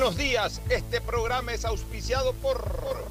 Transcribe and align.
Buenos 0.00 0.16
días, 0.16 0.62
este 0.70 0.98
programa 1.02 1.52
es 1.52 1.66
auspiciado 1.66 2.32
por... 2.32 3.04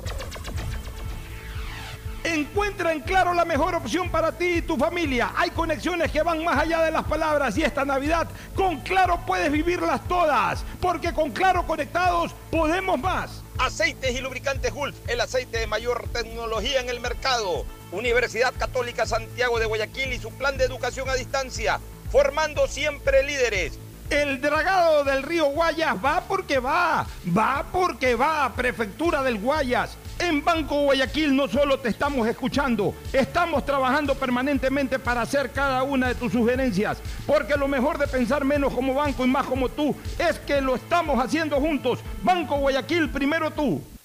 Encuentra 2.24 2.94
en 2.94 3.02
Claro 3.02 3.32
la 3.36 3.46
mejor 3.46 3.76
opción 3.76 4.10
para 4.10 4.32
ti 4.32 4.56
y 4.56 4.62
tu 4.64 4.76
familia. 4.76 5.32
Hay 5.38 5.52
conexiones 5.52 6.12
que 6.12 6.24
van 6.24 6.44
más 6.44 6.58
allá 6.58 6.82
de 6.82 6.90
las 6.90 7.04
palabras 7.04 7.56
y 7.60 7.64
esta 7.64 7.86
Navidad 7.86 8.28
con 8.56 8.80
Claro 8.80 9.24
puedes 9.28 9.52
vivirlas 9.52 10.08
todas, 10.08 10.66
porque 10.82 11.14
con 11.14 11.30
Claro 11.30 11.68
conectados 11.68 12.34
podemos 12.50 13.00
más. 13.00 13.44
Aceites 13.60 14.16
y 14.16 14.22
lubricantes 14.22 14.74
Gulf, 14.74 14.96
el 15.08 15.22
aceite 15.22 15.60
de 15.60 15.68
mayor 15.68 16.10
tecnología 16.12 16.80
en 16.80 16.90
el 16.90 17.00
mercado. 17.02 17.68
Universidad 17.92 18.52
Católica 18.58 19.06
Santiago 19.06 19.60
de 19.60 19.68
Guayaquil 19.68 20.12
y 20.12 20.18
su 20.18 20.32
plan 20.32 20.58
de 20.58 20.64
educación 20.64 21.08
a 21.08 21.14
distancia, 21.14 21.80
formando 22.12 22.68
siempre 22.68 23.22
líderes. 23.22 23.78
El 24.10 24.42
dragado 24.42 25.04
del 25.04 25.22
río 25.22 25.46
Guayas 25.46 25.96
va 26.04 26.22
porque 26.28 26.58
va, 26.58 27.06
va 27.38 27.66
porque 27.72 28.16
va, 28.16 28.52
Prefectura 28.56 29.22
del 29.22 29.38
Guayas. 29.38 29.98
En 30.18 30.44
Banco 30.44 30.82
Guayaquil 30.82 31.36
no 31.36 31.48
solo 31.48 31.80
te 31.80 31.90
estamos 31.90 32.28
escuchando, 32.28 32.96
estamos 33.14 33.64
trabajando 33.66 34.16
permanentemente 34.16 34.98
para 34.98 35.22
hacer 35.22 35.52
cada 35.52 35.84
una 35.84 36.08
de 36.08 36.16
tus 36.16 36.34
sugerencias, 36.34 36.98
porque 37.28 37.56
lo 37.56 37.68
mejor 37.68 38.00
de 38.00 38.08
pensar 38.08 38.44
menos 38.44 38.74
como 38.74 38.96
banco 38.96 39.24
y 39.24 39.28
más 39.28 39.46
como 39.46 39.70
tú 39.70 39.96
es 40.18 40.40
que 40.40 40.60
lo 40.60 40.76
estamos 40.76 41.24
haciendo 41.24 41.58
juntos. 41.58 42.00
Banco 42.24 42.58
Guayaquil, 42.58 43.10
primero 43.10 43.52
tú. 43.52 43.80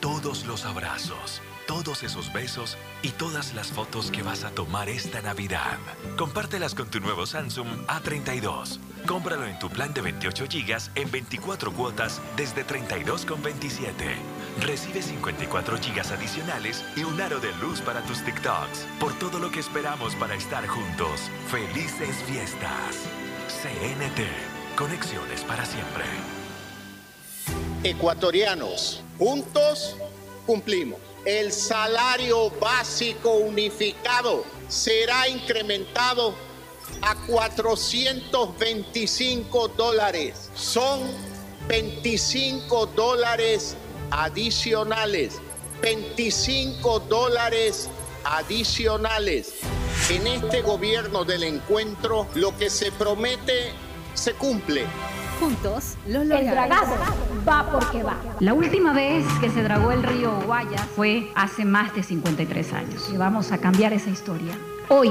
todos 0.00 0.46
los 0.46 0.64
abrazos, 0.64 1.42
todos 1.66 2.02
esos 2.02 2.32
besos 2.32 2.78
y 3.02 3.10
todas 3.10 3.54
las 3.54 3.68
fotos 3.68 4.10
que 4.10 4.22
vas 4.22 4.44
a 4.44 4.50
tomar 4.50 4.88
esta 4.88 5.20
Navidad. 5.20 5.78
Compártelas 6.16 6.74
con 6.74 6.88
tu 6.90 7.00
nuevo 7.00 7.26
Samsung 7.26 7.68
A32. 7.86 8.78
Cómpralo 9.06 9.46
en 9.46 9.58
tu 9.58 9.68
plan 9.68 9.92
de 9.92 10.00
28 10.00 10.46
GB 10.46 10.90
en 10.94 11.10
24 11.10 11.72
cuotas 11.72 12.20
desde 12.36 12.66
32,27. 12.66 13.92
Recibe 14.60 15.02
54 15.02 15.76
GB 15.76 16.12
adicionales 16.14 16.84
y 16.96 17.04
un 17.04 17.20
aro 17.20 17.38
de 17.40 17.52
luz 17.56 17.80
para 17.80 18.00
tus 18.02 18.24
TikToks. 18.24 18.86
Por 18.98 19.12
todo 19.18 19.38
lo 19.38 19.50
que 19.50 19.60
esperamos 19.60 20.14
para 20.16 20.34
estar 20.34 20.66
juntos. 20.66 21.30
Felices 21.48 22.16
fiestas. 22.26 23.06
CNT. 23.48 24.76
Conexiones 24.76 25.42
para 25.42 25.64
siempre. 25.66 26.39
Ecuatorianos 27.82 29.02
Juntos 29.18 29.96
cumplimos. 30.46 31.00
El 31.24 31.50
salario 31.52 32.50
básico 32.60 33.32
unificado 33.32 34.44
será 34.68 35.26
incrementado 35.28 36.34
a 37.02 37.14
425 37.26 39.68
dólares. 39.68 40.50
Son 40.54 41.00
25 41.68 42.86
dólares 42.86 43.76
adicionales. 44.10 45.38
25 45.82 47.00
dólares 47.00 47.90
adicionales. 48.24 49.56
En 50.08 50.26
este 50.26 50.62
gobierno 50.62 51.26
del 51.26 51.42
encuentro, 51.44 52.26
lo 52.34 52.56
que 52.56 52.70
se 52.70 52.90
promete 52.92 53.72
se 54.14 54.32
cumple. 54.32 54.86
Juntos 55.40 55.96
lo 56.06 56.20
El 56.20 56.28
dragado 56.28 56.92
va 57.48 57.72
porque 57.72 58.02
va. 58.02 58.18
La 58.40 58.52
última 58.52 58.92
vez 58.92 59.24
que 59.40 59.48
se 59.48 59.62
dragó 59.62 59.90
el 59.90 60.02
río 60.02 60.38
Guayas 60.44 60.82
fue 60.94 61.32
hace 61.34 61.64
más 61.64 61.94
de 61.94 62.02
53 62.02 62.74
años. 62.74 63.08
Y 63.10 63.16
vamos 63.16 63.50
a 63.50 63.56
cambiar 63.56 63.94
esa 63.94 64.10
historia. 64.10 64.52
Hoy, 64.88 65.10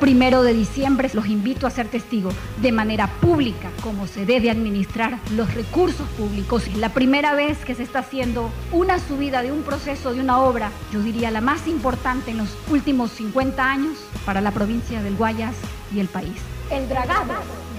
primero 0.00 0.42
de 0.42 0.52
diciembre, 0.52 1.08
los 1.12 1.28
invito 1.28 1.68
a 1.68 1.70
ser 1.70 1.86
testigos 1.86 2.34
de 2.60 2.72
manera 2.72 3.06
pública 3.06 3.70
cómo 3.84 4.08
se 4.08 4.26
debe 4.26 4.50
administrar 4.50 5.20
los 5.36 5.54
recursos 5.54 6.08
públicos. 6.18 6.66
Es 6.66 6.76
la 6.76 6.88
primera 6.88 7.34
vez 7.34 7.64
que 7.64 7.76
se 7.76 7.84
está 7.84 8.00
haciendo 8.00 8.50
una 8.72 8.98
subida 8.98 9.42
de 9.42 9.52
un 9.52 9.62
proceso, 9.62 10.12
de 10.12 10.20
una 10.20 10.40
obra, 10.40 10.72
yo 10.92 11.00
diría 11.00 11.30
la 11.30 11.40
más 11.40 11.68
importante 11.68 12.32
en 12.32 12.38
los 12.38 12.48
últimos 12.68 13.12
50 13.12 13.64
años 13.64 13.96
para 14.24 14.40
la 14.40 14.50
provincia 14.50 15.00
del 15.04 15.14
Guayas 15.14 15.54
y 15.94 16.00
el 16.00 16.08
país. 16.08 16.34
El 16.68 16.88
dragado 16.88 17.34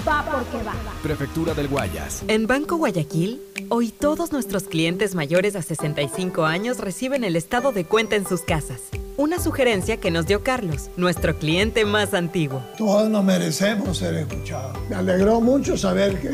va 0.07 0.23
porque 0.23 0.63
va. 0.63 0.73
Prefectura 1.03 1.53
del 1.53 1.67
Guayas. 1.67 2.23
En 2.27 2.47
Banco 2.47 2.77
Guayaquil, 2.77 3.41
hoy 3.69 3.89
todos 3.89 4.31
nuestros 4.31 4.63
clientes 4.63 5.15
mayores 5.15 5.55
a 5.55 5.61
65 5.61 6.45
años 6.45 6.79
reciben 6.79 7.23
el 7.23 7.35
estado 7.35 7.71
de 7.71 7.85
cuenta 7.85 8.15
en 8.15 8.25
sus 8.25 8.41
casas. 8.41 8.81
Una 9.17 9.39
sugerencia 9.39 9.97
que 9.97 10.11
nos 10.11 10.27
dio 10.27 10.43
Carlos, 10.43 10.89
nuestro 10.95 11.37
cliente 11.37 11.85
más 11.85 12.13
antiguo. 12.13 12.63
Todos 12.77 13.09
nos 13.09 13.23
merecemos 13.23 13.97
ser 13.97 14.13
escuchados. 14.15 14.77
Me 14.89 14.95
alegró 14.95 15.41
mucho 15.41 15.75
saber 15.75 16.19
que 16.21 16.29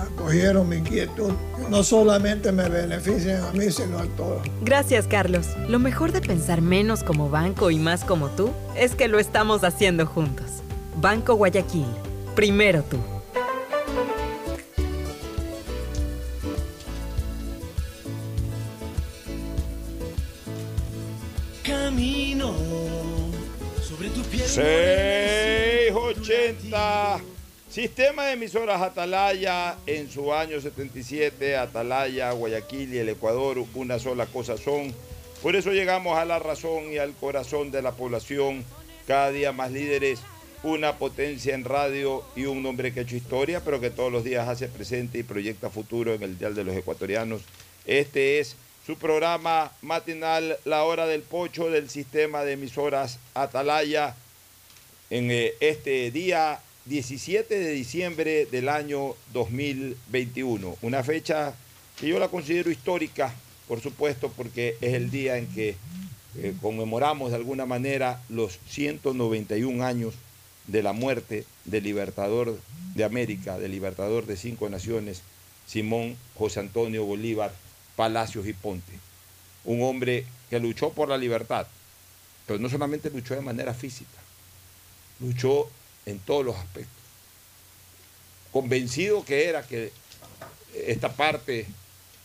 acogieron 0.00 0.68
mi 0.68 0.76
inquietud. 0.76 1.32
No 1.68 1.82
solamente 1.82 2.52
me 2.52 2.68
benefician 2.68 3.42
a 3.44 3.52
mí, 3.52 3.70
sino 3.70 3.98
a 3.98 4.06
todos. 4.16 4.42
Gracias, 4.62 5.08
Carlos. 5.08 5.46
Lo 5.68 5.78
mejor 5.78 6.12
de 6.12 6.20
pensar 6.20 6.60
menos 6.60 7.02
como 7.02 7.30
banco 7.30 7.70
y 7.70 7.78
más 7.78 8.04
como 8.04 8.28
tú 8.28 8.50
es 8.76 8.94
que 8.94 9.08
lo 9.08 9.18
estamos 9.18 9.64
haciendo 9.64 10.06
juntos. 10.06 10.46
Banco 11.00 11.34
Guayaquil 11.34 11.86
Primero 12.34 12.82
tú. 12.82 12.98
Camino 21.62 22.54
sobre 23.80 24.08
tu 24.08 24.20
piel. 24.22 24.42
680. 24.42 27.20
Sistema 27.70 28.26
de 28.26 28.32
emisoras 28.32 28.82
Atalaya 28.82 29.76
en 29.86 30.10
su 30.10 30.34
año 30.34 30.60
77, 30.60 31.56
Atalaya, 31.56 32.32
Guayaquil 32.32 32.94
y 32.94 32.98
el 32.98 33.10
Ecuador, 33.10 33.64
una 33.74 34.00
sola 34.00 34.26
cosa 34.26 34.56
son. 34.56 34.92
Por 35.40 35.54
eso 35.54 35.70
llegamos 35.70 36.18
a 36.18 36.24
la 36.24 36.40
razón 36.40 36.92
y 36.92 36.98
al 36.98 37.14
corazón 37.14 37.70
de 37.70 37.82
la 37.82 37.92
población, 37.92 38.64
cada 39.06 39.30
día 39.30 39.52
más 39.52 39.70
líderes 39.70 40.18
una 40.64 40.98
potencia 40.98 41.54
en 41.54 41.64
radio 41.64 42.24
y 42.34 42.46
un 42.46 42.64
hombre 42.66 42.92
que 42.92 43.00
ha 43.00 43.02
hecho 43.04 43.16
historia, 43.16 43.60
pero 43.64 43.80
que 43.80 43.90
todos 43.90 44.10
los 44.10 44.24
días 44.24 44.48
hace 44.48 44.66
presente 44.66 45.18
y 45.18 45.22
proyecta 45.22 45.70
futuro 45.70 46.12
en 46.14 46.22
el 46.22 46.38
Dial 46.38 46.54
de 46.54 46.64
los 46.64 46.74
Ecuatorianos. 46.74 47.42
Este 47.86 48.40
es 48.40 48.56
su 48.84 48.96
programa 48.96 49.70
matinal 49.82 50.58
La 50.64 50.84
Hora 50.84 51.06
del 51.06 51.22
Pocho 51.22 51.70
del 51.70 51.88
sistema 51.88 52.42
de 52.42 52.52
emisoras 52.52 53.18
Atalaya 53.34 54.16
en 55.10 55.30
eh, 55.30 55.52
este 55.60 56.10
día 56.10 56.60
17 56.86 57.58
de 57.58 57.70
diciembre 57.70 58.46
del 58.46 58.68
año 58.68 59.14
2021. 59.32 60.78
Una 60.82 61.04
fecha 61.04 61.54
que 62.00 62.08
yo 62.08 62.18
la 62.18 62.28
considero 62.28 62.70
histórica 62.70 63.32
por 63.68 63.80
supuesto, 63.80 64.30
porque 64.36 64.76
es 64.80 64.94
el 64.94 65.10
día 65.10 65.36
en 65.38 65.46
que 65.48 65.76
eh, 66.36 66.54
conmemoramos 66.60 67.30
de 67.30 67.36
alguna 67.36 67.66
manera 67.66 68.20
los 68.28 68.58
191 68.68 69.84
años 69.84 70.14
de 70.66 70.82
la 70.82 70.92
muerte 70.92 71.44
del 71.64 71.84
libertador 71.84 72.58
de 72.94 73.04
América, 73.04 73.58
del 73.58 73.72
libertador 73.72 74.26
de 74.26 74.36
cinco 74.36 74.68
naciones, 74.68 75.22
Simón 75.66 76.16
José 76.36 76.60
Antonio 76.60 77.04
Bolívar 77.04 77.52
Palacios 77.96 78.46
y 78.46 78.52
Ponte. 78.52 78.92
Un 79.64 79.82
hombre 79.82 80.26
que 80.50 80.58
luchó 80.58 80.90
por 80.90 81.08
la 81.08 81.16
libertad, 81.16 81.66
pero 82.46 82.58
no 82.58 82.68
solamente 82.68 83.10
luchó 83.10 83.34
de 83.34 83.40
manera 83.40 83.74
física, 83.74 84.18
luchó 85.20 85.68
en 86.06 86.18
todos 86.18 86.44
los 86.44 86.56
aspectos. 86.56 87.02
Convencido 88.52 89.24
que 89.24 89.48
era 89.48 89.66
que 89.66 89.92
esta 90.74 91.12
parte 91.12 91.66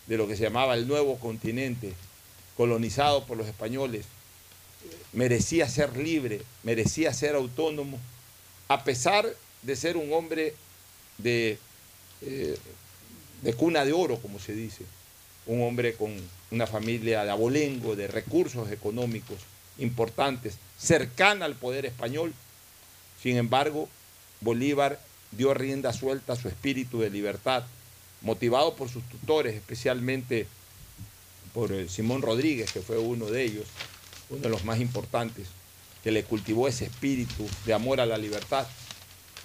de 0.08 0.18
lo 0.18 0.28
que 0.28 0.36
se 0.36 0.44
llamaba 0.44 0.74
el 0.76 0.88
nuevo 0.88 1.18
continente, 1.20 1.94
colonizado 2.58 3.26
por 3.26 3.38
los 3.38 3.48
españoles, 3.48 4.06
merecía 5.14 5.68
ser 5.70 5.96
libre, 5.98 6.42
merecía 6.64 7.14
ser 7.14 7.36
autónomo, 7.36 8.00
a 8.70 8.84
pesar 8.84 9.28
de 9.64 9.76
ser 9.76 9.98
un 9.98 10.14
hombre 10.14 10.54
de, 11.18 11.58
eh, 12.22 12.58
de 13.42 13.54
cuna 13.54 13.84
de 13.84 13.94
oro, 13.94 14.20
como 14.22 14.40
se 14.40 14.54
dice, 14.54 14.86
un 15.48 15.64
hombre 15.64 15.96
con 15.96 16.16
una 16.52 16.68
familia 16.68 17.24
de 17.24 17.32
abolengo, 17.32 17.96
de 17.96 18.08
recursos 18.08 18.72
económicos 18.72 19.40
importantes, 19.80 20.58
cercana 20.78 21.46
al 21.46 21.56
poder 21.56 21.88
español. 21.88 22.34
Sin 23.22 23.38
embargo, 23.38 23.90
Bolívar 24.42 25.00
dio 25.32 25.54
rienda 25.56 25.92
suelta 25.92 26.34
a 26.34 26.36
su 26.36 26.48
espíritu 26.48 27.00
de 27.00 27.10
libertad, 27.10 27.64
motivado 28.22 28.76
por 28.76 28.88
sus 28.88 29.04
tutores, 29.10 29.56
especialmente 29.56 30.46
por 31.56 31.72
eh, 31.72 31.90
Simón 31.90 32.22
Rodríguez, 32.22 32.72
que 32.72 32.82
fue 32.82 33.00
uno 33.00 33.26
de 33.26 33.44
ellos, 33.44 33.66
uno 34.30 34.42
de 34.42 34.50
los 34.50 34.64
más 34.64 34.80
importantes, 34.80 35.48
que 36.04 36.12
le 36.12 36.24
cultivó 36.24 36.68
ese 36.68 36.86
espíritu 36.86 37.48
de 37.66 37.74
amor 37.74 38.00
a 38.00 38.06
la 38.06 38.18
libertad. 38.18 38.68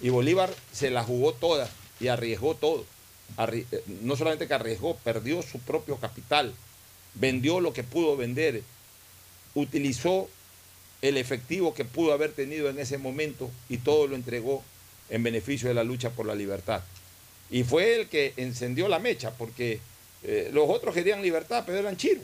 Y 0.01 0.09
Bolívar 0.09 0.53
se 0.71 0.89
la 0.89 1.03
jugó 1.03 1.33
toda 1.33 1.69
y 1.99 2.07
arriesgó 2.07 2.55
todo. 2.55 2.85
Eh, 3.37 3.65
no 4.01 4.15
solamente 4.15 4.47
que 4.47 4.53
arriesgó, 4.53 4.95
perdió 4.97 5.41
su 5.41 5.59
propio 5.59 5.97
capital, 5.97 6.53
vendió 7.15 7.59
lo 7.59 7.73
que 7.73 7.83
pudo 7.83 8.15
vender, 8.15 8.61
utilizó 9.53 10.29
el 11.01 11.17
efectivo 11.17 11.73
que 11.73 11.85
pudo 11.85 12.13
haber 12.13 12.31
tenido 12.31 12.69
en 12.69 12.79
ese 12.79 12.97
momento 12.97 13.51
y 13.69 13.77
todo 13.77 14.07
lo 14.07 14.15
entregó 14.15 14.63
en 15.09 15.23
beneficio 15.23 15.67
de 15.67 15.73
la 15.73 15.83
lucha 15.83 16.09
por 16.09 16.25
la 16.25 16.35
libertad. 16.35 16.81
Y 17.49 17.63
fue 17.63 17.95
el 17.95 18.07
que 18.09 18.33
encendió 18.37 18.87
la 18.87 18.99
mecha, 18.99 19.31
porque 19.31 19.79
eh, 20.23 20.49
los 20.51 20.69
otros 20.69 20.95
querían 20.95 21.21
libertad, 21.21 21.63
pero 21.65 21.77
eran 21.77 21.97
chiros. 21.97 22.23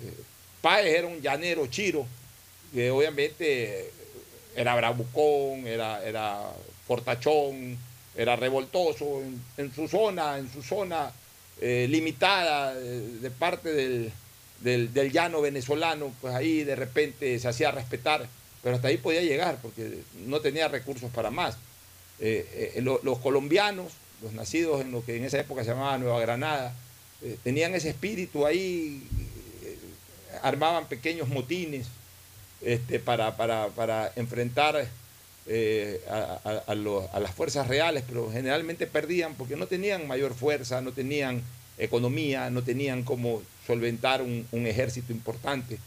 Eh, 0.00 0.14
Páez 0.60 0.94
era 0.94 1.08
un 1.08 1.20
llanero 1.20 1.66
chiro, 1.66 2.06
que 2.72 2.90
obviamente 2.90 3.90
era 4.56 4.74
bravucón, 4.74 5.66
era, 5.66 6.04
era 6.04 6.40
fortachón, 6.86 7.78
era 8.16 8.36
revoltoso 8.36 9.22
en, 9.56 9.74
su 9.74 9.88
zona, 9.88 10.38
en 10.38 10.52
su 10.52 10.62
zona 10.62 11.10
eh, 11.60 11.86
limitada 11.88 12.74
de, 12.74 13.30
parte 13.30 13.72
del, 13.72 14.12
del, 14.60 15.12
llano 15.12 15.40
venezolano, 15.40 16.12
pues 16.20 16.34
ahí 16.34 16.64
de 16.64 16.76
repente 16.76 17.38
se 17.38 17.48
hacía 17.48 17.70
respetar, 17.70 18.26
pero 18.62 18.76
hasta 18.76 18.88
ahí 18.88 18.98
podía 18.98 19.22
llegar 19.22 19.58
porque 19.62 20.00
no 20.26 20.40
tenía 20.40 20.68
recursos 20.68 21.10
para 21.10 21.30
más. 21.30 21.56
los 22.76 23.18
colombianos 23.18 23.92
los 24.22 24.32
nacidos 24.32 24.80
en 24.80 24.92
lo 24.92 25.04
que 25.04 25.16
en 25.16 25.24
esa 25.24 25.40
época 25.40 25.64
se 25.64 25.70
llamaba 25.70 25.98
Nueva 25.98 26.20
Granada, 26.20 26.74
eh, 27.22 27.36
tenían 27.42 27.74
ese 27.74 27.90
espíritu 27.90 28.46
ahí, 28.46 29.02
eh, 29.64 29.78
armaban 30.42 30.86
pequeños 30.86 31.28
motines 31.28 31.88
este, 32.64 32.98
para, 32.98 33.36
para, 33.36 34.12
enfrentar 34.16 34.86
eh, 35.46 36.00
a, 36.08 36.74
las 36.74 37.34
fuerzas 37.34 37.68
reales, 37.68 38.04
pero 38.06 38.30
generalmente 38.30 38.86
perdían 38.86 39.34
porque 39.34 39.56
no 39.56 39.66
tenían 39.66 40.06
mayor 40.06 40.34
fuerza, 40.34 40.80
no 40.80 40.92
tenían 40.92 41.42
economía, 41.78 42.50
no 42.50 42.62
tenían 42.62 43.02
cómo 43.02 43.42
solventar 43.66 44.22
un, 44.22 44.46
un 44.52 44.66
ejército 44.66 45.12
importante. 45.12 45.78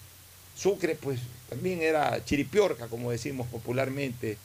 Sucre, 0.57 0.95
pues 0.95 1.19
también 1.49 1.81
era 1.81 2.23
chiripiorca, 2.23 2.87
como 2.87 3.11
decimos 3.11 3.47
popularmente, 3.47 4.37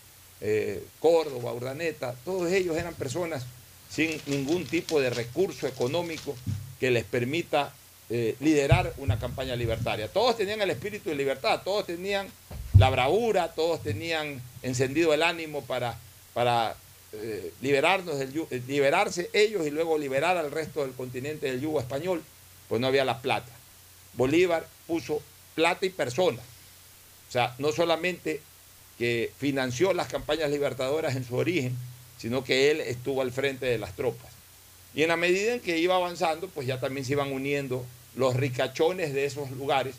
Córdoba, 1.00 1.52
Urdaneta, 1.52 2.14
todos 2.24 2.50
ellos 2.50 2.74
eran 2.74 2.94
personas 2.94 3.44
sin 3.90 4.18
ningún 4.26 4.64
tipo 4.64 5.00
de 5.00 5.10
recurso 5.10 5.66
económico 5.66 6.34
que 6.78 6.90
les 6.90 7.04
permita 7.04 7.74
eh, 8.12 8.34
liderar 8.40 8.92
una 8.98 9.20
campaña 9.20 9.54
libertaria. 9.54 10.08
Todos 10.08 10.36
tenían 10.36 10.60
el 10.60 10.70
espíritu 10.70 11.10
de 11.10 11.14
libertad, 11.14 11.62
todos 11.64 11.86
tenían 11.86 12.26
la 12.76 12.90
bravura, 12.90 13.52
todos 13.54 13.82
tenían 13.84 14.42
encendido 14.62 15.14
el 15.14 15.22
ánimo 15.22 15.62
para, 15.62 15.96
para 16.34 16.74
eh, 17.12 17.52
liberarnos 17.60 18.18
del, 18.18 18.46
eh, 18.50 18.62
liberarse 18.66 19.30
ellos 19.32 19.64
y 19.64 19.70
luego 19.70 19.96
liberar 19.96 20.36
al 20.36 20.50
resto 20.50 20.82
del 20.82 20.92
continente 20.92 21.46
del 21.46 21.60
yugo 21.60 21.78
español, 21.78 22.20
pues 22.68 22.80
no 22.80 22.88
había 22.88 23.04
la 23.04 23.22
plata. 23.22 23.52
Bolívar 24.14 24.66
puso 24.88 25.22
plata 25.54 25.86
y 25.86 25.90
personas. 25.90 26.44
O 27.28 27.32
sea, 27.32 27.54
no 27.58 27.70
solamente 27.70 28.40
que 28.98 29.32
financió 29.38 29.92
las 29.92 30.08
campañas 30.08 30.50
libertadoras 30.50 31.14
en 31.14 31.24
su 31.24 31.36
origen, 31.36 31.76
sino 32.18 32.42
que 32.42 32.72
él 32.72 32.80
estuvo 32.80 33.22
al 33.22 33.30
frente 33.30 33.66
de 33.66 33.78
las 33.78 33.94
tropas. 33.94 34.32
Y 34.96 35.02
en 35.02 35.08
la 35.10 35.16
medida 35.16 35.54
en 35.54 35.60
que 35.60 35.78
iba 35.78 35.94
avanzando, 35.94 36.48
pues 36.48 36.66
ya 36.66 36.80
también 36.80 37.06
se 37.06 37.12
iban 37.12 37.32
uniendo 37.32 37.86
los 38.16 38.34
ricachones 38.36 39.12
de 39.14 39.24
esos 39.24 39.50
lugares 39.52 39.94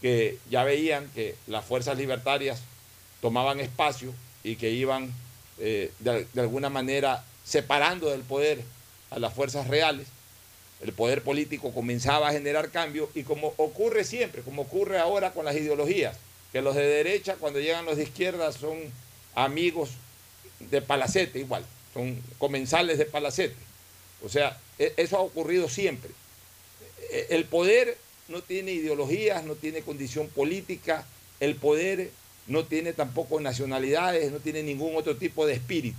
que 0.00 0.38
ya 0.50 0.64
veían 0.64 1.10
que 1.14 1.34
las 1.46 1.64
fuerzas 1.64 1.98
libertarias 1.98 2.60
tomaban 3.20 3.60
espacio 3.60 4.14
y 4.42 4.56
que 4.56 4.70
iban 4.70 5.12
eh, 5.58 5.92
de, 5.98 6.26
de 6.32 6.40
alguna 6.40 6.70
manera 6.70 7.24
separando 7.44 8.10
del 8.10 8.22
poder 8.22 8.62
a 9.10 9.18
las 9.18 9.34
fuerzas 9.34 9.66
reales. 9.66 10.06
El 10.80 10.92
poder 10.92 11.22
político 11.22 11.74
comenzaba 11.74 12.28
a 12.28 12.32
generar 12.32 12.70
cambio 12.70 13.10
y 13.14 13.22
como 13.24 13.52
ocurre 13.58 14.04
siempre, 14.04 14.42
como 14.42 14.62
ocurre 14.62 14.98
ahora 14.98 15.32
con 15.32 15.44
las 15.44 15.56
ideologías, 15.56 16.16
que 16.52 16.62
los 16.62 16.74
de 16.74 16.86
derecha 16.86 17.36
cuando 17.36 17.60
llegan 17.60 17.84
los 17.84 17.96
de 17.96 18.04
izquierda 18.04 18.50
son 18.52 18.78
amigos 19.34 19.90
de 20.58 20.80
Palacete 20.82 21.38
igual, 21.38 21.64
son 21.92 22.20
comensales 22.38 22.98
de 22.98 23.04
Palacete. 23.04 23.56
O 24.24 24.28
sea, 24.28 24.58
e, 24.78 24.92
eso 24.96 25.16
ha 25.16 25.20
ocurrido 25.20 25.68
siempre. 25.68 26.10
E, 27.10 27.26
el 27.30 27.44
poder 27.44 27.96
no 28.28 28.42
tiene 28.42 28.72
ideologías, 28.72 29.44
no 29.44 29.54
tiene 29.54 29.82
condición 29.82 30.28
política, 30.28 31.04
el 31.40 31.56
poder 31.56 32.10
no 32.46 32.64
tiene 32.64 32.92
tampoco 32.92 33.40
nacionalidades, 33.40 34.32
no 34.32 34.38
tiene 34.38 34.62
ningún 34.62 34.96
otro 34.96 35.16
tipo 35.16 35.46
de 35.46 35.54
espíritu. 35.54 35.98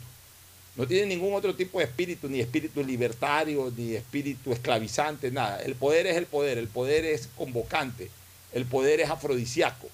No 0.75 0.87
tiene 0.87 1.07
ningún 1.07 1.33
otro 1.33 1.53
tipo 1.53 1.79
de 1.79 1.85
espíritu, 1.85 2.29
ni 2.29 2.39
espíritu 2.39 2.83
libertario, 2.83 3.73
ni 3.75 3.95
espíritu 3.95 4.53
esclavizante, 4.53 5.29
nada. 5.29 5.61
El 5.61 5.75
poder 5.75 6.07
es 6.07 6.15
el 6.15 6.25
poder, 6.25 6.57
el 6.57 6.69
poder 6.69 7.05
es 7.05 7.27
convocante, 7.35 8.09
el 8.53 8.65
poder 8.65 9.01
es 9.01 9.09
afrodisíaco. 9.09 9.89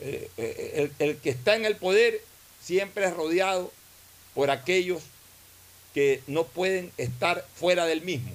Eh, 0.00 0.28
eh, 0.38 0.90
el, 0.98 1.06
el 1.06 1.16
que 1.18 1.30
está 1.30 1.54
en 1.54 1.66
el 1.66 1.76
poder 1.76 2.20
siempre 2.62 3.04
es 3.04 3.14
rodeado 3.14 3.70
por 4.34 4.50
aquellos 4.50 5.02
que 5.92 6.22
no 6.26 6.44
pueden 6.44 6.90
estar 6.96 7.46
fuera 7.54 7.84
del 7.84 8.02
mismo. 8.02 8.32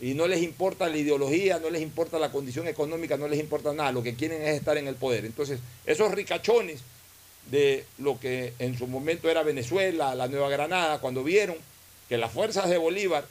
Y 0.00 0.14
no 0.14 0.26
les 0.26 0.42
importa 0.42 0.88
la 0.88 0.96
ideología, 0.96 1.58
no 1.58 1.70
les 1.70 1.82
importa 1.82 2.18
la 2.18 2.32
condición 2.32 2.66
económica, 2.68 3.16
no 3.16 3.28
les 3.28 3.38
importa 3.38 3.72
nada. 3.72 3.92
Lo 3.92 4.02
que 4.02 4.14
quieren 4.14 4.42
es 4.42 4.56
estar 4.56 4.78
en 4.78 4.88
el 4.88 4.94
poder. 4.94 5.24
Entonces, 5.24 5.60
esos 5.84 6.10
ricachones 6.12 6.80
de 7.50 7.84
lo 7.98 8.18
que 8.18 8.54
en 8.58 8.78
su 8.78 8.86
momento 8.86 9.28
era 9.28 9.42
Venezuela, 9.42 10.14
la 10.14 10.28
Nueva 10.28 10.48
Granada, 10.48 11.00
cuando 11.00 11.22
vieron 11.22 11.56
que 12.08 12.16
las 12.16 12.32
fuerzas 12.32 12.68
de 12.70 12.78
Bolívar 12.78 13.24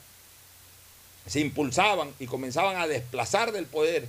se 1.26 1.40
impulsaban 1.40 2.10
y 2.18 2.26
comenzaban 2.26 2.76
a 2.76 2.86
desplazar 2.86 3.52
del 3.52 3.66
poder 3.66 4.06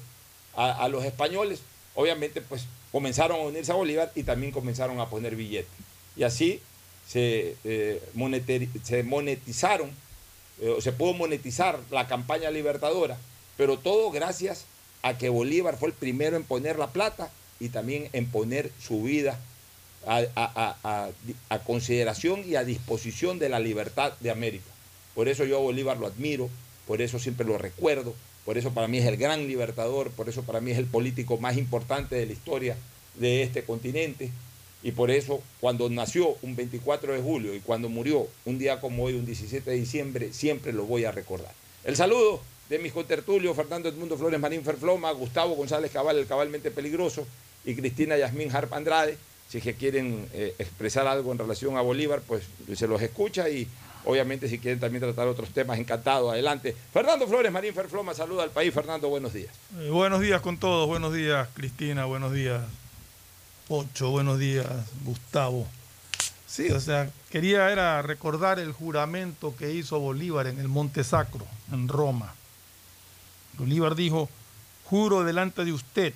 a, 0.55 0.87
los 0.89 1.05
españoles, 1.05 1.61
obviamente 1.95 2.41
pues 2.41 2.65
comenzaron 2.91 3.39
a 3.39 3.43
unirse 3.43 3.71
a 3.71 3.75
Bolívar 3.75 4.11
y 4.15 4.23
también 4.23 4.51
comenzaron 4.51 4.99
a 4.99 5.09
poner 5.09 5.35
billetes 5.35 5.71
y 6.15 6.23
así 6.23 6.61
se, 7.07 7.55
eh, 7.63 8.01
se 8.83 9.03
monetizaron, 9.03 9.91
eh, 10.61 10.77
se 10.79 10.91
pudo 10.91 11.13
monetizar 11.13 11.79
la 11.89 12.07
campaña 12.07 12.51
libertadora, 12.51 13.17
pero 13.57 13.77
todo 13.77 14.11
gracias 14.11 14.65
a 15.01 15.17
que 15.17 15.29
Bolívar 15.29 15.77
fue 15.77 15.89
el 15.89 15.95
primero 15.95 16.37
en 16.37 16.43
poner 16.43 16.77
la 16.77 16.91
plata 16.91 17.31
y 17.59 17.69
también 17.69 18.09
en 18.13 18.27
poner 18.27 18.71
su 18.79 19.03
vida 19.03 19.39
a, 20.05 21.11
a, 21.49 21.59
consideración 21.59 22.43
y 22.47 22.55
a 22.55 22.63
disposición 22.63 23.39
de 23.39 23.49
la 23.49 23.59
libertad 23.59 24.13
de 24.19 24.31
América. 24.31 24.69
Por 25.13 25.27
eso 25.27 25.45
yo 25.45 25.57
a 25.57 25.61
Bolívar 25.61 25.97
lo 25.97 26.07
admiro, 26.07 26.49
por 26.87 27.01
eso 27.01 27.19
siempre 27.19 27.45
lo 27.45 27.57
recuerdo, 27.57 28.15
por 28.45 28.57
eso 28.57 28.71
para 28.71 28.87
mí 28.87 28.97
es 28.97 29.05
el 29.05 29.17
gran 29.17 29.47
libertador, 29.47 30.09
por 30.11 30.29
eso 30.29 30.43
para 30.43 30.61
mí 30.61 30.71
es 30.71 30.77
el 30.77 30.85
político 30.85 31.37
más 31.37 31.57
importante 31.57 32.15
de 32.15 32.25
la 32.25 32.33
historia 32.33 32.77
de 33.15 33.43
este 33.43 33.63
continente. 33.63 34.31
Y 34.83 34.91
por 34.91 35.11
eso, 35.11 35.41
cuando 35.59 35.89
nació 35.89 36.35
un 36.41 36.55
24 36.55 37.13
de 37.13 37.21
julio 37.21 37.53
y 37.53 37.59
cuando 37.59 37.89
murió 37.89 38.27
un 38.45 38.57
día 38.57 38.79
como 38.79 39.03
hoy, 39.03 39.13
un 39.13 39.25
17 39.25 39.69
de 39.69 39.75
diciembre, 39.75 40.33
siempre 40.33 40.73
lo 40.73 40.85
voy 40.85 41.05
a 41.05 41.11
recordar. 41.11 41.51
El 41.83 41.95
saludo 41.95 42.41
de 42.69 42.79
mis 42.79 42.93
contertulios, 42.93 43.55
Fernando 43.55 43.89
Edmundo 43.89 44.17
Flores 44.17 44.39
Marín 44.39 44.63
Ferfloma, 44.63 45.11
Gustavo 45.11 45.55
González 45.55 45.91
Cabal, 45.91 46.17
el 46.17 46.25
cabalmente 46.25 46.71
peligroso, 46.71 47.27
y 47.65 47.75
Cristina 47.75 48.17
Yasmín 48.17 48.53
Harp 48.55 48.73
Andrade. 48.73 49.17
Si 49.49 49.57
es 49.57 49.63
que 49.63 49.75
quieren 49.75 50.27
eh, 50.33 50.55
expresar 50.57 51.05
algo 51.05 51.31
en 51.31 51.37
relación 51.37 51.75
a 51.77 51.81
Bolívar, 51.81 52.21
pues 52.25 52.43
se 52.73 52.87
los 52.87 53.01
escucha 53.01 53.49
y 53.49 53.67
obviamente 54.05 54.47
si 54.47 54.57
quieren 54.57 54.79
también 54.79 55.01
tratar 55.01 55.27
otros 55.27 55.49
temas, 55.49 55.77
encantado, 55.77 56.31
adelante. 56.31 56.75
Fernando 56.93 57.27
Flores 57.27 57.51
Marín 57.51 57.73
Ferfloma, 57.73 58.13
saluda 58.13 58.43
al 58.43 58.51
país. 58.51 58.73
Fernando, 58.73 59.09
buenos 59.09 59.33
días. 59.33 59.53
Eh, 59.77 59.89
buenos 59.89 60.21
días 60.21 60.41
con 60.41 60.57
todos, 60.57 60.87
buenos 60.87 61.13
días 61.13 61.49
Cristina, 61.53 62.05
buenos 62.05 62.31
días 62.31 62.61
Ocho, 63.69 64.09
buenos 64.09 64.39
días 64.39 64.67
Gustavo. 65.05 65.67
Sí, 66.45 66.69
o 66.71 66.79
sea, 66.81 67.09
quería 67.29 67.71
era 67.71 68.01
recordar 68.01 68.59
el 68.59 68.73
juramento 68.73 69.55
que 69.55 69.73
hizo 69.73 69.99
Bolívar 69.99 70.47
en 70.47 70.59
el 70.59 70.67
Monte 70.67 71.03
Sacro, 71.03 71.45
en 71.71 71.87
Roma. 71.87 72.33
Bolívar 73.57 73.95
dijo, 73.95 74.29
juro 74.85 75.23
delante 75.23 75.63
de 75.63 75.71
usted, 75.71 76.13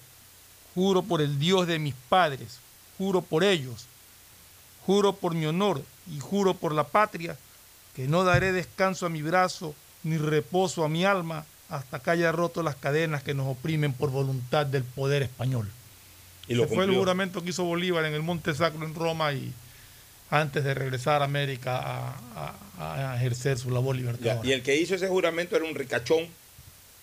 juro 0.74 1.04
por 1.04 1.22
el 1.22 1.40
Dios 1.40 1.68
de 1.68 1.80
mis 1.80 1.96
padres, 2.10 2.60
juro 2.98 3.22
por 3.22 3.46
ellos, 3.46 3.86
juro 4.86 5.14
por 5.14 5.34
mi 5.34 5.46
honor 5.46 5.82
y 6.08 6.20
juro 6.20 6.56
por 6.56 6.74
la 6.74 6.88
patria, 6.88 7.38
que 7.96 8.08
no 8.08 8.26
daré 8.26 8.52
descanso 8.52 9.06
a 9.06 9.10
mi 9.10 9.22
brazo 9.22 9.74
ni 10.04 10.18
reposo 10.18 10.84
a 10.84 10.90
mi 10.90 11.06
alma 11.06 11.46
hasta 11.70 12.00
que 12.00 12.12
haya 12.12 12.34
roto 12.34 12.62
las 12.62 12.76
cadenas 12.76 13.24
que 13.24 13.34
nos 13.34 13.48
oprimen 13.48 13.94
por 13.94 14.12
voluntad 14.12 14.66
del 14.66 14.84
poder 14.84 15.24
español. 15.24 15.70
Y 16.48 16.54
lo 16.54 16.68
fue 16.68 16.86
el 16.86 16.94
juramento 16.94 17.44
que 17.44 17.50
hizo 17.50 17.64
Bolívar 17.64 18.06
en 18.06 18.14
el 18.14 18.22
Monte 18.22 18.54
Sacro 18.54 18.86
en 18.86 18.94
Roma 18.94 19.34
y 19.34 19.52
antes 20.30 20.64
de 20.64 20.74
regresar 20.74 21.22
a 21.22 21.26
América 21.26 22.16
a, 22.78 23.16
ejercer 23.18 23.58
su 23.58 23.72
labor 23.72 23.96
libertadora. 23.96 24.42
y 24.48 24.52
el 24.52 24.62
que 24.62 24.76
hizo 24.76 24.96
ese 24.96 25.08
juramento 25.08 25.56
era 25.56 25.66
un 25.66 25.76
ricachón, 25.76 26.28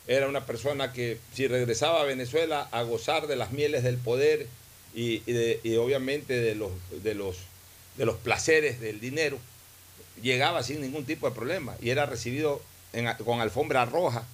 era 0.07 0.29
una 0.29 0.45
persona 0.45 0.93
que 0.93 1.19
si 1.33 1.47
regresaba 1.47 2.03
a 2.03 2.05
Venezuela 2.05 2.69
a 2.73 2.83
gozar 2.83 3.27
de 3.27 3.37
las 3.37 3.53
mieles 3.53 3.83
del 3.83 3.97
poder 3.97 4.49
y, 4.95 5.23
obviamente 5.77 6.41
de 6.41 6.55
los, 6.55 6.71
de, 7.03 7.15
los, 7.15 7.37
de 7.97 8.05
los 8.05 8.17
placeres 8.17 8.81
del 8.81 9.01
dinero, 9.01 9.39
llegaba 10.21 10.63
sin 10.63 10.83
ningún 10.83 11.05
tipo 11.05 11.29
de 11.29 11.35
problema 11.35 11.75
y 11.81 11.91
era 11.91 12.05
recibido 12.05 12.61
con 13.25 13.41
alfombra 13.41 13.87
roja 13.87 14.25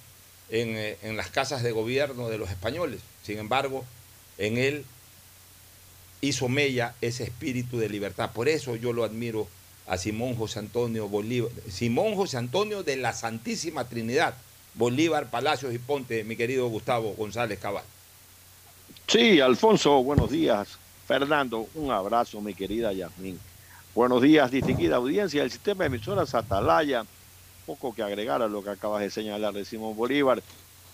en, 0.49 0.75
eh, 0.75 0.97
en 1.03 1.15
las 1.15 1.29
casas 1.29 1.63
de 1.63 1.71
gobierno 1.71 2.27
de 2.27 2.37
los 2.37 2.49
españoles. 2.49 2.99
Sin 3.23 3.37
embargo, 3.37 3.85
en 4.37 4.57
él 4.57 4.85
hizo 6.21 6.49
mella 6.49 6.95
ese 7.01 7.23
espíritu 7.23 7.77
de 7.77 7.89
libertad. 7.89 8.31
Por 8.33 8.49
eso 8.49 8.75
yo 8.75 8.93
lo 8.93 9.03
admiro 9.03 9.47
a 9.87 9.97
Simón 9.97 10.35
José 10.35 10.59
Antonio 10.59 11.07
Bolívar, 11.07 11.51
Simón 11.69 12.15
José 12.15 12.37
Antonio 12.37 12.83
de 12.83 12.97
la 12.97 13.13
Santísima 13.13 13.85
Trinidad, 13.85 14.35
Bolívar, 14.75 15.29
Palacios 15.29 15.73
y 15.73 15.79
Ponte, 15.79 16.23
mi 16.23 16.35
querido 16.35 16.67
Gustavo 16.67 17.13
González 17.13 17.59
Cabal. 17.59 17.83
Sí, 19.07 19.39
Alfonso, 19.39 20.03
buenos 20.03 20.29
días. 20.29 20.77
Fernando, 21.07 21.67
un 21.73 21.89
abrazo, 21.89 22.39
mi 22.39 22.53
querida 22.53 22.93
Yasmín. 22.93 23.39
Buenos 23.95 24.21
días, 24.21 24.51
distinguida 24.51 24.97
audiencia 24.97 25.41
del 25.41 25.49
sistema 25.49 25.83
de 25.83 25.87
emisoras 25.87 26.35
Atalaya. 26.35 27.03
Poco 27.65 27.93
que 27.93 28.03
agregar 28.03 28.43
a 28.43 28.47
lo 28.47 28.63
que 28.63 28.69
acabas 28.69 29.01
de 29.01 29.09
señalar 29.09 29.53
de 29.53 29.65
Simón 29.65 29.95
Bolívar, 29.95 30.43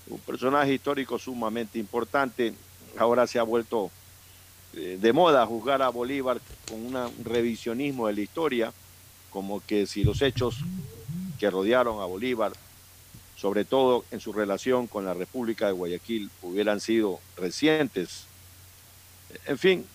un 0.08 0.20
personaje 0.20 0.74
histórico 0.74 1.20
sumamente 1.20 1.78
importante. 1.78 2.54
Ahora 2.98 3.28
se 3.28 3.40
ha 3.40 3.44
vuelto 3.44 3.92
de 4.76 5.14
moda 5.14 5.46
juzgar 5.46 5.82
a 5.82 5.90
Bolívar 5.90 6.42
con 6.68 6.86
un 6.86 7.24
revisionismo 7.24 8.08
de 8.08 8.14
la 8.14 8.22
historia, 8.22 8.74
como 9.30 9.66
que 9.66 9.88
si 9.88 10.04
los 10.04 10.22
hechos 10.22 10.58
que 11.40 11.50
rodearon 11.50 12.02
a 12.02 12.06
Bolívar, 12.06 12.54
sobre 13.38 13.66
todo 13.66 14.06
en 14.12 14.20
su 14.20 14.34
relación 14.34 14.88
con 14.88 15.06
la 15.06 15.14
República 15.14 15.68
de 15.68 15.74
Guayaquil, 15.74 16.30
hubieran 16.42 16.80
sido 16.80 17.20
recientes. 17.38 18.26
En 19.46 19.58
fin, 19.58 19.86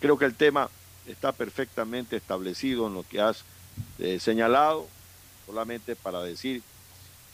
creo 0.00 0.18
que 0.18 0.24
el 0.24 0.34
tema 0.34 0.70
está 1.06 1.32
perfectamente 1.32 2.16
establecido 2.16 2.86
en 2.86 2.94
lo 2.94 3.02
que 3.02 3.20
has 3.20 3.44
eh, 3.98 4.18
señalado, 4.20 4.86
solamente 5.46 5.96
para 5.96 6.22
decir 6.22 6.62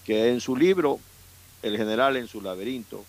que 0.04 0.30
en 0.30 0.40
su 0.40 0.56
libro, 0.56 1.00
El 1.62 1.76
general 1.76 2.16
en 2.16 2.28
su 2.28 2.40
laberinto, 2.40 3.04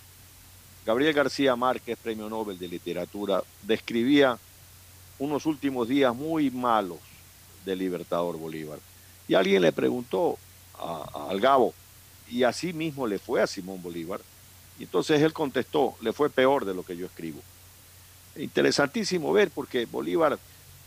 Gabriel 0.88 1.14
García 1.14 1.54
Márquez, 1.58 1.98
Premio 2.02 2.30
Nobel 2.30 2.58
de 2.58 2.70
Literatura, 2.70 3.44
describía 3.64 4.40
unos 5.20 5.46
últimos 5.46 5.90
días 5.90 6.16
muy 6.16 6.50
malos 6.50 7.00
del 7.66 7.80
libertador 7.80 8.38
Bolívar. 8.38 8.80
Y 9.28 9.34
alguien 9.34 9.64
le 9.64 9.74
preguntó 9.74 10.38
al 10.80 11.42
Gabo, 11.42 11.74
y 12.30 12.44
así 12.44 12.72
mismo 12.72 13.06
le 13.06 13.20
fue 13.20 13.42
a 13.42 13.48
Simón 13.48 13.84
Bolívar. 13.84 14.22
Y 14.80 14.84
entonces 14.84 15.22
él 15.22 15.34
contestó, 15.34 15.98
le 16.00 16.14
fue 16.14 16.30
peor 16.30 16.64
de 16.64 16.74
lo 16.74 16.84
que 16.84 16.96
yo 16.96 17.08
escribo. 17.08 17.42
Interesantísimo 18.38 19.34
ver 19.34 19.52
porque 19.52 19.86
Bolívar 19.88 20.40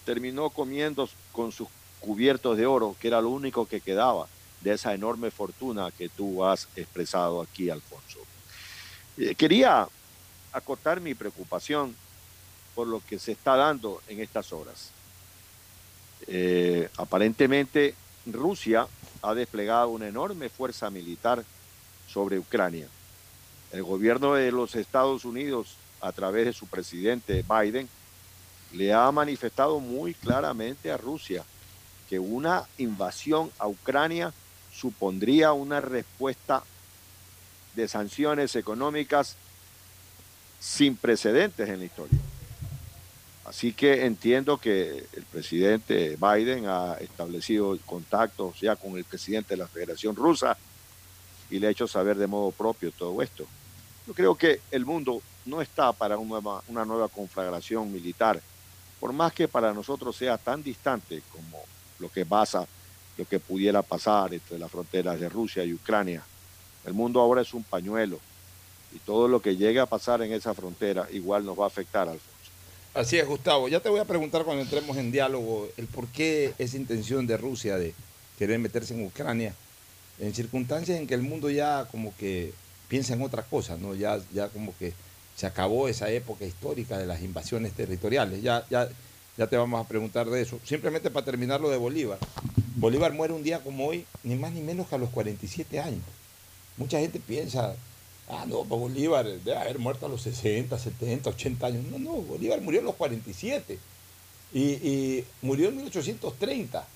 terminó 0.06 0.48
comiendo 0.48 1.10
con 1.30 1.52
sus 1.52 1.68
cubiertos 2.00 2.56
de 2.56 2.64
oro, 2.64 2.96
que 2.98 3.08
era 3.08 3.20
lo 3.20 3.28
único 3.28 3.66
que 3.66 3.82
quedaba 3.82 4.28
de 4.62 4.72
esa 4.72 4.94
enorme 4.94 5.30
fortuna 5.30 5.90
que 5.90 6.08
tú 6.08 6.42
has 6.42 6.68
expresado 6.74 7.42
aquí, 7.42 7.68
Alfonso. 7.68 8.29
Eh, 9.18 9.34
quería 9.34 9.88
acotar 10.52 11.00
mi 11.00 11.14
preocupación 11.14 11.94
por 12.74 12.86
lo 12.86 13.00
que 13.00 13.18
se 13.18 13.32
está 13.32 13.56
dando 13.56 14.00
en 14.08 14.20
estas 14.20 14.52
horas. 14.52 14.90
Eh, 16.26 16.88
aparentemente 16.96 17.94
Rusia 18.26 18.86
ha 19.22 19.34
desplegado 19.34 19.88
una 19.90 20.08
enorme 20.08 20.48
fuerza 20.48 20.90
militar 20.90 21.44
sobre 22.08 22.38
Ucrania. 22.38 22.88
El 23.72 23.82
gobierno 23.82 24.34
de 24.34 24.50
los 24.50 24.74
Estados 24.74 25.24
Unidos, 25.24 25.76
a 26.00 26.12
través 26.12 26.46
de 26.46 26.52
su 26.52 26.66
presidente 26.66 27.44
Biden, 27.48 27.88
le 28.72 28.92
ha 28.92 29.10
manifestado 29.12 29.80
muy 29.80 30.14
claramente 30.14 30.90
a 30.90 30.96
Rusia 30.96 31.44
que 32.08 32.18
una 32.18 32.64
invasión 32.78 33.50
a 33.58 33.68
Ucrania 33.68 34.32
supondría 34.72 35.52
una 35.52 35.80
respuesta 35.80 36.62
de 37.74 37.88
sanciones 37.88 38.56
económicas 38.56 39.36
sin 40.58 40.96
precedentes 40.96 41.68
en 41.68 41.78
la 41.78 41.84
historia. 41.84 42.18
Así 43.44 43.72
que 43.72 44.04
entiendo 44.04 44.58
que 44.58 45.06
el 45.12 45.24
presidente 45.24 46.16
Biden 46.16 46.66
ha 46.68 46.94
establecido 47.00 47.76
contactos 47.84 48.60
ya 48.60 48.76
con 48.76 48.96
el 48.96 49.04
presidente 49.04 49.54
de 49.54 49.58
la 49.58 49.66
Federación 49.66 50.14
Rusa 50.14 50.56
y 51.50 51.58
le 51.58 51.66
ha 51.66 51.70
hecho 51.70 51.88
saber 51.88 52.16
de 52.16 52.28
modo 52.28 52.52
propio 52.52 52.92
todo 52.92 53.20
esto. 53.22 53.46
Yo 54.06 54.14
creo 54.14 54.34
que 54.36 54.60
el 54.70 54.86
mundo 54.86 55.20
no 55.46 55.60
está 55.60 55.92
para 55.92 56.16
una 56.16 56.28
nueva, 56.28 56.62
una 56.68 56.84
nueva 56.84 57.08
conflagración 57.08 57.92
militar, 57.92 58.40
por 59.00 59.12
más 59.12 59.32
que 59.32 59.48
para 59.48 59.72
nosotros 59.72 60.14
sea 60.14 60.38
tan 60.38 60.62
distante 60.62 61.22
como 61.32 61.58
lo 61.98 62.10
que 62.10 62.24
pasa, 62.24 62.66
lo 63.16 63.24
que 63.24 63.40
pudiera 63.40 63.82
pasar 63.82 64.32
entre 64.32 64.58
las 64.58 64.70
fronteras 64.70 65.18
de 65.18 65.28
Rusia 65.28 65.64
y 65.64 65.74
Ucrania. 65.74 66.22
El 66.84 66.94
mundo 66.94 67.20
ahora 67.20 67.42
es 67.42 67.54
un 67.54 67.62
pañuelo 67.62 68.18
y 68.94 68.98
todo 68.98 69.28
lo 69.28 69.40
que 69.40 69.56
llegue 69.56 69.80
a 69.80 69.86
pasar 69.86 70.22
en 70.22 70.32
esa 70.32 70.54
frontera 70.54 71.06
igual 71.12 71.44
nos 71.44 71.58
va 71.58 71.64
a 71.64 71.68
afectar, 71.68 72.08
Alfonso. 72.08 72.28
Así 72.92 73.18
es, 73.18 73.26
Gustavo. 73.26 73.68
Ya 73.68 73.80
te 73.80 73.88
voy 73.88 74.00
a 74.00 74.04
preguntar 74.04 74.44
cuando 74.44 74.62
entremos 74.62 74.96
en 74.96 75.12
diálogo 75.12 75.68
el 75.76 75.86
por 75.86 76.08
qué 76.08 76.54
esa 76.58 76.76
intención 76.76 77.26
de 77.26 77.36
Rusia 77.36 77.76
de 77.76 77.94
querer 78.38 78.58
meterse 78.58 78.94
en 78.94 79.06
Ucrania 79.06 79.54
en 80.18 80.34
circunstancias 80.34 80.98
en 80.98 81.06
que 81.06 81.14
el 81.14 81.22
mundo 81.22 81.50
ya 81.50 81.86
como 81.90 82.14
que 82.16 82.52
piensa 82.88 83.14
en 83.14 83.22
otra 83.22 83.42
cosa, 83.42 83.76
¿no? 83.76 83.94
Ya, 83.94 84.20
ya 84.32 84.48
como 84.48 84.76
que 84.76 84.92
se 85.36 85.46
acabó 85.46 85.88
esa 85.88 86.10
época 86.10 86.44
histórica 86.44 86.98
de 86.98 87.06
las 87.06 87.22
invasiones 87.22 87.72
territoriales. 87.72 88.42
Ya, 88.42 88.64
ya, 88.68 88.88
ya 89.38 89.46
te 89.46 89.56
vamos 89.56 89.82
a 89.82 89.88
preguntar 89.88 90.28
de 90.28 90.42
eso. 90.42 90.58
Simplemente 90.64 91.10
para 91.10 91.24
terminar 91.24 91.60
lo 91.60 91.70
de 91.70 91.78
Bolívar. 91.78 92.18
Bolívar 92.76 93.12
muere 93.12 93.32
un 93.32 93.42
día 93.42 93.60
como 93.60 93.86
hoy, 93.86 94.04
ni 94.22 94.34
más 94.34 94.52
ni 94.52 94.60
menos 94.60 94.88
que 94.88 94.96
a 94.96 94.98
los 94.98 95.10
47 95.10 95.80
años. 95.80 96.02
Mucha 96.80 96.98
gente 96.98 97.20
piensa, 97.20 97.76
ah, 98.30 98.46
no, 98.48 98.64
pues 98.64 98.80
Bolívar 98.80 99.26
debe 99.26 99.54
haber 99.54 99.78
muerto 99.78 100.06
a 100.06 100.08
los 100.08 100.22
60, 100.22 100.78
70, 100.78 101.28
80 101.28 101.66
años. 101.66 101.84
No, 101.90 101.98
no, 101.98 102.12
Bolívar 102.22 102.58
murió 102.62 102.80
a 102.80 102.84
los 102.84 102.94
47 102.94 103.78
y, 104.54 105.22
murió 105.42 105.68
en 105.68 105.76
1830. 105.76 106.88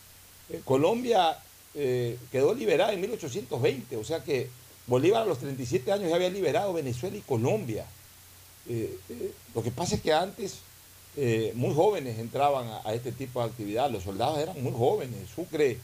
Eh, 0.48 0.62
Colombia 0.64 1.36
eh, 1.74 2.16
quedó 2.32 2.54
liberada 2.54 2.94
en 2.94 3.02
1820, 3.02 3.98
o 3.98 4.04
sea 4.04 4.24
que 4.24 4.48
Bolívar 4.86 5.20
a 5.20 5.26
los 5.26 5.38
37 5.38 5.92
años 5.92 6.08
ya 6.08 6.16
había 6.16 6.30
liberado 6.30 6.72
Venezuela 6.72 7.18
y 7.18 7.20
Colombia. 7.20 7.84
Eh, 8.66 8.98
lo 9.54 9.62
que 9.62 9.70
pasa 9.70 9.96
es 9.96 10.00
que 10.00 10.14
antes 10.14 10.60
muy 11.54 11.74
jóvenes 11.74 12.18
entraban 12.18 12.66
a, 12.84 12.94
este 12.94 13.12
tipo 13.12 13.40
de 13.40 13.50
actividad, 13.50 13.90
los 13.90 14.02
soldados 14.02 14.38
eran 14.38 14.60
muy 14.62 14.72
jóvenes, 14.72 15.28
Sucre, 15.36 15.78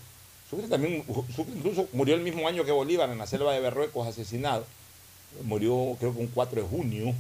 Sucre 0.50 0.66
también, 0.66 1.04
Sucre 1.34 1.54
incluso 1.56 1.88
murió 1.92 2.16
el 2.16 2.22
mismo 2.22 2.48
año 2.48 2.64
que 2.64 2.72
Bolívar 2.72 3.08
en 3.08 3.18
la 3.18 3.26
selva 3.26 3.52
de 3.54 3.60
Berruecos 3.60 4.06
asesinado 4.06 4.66
murió 5.44 5.96
creo 6.00 6.12
que 6.12 6.20
un 6.20 6.26
4 6.26 6.62
de 6.62 6.68
junio, 6.68 7.14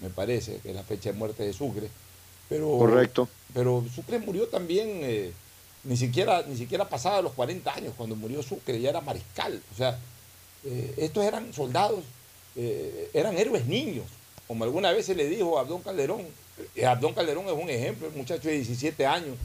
me 0.00 0.10
parece, 0.10 0.58
que 0.58 0.70
es 0.70 0.74
la 0.74 0.82
fecha 0.82 1.12
de 1.12 1.18
muerte 1.18 1.44
de 1.44 1.52
Sucre. 1.52 1.88
Pero, 2.48 2.76
Correcto. 2.78 3.28
Pero 3.54 3.84
Sucre 3.94 4.18
murió 4.18 4.48
también, 4.48 5.00
eh, 5.02 5.32
ni, 5.84 5.96
siquiera, 5.96 6.42
ni 6.42 6.56
siquiera 6.56 6.88
pasaba 6.88 7.22
los 7.22 7.32
40 7.32 7.72
años 7.72 7.94
cuando 7.96 8.16
murió 8.16 8.42
Sucre, 8.42 8.80
ya 8.80 8.90
era 8.90 9.00
mariscal. 9.00 9.62
O 9.72 9.76
sea, 9.76 9.98
Eh, 10.64 10.94
estos 10.98 11.24
eran 11.24 11.52
soldados, 11.52 12.04
eh, 12.54 13.10
eran 13.14 13.36
héroes 13.36 13.66
niños, 13.66 14.06
como 14.46 14.62
alguna 14.62 14.92
vez 14.92 15.06
se 15.06 15.14
le 15.16 15.26
dijo 15.28 15.58
a 15.58 15.62
Abdón 15.62 15.82
Calderón. 15.82 16.24
Abdón 16.86 17.14
Calderón 17.14 17.46
es 17.46 17.52
un 17.52 17.68
ejemplo, 17.68 18.06
un 18.06 18.16
muchacho 18.16 18.48
de 18.48 18.54
17 18.54 19.04
años 19.04 19.36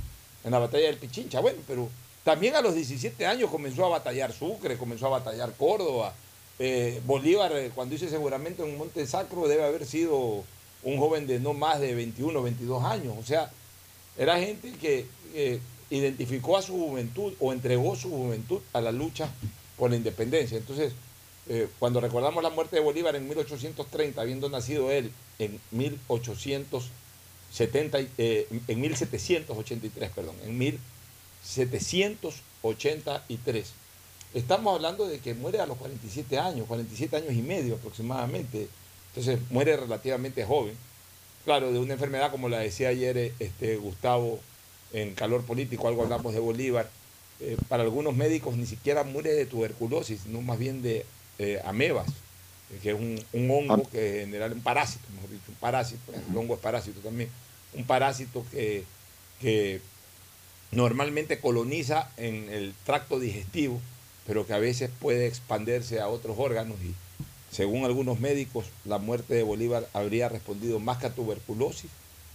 en 0.44 0.51
la 0.51 0.60
batalla 0.60 0.86
del 0.86 0.98
Pichincha. 0.98 1.39
Bueno, 1.39 1.58
pero 1.67 1.89
también 2.27 2.55
a 2.55 2.62
los 2.62 2.75
17 2.75 3.25
años 3.25 3.50
comenzó 3.50 3.86
a 3.86 3.89
batallar 3.89 4.34
Sucre, 4.34 4.77
comenzó 4.77 5.05
a 5.05 5.10
batallar 5.12 5.53
Córdoba. 5.55 6.13
Eh, 6.60 7.00
Bolívar, 7.05 7.53
eh, 7.55 7.72
cuando 7.74 7.96
hizo 7.96 8.10
seguramente 8.10 8.63
en 8.63 8.77
Monte 8.77 9.07
Sacro, 9.07 9.48
debe 9.48 9.63
haber 9.63 9.86
sido 9.86 10.43
un 10.84 10.98
joven 10.98 11.25
de 11.25 11.39
no 11.39 11.53
más 11.53 11.79
de 11.79 11.96
21, 11.96 12.43
22 12.43 12.84
años. 12.84 13.13
O 13.17 13.24
sea, 13.24 13.50
era 14.17 14.38
gente 14.39 14.74
que 14.74 15.05
eh, 15.36 15.62
identificó 15.89 16.57
a 16.57 16.62
su 16.62 16.74
juventud 16.74 17.31
o 17.39 17.53
entregó 17.53 17.96
su 17.96 18.10
juventud 18.10 18.60
a 18.74 18.81
la 18.81 18.91
lucha 18.91 19.29
por 19.77 19.89
la 19.89 19.96
independencia. 19.96 20.57
Entonces, 20.57 20.91
cuando 21.79 22.01
recordamos 22.01 22.43
la 22.43 22.50
muerte 22.50 22.75
de 22.75 22.81
Bolívar 22.81 23.15
en 23.15 23.25
1830, 23.29 24.19
habiendo 24.22 24.50
nacido 24.50 24.91
él 24.91 25.13
en 25.39 25.62
1870, 25.72 28.01
y- 28.01 28.10
eh, 28.17 28.50
en 28.67 28.81
1783, 28.81 30.10
perdón, 30.13 30.36
en 30.46 30.57
1783. 31.55 33.73
Estamos 34.33 34.75
hablando 34.75 35.07
de 35.07 35.19
que 35.19 35.33
muere 35.33 35.61
a 35.61 35.65
los 35.65 35.77
47 35.77 36.37
años, 36.37 36.67
47 36.67 37.15
años 37.15 37.31
y 37.33 37.41
medio 37.41 37.75
aproximadamente. 37.75 38.67
Entonces 39.09 39.39
muere 39.49 39.77
relativamente 39.77 40.43
joven. 40.45 40.75
Claro, 41.45 41.71
de 41.71 41.79
una 41.79 41.93
enfermedad 41.93 42.29
como 42.29 42.49
la 42.49 42.59
decía 42.59 42.89
ayer 42.89 43.17
eh, 43.17 43.33
este, 43.39 43.77
Gustavo 43.77 44.39
en 44.91 45.15
calor 45.15 45.43
político, 45.43 45.87
algo 45.87 46.03
hablamos 46.03 46.33
de 46.33 46.39
Bolívar. 46.39 46.89
Eh, 47.39 47.55
para 47.69 47.83
algunos 47.83 48.15
médicos 48.15 48.57
ni 48.57 48.65
siquiera 48.65 49.03
muere 49.03 49.33
de 49.33 49.45
tuberculosis, 49.45 50.21
sino 50.21 50.41
más 50.41 50.59
bien 50.59 50.81
de 50.81 51.05
eh, 51.39 51.61
amebas, 51.65 52.07
que 52.81 52.89
es 52.89 52.95
un, 52.95 53.51
hongo 53.51 53.83
que 53.89 54.23
en 54.23 54.27
general, 54.27 54.53
un 54.53 54.61
parásito, 54.61 55.05
mejor 55.13 55.29
dicho, 55.29 55.43
un 55.49 55.55
parásito, 55.55 56.11
el 56.11 56.35
hongo 56.35 56.55
es 56.55 56.59
parásito 56.59 56.99
también, 56.99 57.29
un 57.73 57.85
parásito 57.85 58.43
que, 58.51 58.83
que 59.39 59.81
normalmente 60.71 61.39
coloniza 61.39 62.09
en 62.17 62.50
el 62.50 62.74
tracto 62.86 63.19
digestivo, 63.19 63.79
pero 64.25 64.45
que 64.45 64.53
a 64.53 64.59
veces 64.59 64.89
puede 65.00 65.27
expandirse 65.27 66.00
a 66.00 66.07
otros 66.09 66.36
órganos 66.38 66.75
y 66.83 66.93
según 67.53 67.86
algunos 67.86 68.19
médicos 68.19 68.65
la 68.86 68.97
muerte 68.97 69.33
de 69.33 69.43
Bolívar 69.43 69.88
habría 69.93 70.27
respondido 70.29 70.79
más 70.79 70.97
que 70.97 71.07
a 71.07 71.13
tuberculosis, 71.15 71.89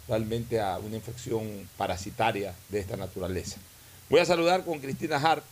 realmente 0.08 0.60
a 0.60 0.78
una 0.78 0.96
infección 0.96 1.68
parasitaria 1.76 2.54
de 2.70 2.80
esta 2.80 2.96
naturaleza. 2.96 3.58
Voy 4.08 4.20
a 4.20 4.24
saludar 4.24 4.64
con 4.64 4.78
Cristina 4.80 5.16
Hart, 5.16 5.44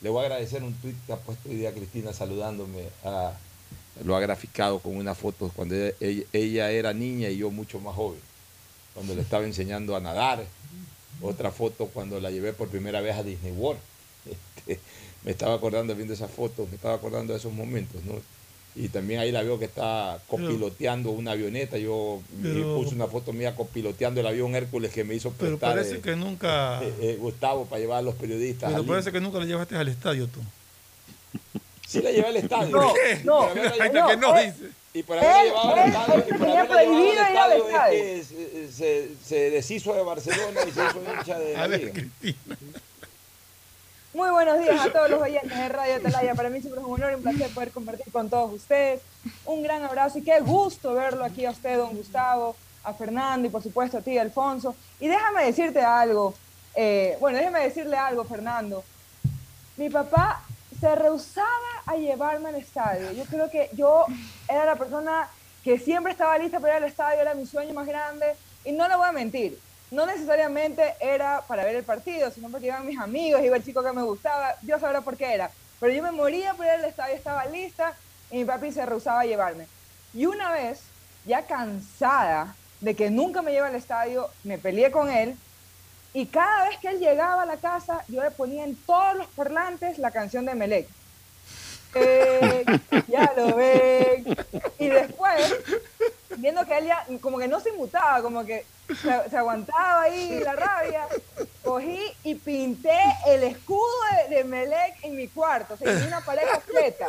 le 0.00 0.08
voy 0.08 0.22
a 0.22 0.26
agradecer 0.26 0.62
un 0.62 0.72
tuit 0.74 0.96
que 1.06 1.12
ha 1.12 1.16
puesto 1.16 1.48
hoy 1.48 1.56
día 1.56 1.72
Cristina 1.74 2.12
saludándome, 2.12 2.84
a- 3.04 3.32
lo 4.04 4.16
ha 4.16 4.20
graficado 4.20 4.78
con 4.78 4.96
una 4.96 5.14
foto 5.14 5.50
cuando 5.54 5.74
ella, 5.74 5.92
ella- 6.00 6.24
ella 6.32 6.70
era 6.70 6.94
niña 6.94 7.28
y 7.28 7.38
yo 7.38 7.50
mucho 7.50 7.80
más 7.80 7.94
joven, 7.94 8.20
cuando 8.94 9.14
le 9.14 9.22
estaba 9.22 9.44
enseñando 9.44 9.94
a 9.96 10.00
nadar, 10.00 10.44
otra 11.22 11.50
foto 11.50 11.86
cuando 11.86 12.20
la 12.20 12.30
llevé 12.30 12.52
por 12.52 12.68
primera 12.68 13.00
vez 13.00 13.16
a 13.16 13.22
Disney 13.22 13.52
World. 13.52 13.80
Este, 14.66 14.78
me 15.24 15.30
estaba 15.30 15.54
acordando 15.54 15.94
viendo 15.94 16.12
esas 16.12 16.30
fotos, 16.30 16.68
me 16.68 16.74
estaba 16.76 16.94
acordando 16.94 17.32
de 17.32 17.38
esos 17.38 17.52
momentos, 17.52 18.04
¿no? 18.04 18.14
Y 18.76 18.88
también 18.88 19.18
ahí 19.20 19.32
la 19.32 19.42
veo 19.42 19.58
que 19.58 19.64
está 19.64 20.20
copiloteando 20.28 21.10
una 21.10 21.32
avioneta. 21.32 21.76
Yo 21.76 22.20
Pero- 22.40 22.76
puse 22.76 22.94
una 22.94 23.08
foto 23.08 23.32
mía 23.32 23.56
copiloteando 23.56 24.20
el 24.20 24.26
avión 24.26 24.54
Hércules 24.54 24.92
que 24.92 25.02
me 25.02 25.14
hizo 25.14 25.32
Pero 25.32 25.58
prestar 25.58 25.74
parece 25.76 25.96
eh, 25.96 26.00
que 26.00 26.14
nunca. 26.14 26.80
eh, 26.82 26.94
eh, 27.00 27.16
Gustavo 27.18 27.66
para 27.66 27.80
llevar 27.80 27.98
a 27.98 28.02
los 28.02 28.14
periodistas. 28.14 28.70
Pero 28.70 28.84
parece 28.84 29.10
que 29.10 29.20
nunca 29.20 29.40
le 29.40 29.46
llevaste 29.46 29.76
al 29.76 29.88
estadio 29.88 30.28
tú. 30.28 30.40
Sí 31.86 32.00
la 32.00 32.12
llevé 32.12 32.28
al 32.28 32.36
estadio. 32.36 32.76
No, 33.24 33.52
que 33.52 34.16
no, 34.16 34.38
eh, 34.38 34.52
dice. 34.52 34.70
Y 34.92 35.02
por 35.04 35.18
haberla 35.18 35.40
Él- 35.42 35.48
llevado 35.48 35.72
al 35.72 35.78
él- 35.78 35.88
estadio, 35.94 36.24
y 36.26 36.32
por 36.38 36.46
llevado 36.48 36.68
prohibido 36.68 37.22
al 37.22 37.32
ir 37.32 37.38
al 37.38 37.52
estadio, 37.52 38.04
es 38.04 38.28
que 38.28 38.68
se, 38.72 39.10
se- 39.24 39.50
deshizo 39.50 39.94
de 39.94 40.02
Barcelona 40.02 40.60
y 40.66 40.72
se 40.72 40.84
hizo 40.84 41.00
hincha 41.16 41.38
de 41.38 41.52
la 41.52 41.62
A 41.62 41.66
ver, 41.68 41.80
liga. 41.80 41.92
Cristina. 41.92 42.56
Muy 44.12 44.28
buenos 44.30 44.58
días 44.58 44.80
a 44.84 44.90
todos 44.92 45.08
los 45.08 45.22
oyentes 45.22 45.56
de 45.56 45.68
Radio 45.68 45.94
Atalaya. 45.96 46.34
Para 46.34 46.50
mí 46.50 46.60
siempre 46.60 46.80
es 46.80 46.86
un 46.86 46.94
honor 46.94 47.12
y 47.12 47.14
un 47.14 47.22
placer 47.22 47.48
poder 47.54 47.70
compartir 47.70 48.10
con 48.12 48.28
todos 48.28 48.52
ustedes. 48.52 49.00
Un 49.44 49.62
gran 49.62 49.84
abrazo 49.84 50.18
y 50.18 50.22
qué 50.22 50.40
gusto 50.40 50.94
verlo 50.94 51.24
aquí 51.24 51.44
a 51.46 51.50
usted, 51.52 51.76
don 51.76 51.96
Gustavo, 51.96 52.56
a 52.82 52.92
Fernando 52.92 53.46
y 53.46 53.50
por 53.50 53.62
supuesto 53.62 53.98
a 53.98 54.00
ti, 54.00 54.18
Alfonso. 54.18 54.74
Y 54.98 55.06
déjame 55.06 55.44
decirte 55.44 55.80
algo. 55.80 56.34
eh, 56.74 57.16
bueno, 57.20 57.38
déjame 57.38 57.60
decirle 57.60 57.96
algo, 57.96 58.24
Fernando. 58.24 58.82
Mi 59.76 59.88
papá 59.90 60.42
se 60.80 60.94
rehusaba 60.94 61.46
a 61.86 61.96
llevarme 61.96 62.48
al 62.48 62.56
estadio. 62.56 63.12
Yo 63.12 63.24
creo 63.24 63.50
que 63.50 63.70
yo 63.74 64.06
era 64.48 64.64
la 64.64 64.76
persona 64.76 65.28
que 65.62 65.78
siempre 65.78 66.12
estaba 66.12 66.38
lista 66.38 66.58
para 66.58 66.78
ir 66.78 66.82
al 66.82 66.88
estadio, 66.88 67.20
era 67.20 67.34
mi 67.34 67.46
sueño 67.46 67.74
más 67.74 67.86
grande. 67.86 68.34
Y 68.64 68.72
no 68.72 68.88
le 68.88 68.96
voy 68.96 69.08
a 69.08 69.12
mentir, 69.12 69.58
no 69.90 70.06
necesariamente 70.06 70.94
era 71.00 71.42
para 71.46 71.64
ver 71.64 71.76
el 71.76 71.84
partido, 71.84 72.30
sino 72.30 72.48
porque 72.48 72.66
iban 72.66 72.86
mis 72.86 72.98
amigos, 72.98 73.42
iba 73.42 73.56
el 73.56 73.64
chico 73.64 73.82
que 73.82 73.92
me 73.92 74.02
gustaba, 74.02 74.54
Dios 74.62 74.80
sabrá 74.80 75.00
por 75.00 75.16
qué 75.16 75.34
era. 75.34 75.50
Pero 75.78 75.92
yo 75.92 76.02
me 76.02 76.12
moría 76.12 76.54
por 76.54 76.66
ir 76.66 76.72
al 76.72 76.84
estadio, 76.84 77.14
estaba 77.14 77.46
lista 77.46 77.94
y 78.30 78.38
mi 78.38 78.44
papi 78.44 78.72
se 78.72 78.84
rehusaba 78.84 79.20
a 79.20 79.24
llevarme. 79.24 79.66
Y 80.14 80.26
una 80.26 80.52
vez, 80.52 80.80
ya 81.26 81.46
cansada 81.46 82.54
de 82.80 82.94
que 82.94 83.10
nunca 83.10 83.42
me 83.42 83.52
lleva 83.52 83.68
al 83.68 83.74
estadio, 83.74 84.28
me 84.44 84.58
peleé 84.58 84.90
con 84.90 85.10
él 85.10 85.36
y 86.12 86.26
cada 86.26 86.68
vez 86.68 86.78
que 86.78 86.88
él 86.88 86.98
llegaba 86.98 87.42
a 87.42 87.46
la 87.46 87.56
casa, 87.56 88.04
yo 88.08 88.22
le 88.22 88.30
ponía 88.30 88.64
en 88.64 88.74
todos 88.76 89.16
los 89.16 89.26
parlantes 89.28 89.98
la 89.98 90.10
canción 90.10 90.44
de 90.44 90.54
Melec. 90.54 90.88
Eh, 91.94 92.64
ya 93.08 93.32
lo 93.36 93.54
ven. 93.56 94.36
Y 94.78 94.88
después, 94.88 95.54
viendo 96.36 96.64
que 96.64 96.78
él 96.78 96.86
ya 96.86 97.06
como 97.20 97.38
que 97.38 97.48
no 97.48 97.60
se 97.60 97.70
inmutaba, 97.70 98.22
como 98.22 98.44
que 98.44 98.64
se, 99.00 99.36
aguantaba 99.36 100.02
ahí 100.02 100.40
la 100.40 100.54
rabia, 100.54 101.06
cogí 101.62 102.00
y 102.24 102.34
pinté 102.34 102.98
el 103.26 103.44
escudo 103.44 103.86
de, 104.28 104.36
de 104.36 104.44
Melec 104.44 105.04
en 105.04 105.16
mi 105.16 105.28
cuarto. 105.28 105.74
O 105.74 105.76
sea, 105.76 105.92
una 106.06 106.20
pared 106.20 106.42
completa. 106.52 107.06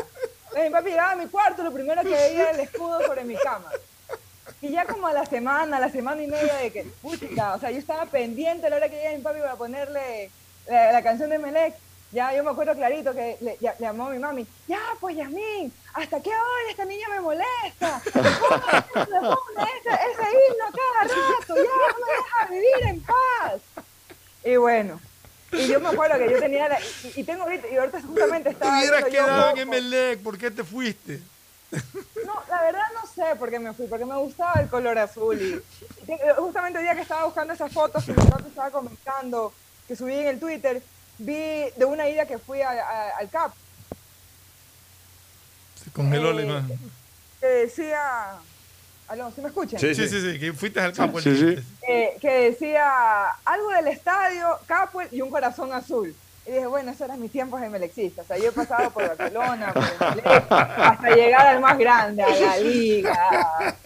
Mi 0.56 0.70
papi 0.70 0.90
llegaba 0.90 1.12
a 1.12 1.16
mi 1.16 1.28
cuarto, 1.28 1.64
lo 1.64 1.72
primero 1.72 2.02
que 2.04 2.10
veía 2.10 2.42
era 2.42 2.52
el 2.52 2.60
escudo 2.60 3.02
sobre 3.06 3.24
mi 3.24 3.36
cama. 3.36 3.72
Y 4.62 4.70
ya 4.70 4.86
como 4.86 5.08
a 5.08 5.14
la 5.14 5.26
semana, 5.26 5.78
a 5.78 5.80
la 5.80 5.90
semana 5.90 6.22
y 6.22 6.28
media 6.28 6.54
de 6.56 6.72
que, 6.72 6.84
puchica, 7.02 7.56
o 7.56 7.60
sea, 7.60 7.72
yo 7.72 7.80
estaba 7.80 8.06
pendiente 8.06 8.68
a 8.68 8.70
la 8.70 8.76
hora 8.78 8.90
que 8.90 8.96
llega 8.98 9.12
mi 9.18 9.22
papi 9.24 9.40
para 9.40 9.56
ponerle 9.56 10.30
la, 10.68 10.92
la 10.94 11.02
canción 11.04 11.30
de 11.30 11.40
Melec. 11.40 11.74
Ya 12.14 12.34
yo 12.36 12.44
me 12.44 12.52
acuerdo 12.52 12.76
clarito 12.76 13.14
que 13.14 13.38
le, 13.40 13.58
ya- 13.62 13.74
le 13.80 13.86
llamó 13.86 14.08
a 14.08 14.10
mi 14.10 14.20
mami, 14.20 14.46
ya 14.68 14.80
pues 15.00 15.16
Yasmín, 15.16 15.72
¿hasta 15.94 16.20
qué 16.22 16.30
hora 16.30 16.70
esta 16.70 16.84
niña 16.84 17.08
me 17.08 17.22
molesta? 17.22 18.02
Pon, 18.14 18.22
pon 19.06 19.66
ese, 19.66 19.90
ese 19.90 20.28
himno 20.30 20.66
a 20.66 20.72
cada 20.72 21.04
rato, 21.08 21.56
ya 21.56 21.64
no 21.64 22.06
me 22.06 22.14
deja 22.18 22.46
vivir 22.50 22.90
en 22.90 23.02
paz. 23.02 23.62
Y 24.44 24.56
bueno, 24.58 25.00
y 25.54 25.68
yo 25.68 25.80
me 25.80 25.88
acuerdo 25.88 26.18
que 26.18 26.30
yo 26.32 26.40
tenía, 26.40 26.68
la, 26.68 26.80
y, 26.82 27.14
y 27.16 27.24
tengo 27.24 27.44
ahorita, 27.44 27.68
y 27.70 27.78
ahorita 27.78 28.02
justamente 28.02 28.50
estaba... 28.50 28.78
Hubieras 28.80 29.04
quedado 29.06 29.44
en 29.44 29.50
Coco. 29.52 29.62
Emelec, 29.62 30.20
¿por 30.22 30.38
qué 30.38 30.52
te 30.52 30.64
fuiste? 30.66 31.22
No, 32.26 32.34
la 32.50 32.62
verdad 32.64 32.82
no 32.94 33.08
sé 33.08 33.36
por 33.38 33.50
qué 33.50 33.60
me 33.60 33.74
fui, 33.74 33.88
porque 33.88 34.06
me 34.06 34.16
gustaba 34.18 34.60
el 34.62 34.68
color 34.70 34.98
azul. 34.98 35.40
Y, 35.40 36.12
y 36.12 36.18
justamente 36.38 36.80
el 36.80 36.86
día 36.86 36.96
que 36.96 37.02
estaba 37.02 37.26
buscando 37.26 37.54
esas 37.54 37.72
fotos 37.72 38.04
que 38.04 38.12
mi 38.12 38.18
papá 38.24 38.44
estaba 38.48 38.72
comentando, 38.72 39.54
que 39.88 39.96
subí 39.96 40.14
en 40.16 40.28
el 40.28 40.40
Twitter, 40.40 40.82
vi 41.18 41.70
de 41.76 41.86
una 41.86 42.10
ida 42.10 42.26
que 42.26 42.38
fui 42.38 42.62
a- 42.62 42.70
a- 42.72 43.18
al 43.18 43.30
CAP, 43.30 43.54
Se 45.84 45.90
congeló 45.92 46.32
la 46.34 46.42
Eh, 46.42 46.46
imagen. 46.46 46.80
que 47.40 47.48
decía... 47.48 48.00
Aló, 49.08 49.30
¿sí 49.36 49.42
me 49.42 49.48
escuchan? 49.50 49.78
Sí, 49.80 49.94
sí, 49.94 50.08
sí, 50.08 50.40
que 50.40 50.54
fuiste 50.54 50.80
al 50.80 50.96
Sí, 50.96 51.02
sí. 51.22 51.30
dijiste. 51.32 51.64
Eh, 51.86 52.18
que 52.22 52.30
decía 52.52 53.28
algo 53.44 53.70
del 53.72 53.88
estadio, 53.90 54.58
Capuel 54.68 55.10
y 55.12 55.22
un 55.22 55.30
corazón 55.30 55.74
azul. 55.74 56.16
Y 56.48 56.52
dije, 56.52 56.66
bueno, 56.66 56.92
eso 56.92 57.06
eran 57.06 57.22
mis 57.22 57.32
tiempos 57.32 57.62
de 57.62 57.70
melexista. 57.70 58.24
O 58.24 58.26
sea, 58.26 58.38
yo 58.38 58.50
he 58.50 58.52
pasado 58.52 58.90
por 58.92 59.08
Barcelona, 59.08 59.74
por 59.74 59.84
Emelec, 60.08 60.26
hasta 60.52 61.10
llegar 61.16 61.48
al 61.48 61.60
más 61.62 61.78
grande, 61.78 62.24
a 62.24 62.36
la 62.36 62.58
liga. 62.58 63.78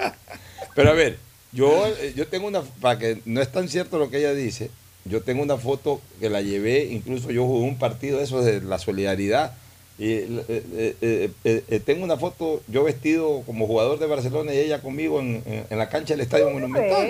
Pero 0.74 0.89
a 0.89 0.94
ver, 0.94 1.18
yo, 1.52 1.86
eh, 1.88 2.13
yo 2.15 2.28
tengo 2.28 2.48
una, 2.48 2.62
para 2.82 2.98
que 3.00 3.22
no 3.26 3.41
es 3.41 3.52
tan 3.52 3.68
cierto 3.68 3.98
lo 4.00 4.10
que 4.10 4.18
ella 4.20 4.34
dice, 4.34 4.72
yo 5.04 5.22
tengo 5.22 5.44
una 5.44 5.58
foto 5.58 6.02
que 6.20 6.30
la 6.30 6.41
llevé, 6.41 6.86
incluso 6.86 7.30
yo 7.32 7.46
jugué 7.46 7.65
un 7.68 7.78
partido 7.78 8.18
de 8.20 8.24
eso 8.24 8.41
de 8.41 8.62
la 8.62 8.80
solidaridad. 8.80 9.54
Y 9.98 10.12
eh, 10.13 11.32
eh, 11.46 11.80
tengo 11.86 12.04
una 12.04 12.18
foto, 12.18 12.62
yo 12.68 12.84
vestido 12.84 13.44
como 13.46 13.68
jugador 13.68 13.98
de 14.00 14.08
Barcelona 14.08 14.54
y 14.54 14.58
ella 14.58 14.82
conmigo 14.82 15.20
en, 15.22 15.41
en- 15.46 15.65
en 15.70 15.78
la 15.78 15.88
cancha 15.89 16.13
del 16.13 16.22
Estadio 16.22 16.50
Monumental. 16.50 17.08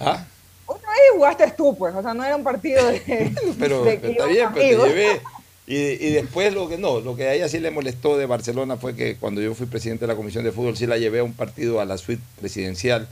¿Ah? 0.00 0.24
Otra 0.66 0.88
vez 0.90 1.00
jugaste 1.14 1.52
tú, 1.56 1.76
pues. 1.76 1.94
O 1.94 2.02
sea, 2.02 2.14
no 2.14 2.24
era 2.24 2.36
un 2.36 2.44
partido 2.44 2.86
de. 2.88 3.00
Pero, 3.58 3.84
de 3.84 3.98
pero 3.98 4.00
que 4.00 4.10
está 4.12 4.26
bien, 4.26 4.48
pero 4.54 4.64
amigos. 4.66 4.88
te 4.88 4.94
llevé. 4.94 5.20
Y, 5.66 5.76
y 5.76 6.12
después 6.12 6.52
lo 6.52 6.68
que 6.68 6.76
no, 6.76 7.00
lo 7.00 7.16
que 7.16 7.24
a 7.28 7.32
ella 7.34 7.48
sí 7.48 7.58
le 7.58 7.70
molestó 7.70 8.18
de 8.18 8.26
Barcelona 8.26 8.76
fue 8.76 8.94
que 8.94 9.16
cuando 9.16 9.40
yo 9.40 9.54
fui 9.54 9.66
presidente 9.66 10.02
de 10.02 10.08
la 10.12 10.16
Comisión 10.16 10.44
de 10.44 10.52
Fútbol, 10.52 10.76
sí 10.76 10.86
la 10.86 10.98
llevé 10.98 11.20
a 11.20 11.24
un 11.24 11.32
partido 11.32 11.80
a 11.80 11.84
la 11.86 11.96
suite 11.96 12.22
presidencial. 12.38 13.08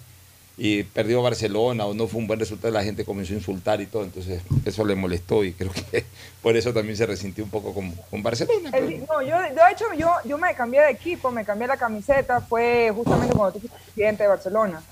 y 0.59 0.83
perdió 0.83 1.23
Barcelona 1.23 1.87
o 1.87 1.95
no 1.95 2.07
fue 2.07 2.21
un 2.21 2.27
buen 2.27 2.39
resultado, 2.39 2.71
la 2.75 2.85
gente 2.85 3.07
comenzó 3.07 3.33
a 3.33 3.37
insultar 3.37 3.81
y 3.81 3.87
todo, 3.87 4.05
entonces 4.05 4.43
eso 4.67 4.85
le 4.85 4.95
molestó 4.95 5.43
y 5.45 5.55
creo 5.55 5.71
que 5.73 6.05
por 6.43 6.55
eso 6.55 6.75
también 6.75 6.95
se 6.95 7.07
resintió 7.07 7.43
un 7.43 7.49
poco 7.51 7.73
con, 7.73 7.91
con 8.11 8.23
Barcelona. 8.23 8.69
pero- 8.71 8.87
El- 8.87 9.01
no, 9.07 9.23
yo, 9.23 9.41
de 9.41 9.73
hecho, 9.73 9.87
yo, 9.97 10.11
yo 10.27 10.37
me 10.37 10.55
cambié 10.55 10.83
de 10.83 10.91
equipo, 10.91 11.31
me 11.31 11.47
cambié 11.47 11.67
la 11.69 11.79
camiseta, 11.79 12.43
fue 12.43 12.93
justamente 12.95 13.35
cuando 13.35 13.55
tú 13.55 13.61
fuiste 13.61 13.79
presidente 13.87 14.25
de 14.25 14.29
Barcelona. 14.29 14.83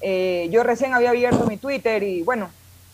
Eh, 0.00 0.48
yo 0.50 0.62
recién 0.62 0.94
había 0.94 1.10
abierto 1.10 1.46
mi 1.46 1.56
Twitter 1.56 2.02
y 2.02 2.22
bueno, 2.22 2.50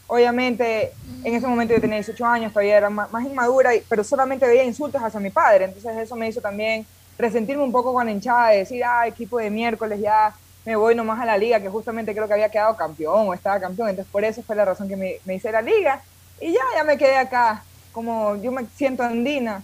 obviamente 0.07 0.93
en 1.25 1.35
ese 1.35 1.47
momento 1.47 1.75
yo 1.75 1.81
tenía 1.81 1.97
18 1.97 2.25
años, 2.27 2.53
todavía 2.53 2.77
era 2.77 2.91
más, 2.91 3.25
inmadura, 3.25 3.71
pero 3.89 4.05
solamente 4.05 4.47
veía 4.47 4.65
insultos 4.65 5.03
hacia 5.03 5.21
mi 5.21 5.31
padre, 5.31 5.65
entonces 5.65 5.97
eso 5.97 6.17
me 6.17 6.29
hizo 6.29 6.41
también 6.41 6.87
resentirme 7.19 7.63
un 7.63 7.73
poco 7.73 7.93
con 7.93 8.09
hinchada, 8.09 8.51
de 8.51 8.59
decir, 8.59 8.83
ah, 8.85 9.07
equipo 9.07 9.39
de 9.39 9.51
miércoles, 9.51 10.01
ya 10.01 10.35
me 10.65 10.77
voy 10.77 10.95
nomás 10.95 11.21
a 11.21 11.25
la 11.25 11.39
liga, 11.39 11.61
que 11.61 11.69
justamente 11.69 12.13
creo 12.13 12.27
que 12.27 12.35
había 12.35 12.51
quedado 12.51 12.77
campeón 12.77 13.29
o 13.29 13.35
estaba 13.35 13.61
campeón, 13.61 13.91
entonces 13.91 14.11
por 14.11 14.25
eso 14.25 14.43
fue 14.43 14.57
la 14.57 14.65
razón 14.65 14.89
que 14.89 14.97
me, 14.97 15.17
me 15.25 15.35
hice 15.35 15.51
la 15.51 15.63
liga, 15.63 16.03
y 16.41 16.53
ya, 16.53 16.61
ya 16.77 16.85
me 16.85 16.99
quedé 16.99 17.17
acá, 17.17 17.65
como 17.93 18.37
yo 18.37 18.53
me 18.53 18.67
siento 18.77 19.03
andina, 19.03 19.63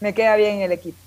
me 0.00 0.12
queda 0.12 0.36
bien 0.36 0.60
el 0.60 0.72
equipo. 0.72 0.98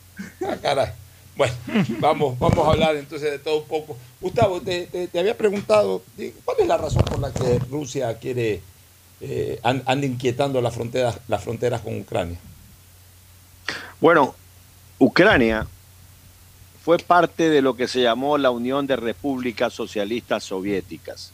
Ah, 0.46 0.56
caray. 0.62 0.99
Bueno, 1.40 1.54
vamos, 2.02 2.38
vamos 2.38 2.68
a 2.68 2.72
hablar 2.72 2.98
entonces 2.98 3.32
de 3.32 3.40
todo 3.40 3.60
un 3.60 3.64
poco. 3.66 3.96
Gustavo, 4.20 4.60
te, 4.60 4.88
te- 4.88 5.18
había 5.20 5.38
preguntado, 5.38 6.04
¿cuál 6.44 6.58
es 6.60 6.68
la 6.68 6.76
razón 6.76 7.02
por 7.06 7.18
la 7.20 7.32
que 7.32 7.60
Rusia 7.72 8.14
quiere, 8.20 8.60
eh, 9.22 9.58
an- 9.64 9.82
anda 9.86 10.06
inquietando 10.06 10.60
las 10.62 10.74
fronteras, 10.76 11.18
las 11.30 11.42
fronteras 11.42 11.80
con 11.80 11.98
Ucrania? 11.98 12.38
Bueno, 14.02 14.36
Ucrania 14.98 15.66
fue 16.84 16.98
parte 16.98 17.50
de 17.50 17.62
lo 17.62 17.74
que 17.78 17.88
se 17.88 18.02
llamó 18.02 18.38
la 18.38 18.52
Unión 18.52 18.86
de 18.86 18.98
Repúblicas 18.98 19.72
Socialistas 19.74 20.44
Soviéticas. 20.44 21.32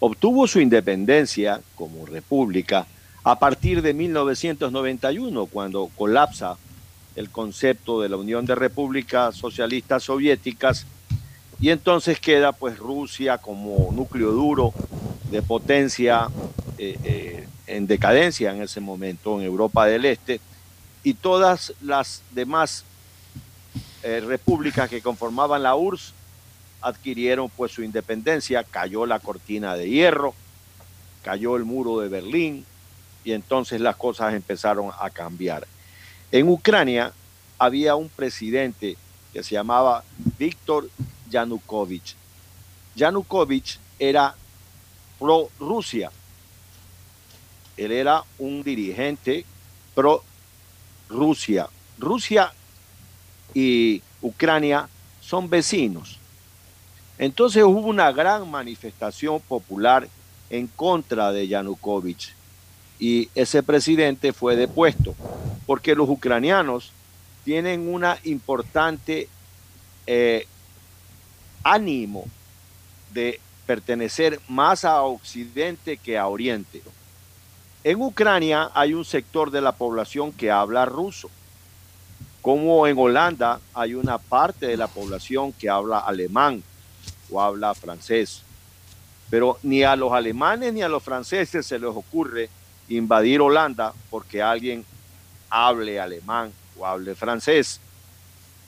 Obtuvo 0.00 0.46
su 0.46 0.58
independencia 0.60 1.60
como 1.74 2.06
república 2.06 2.86
a 3.24 3.38
partir 3.38 3.82
de 3.82 3.92
1991, 3.92 5.44
cuando 5.46 5.90
colapsa 5.98 6.56
el 7.18 7.30
concepto 7.30 8.00
de 8.00 8.08
la 8.08 8.16
Unión 8.16 8.46
de 8.46 8.54
Repúblicas 8.54 9.34
Socialistas 9.34 10.04
Soviéticas. 10.04 10.86
Y 11.60 11.70
entonces 11.70 12.20
queda 12.20 12.52
pues 12.52 12.78
Rusia 12.78 13.38
como 13.38 13.90
núcleo 13.92 14.30
duro 14.30 14.72
de 15.28 15.42
potencia 15.42 16.28
eh, 16.78 16.96
eh, 17.02 17.48
en 17.66 17.88
decadencia 17.88 18.52
en 18.52 18.62
ese 18.62 18.80
momento 18.80 19.40
en 19.40 19.46
Europa 19.46 19.86
del 19.86 20.04
Este. 20.04 20.40
Y 21.02 21.14
todas 21.14 21.74
las 21.82 22.22
demás 22.30 22.84
eh, 24.04 24.20
repúblicas 24.20 24.88
que 24.88 25.02
conformaban 25.02 25.64
la 25.64 25.74
URSS 25.74 26.14
adquirieron 26.80 27.50
pues 27.50 27.72
su 27.72 27.82
independencia, 27.82 28.62
cayó 28.62 29.06
la 29.06 29.18
cortina 29.18 29.74
de 29.74 29.90
hierro, 29.90 30.34
cayó 31.24 31.56
el 31.56 31.64
muro 31.64 31.98
de 31.98 32.08
Berlín 32.08 32.64
y 33.24 33.32
entonces 33.32 33.80
las 33.80 33.96
cosas 33.96 34.34
empezaron 34.34 34.92
a 35.00 35.10
cambiar. 35.10 35.66
En 36.30 36.48
Ucrania 36.48 37.12
había 37.58 37.94
un 37.96 38.10
presidente 38.10 38.96
que 39.32 39.42
se 39.42 39.54
llamaba 39.54 40.04
Víctor 40.38 40.90
Yanukovych. 41.30 42.16
Yanukovych 42.94 43.78
era 43.98 44.34
pro 45.18 45.48
Rusia. 45.58 46.10
Él 47.76 47.92
era 47.92 48.24
un 48.38 48.62
dirigente 48.62 49.46
pro 49.94 50.22
Rusia. 51.08 51.68
Rusia 51.98 52.52
y 53.54 54.02
Ucrania 54.20 54.88
son 55.22 55.48
vecinos. 55.48 56.18
Entonces 57.16 57.64
hubo 57.64 57.88
una 57.88 58.12
gran 58.12 58.50
manifestación 58.50 59.40
popular 59.40 60.06
en 60.50 60.66
contra 60.66 61.32
de 61.32 61.48
Yanukovych 61.48 62.37
y 62.98 63.28
ese 63.34 63.62
presidente 63.62 64.32
fue 64.32 64.56
depuesto 64.56 65.14
porque 65.66 65.94
los 65.94 66.08
ucranianos 66.08 66.92
tienen 67.44 67.92
una 67.92 68.18
importante 68.24 69.28
eh, 70.06 70.46
ánimo 71.62 72.24
de 73.12 73.40
pertenecer 73.66 74.40
más 74.48 74.84
a 74.84 75.02
Occidente 75.02 75.98
que 75.98 76.18
a 76.18 76.26
Oriente. 76.26 76.82
En 77.84 78.00
Ucrania 78.00 78.70
hay 78.74 78.94
un 78.94 79.04
sector 79.04 79.50
de 79.50 79.60
la 79.60 79.72
población 79.72 80.32
que 80.32 80.50
habla 80.50 80.86
ruso, 80.86 81.30
como 82.42 82.86
en 82.86 82.98
Holanda 82.98 83.60
hay 83.74 83.94
una 83.94 84.18
parte 84.18 84.66
de 84.66 84.76
la 84.76 84.88
población 84.88 85.52
que 85.52 85.68
habla 85.68 85.98
alemán 85.98 86.62
o 87.30 87.40
habla 87.40 87.74
francés. 87.74 88.42
Pero 89.28 89.58
ni 89.62 89.82
a 89.82 89.94
los 89.96 90.12
alemanes 90.12 90.72
ni 90.72 90.82
a 90.82 90.88
los 90.88 91.02
franceses 91.02 91.66
se 91.66 91.78
les 91.78 91.90
ocurre 91.90 92.48
invadir 92.88 93.40
Holanda 93.40 93.92
porque 94.10 94.42
alguien 94.42 94.84
hable 95.50 96.00
alemán 96.00 96.52
o 96.78 96.86
hable 96.86 97.14
francés. 97.14 97.80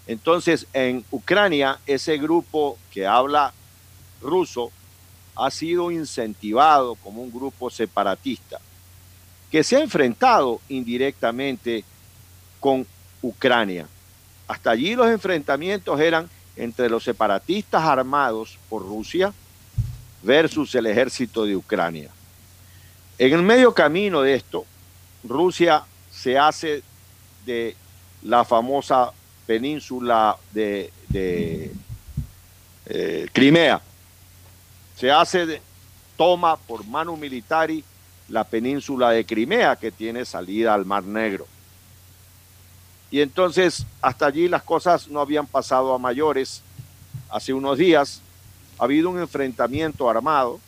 Entonces, 0.07 0.67
en 0.73 1.05
Ucrania, 1.11 1.79
ese 1.87 2.19
grupo 2.19 2.79
que 2.91 3.07
habla 3.07 3.53
ruso 4.21 4.71
ha 5.37 5.51
sido 5.51 5.91
incentivado 5.91 6.97
como 6.97 7.23
un 7.23 7.33
grupo 7.33 7.71
separatista, 7.71 8.61
que 9.51 9.65
se 9.65 9.77
ha 9.77 9.81
enfrentado 9.81 10.61
indirectamente 10.69 11.85
con 12.59 12.87
Ucrania. 13.23 13.87
Hasta 14.49 14.71
allí 14.73 14.95
los 14.95 15.09
enfrentamientos 15.09 15.99
eran 16.01 16.29
entre 16.57 16.91
los 16.91 17.05
separatistas 17.05 17.83
armados 17.83 18.59
por 18.69 18.83
Rusia 18.83 19.33
versus 20.23 20.75
el 20.75 20.87
ejército 20.87 21.45
de 21.45 21.57
Ucrania. 21.57 22.11
En 23.21 23.35
el 23.35 23.43
medio 23.43 23.75
camino 23.75 24.23
de 24.23 24.33
esto, 24.33 24.65
Rusia 25.25 25.85
se 26.11 26.39
hace 26.39 26.83
de 27.45 27.77
la 28.23 28.47
famosa 28.47 29.13
península 29.47 30.39
de, 30.53 30.91
eh, 32.87 33.29
Crimea. 33.31 33.83
Se 34.97 35.11
hace 35.11 35.45
de, 35.45 35.61
toma 36.17 36.57
por 36.57 36.87
mano 36.87 37.15
militar 37.15 37.69
la 38.31 38.45
península 38.45 39.11
de 39.11 39.27
Crimea 39.27 39.77
que 39.77 39.93
tiene 39.93 40.25
salida 40.25 40.73
al 40.73 40.87
Mar 40.87 41.05
Negro. 41.05 41.47
Y 43.11 43.21
entonces 43.21 43.85
hasta 44.01 44.25
allí 44.25 44.49
las 44.49 44.63
cosas 44.63 45.09
no 45.09 45.21
habían 45.21 45.47
pasado 45.47 45.93
a 45.93 45.99
mayores. 45.99 46.63
Hace 47.29 47.53
unos 47.53 47.77
días 47.77 48.23
ha 48.79 48.85
habido 48.85 49.11
un 49.11 49.21
enfrentamiento 49.21 50.09
armado 50.09 50.59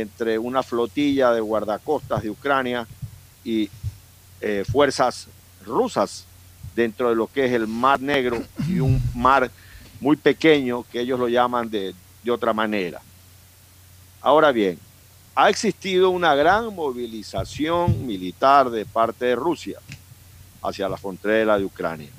entre 0.00 0.38
una 0.38 0.62
flotilla 0.62 1.32
de 1.32 1.40
guardacostas 1.40 2.22
de 2.22 2.30
Ucrania 2.30 2.86
y 3.44 3.70
eh, 4.40 4.64
fuerzas 4.70 5.28
rusas 5.64 6.26
dentro 6.74 7.08
de 7.08 7.14
lo 7.14 7.26
que 7.26 7.46
es 7.46 7.52
el 7.52 7.66
Mar 7.66 8.00
Negro 8.00 8.42
y 8.68 8.80
un 8.80 9.02
mar 9.14 9.50
muy 10.00 10.16
pequeño 10.16 10.84
que 10.92 11.00
ellos 11.00 11.18
lo 11.18 11.28
llaman 11.28 11.70
de, 11.70 11.94
de 12.22 12.30
otra 12.30 12.52
manera. 12.52 13.00
Ahora 14.20 14.52
bien, 14.52 14.78
ha 15.34 15.48
existido 15.48 16.10
una 16.10 16.34
gran 16.34 16.74
movilización 16.74 18.06
militar 18.06 18.68
de 18.68 18.84
parte 18.84 19.24
de 19.24 19.36
Rusia 19.36 19.78
hacia 20.62 20.88
la 20.88 20.98
frontera 20.98 21.58
de 21.58 21.64
Ucrania. 21.64 22.10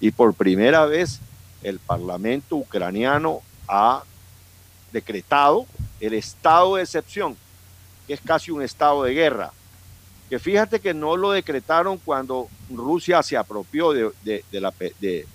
Y 0.00 0.10
por 0.10 0.32
primera 0.32 0.86
vez 0.86 1.20
el 1.62 1.78
Parlamento 1.78 2.56
ucraniano 2.56 3.40
ha 3.68 4.02
decretado 4.92 5.66
el 6.02 6.14
estado 6.14 6.76
de 6.76 6.82
excepción, 6.82 7.36
que 8.06 8.14
es 8.14 8.20
casi 8.20 8.50
un 8.50 8.60
estado 8.60 9.04
de 9.04 9.14
guerra. 9.14 9.52
Que 10.28 10.40
fíjate 10.40 10.80
que 10.80 10.92
no 10.92 11.16
lo 11.16 11.30
decretaron 11.30 11.96
cuando 11.98 12.48
Rusia 12.68 13.22
se 13.22 13.36
apropió 13.36 13.92
de, 13.92 14.10
de, 14.24 14.44
de 14.50 14.60
la, 14.60 14.74
de, 15.00 15.26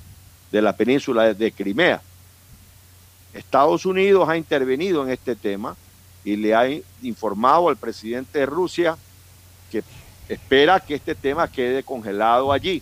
de 0.51 0.61
la 0.61 0.75
península 0.75 1.33
de 1.33 1.51
Crimea. 1.53 2.01
Estados 3.33 3.85
Unidos 3.85 4.27
ha 4.27 4.35
intervenido 4.35 5.03
en 5.03 5.11
este 5.11 5.37
tema 5.37 5.77
y 6.25 6.35
le 6.35 6.53
ha 6.53 6.67
informado 7.01 7.69
al 7.69 7.77
presidente 7.77 8.39
de 8.39 8.45
Rusia 8.45 8.97
que 9.71 9.83
espera 10.27 10.81
que 10.81 10.95
este 10.95 11.15
tema 11.15 11.49
quede 11.49 11.81
congelado 11.81 12.51
allí. 12.51 12.81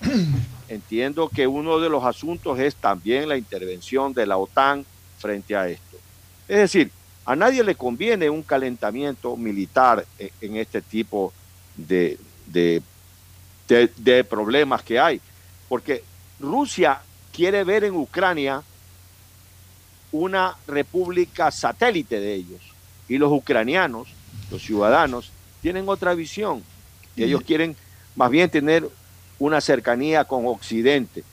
Entiendo 0.68 1.28
que 1.28 1.46
uno 1.46 1.78
de 1.78 1.88
los 1.88 2.02
asuntos 2.02 2.58
es 2.58 2.74
también 2.74 3.28
la 3.28 3.36
intervención 3.36 4.12
de 4.12 4.26
la 4.26 4.38
OTAN 4.38 4.84
frente 5.18 5.54
a 5.54 5.68
esto. 5.68 5.96
Es 6.48 6.58
decir, 6.58 6.90
a 7.26 7.34
nadie 7.36 7.64
le 7.64 7.74
conviene 7.74 8.30
un 8.30 8.42
calentamiento 8.42 9.36
militar 9.36 10.06
en, 10.18 10.30
en 10.40 10.56
este 10.56 10.80
tipo 10.80 11.32
de, 11.76 12.18
de, 12.46 12.80
de, 13.68 13.90
de, 13.96 14.24
problemas 14.24 14.82
que 14.82 14.98
hay, 14.98 15.20
porque 15.68 16.04
Rusia 16.38 17.00
quiere 17.32 17.64
ver 17.64 17.84
en 17.84 17.96
Ucrania 17.96 18.62
una 20.12 20.56
república 20.66 21.50
satélite 21.50 22.20
de 22.20 22.34
ellos 22.34 22.60
y 23.08 23.18
los 23.18 23.32
ucranianos, 23.32 24.08
los 24.50 24.62
ciudadanos, 24.62 25.30
tienen 25.62 25.88
otra 25.88 26.14
visión. 26.14 26.62
Ellos 27.16 27.42
quieren 27.42 27.76
más 28.14 28.30
bien 28.30 28.50
tener 28.50 28.88
una 29.38 29.60
cercanía 29.60 30.24
con 30.24 30.46
Occidente. 30.46 31.24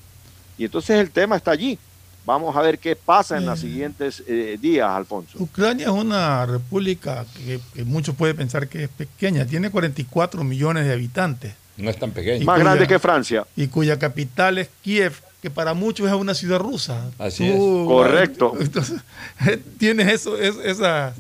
Y 0.58 0.66
entonces 0.66 1.00
el 1.00 1.12
tema 1.12 1.36
está 1.36 1.52
allí. 1.52 1.78
Vamos 2.26 2.56
a 2.56 2.62
ver 2.62 2.80
qué 2.80 2.96
pasa 2.96 3.38
en 3.38 3.46
los 3.46 3.60
siguientes 3.60 4.24
eh, 4.28 4.58
días, 4.62 4.90
Alfonso. 4.90 5.38
Ucrania 5.40 5.88
es 5.88 5.92
una 5.92 6.46
república 6.46 7.26
que, 7.36 7.60
que 7.74 7.84
muchos 7.84 8.16
pueden 8.16 8.38
pensar 8.38 8.68
que 8.70 8.86
es 8.86 8.90
pequeña, 8.90 9.46
tiene 9.46 9.70
44 9.70 10.44
millones 10.44 10.86
de 10.88 10.94
habitantes. 10.94 11.54
No 11.76 11.90
es 11.90 11.98
tan 12.00 12.12
pequeño. 12.12 12.46
Más 12.46 12.60
grande 12.60 12.88
que 12.88 12.98
Francia. 13.00 13.46
Y 13.58 13.68
cuya 13.68 14.00
capital 14.00 14.58
es 14.60 14.70
Kiev, 14.84 15.14
que 15.42 15.50
para 15.50 15.74
muchos 15.74 16.08
es 16.08 16.14
una 16.14 16.34
ciudad 16.34 16.60
rusa. 16.60 17.10
Así 17.20 17.50
Tú, 17.52 17.82
es. 17.82 17.88
Correcto. 17.88 18.54
Entonces, 18.60 19.02
tienes 19.78 20.08
eso, 20.14 20.38
es- 20.38 20.56
esas, 20.64 21.16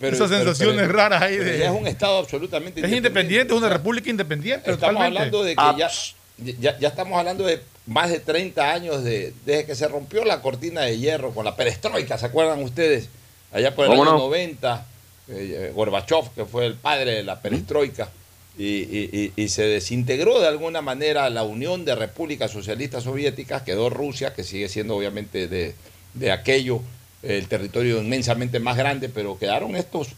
Pero- 0.00 0.16
esas 0.16 0.28
pero- 0.30 0.38
sensaciones 0.44 0.80
pero- 0.86 0.92
raras 0.92 1.22
ahí 1.22 1.36
de... 1.36 1.64
es 1.64 1.70
un 1.70 1.86
estado 1.86 2.18
absolutamente 2.18 2.84
es 2.84 2.92
independiente, 2.92 3.52
es 3.54 3.58
una 3.60 3.68
república 3.68 4.10
independiente. 4.10 4.70
Estamos 4.72 4.94
totalmente. 4.96 5.18
hablando 5.18 5.44
de 5.44 5.54
que 5.54 5.78
ya, 5.78 6.52
ya, 6.58 6.78
ya 6.80 6.88
estamos 6.88 7.16
hablando 7.18 7.44
de 7.44 7.60
más 7.88 8.10
de 8.10 8.20
30 8.20 8.72
años 8.72 9.02
de, 9.02 9.32
desde 9.44 9.64
que 9.66 9.74
se 9.74 9.88
rompió 9.88 10.24
la 10.24 10.40
cortina 10.42 10.82
de 10.82 10.98
hierro 10.98 11.32
con 11.32 11.44
la 11.44 11.56
perestroika, 11.56 12.16
¿se 12.18 12.26
acuerdan 12.26 12.62
ustedes? 12.62 13.08
Allá 13.50 13.74
por 13.74 13.86
el 13.86 13.90
¿Cómo 13.92 14.02
año 14.04 14.12
no? 14.12 14.18
90, 14.18 14.86
eh, 15.28 15.72
Gorbachev, 15.74 16.30
que 16.34 16.44
fue 16.44 16.66
el 16.66 16.74
padre 16.74 17.12
de 17.12 17.22
la 17.24 17.40
perestroika, 17.40 18.10
y, 18.58 18.64
y- 18.64 19.32
y- 19.36 19.42
y 19.42 19.48
se 19.48 19.62
desintegró 19.62 20.40
de 20.40 20.48
alguna 20.48 20.82
manera 20.82 21.30
la 21.30 21.44
Unión 21.44 21.84
de 21.84 21.94
Repúblicas 21.94 22.50
Socialistas 22.50 23.04
Soviéticas, 23.04 23.62
quedó 23.62 23.88
Rusia, 23.88 24.34
que 24.34 24.44
sigue 24.44 24.68
siendo 24.68 24.96
obviamente 24.96 25.48
de, 25.48 25.74
de 26.14 26.30
aquello 26.32 26.80
el 27.22 27.48
territorio 27.48 28.00
inmensamente 28.02 28.58
más 28.60 28.76
grande, 28.76 29.08
pero 29.08 29.38
quedaron 29.38 29.76
estos 29.76 30.08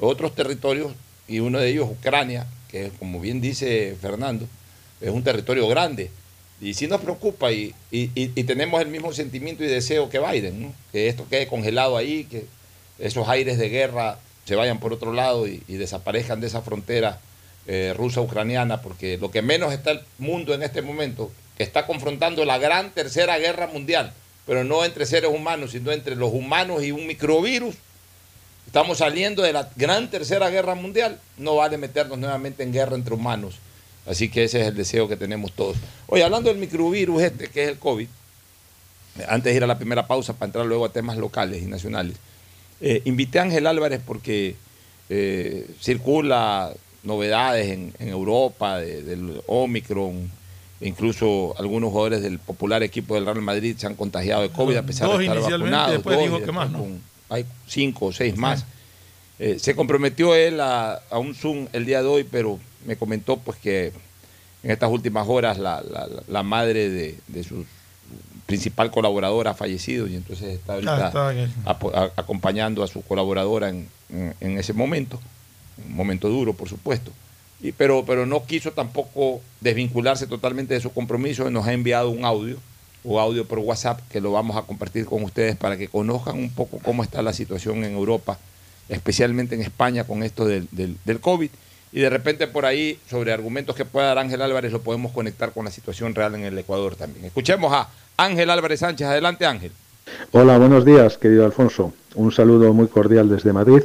otros 0.00 0.34
territorios 0.34 0.92
y 1.26 1.40
uno 1.40 1.58
de 1.58 1.68
ellos 1.70 1.88
Ucrania, 1.90 2.46
que 2.70 2.90
como 2.98 3.20
bien 3.20 3.40
dice 3.40 3.96
Fernando, 4.00 4.46
es 5.00 5.10
un 5.10 5.22
territorio 5.24 5.66
grande. 5.68 6.10
Y 6.60 6.74
sí 6.74 6.88
nos 6.88 7.00
preocupa 7.00 7.52
y, 7.52 7.74
y- 7.92 8.10
y- 8.14 8.44
tenemos 8.44 8.80
el 8.80 8.88
mismo 8.88 9.12
sentimiento 9.12 9.62
y 9.62 9.68
deseo 9.68 10.10
que 10.10 10.18
Biden, 10.18 10.62
¿no? 10.62 10.74
que 10.90 11.08
esto 11.08 11.24
quede 11.30 11.46
congelado 11.46 11.96
ahí, 11.96 12.24
que 12.24 12.46
esos 12.98 13.28
aires 13.28 13.58
de 13.58 13.68
guerra 13.68 14.18
se 14.44 14.56
vayan 14.56 14.80
por 14.80 14.92
otro 14.92 15.12
lado 15.12 15.46
y, 15.46 15.62
desaparezcan 15.68 16.40
de 16.40 16.48
esa 16.48 16.62
frontera 16.62 17.20
eh, 17.68 17.94
rusa-ucraniana, 17.96 18.82
porque 18.82 19.18
lo 19.18 19.30
que 19.30 19.42
menos 19.42 19.72
está 19.72 19.92
el 19.92 20.00
mundo 20.18 20.52
en 20.54 20.62
este 20.62 20.82
momento, 20.82 21.30
está 21.58 21.86
confrontando 21.86 22.44
la 22.44 22.58
gran 22.58 22.90
tercera 22.92 23.38
guerra 23.38 23.66
mundial, 23.68 24.12
pero 24.46 24.64
no 24.64 24.84
entre 24.84 25.06
seres 25.06 25.30
humanos, 25.30 25.72
sino 25.72 25.92
entre 25.92 26.16
los 26.16 26.32
humanos 26.32 26.82
y 26.82 26.90
un 26.92 27.06
microvirus. 27.06 27.76
Estamos 28.66 28.98
saliendo 28.98 29.42
de 29.42 29.52
la 29.52 29.70
gran 29.76 30.10
tercera 30.10 30.50
guerra 30.50 30.74
mundial, 30.74 31.20
no 31.36 31.56
vale 31.56 31.78
meternos 31.78 32.18
nuevamente 32.18 32.62
en 32.64 32.72
guerra 32.72 32.96
entre 32.96 33.14
humanos. 33.14 33.56
Así 34.08 34.28
que 34.30 34.44
ese 34.44 34.60
es 34.62 34.66
el 34.68 34.74
deseo 34.74 35.06
que 35.08 35.16
tenemos 35.16 35.52
todos. 35.52 35.76
Oye, 36.06 36.22
hablando 36.24 36.48
del 36.50 36.58
microvirus 36.58 37.22
este, 37.22 37.48
que 37.48 37.64
es 37.64 37.68
el 37.68 37.78
COVID, 37.78 38.06
antes 39.28 39.52
de 39.52 39.56
ir 39.56 39.64
a 39.64 39.66
la 39.66 39.76
primera 39.78 40.06
pausa 40.06 40.32
para 40.32 40.46
entrar 40.46 40.64
luego 40.66 40.84
a 40.84 40.92
temas 40.92 41.16
locales 41.16 41.62
y 41.62 41.66
nacionales, 41.66 42.16
eh, 42.80 43.02
invité 43.04 43.38
a 43.38 43.42
Ángel 43.42 43.66
Álvarez 43.66 44.00
porque 44.06 44.54
eh, 45.10 45.66
circula 45.80 46.72
novedades 47.02 47.68
en, 47.70 47.92
en 47.98 48.08
Europa 48.08 48.78
de- 48.78 49.02
del 49.02 49.42
Omicron, 49.46 50.30
incluso 50.80 51.54
algunos 51.58 51.90
jugadores 51.90 52.22
del 52.22 52.38
popular 52.38 52.82
equipo 52.82 53.14
del 53.14 53.24
Real 53.26 53.42
Madrid 53.42 53.74
se 53.76 53.86
han 53.86 53.94
contagiado 53.94 54.42
de 54.42 54.50
COVID 54.50 54.76
a 54.76 54.82
pesar 54.84 55.08
Dos 55.08 55.18
de 55.18 55.26
estar 55.26 55.50
vacunados. 55.52 55.92
después 55.92 56.16
dos, 56.16 56.24
dijo 56.26 56.42
que 56.42 56.52
más, 56.52 56.70
¿no? 56.70 56.78
con- 56.78 57.00
hay 57.30 57.44
cinco 57.66 58.06
o 58.06 58.12
seis 58.12 58.36
más. 58.36 58.64
Eh, 59.40 59.58
se 59.58 59.74
comprometió 59.76 60.34
él 60.34 60.60
a, 60.60 60.94
a 61.10 61.18
un 61.18 61.34
Zoom 61.34 61.66
el 61.72 61.84
día 61.84 62.00
de 62.02 62.08
hoy, 62.08 62.24
pero 62.24 62.58
me 62.86 62.96
comentó 62.96 63.36
pues 63.38 63.58
que 63.58 63.92
en 64.62 64.70
estas 64.70 64.90
últimas 64.90 65.26
horas 65.28 65.58
la, 65.58 65.82
la- 65.82 66.08
la 66.26 66.42
madre 66.42 66.88
de, 66.90 67.18
de 67.28 67.44
su 67.44 67.64
principal 68.46 68.90
colaboradora 68.90 69.50
ha 69.50 69.54
fallecido 69.54 70.06
y 70.06 70.16
entonces 70.16 70.54
está 70.54 70.74
ahorita 70.74 70.96
Ah, 71.04 71.06
está 71.08 71.32
en 71.32 71.38
el- 71.38 71.50
apo- 71.66 71.92
a- 71.94 72.12
acompañando 72.16 72.82
a 72.82 72.86
su 72.86 73.02
colaboradora 73.02 73.68
en, 73.68 73.88
en- 74.10 74.34
en 74.40 74.58
ese 74.58 74.72
momento, 74.72 75.20
un 75.86 75.94
momento 75.94 76.28
duro 76.28 76.54
por 76.54 76.68
supuesto, 76.68 77.10
y, 77.60 77.72
pero, 77.72 78.04
pero 78.06 78.24
no 78.24 78.44
quiso 78.46 78.72
tampoco 78.72 79.40
desvincularse 79.60 80.26
totalmente 80.26 80.74
de 80.74 80.80
su 80.80 80.92
compromiso 80.92 81.48
y 81.48 81.52
nos 81.52 81.66
ha 81.66 81.72
enviado 81.72 82.08
un 82.10 82.24
audio 82.24 82.56
o 83.04 83.20
audio 83.20 83.46
por 83.46 83.58
WhatsApp 83.58 84.00
que 84.10 84.20
lo 84.20 84.32
vamos 84.32 84.56
a 84.56 84.62
compartir 84.62 85.04
con 85.04 85.22
ustedes 85.22 85.56
para 85.56 85.76
que 85.76 85.88
conozcan 85.88 86.36
un 86.38 86.50
poco 86.50 86.78
cómo 86.78 87.02
está 87.02 87.20
la 87.22 87.32
situación 87.32 87.84
en 87.84 87.92
Europa, 87.94 88.38
especialmente 88.88 89.54
en 89.54 89.60
España 89.62 90.04
con 90.04 90.22
esto 90.22 90.46
del, 90.46 90.68
del, 90.72 90.96
del 91.04 91.20
COVID. 91.20 91.50
Y 91.92 92.00
de 92.00 92.10
repente 92.10 92.46
por 92.46 92.66
ahí, 92.66 92.98
sobre 93.08 93.32
argumentos 93.32 93.74
que 93.74 93.84
pueda 93.84 94.08
dar 94.08 94.18
Ángel 94.18 94.42
Álvarez, 94.42 94.72
lo 94.72 94.80
podemos 94.80 95.12
conectar 95.12 95.52
con 95.52 95.64
la 95.64 95.70
situación 95.70 96.14
real 96.14 96.34
en 96.34 96.44
el 96.44 96.58
Ecuador 96.58 96.96
también. 96.96 97.26
Escuchemos 97.26 97.72
a 97.72 97.88
Ángel 98.16 98.50
Álvarez 98.50 98.80
Sánchez. 98.80 99.06
Adelante 99.06 99.46
Ángel. 99.46 99.72
Hola, 100.32 100.58
buenos 100.58 100.84
días, 100.84 101.18
querido 101.18 101.44
Alfonso. 101.44 101.92
Un 102.14 102.32
saludo 102.32 102.72
muy 102.72 102.88
cordial 102.88 103.28
desde 103.28 103.52
Madrid. 103.52 103.82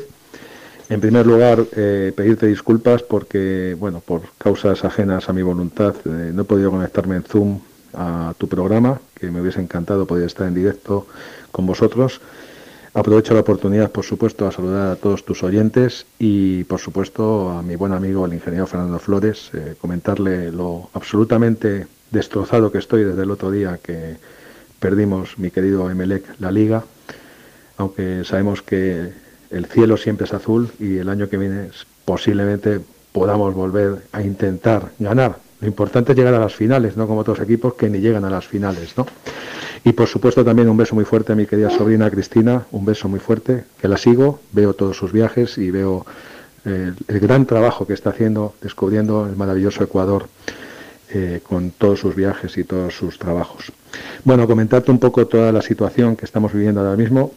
En 0.90 1.00
primer 1.00 1.26
lugar, 1.26 1.64
eh, 1.76 2.12
pedirte 2.16 2.48
disculpas 2.48 3.04
porque, 3.04 3.76
bueno, 3.80 4.02
por 4.02 4.22
causas 4.38 4.84
ajenas 4.84 5.30
a 5.30 5.34
mi 5.34 5.42
voluntad, 5.42 5.96
eh, 6.06 6.32
no 6.34 6.42
he 6.42 6.46
podido 6.46 6.72
conectarme 6.72 7.16
en 7.16 7.24
Zoom 7.24 7.60
a 7.94 8.34
tu 8.38 8.48
programa, 8.48 9.00
que 9.16 9.32
me 9.32 9.42
hubiese 9.42 9.62
encantado 9.62 10.06
poder 10.06 10.26
estar 10.26 10.48
en 10.48 10.56
directo 10.56 11.08
con 11.52 11.66
vosotros. 11.66 12.22
Aprovecho 12.96 13.34
la 13.34 13.40
oportunidad, 13.40 13.92
por 13.92 14.06
supuesto, 14.06 14.46
a 14.46 14.52
saludar 14.52 14.92
a 14.92 14.96
todos 14.96 15.26
tus 15.26 15.42
oyentes 15.42 16.06
y, 16.20 16.64
por 16.66 16.80
supuesto, 16.80 17.50
a 17.50 17.64
mi 17.64 17.76
buen 17.76 17.92
amigo, 17.92 18.28
el 18.28 18.34
ingeniero 18.34 18.68
Fernando 18.68 19.00
Flores, 19.00 19.50
eh, 19.54 19.74
comentarle 19.82 20.52
lo 20.52 20.92
absolutamente 20.94 21.88
destrozado 22.12 22.72
que 22.72 22.78
estoy 22.78 23.04
desde 23.04 23.24
el 23.24 23.32
otro 23.32 23.50
día 23.50 23.80
que 23.82 24.18
perdimos, 24.80 25.40
mi 25.40 25.50
querido 25.50 25.90
Emelec, 25.90 26.40
la 26.40 26.52
liga, 26.52 26.84
aunque 27.78 28.24
sabemos 28.26 28.62
que 28.62 29.12
el 29.50 29.66
cielo 29.66 29.98
siempre 29.98 30.26
es 30.26 30.34
azul 30.34 30.70
y 30.80 30.98
el 30.98 31.10
año 31.10 31.28
que 31.30 31.38
viene 31.38 31.70
posiblemente 32.06 32.80
podamos 33.12 33.56
volver 33.56 34.04
a 34.12 34.22
intentar 34.22 34.92
ganar. 35.00 35.43
Lo 35.64 35.70
importante 35.70 36.12
es 36.12 36.18
llegar 36.18 36.34
a 36.34 36.40
las 36.40 36.54
finales, 36.54 36.98
no 36.98 37.08
como 37.08 37.22
otros 37.22 37.40
equipos 37.40 37.76
que 37.76 37.90
ni 37.90 38.00
llegan 38.00 38.26
a 38.26 38.30
las 38.30 38.46
finales, 38.46 38.98
¿no? 38.98 39.06
Y 39.86 39.94
por 39.94 40.10
supuesto 40.10 40.44
también 40.44 40.68
un 40.68 40.76
beso 40.76 40.94
muy 40.94 41.06
fuerte 41.06 41.32
a 41.32 41.36
mi 41.36 41.46
querida 41.46 41.70
sobrina 41.70 42.12
Cristina, 42.12 42.66
un 42.72 42.84
beso 42.84 43.08
muy 43.08 43.22
fuerte, 43.22 43.64
que 43.80 43.88
la 43.88 43.96
sigo, 43.96 44.42
veo 44.52 44.74
todos 44.74 44.98
sus 44.98 45.14
viajes 45.14 45.58
y 45.58 45.72
veo 45.72 46.06
eh, 46.66 46.92
el 47.08 47.20
gran 47.22 47.46
trabajo 47.46 47.88
que 47.88 47.94
está 47.94 48.10
haciendo 48.10 48.56
descubriendo 48.62 49.26
el 49.26 49.38
maravilloso 49.38 49.86
Ecuador 49.86 50.28
eh, 51.14 51.40
con 51.42 51.72
todos 51.72 52.02
sus 52.02 52.14
viajes 52.14 52.58
y 52.58 52.66
todos 52.66 52.94
sus 52.94 53.18
trabajos. 53.18 53.72
Bueno, 54.26 54.46
comentarte 54.48 54.92
un 54.92 55.00
poco 55.00 55.28
toda 55.28 55.54
la 55.54 55.62
situación 55.62 56.18
que 56.18 56.26
estamos 56.26 56.52
viviendo 56.52 56.82
ahora 56.82 56.98
mismo. 56.98 57.32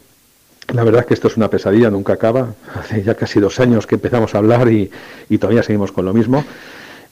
La 0.75 0.83
verdad 0.83 1.03
es 1.03 1.07
que 1.07 1.15
esto 1.15 1.29
es 1.29 1.37
una 1.37 1.49
pesadilla, 1.49 1.91
nunca 1.91 2.15
acaba. 2.15 2.55
Hace 2.75 3.05
ya 3.05 3.15
casi 3.15 3.39
dos 3.39 3.61
años 3.61 3.87
que 3.87 3.95
empezamos 3.95 4.35
a 4.35 4.39
hablar 4.39 4.69
y, 4.73 4.91
y 5.29 5.39
todavía 5.39 5.63
seguimos 5.63 5.93
con 5.93 6.05
lo 6.05 6.13
mismo. 6.13 6.45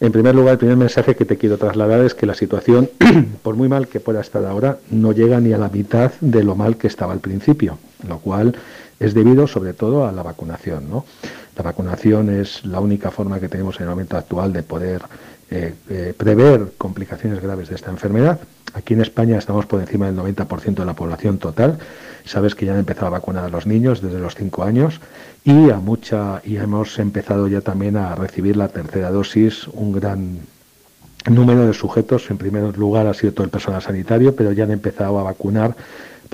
En 0.01 0.13
primer 0.13 0.35
lugar, 0.35 0.53
el 0.53 0.59
primer 0.59 0.77
mensaje 0.77 1.15
que 1.15 1.25
te 1.25 1.37
quiero 1.37 1.57
trasladar 1.57 2.01
es 2.01 2.15
que 2.15 2.27
la 2.27 2.35
situación, 2.35 2.91
por 3.43 3.55
muy 3.55 3.69
mal 3.69 3.87
que 3.87 4.01
pueda 4.01 4.21
estar 4.21 4.45
ahora, 4.45 4.79
no 4.91 5.13
llega 5.13 5.41
ni 5.41 5.53
a 5.53 5.59
la 5.59 5.69
mitad 5.69 6.13
de 6.21 6.43
lo 6.43 6.57
mal 6.57 6.77
que 6.77 6.89
estaba 6.89 7.13
al 7.13 7.21
principio, 7.21 7.79
lo 8.09 8.19
cual 8.19 8.57
es 8.99 9.15
debido 9.15 9.47
sobre 9.47 9.73
todo 9.73 10.07
a 10.07 10.13
la 10.13 10.23
vacunación. 10.23 10.87
La 11.57 11.63
vacunación 11.63 12.31
es 12.31 12.65
la 12.65 12.81
única 12.81 13.11
forma 13.11 13.39
que 13.39 13.49
tenemos 13.49 13.77
en 13.77 13.85
el 13.85 13.91
momento 13.91 14.17
actual 14.17 14.53
de 14.53 14.63
poder 14.65 15.03
eh, 15.55 15.73
eh, 15.89 16.15
prever 16.17 16.73
complicaciones 16.77 17.41
graves 17.41 17.69
de 17.69 17.77
esta 17.77 17.89
enfermedad. 17.89 18.41
Aquí 18.75 18.95
en 18.95 19.03
España 19.03 19.39
estamos 19.39 19.67
por 19.67 19.81
encima 19.81 20.07
del 20.07 20.17
90% 20.17 20.75
de 20.75 20.85
la 20.85 20.95
población 20.95 21.39
total. 21.39 21.79
Sabes 22.25 22.57
que 22.57 22.67
ya 22.67 22.73
han 22.73 22.81
empezado 22.81 23.07
a 23.07 23.11
vacunar 23.11 23.45
a 23.45 23.49
los 23.49 23.65
niños 23.65 24.03
desde 24.03 24.19
los 24.19 24.35
5 24.35 24.65
años 24.65 25.01
y 25.45 25.71
a 25.71 25.77
mucha 25.77 26.43
y 26.45 26.57
hemos 26.57 26.99
empezado 26.99 27.47
ya 27.47 27.61
también 27.61 27.97
a 27.97 28.17
recibir 28.17 28.57
la 28.57 28.67
tercera 28.67 29.13
dosis 29.13 29.69
un 29.69 29.93
gran 29.93 30.41
número 31.31 31.69
de 31.69 31.73
sujetos. 31.73 32.29
En 32.31 32.37
primer 32.37 32.77
lugar 32.77 33.07
ha 33.07 33.15
sido 33.15 33.33
todo 33.33 33.45
el 33.45 33.51
personal 33.51 33.81
sanitario, 33.81 34.35
pero 34.35 34.51
ya 34.51 34.65
han 34.65 34.73
empezado 34.73 35.21
a 35.21 35.23
vacunar 35.23 35.77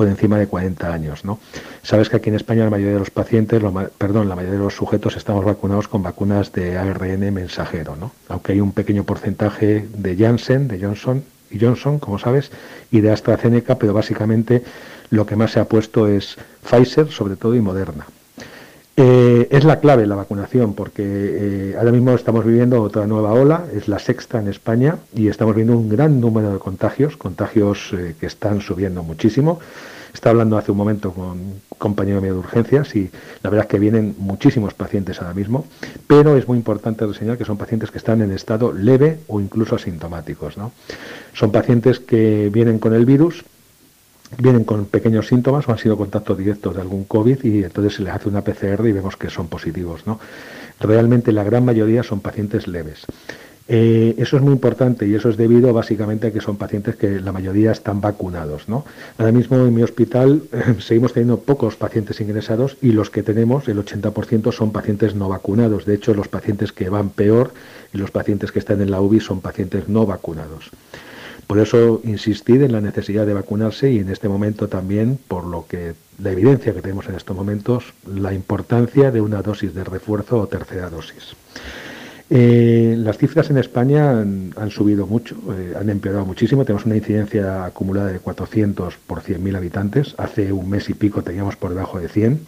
por 0.01 0.09
encima 0.09 0.39
de 0.39 0.47
40 0.47 0.95
años. 0.95 1.27
¿no? 1.27 1.39
Sabes 1.83 2.09
que 2.09 2.17
aquí 2.17 2.31
en 2.31 2.35
España 2.35 2.65
la 2.65 2.71
mayoría 2.71 2.95
de 2.95 3.01
los 3.01 3.11
pacientes, 3.11 3.63
perdón, 3.99 4.31
la 4.31 4.35
mayoría 4.35 4.57
de 4.57 4.65
los 4.65 4.75
sujetos 4.75 5.15
estamos 5.15 5.45
vacunados 5.45 5.89
con 5.89 6.03
vacunas 6.03 6.55
de 6.55 6.79
ARN 6.79 7.31
mensajero, 7.35 7.97
¿no? 7.97 8.11
aunque 8.31 8.53
hay 8.53 8.63
un 8.63 8.73
pequeño 8.73 9.05
porcentaje 9.05 9.87
de 9.93 10.17
Janssen, 10.17 10.69
de 10.69 10.81
Johnson 10.81 11.23
y 11.51 11.61
Johnson, 11.61 11.99
como 11.99 12.19
sabes, 12.19 12.51
y 12.91 13.03
de 13.03 13.11
AstraZeneca, 13.11 13.77
pero 13.77 13.93
básicamente 13.93 14.65
lo 15.11 15.27
que 15.27 15.37
más 15.37 15.51
se 15.51 15.61
ha 15.61 15.67
puesto 15.67 16.09
es 16.09 16.39
Pfizer, 16.63 17.11
sobre 17.11 17.37
todo, 17.37 17.55
y 17.55 17.61
Moderna. 17.61 18.07
Eh, 19.03 19.49
es 19.51 19.65
la 19.65 19.81
clave 19.81 20.07
la 20.07 20.15
vacunación, 20.15 20.75
porque 20.75 21.03
eh, 21.03 21.75
ahora 21.79 21.91
mismo 21.91 22.13
estamos 22.13 22.45
viviendo 22.45 22.83
otra 22.83 23.07
nueva 23.07 23.33
ola, 23.33 23.65
es 23.75 23.89
la 23.89 23.99
sexta 23.99 24.39
en 24.39 24.49
España, 24.49 24.99
y 25.15 25.29
estamos 25.29 25.55
viendo 25.55 25.73
un 25.73 25.89
gran 25.89 26.21
número 26.21 26.53
de 26.53 26.59
contagios, 26.59 27.17
contagios 27.17 27.95
eh, 27.95 28.15
que 28.21 28.27
están 28.27 28.61
subiendo 28.61 29.03
muchísimo. 29.03 29.59
Estaba 30.13 30.33
hablando 30.33 30.59
hace 30.59 30.73
un 30.73 30.77
momento 30.77 31.13
con 31.13 31.25
un 31.25 31.63
compañero 31.79 32.21
mío 32.21 32.35
de 32.35 32.41
urgencias 32.41 32.95
y 32.95 33.11
la 33.43 33.49
verdad 33.49 33.65
es 33.65 33.71
que 33.71 33.79
vienen 33.79 34.17
muchísimos 34.19 34.75
pacientes 34.75 35.19
ahora 35.23 35.33
mismo, 35.33 35.65
pero 36.07 36.37
es 36.37 36.47
muy 36.47 36.59
importante 36.59 37.07
reseñar 37.07 37.39
que 37.39 37.47
son 37.47 37.57
pacientes 37.57 37.91
que 37.91 37.97
están 37.97 38.21
en 38.21 38.33
estado 38.33 38.71
leve 38.71 39.21
o 39.29 39.41
incluso 39.41 39.77
asintomáticos. 39.77 40.59
¿no? 40.59 40.73
Son 41.33 41.51
pacientes 41.51 42.01
que 42.01 42.51
vienen 42.53 42.79
con 42.79 42.93
el 42.93 43.07
virus, 43.07 43.45
vienen 44.39 44.65
con 44.65 44.87
pequeños 44.87 45.29
síntomas 45.29 45.69
o 45.69 45.73
han 45.73 45.79
sido 45.79 45.97
contactos 45.97 46.39
directos 46.39 46.75
de 46.75 46.81
algún 46.81 47.05
COVID 47.05 47.45
y 47.45 47.65
entonces 47.65 47.95
se 47.95 48.03
les 48.03 48.15
hace 48.15 48.29
una 48.29 48.43
PCR 48.43 48.87
y 48.87 48.93
vemos 48.93 49.17
que 49.17 49.31
son 49.31 49.49
positivos. 49.49 50.07
¿no? 50.07 50.21
Realmente 50.81 51.33
la 51.33 51.45
gran 51.45 51.65
mayoría 51.65 52.03
son 52.03 52.21
pacientes 52.21 52.69
leves. 52.69 53.07
Eh, 53.73 54.17
eso 54.19 54.37
es 54.37 54.43
muy 54.43 54.53
importante 54.53 55.07
y 55.07 55.15
eso 55.15 55.29
es 55.29 55.37
debido 55.37 55.73
básicamente 55.73 56.27
a 56.27 56.33
que 56.33 56.41
son 56.41 56.57
pacientes 56.57 56.97
que 56.97 57.21
la 57.21 57.31
mayoría 57.31 57.71
están 57.71 58.01
vacunados. 58.01 58.69
¿no? 58.69 58.85
Ahora 59.17 59.31
mismo 59.31 59.59
en 59.59 59.73
mi 59.73 59.83
hospital 59.83 60.43
seguimos 60.81 61.13
teniendo 61.13 61.39
pocos 61.39 61.77
pacientes 61.77 62.21
ingresados 62.21 62.77
y 62.83 62.91
los 62.91 63.11
que 63.11 63.23
tenemos, 63.23 63.69
el 63.69 63.79
80% 63.79 64.53
son 64.53 64.73
pacientes 64.73 65.15
no 65.15 65.29
vacunados. 65.29 65.85
De 65.85 65.95
hecho, 65.95 66.15
los 66.15 66.27
pacientes 66.27 66.73
que 66.73 66.89
van 66.89 67.11
peor 67.11 67.53
y 67.93 67.99
los 67.99 68.11
pacientes 68.11 68.51
que 68.51 68.59
están 68.59 68.81
en 68.81 68.91
la 68.91 69.01
UBI 69.01 69.21
son 69.21 69.41
pacientes 69.41 69.89
no 69.89 70.05
vacunados. 70.05 70.71
Por 71.51 71.59
eso 71.59 72.01
insistir 72.05 72.63
en 72.63 72.71
la 72.71 72.81
necesidad 72.81 73.27
de 73.27 73.35
vacunarse 73.35 73.91
y 73.91 73.99
en 73.99 74.09
este 74.09 74.29
momento 74.29 74.69
también, 74.69 75.19
por 75.27 75.45
lo 75.45 75.67
que 75.67 75.95
la 76.23 76.31
evidencia 76.31 76.73
que 76.73 76.81
tenemos 76.81 77.09
en 77.09 77.17
estos 77.17 77.37
momentos, 77.37 77.93
la 78.07 78.33
importancia 78.33 79.11
de 79.11 79.21
una 79.21 79.43
dosis 79.43 79.75
de 79.75 79.83
refuerzo 79.83 80.39
o 80.39 80.47
tercera 80.47 80.89
dosis. 80.89 81.35
Eh, 82.31 82.95
las 82.97 83.19
cifras 83.19 83.51
en 83.51 83.59
España 83.59 84.21
han, 84.21 84.71
subido 84.71 85.09
mucho, 85.09 85.35
eh, 85.59 85.75
han 85.77 85.91
empeorado 85.91 86.25
muchísimo. 86.25 86.65
Tenemos 86.65 86.87
una 86.87 86.95
incidencia 86.95 87.65
acumulada 87.65 88.13
de 88.13 88.21
400 88.21 88.95
por 89.05 89.21
100.000 89.21 89.57
habitantes. 89.57 90.15
Hace 90.19 90.53
un 90.53 90.71
mes 90.71 90.89
y 90.89 90.95
pico 90.95 91.25
teníamos 91.25 91.57
por 91.57 91.71
debajo 91.71 91.99
de 91.99 92.09
100 92.09 92.47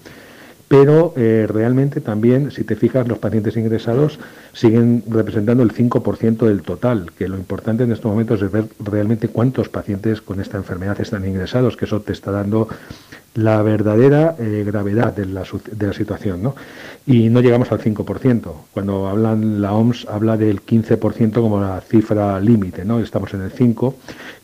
pero 0.73 1.13
eh, 1.19 1.47
realmente 1.47 2.01
también, 2.01 2.51
si 2.51 2.65
te 2.65 2.77
fijas, 2.77 3.07
los 3.07 3.19
pacientes 3.19 3.59
ingresados 3.59 4.19
siguen 4.55 5.05
representando 5.07 5.63
el 5.63 5.75
5% 5.75 6.47
del 6.47 6.63
total, 6.63 7.11
que 7.13 7.29
lo 7.29 7.37
importante 7.37 7.85
en 7.85 7.93
estos 7.93 8.11
momentos 8.11 8.41
es 8.41 8.51
ver 8.51 8.65
realmente 8.83 9.29
cuántos 9.29 9.69
pacientes 9.69 10.23
con 10.23 10.41
esta 10.41 10.57
enfermedad 10.57 10.99
están 10.99 11.29
ingresados, 11.29 11.77
que 11.77 11.85
eso 11.85 12.01
te 12.01 12.15
está 12.15 12.31
dando 12.31 12.69
la 13.35 13.61
verdadera 13.61 14.35
eh, 14.39 14.63
gravedad 14.65 15.15
de 15.15 15.27
la, 15.27 15.45
situación, 15.93 16.43
¿no? 16.43 16.55
Y 17.07 17.29
no 17.29 17.43
llegamos 17.43 17.71
al 17.71 17.81
5%. 17.81 18.53
Cuando 18.73 19.09
hablan, 19.09 19.61
la 19.61 19.75
OMS 19.75 20.07
habla 20.09 20.39
del 20.39 20.65
15% 20.65 21.35
como 21.35 21.61
la 21.61 21.83
cifra 21.83 22.41
límite, 22.41 22.87
¿no? 22.87 22.99
Estamos 22.99 23.35
en 23.35 23.43
el 23.43 23.53
5%, 23.53 23.93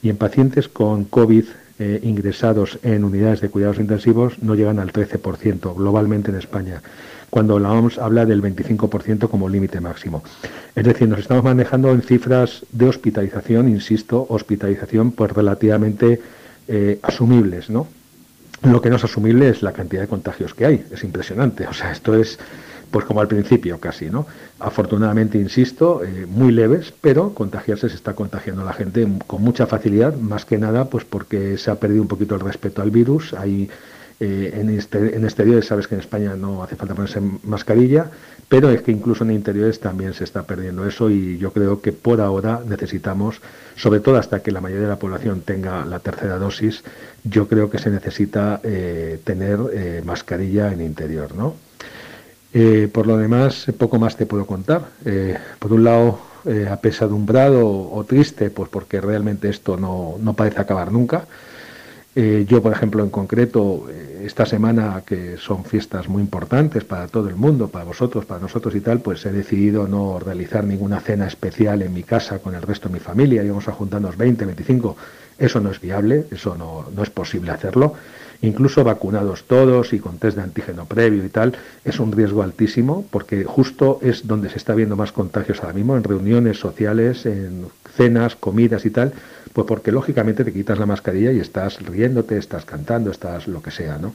y 0.03 0.11
en 0.11 0.19
pacientes 0.19 0.69
con 0.69 1.05
COVID 1.05 1.47
eh, 1.79 2.01
ingresados 2.03 2.79
en 2.83 3.05
unidades 3.05 3.41
de 3.41 3.51
cuidados 3.51 3.79
intensivos 3.79 4.43
no 4.43 4.55
llegan 4.55 4.79
al 4.79 4.93
13% 4.93 5.77
globalmente 5.77 6.31
en 6.31 6.37
España, 6.37 6.83
cuando 7.31 7.59
la 7.59 7.71
OMS 7.73 7.99
habla 7.99 8.27
del 8.27 8.43
25% 8.43 9.29
como 9.29 9.49
límite 9.49 9.81
máximo. 9.81 10.23
Es 10.75 10.85
decir, 10.85 11.09
nos 11.09 11.21
estamos 11.21 11.45
manejando 11.45 11.91
en 11.93 12.03
cifras 12.03 12.65
de 12.73 12.89
hospitalización, 12.89 13.69
insisto, 13.69 14.27
hospitalización 14.29 15.13
pues 15.13 15.31
relativamente 15.33 16.21
eh, 16.67 16.99
asumibles, 17.03 17.71
¿no? 17.71 17.87
Lo 18.63 18.83
que 18.83 18.91
no 18.91 18.97
es 18.97 19.05
asumible 19.05 19.49
es 19.49 19.63
la 19.63 19.73
cantidad 19.73 20.03
de 20.03 20.09
contagios 20.09 20.55
que 20.55 20.67
hay, 20.67 20.85
es 20.91 21.05
impresionante, 21.05 21.67
o 21.69 21.73
sea, 21.73 21.93
esto 21.93 22.15
es 22.15 22.39
pues 22.91 23.05
como 23.05 23.21
al 23.21 23.29
principio 23.29 23.79
casi, 23.79 24.11
¿no? 24.11 24.27
Afortunadamente, 24.59 25.39
insisto, 25.39 26.03
eh, 26.05 26.27
muy 26.27 26.53
leves, 26.53 26.93
pero 27.01 27.35
contagiarse 27.35 27.89
se 27.89 27.95
está 27.95 28.15
contagiando 28.15 28.65
la 28.65 28.73
gente 28.73 29.07
con 29.27 29.43
mucha 29.43 29.67
facilidad, 29.67 30.17
más 30.17 30.45
que 30.45 30.59
nada 30.59 30.87
pues 30.87 31.05
porque 31.05 31.59
se 31.59 31.71
ha 31.71 31.77
perdido 31.77 32.03
un 32.03 32.09
poquito 32.09 32.35
el 32.35 32.41
respeto 32.41 32.83
al 32.83 32.91
virus. 32.91 33.35
Hay 33.35 33.71
eh, 34.21 34.53
en, 34.55 34.71
este, 34.71 35.17
en 35.17 35.25
exteriores, 35.25 35.67
sabes 35.67 35.87
que 35.87 35.95
en 35.95 36.01
España 36.01 36.35
no 36.35 36.63
hace 36.63 36.75
falta 36.75 36.95
ponerse 36.95 37.21
mascarilla, 37.45 38.11
pero 38.49 38.71
es 38.71 38.83
que 38.83 38.91
incluso 38.91 39.23
en 39.23 39.31
interiores 39.31 39.79
también 39.79 40.13
se 40.13 40.25
está 40.25 40.43
perdiendo 40.43 40.87
eso 40.87 41.09
y 41.09 41.39
yo 41.39 41.53
creo 41.53 41.81
que 41.81 41.93
por 41.93 42.21
ahora 42.21 42.61
necesitamos, 42.67 43.41
sobre 43.77 44.01
todo 44.01 44.17
hasta 44.17 44.41
que 44.41 44.51
la 44.51 44.61
mayoría 44.61 44.85
de 44.85 44.91
la 44.91 44.99
población 44.99 45.43
tenga 45.43 45.85
la 45.85 46.01
tercera 46.01 46.39
dosis, 46.39 46.83
yo 47.23 47.47
creo 47.47 47.71
que 47.71 47.79
se 47.79 47.91
necesita 47.91 48.61
eh, 48.65 49.21
tener 49.23 50.03
mascarilla 50.05 50.73
en 50.73 50.81
interior, 50.81 51.37
¿no? 51.37 51.55
Eh, 52.53 52.89
por 52.91 53.07
lo 53.07 53.17
demás, 53.17 53.67
poco 53.79 53.99
más 53.99 54.17
te 54.17 54.27
puedo 54.27 54.47
contar. 54.47 54.89
Eh, 55.05 55.37
por 55.59 55.73
un 55.73 55.85
lado, 55.85 56.19
eh, 56.47 56.67
apesadumbrado 56.71 57.69
o, 57.69 58.05
triste, 58.05 58.51
pues 58.51 58.71
porque 58.71 59.01
realmente 59.01 59.49
esto 59.49 59.77
no, 59.77 60.35
parece 60.35 60.61
acabar 60.61 60.91
nunca. 60.91 61.27
Eh, 62.15 62.47
yo, 62.49 62.63
por 62.63 62.73
ejemplo, 62.73 63.05
en 63.05 63.11
concreto, 63.11 63.87
esta 64.25 64.45
semana, 64.47 65.03
que 65.07 65.37
son 65.37 65.65
fiestas 65.65 66.09
muy 66.09 66.23
importantes 66.23 66.85
para 66.85 67.07
todo 67.07 67.29
el 67.29 67.37
mundo, 67.37 67.69
para 67.69 67.85
vosotros, 67.85 68.25
para 68.25 68.41
nosotros 68.41 68.75
y 68.75 68.81
tal, 68.81 69.01
pues 69.01 69.25
he 69.27 69.31
decidido 69.31 69.87
no 69.87 70.19
realizar 70.19 70.65
ninguna 70.65 71.01
cena 71.01 71.27
especial 71.27 71.83
en 71.83 71.93
mi 71.93 72.03
casa 72.03 72.39
con 72.41 72.55
el 72.55 72.63
resto 72.63 72.89
de 72.89 72.95
mi 72.95 73.01
familia. 73.01 73.45
Íbamos 73.45 73.69
a 73.69 73.73
juntarnos 73.73 74.17
20, 74.17 74.47
25. 74.47 74.97
Eso 75.39 75.61
no 75.61 75.71
es 75.71 75.81
viable, 75.81 76.27
eso 76.33 76.57
no 76.57 77.03
es 77.03 77.11
posible 77.11 77.53
hacerlo 77.53 77.95
incluso 78.43 78.85
vacunados 78.85 79.45
todos 79.45 79.93
y 79.93 79.99
con 79.99 80.19
test 80.19 80.37
de 80.37 80.43
antígeno 80.43 80.87
previo 80.87 81.25
y 81.25 81.29
tal, 81.29 81.57
es 81.85 81.99
un 81.99 82.13
riesgo 82.13 82.43
altísimo 82.43 83.05
porque 83.11 83.45
justo 83.45 83.99
es 84.03 84.27
donde 84.27 84.49
se 84.51 84.59
está 84.59 84.75
viendo 84.75 84.97
más 84.97 85.13
contagios 85.13 85.61
ahora 85.61 85.75
mismo, 85.75 85.97
en 85.97 86.05
reuniones 86.05 86.59
sociales, 86.59 87.27
en 87.27 87.67
cenas, 87.97 88.37
comidas 88.37 88.87
y 88.87 88.91
tal, 88.91 89.13
pues 89.53 89.67
porque 89.67 89.91
lógicamente 89.91 90.45
te 90.45 90.53
quitas 90.53 90.79
la 90.79 90.87
mascarilla 90.87 91.33
y 91.33 91.41
estás 91.41 91.81
riéndote, 91.85 92.39
estás 92.39 92.65
cantando, 92.65 93.11
estás 93.11 93.49
lo 93.49 93.61
que 93.61 93.73
sea, 93.73 93.99
¿no? 93.99 94.15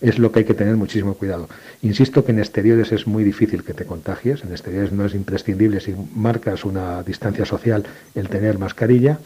Es 0.00 0.18
lo 0.18 0.30
que 0.30 0.40
hay 0.40 0.44
que 0.44 0.54
tener 0.54 0.76
muchísimo 0.76 1.14
cuidado. 1.14 1.48
Insisto 1.82 2.24
que 2.24 2.32
en 2.32 2.38
exteriores 2.38 2.92
es 2.92 3.06
muy 3.06 3.24
difícil 3.24 3.64
que 3.64 3.74
te 3.74 3.86
contagies, 3.86 4.44
en 4.44 4.52
exteriores 4.52 4.92
no 4.92 5.06
es 5.06 5.14
imprescindible 5.14 5.80
si 5.80 5.94
marcas 6.14 6.64
una 6.64 7.02
distancia 7.02 7.44
social 7.46 7.84
el 8.14 8.28
tener 8.28 8.58
mascarilla 8.58 9.18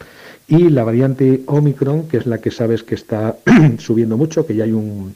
y 0.51 0.69
la 0.69 0.83
variante 0.83 1.43
Omicron, 1.45 2.09
que 2.09 2.17
es 2.17 2.25
la 2.25 2.39
que 2.39 2.51
sabes 2.51 2.83
que 2.83 2.95
está 2.95 3.37
subiendo 3.79 4.17
mucho, 4.17 4.45
que 4.45 4.53
ya 4.53 4.65
hay 4.65 4.73
un 4.73 5.15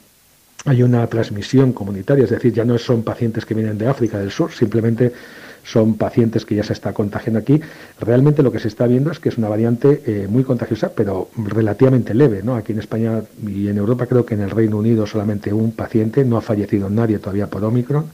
hay 0.64 0.82
una 0.82 1.06
transmisión 1.06 1.72
comunitaria, 1.72 2.24
es 2.24 2.30
decir, 2.30 2.52
ya 2.52 2.64
no 2.64 2.76
son 2.78 3.04
pacientes 3.04 3.44
que 3.46 3.54
vienen 3.54 3.78
de 3.78 3.86
África 3.86 4.18
del 4.18 4.32
Sur, 4.32 4.50
simplemente 4.50 5.12
son 5.62 5.94
pacientes 5.94 6.44
que 6.44 6.56
ya 6.56 6.64
se 6.64 6.72
está 6.72 6.92
contagiando 6.92 7.38
aquí. 7.38 7.60
Realmente 8.00 8.42
lo 8.42 8.50
que 8.50 8.58
se 8.58 8.66
está 8.66 8.86
viendo 8.86 9.12
es 9.12 9.20
que 9.20 9.28
es 9.28 9.38
una 9.38 9.48
variante 9.48 10.02
eh, 10.06 10.26
muy 10.28 10.42
contagiosa, 10.42 10.90
pero 10.92 11.28
relativamente 11.36 12.14
leve. 12.14 12.42
¿no? 12.42 12.56
Aquí 12.56 12.72
en 12.72 12.80
España 12.80 13.22
y 13.46 13.68
en 13.68 13.76
Europa 13.76 14.06
creo 14.06 14.24
que 14.26 14.34
en 14.34 14.40
el 14.40 14.50
Reino 14.50 14.78
Unido 14.78 15.06
solamente 15.06 15.52
un 15.52 15.70
paciente, 15.70 16.24
no 16.24 16.36
ha 16.36 16.40
fallecido 16.40 16.90
nadie 16.90 17.18
todavía 17.18 17.48
por 17.48 17.62
Omicron, 17.62 18.06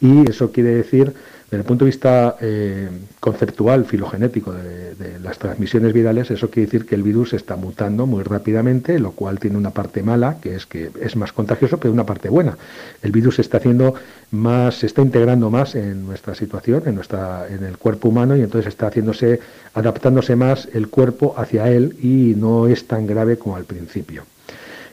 y 0.00 0.30
eso 0.30 0.52
quiere 0.52 0.70
decir 0.70 1.14
desde 1.50 1.62
el 1.62 1.64
punto 1.64 1.86
de 1.86 1.88
vista 1.88 2.36
eh, 2.42 2.90
conceptual, 3.20 3.86
filogenético 3.86 4.52
de, 4.52 5.18
las 5.22 5.38
transmisiones 5.38 5.94
virales, 5.94 6.30
eso 6.30 6.50
quiere 6.50 6.66
decir 6.66 6.84
que 6.84 6.94
el 6.94 7.02
virus 7.02 7.32
está 7.32 7.56
mutando 7.56 8.06
muy 8.06 8.22
rápidamente, 8.22 8.98
lo 8.98 9.12
cual 9.12 9.38
tiene 9.38 9.56
una 9.56 9.70
parte 9.70 10.02
mala, 10.02 10.36
que 10.42 10.54
es 10.54 10.66
que 10.66 10.90
es 11.00 11.16
más 11.16 11.32
contagioso, 11.32 11.78
pero 11.78 11.92
una 11.94 12.04
parte 12.04 12.28
buena. 12.28 12.58
El 13.02 13.12
virus 13.12 13.36
se 13.36 13.42
está 13.42 13.56
haciendo 13.56 13.94
más, 14.30 14.74
se 14.74 14.86
está 14.86 15.00
integrando 15.00 15.48
más 15.48 15.74
en 15.74 16.04
nuestra 16.06 16.34
situación, 16.34 16.82
en 16.84 16.96
nuestra, 16.96 17.46
en 17.48 17.64
el 17.64 17.78
cuerpo 17.78 18.10
humano, 18.10 18.36
y 18.36 18.42
entonces 18.42 18.68
está 18.68 18.88
haciéndose, 18.88 19.40
adaptándose 19.72 20.36
más 20.36 20.68
el 20.74 20.88
cuerpo 20.88 21.34
hacia 21.38 21.70
él 21.70 21.96
y 22.02 22.34
no 22.36 22.66
es 22.68 22.86
tan 22.86 23.06
grave 23.06 23.38
como 23.38 23.56
al 23.56 23.64
principio. 23.64 24.24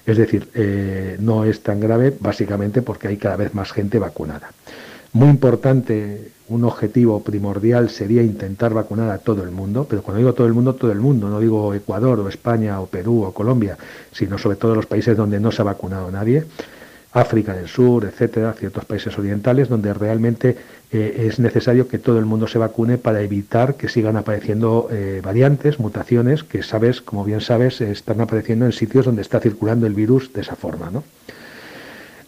Es 0.06 0.18
decir, 0.18 0.48
eh, 0.54 1.18
no 1.20 1.44
es 1.44 1.62
tan 1.62 1.82
grave 1.82 2.16
básicamente 2.18 2.82
porque 2.82 3.10
hay 3.10 3.18
cada 3.18 3.36
vez 3.36 3.54
más 3.54 3.74
gente 3.74 4.00
vacunada. 4.00 4.52
Muy 5.12 5.30
importante 5.30 6.35
un 6.48 6.64
objetivo 6.64 7.22
primordial 7.22 7.90
sería 7.90 8.22
intentar 8.22 8.74
vacunar 8.74 9.10
a 9.10 9.18
todo 9.18 9.44
el 9.44 9.52
mundo, 9.52 9.88
pero 9.90 10.04
cuando 10.04 10.20
digo 10.20 10.34
todo 10.34 10.48
el 10.48 10.54
mundo, 10.54 10.76
todo 10.76 10.92
el 10.92 11.00
mundo, 11.00 11.28
no 11.30 11.40
digo 11.40 11.74
Ecuador 11.74 12.20
o 12.20 12.30
España 12.30 12.80
o 12.80 12.86
Perú 12.86 13.24
o 13.24 13.34
Colombia, 13.34 13.78
sino 14.12 14.38
sobre 14.38 14.58
todo 14.58 14.76
los 14.76 14.86
países 14.86 15.18
donde 15.18 15.40
no 15.40 15.52
se 15.52 15.62
ha 15.62 15.66
vacunado 15.66 16.12
nadie, 16.12 16.46
África 17.14 17.54
del 17.54 17.68
Sur, 17.68 18.04
etcétera, 18.04 18.54
ciertos 18.54 18.84
países 18.86 19.18
orientales, 19.18 19.70
donde 19.70 19.94
realmente 19.94 20.58
eh, 20.92 21.28
es 21.28 21.40
necesario 21.40 21.88
que 21.88 21.98
todo 21.98 22.20
el 22.20 22.26
mundo 22.26 22.46
se 22.46 22.60
vacune 22.60 22.98
para 22.98 23.22
evitar 23.22 23.76
que 23.76 23.88
sigan 23.88 24.18
apareciendo 24.18 24.90
eh, 24.92 25.22
variantes, 25.24 25.80
mutaciones, 25.80 26.44
que 26.44 26.62
sabes, 26.62 27.02
como 27.02 27.24
bien 27.24 27.40
sabes, 27.40 27.80
están 27.80 28.20
apareciendo 28.20 28.66
en 28.66 28.74
sitios 28.74 29.06
donde 29.06 29.22
está 29.22 29.40
circulando 29.40 29.88
el 29.88 29.94
virus 29.94 30.34
de 30.34 30.42
esa 30.42 30.58
forma, 30.58 30.92
¿no? 30.92 31.04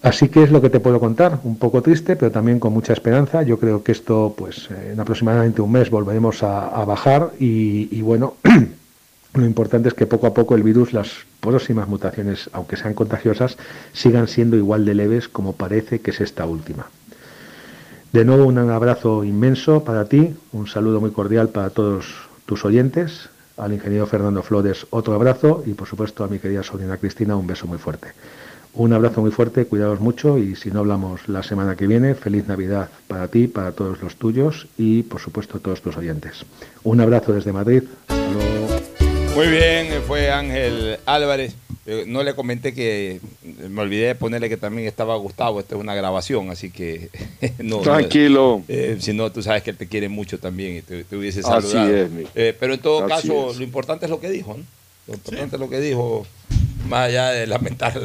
Así 0.02 0.30
que 0.30 0.44
es 0.44 0.52
lo 0.52 0.62
que 0.62 0.70
te 0.70 0.80
puedo 0.80 1.00
contar, 1.00 1.40
un 1.44 1.58
poco 1.58 1.82
triste, 1.82 2.16
pero 2.16 2.32
también 2.32 2.60
con 2.60 2.72
mucha 2.72 2.94
esperanza. 2.94 3.42
Yo 3.42 3.60
creo 3.60 3.84
que 3.84 3.92
esto, 3.92 4.34
pues 4.38 4.70
en 4.70 5.00
aproximadamente 5.00 5.62
un 5.62 5.72
mes 5.72 5.90
volveremos 5.90 6.44
a, 6.44 6.86
bajar 6.86 7.32
y, 7.40 8.02
bueno, 8.02 8.36
lo 9.34 9.46
importante 9.46 9.90
es 9.90 9.96
que 9.96 10.06
poco 10.06 10.28
a 10.28 10.34
poco 10.34 10.56
el 10.56 10.64
virus, 10.64 10.94
las 10.94 11.12
próximas 11.40 11.88
mutaciones, 11.88 12.50
aunque 12.54 12.78
sean 12.78 12.94
contagiosas, 12.94 13.58
sigan 13.92 14.28
siendo 14.28 14.56
igual 14.56 14.86
de 14.86 14.94
leves 14.94 15.28
como 15.28 15.54
parece 15.54 16.00
que 16.00 16.12
es 16.12 16.22
esta 16.22 16.46
última. 16.46 16.88
De 18.14 18.24
nuevo 18.24 18.46
un 18.46 18.58
abrazo 18.58 19.24
inmenso 19.24 19.84
para 19.84 20.06
ti, 20.06 20.34
un 20.54 20.68
saludo 20.68 21.02
muy 21.02 21.12
cordial 21.12 21.50
para 21.50 21.72
todos 21.72 22.16
tus 22.46 22.64
oyentes, 22.64 23.30
al 23.58 23.74
ingeniero 23.74 24.08
Fernando 24.08 24.44
Flores 24.44 24.88
otro 24.92 25.14
abrazo 25.16 25.64
y 25.66 25.74
por 25.74 25.88
supuesto 25.88 26.24
a 26.24 26.28
mi 26.28 26.40
querida 26.40 26.64
sobrina 26.64 26.98
Cristina 26.98 27.36
un 27.36 27.48
beso 27.48 27.68
muy 27.68 27.78
fuerte. 27.78 28.10
Un 28.80 28.94
abrazo 28.94 29.22
muy 29.22 29.32
fuerte, 29.32 29.66
cuidados 29.66 30.00
mucho 30.00 30.38
y 30.38 30.56
si 30.56 30.70
no 30.70 30.80
hablamos 30.82 31.28
la 31.28 31.42
semana 31.42 31.76
que 31.76 31.88
viene, 31.88 32.14
feliz 32.14 32.48
Navidad 32.48 32.90
para 33.08 33.28
ti, 33.28 33.48
para 33.48 33.72
todos 33.72 34.00
los 34.04 34.18
tuyos 34.18 34.68
y 34.78 35.02
por 35.02 35.20
supuesto 35.20 35.60
todos 35.60 35.82
tus 35.82 35.98
oyentes. 35.98 36.46
Un 36.84 37.02
abrazo 37.02 37.34
desde 37.34 37.52
Madrid. 37.52 37.82
Muy 39.36 39.48
bien, 39.48 39.88
fue 40.06 40.30
Ángel 40.30 41.00
Álvarez. 41.08 41.56
Eh, 41.88 42.04
no 42.06 42.22
le 42.22 42.36
comenté 42.36 42.74
que 42.76 43.20
me 43.68 43.82
olvidé 43.82 44.08
de 44.08 44.16
ponerle 44.16 44.48
que 44.50 44.58
también 44.58 44.88
estaba 44.88 45.16
Gustavo. 45.16 45.60
Esta 45.60 45.74
es 45.76 45.82
una 45.82 45.96
grabación, 45.96 46.52
así 46.52 46.70
que 46.70 47.10
no. 47.60 47.80
Tranquilo. 47.80 48.62
eh, 48.68 48.98
si 49.00 49.12
no, 49.14 49.32
tú 49.32 49.42
sabes 49.42 49.64
que 49.64 49.72
él 49.72 49.78
te 49.78 49.88
quiere 49.88 50.08
mucho 50.08 50.38
también 50.38 50.76
y 50.78 50.82
te, 50.82 51.04
te 51.04 51.18
hubiese 51.18 51.40
Así 51.40 51.50
saludado. 51.50 51.96
es, 51.98 52.12
mi- 52.12 52.26
Eh, 52.36 52.56
pero 52.60 52.76
en 52.76 52.80
todo 52.80 53.00
Así 53.06 53.28
caso, 53.28 53.50
es. 53.52 53.58
lo 53.58 53.64
importante 53.64 54.06
es 54.06 54.12
lo 54.12 54.20
que 54.20 54.30
dijo, 54.30 54.56
¿no? 54.56 54.64
Lo 55.08 55.14
importante 55.16 55.56
es 55.56 55.60
lo 55.60 55.70
que 55.70 55.80
dijo, 55.80 56.28
más 56.88 57.08
allá 57.08 57.30
de 57.32 57.46
lamentar 57.48 58.00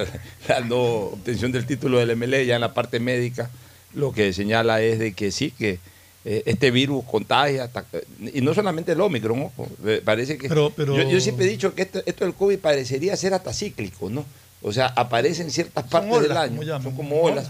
la 0.49 0.61
no 0.61 0.81
obtención 0.83 1.53
del 1.53 1.67
título 1.67 1.99
del 1.99 2.17
MLE, 2.17 2.47
ya 2.47 2.57
en 2.57 2.61
la 2.61 2.75
parte 2.75 3.01
médica, 3.01 3.51
lo 3.95 4.13
que 4.13 4.33
señala 4.33 4.81
es 4.83 4.99
de 4.99 5.13
que 5.13 5.31
sí, 5.31 5.51
que 5.51 5.79
eh, 6.25 6.43
este 6.47 6.71
virus 6.71 7.05
contagia, 7.05 7.69
y 8.33 8.41
no 8.43 8.55
solamente 8.55 8.93
el 8.93 9.01
Omicron, 9.01 9.39
¿no? 9.41 9.53
Eh, 9.85 10.01
parece 10.05 10.39
que... 10.39 10.49
Pero- 10.49 10.71
pero- 10.71 10.97
Yo, 10.97 11.09
yo 11.11 11.21
siempre 11.21 11.47
he 11.47 11.49
dicho 11.49 11.75
que 11.75 11.83
esto, 11.83 12.01
esto 12.07 12.25
del 12.25 12.35
COVID 12.35 12.59
parecería 12.59 13.17
ser 13.17 13.35
hasta 13.35 13.53
cíclico, 13.53 14.09
¿no? 14.09 14.25
O 14.63 14.73
sea, 14.73 14.87
aparece 14.87 15.43
en 15.43 15.51
ciertas 15.51 15.85
partes 15.89 16.11
olas, 16.13 16.29
del 16.29 16.37
año, 16.37 16.57
como 16.61 16.83
son 16.83 16.95
como 16.97 17.21
olas, 17.21 17.49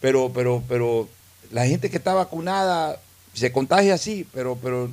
pero, 0.00 0.30
pero, 0.32 0.62
pero 0.68 1.08
la 1.50 1.66
gente 1.66 1.90
que 1.90 1.96
está 1.96 2.14
vacunada 2.14 3.00
se 3.32 3.50
contagia 3.50 3.94
así, 3.94 4.24
pero, 4.32 4.56
pero 4.62 4.88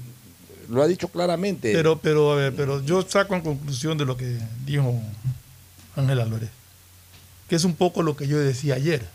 lo 0.69 0.82
ha 0.82 0.88
dicho 0.88 1.07
claramente. 1.09 1.71
Pero, 1.73 1.99
pero, 1.99 2.32
a 2.32 2.36
ver, 2.36 2.53
pero 2.55 2.84
yo 2.84 3.03
saco 3.03 3.36
en 3.36 3.41
conclusión 3.41 3.95
de 3.99 4.05
lo 4.05 4.17
que 4.17 4.38
dijo 4.65 4.99
Ángel 5.95 6.19
Álvarez, 6.19 6.49
que 7.49 7.55
es 7.55 7.63
un 7.63 7.75
poco 7.75 8.03
lo 8.03 8.15
que 8.15 8.27
yo 8.27 8.39
decía 8.39 8.75
ayer, 8.75 9.05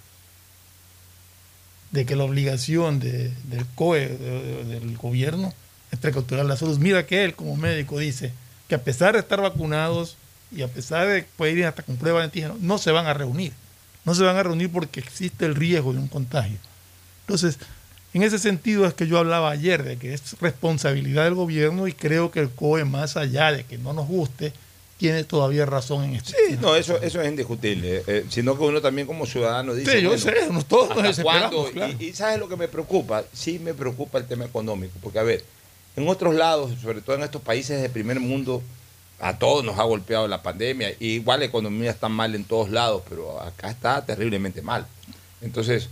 de 1.90 2.04
que 2.04 2.16
la 2.16 2.24
obligación 2.24 2.98
de- 3.00 3.30
del 3.44 3.64
COE, 3.74 4.08
de- 4.08 4.64
de- 4.64 4.80
del 4.80 4.96
gobierno, 4.96 5.54
es 5.90 5.98
precautelar 5.98 6.44
la 6.44 6.56
salud. 6.56 6.78
Mira 6.78 7.06
que 7.06 7.24
él 7.24 7.34
como 7.34 7.56
médico 7.56 7.98
dice 7.98 8.32
que 8.68 8.74
a 8.74 8.82
pesar 8.82 9.14
de 9.14 9.20
estar 9.20 9.40
vacunados 9.40 10.16
y 10.50 10.62
a 10.62 10.68
pesar 10.68 11.06
de 11.06 11.22
poder 11.36 11.58
ir 11.58 11.66
hasta 11.66 11.82
con 11.82 11.96
prueba 11.96 12.18
de 12.18 12.24
antígeno, 12.26 12.56
no 12.60 12.78
se 12.78 12.90
van 12.90 13.06
a 13.06 13.14
reunir. 13.14 13.52
No 14.04 14.14
se 14.14 14.22
van 14.22 14.36
a 14.36 14.42
reunir 14.42 14.70
porque 14.70 15.00
existe 15.00 15.46
el 15.46 15.54
riesgo 15.54 15.92
de 15.92 15.98
un 16.00 16.08
contagio. 16.08 16.58
Entonces, 17.22 17.58
en 18.14 18.22
ese 18.22 18.38
sentido 18.38 18.86
es 18.86 18.94
que 18.94 19.06
yo 19.06 19.18
hablaba 19.18 19.50
ayer 19.50 19.82
de 19.82 19.96
que 19.96 20.12
es 20.14 20.38
responsabilidad 20.40 21.24
del 21.24 21.34
gobierno 21.34 21.86
y 21.88 21.92
creo 21.92 22.30
que 22.30 22.40
el 22.40 22.50
COE, 22.50 22.84
más 22.84 23.16
allá 23.16 23.52
de 23.52 23.64
que 23.64 23.78
no 23.78 23.92
nos 23.92 24.06
guste, 24.06 24.52
tiene 24.96 25.24
todavía 25.24 25.66
razón 25.66 26.04
en 26.04 26.14
esto. 26.14 26.30
Sí, 26.30 26.56
no, 26.60 26.74
eso, 26.74 27.00
eso 27.02 27.20
es 27.20 27.28
indiscutible. 27.28 28.02
eh, 28.06 28.24
sino 28.30 28.56
que 28.56 28.64
uno 28.64 28.80
también 28.80 29.06
como 29.06 29.26
ciudadano 29.26 29.74
dice. 29.74 29.92
Sí, 29.92 30.02
yo 30.02 30.08
bueno, 30.08 30.22
sé, 30.22 30.64
todos 30.68 30.96
nos. 30.96 31.20
Y, 32.00 32.06
y 32.06 32.12
¿sabes 32.12 32.38
lo 32.38 32.48
que 32.48 32.56
me 32.56 32.68
preocupa? 32.68 33.24
Sí 33.32 33.58
me 33.58 33.74
preocupa 33.74 34.18
el 34.18 34.26
tema 34.26 34.44
económico. 34.46 34.94
Porque, 35.02 35.18
a 35.18 35.22
ver, 35.22 35.44
en 35.96 36.08
otros 36.08 36.34
lados, 36.34 36.72
sobre 36.80 37.02
todo 37.02 37.16
en 37.16 37.22
estos 37.22 37.42
países 37.42 37.80
de 37.80 37.88
primer 37.88 38.20
mundo, 38.20 38.62
a 39.20 39.38
todos 39.38 39.64
nos 39.64 39.78
ha 39.78 39.82
golpeado 39.82 40.28
la 40.28 40.42
pandemia. 40.42 40.90
Y 40.98 41.08
igual 41.14 41.40
la 41.40 41.46
economía 41.46 41.90
está 41.90 42.08
mal 42.08 42.34
en 42.34 42.44
todos 42.44 42.70
lados, 42.70 43.02
pero 43.08 43.40
acá 43.40 43.70
está 43.70 44.04
terriblemente 44.04 44.62
mal. 44.62 44.86
Entonces, 45.42 45.84
eh, 45.84 45.88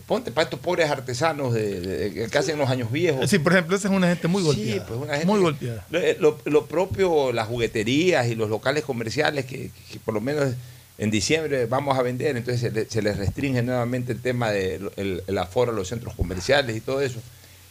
ponte 0.00 0.30
para 0.30 0.44
estos 0.44 0.60
pobres 0.60 0.90
artesanos 0.90 1.54
de, 1.54 1.80
de- 1.80 2.10
de- 2.10 2.28
que 2.28 2.38
hacen 2.38 2.58
los 2.58 2.68
años 2.68 2.90
viejos. 2.92 3.28
Sí, 3.30 3.38
por 3.38 3.52
ejemplo, 3.52 3.76
esa 3.76 3.88
es 3.88 3.94
una 3.94 4.08
gente 4.08 4.28
muy 4.28 4.42
Sí, 4.42 4.46
golpeada. 4.48 4.86
pues 4.86 5.00
una 5.00 5.12
gente 5.14 5.26
muy 5.26 5.40
golpeada. 5.40 5.86
Lo, 5.90 5.98
eh, 6.00 6.16
lo- 6.20 6.38
lo 6.44 6.66
propio, 6.66 7.32
las 7.32 7.48
jugueterías 7.48 8.26
y 8.28 8.34
los 8.34 8.50
locales 8.50 8.84
comerciales 8.84 9.44
que, 9.46 9.70
que 9.90 9.98
por 10.04 10.14
lo 10.14 10.20
menos 10.20 10.54
en 10.98 11.10
diciembre 11.10 11.66
vamos 11.66 11.98
a 11.98 12.02
vender, 12.02 12.36
entonces 12.36 12.60
se, 12.60 12.70
le- 12.70 12.88
se 12.88 13.02
les 13.02 13.16
restringe 13.16 13.62
nuevamente 13.62 14.12
el 14.12 14.20
tema 14.20 14.50
del 14.50 14.90
el, 14.96 15.22
el 15.26 15.38
aforo 15.38 15.72
a 15.72 15.74
los 15.74 15.88
centros 15.88 16.14
comerciales 16.14 16.76
y 16.76 16.80
todo 16.80 17.00
eso. 17.00 17.20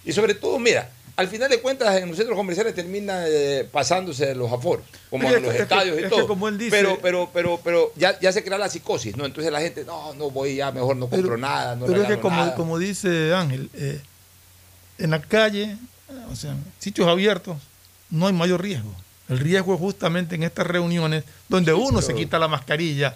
Y 0.05 0.11
sobre 0.13 0.35
todo, 0.35 0.59
mira, 0.59 0.89
al 1.17 1.27
final 1.29 1.49
de 1.49 1.61
cuentas 1.61 1.95
en 2.01 2.07
los 2.09 2.17
centros 2.17 2.35
comerciales 2.37 2.73
termina 2.75 3.25
eh, 3.27 3.67
pasándose 3.71 4.35
los 4.35 4.51
aforos, 4.51 4.85
como 5.09 5.29
Es 5.29 5.35
en 5.37 5.43
los 5.43 5.51
es 5.51 5.57
que- 5.57 5.63
estadios 5.63 5.95
es 5.97 6.01
y 6.01 6.03
que 6.03 6.09
todo. 6.09 6.27
como 6.27 6.47
él 6.49 6.57
dice- 6.57 6.71
pero, 6.71 6.97
pero, 7.01 7.29
pero, 7.33 7.59
pero 7.63 7.91
ya, 7.95 8.19
ya 8.19 8.31
se 8.33 8.43
crea 8.43 8.57
la 8.57 8.69
psicosis, 8.69 9.15
¿no? 9.15 9.25
Entonces 9.25 9.51
la 9.51 9.61
gente, 9.61 9.85
no, 9.85 10.13
no 10.13 10.29
voy 10.29 10.55
ya, 10.57 10.71
mejor 10.71 10.97
no 10.97 11.07
compro 11.09 11.37
nada, 11.37 11.75
no 11.75 11.85
Pero 11.85 12.01
es 12.01 12.07
que 12.07 12.19
como, 12.19 12.35
nada. 12.37 12.55
como 12.55 12.77
dice 12.79 13.33
Ángel, 13.33 13.69
eh, 13.75 14.01
en 14.97 15.11
la 15.11 15.21
calle, 15.21 15.63
eh, 16.09 16.13
o 16.31 16.35
sea, 16.35 16.55
sitios 16.79 17.07
abiertos, 17.07 17.57
no 18.09 18.27
hay 18.27 18.33
mayor 18.33 18.61
riesgo. 18.61 18.93
El 19.29 19.39
riesgo 19.39 19.73
es 19.73 19.79
justamente 19.79 20.35
en 20.35 20.43
estas 20.43 20.67
reuniones 20.67 21.23
donde 21.49 21.73
uno 21.73 22.01
se 22.01 22.13
quita 22.13 22.37
la 22.39 22.47
mascarilla 22.47 23.15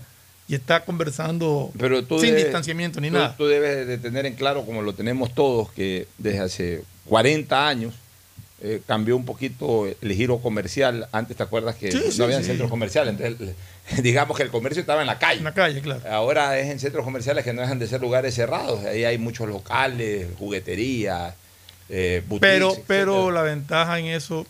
y 0.50 0.56
está 0.56 0.84
conversando 0.84 1.72
Pero 1.80 2.04
tú 2.04 2.20
sin 2.20 2.32
debes- 2.32 2.44
distanciamiento 2.46 3.00
ni 3.00 3.10
tú- 3.10 3.14
nada. 3.16 3.36
Tú 3.38 3.46
debes 3.48 3.88
de 3.88 3.98
tener 3.98 4.26
en 4.26 4.34
claro, 4.34 4.66
como 4.66 4.82
lo 4.82 4.94
tenemos 4.94 5.34
todos, 5.34 5.72
que 5.72 6.08
desde 6.18 6.40
hace 6.42 6.84
40 7.06 7.68
años 7.68 7.94
eh, 8.62 8.82
cambió 8.86 9.16
un 9.16 9.24
poquito 9.26 9.88
el 9.88 10.14
giro 10.14 10.40
comercial. 10.40 11.08
Antes 11.14 11.38
te 11.38 11.44
acuerdas 11.44 11.76
que 11.78 11.94
Sí, 11.94 12.02
no 12.04 12.12
sí, 12.12 12.22
había 12.24 12.40
sí. 12.40 12.46
centros 12.46 12.70
comerciales. 12.70 13.16
Entonces, 13.18 13.56
digamos 14.04 14.36
que 14.36 14.44
el 14.44 14.50
comercio 14.50 14.82
estaba 14.82 15.00
en 15.00 15.08
la 15.08 15.18
calle. 15.18 15.38
En 15.38 15.46
la 15.46 15.54
calle, 15.54 15.80
claro. 15.82 16.02
Ahora 16.12 16.60
es 16.60 16.68
en 16.70 16.78
centros 16.80 17.06
comerciales 17.06 17.46
que 17.46 17.54
no 17.54 17.62
dejan 17.62 17.80
de 17.80 17.88
ser 17.88 18.02
lugares 18.02 18.36
cerrados. 18.36 18.84
Ahí 18.84 19.06
hay 19.06 19.18
muchos 19.18 19.48
locales, 19.48 20.28
jugueterías, 20.38 21.36
eh, 21.88 22.22
boutiques, 22.28 22.52
Pero, 22.52 22.68
etcétera. 22.72 22.86
pero 22.88 23.32
la 23.32 23.44
ventaja 23.44 23.98
en 24.00 24.08
eso 24.08 24.46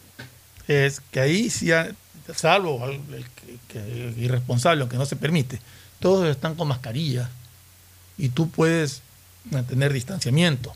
es 0.67 1.01
que 1.11 1.19
ahí 1.19 1.49
sí, 1.51 1.71
ha- 1.71 1.91
salvo 2.35 2.83
al- 2.83 2.93
el 3.13 3.25
que- 3.67 4.13
irresponsable, 4.17 4.81
aunque 4.81 4.97
no 4.97 5.05
se 5.05 5.17
permite, 5.17 5.59
todos 5.99 6.27
están 6.27 6.55
con 6.55 6.67
mascarilla 6.67 7.29
y 8.17 8.29
tú 8.29 8.49
puedes 8.49 9.01
mantener 9.51 9.93
distanciamiento, 9.93 10.73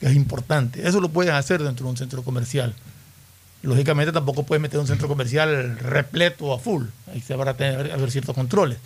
que 0.00 0.06
es 0.06 0.16
importante. 0.16 0.86
Eso 0.86 1.00
lo 1.00 1.08
puedes 1.08 1.32
hacer 1.32 1.62
dentro 1.62 1.84
de 1.84 1.90
un 1.90 1.96
centro 1.96 2.22
comercial. 2.22 2.74
Lógicamente 3.62 4.12
tampoco 4.12 4.44
puedes 4.44 4.62
meter 4.62 4.78
un 4.78 4.86
centro 4.86 5.08
comercial 5.08 5.78
repleto 5.78 6.54
a 6.54 6.58
full, 6.58 6.84
ahí 7.12 7.20
se 7.20 7.34
van 7.34 7.48
a 7.48 7.54
tener 7.54 8.10
ciertos 8.10 8.34
controles. 8.34 8.78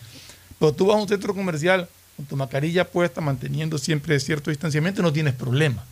Pero 0.58 0.72
tú 0.72 0.86
vas 0.86 0.96
a 0.96 1.00
un 1.00 1.08
centro 1.08 1.34
comercial 1.34 1.88
con 2.16 2.26
tu 2.26 2.36
mascarilla 2.36 2.88
puesta, 2.88 3.20
manteniendo 3.20 3.76
siempre 3.78 4.18
cierto 4.20 4.50
distanciamiento, 4.50 5.02
no 5.02 5.12
tienes 5.12 5.34
problema. 5.34 5.84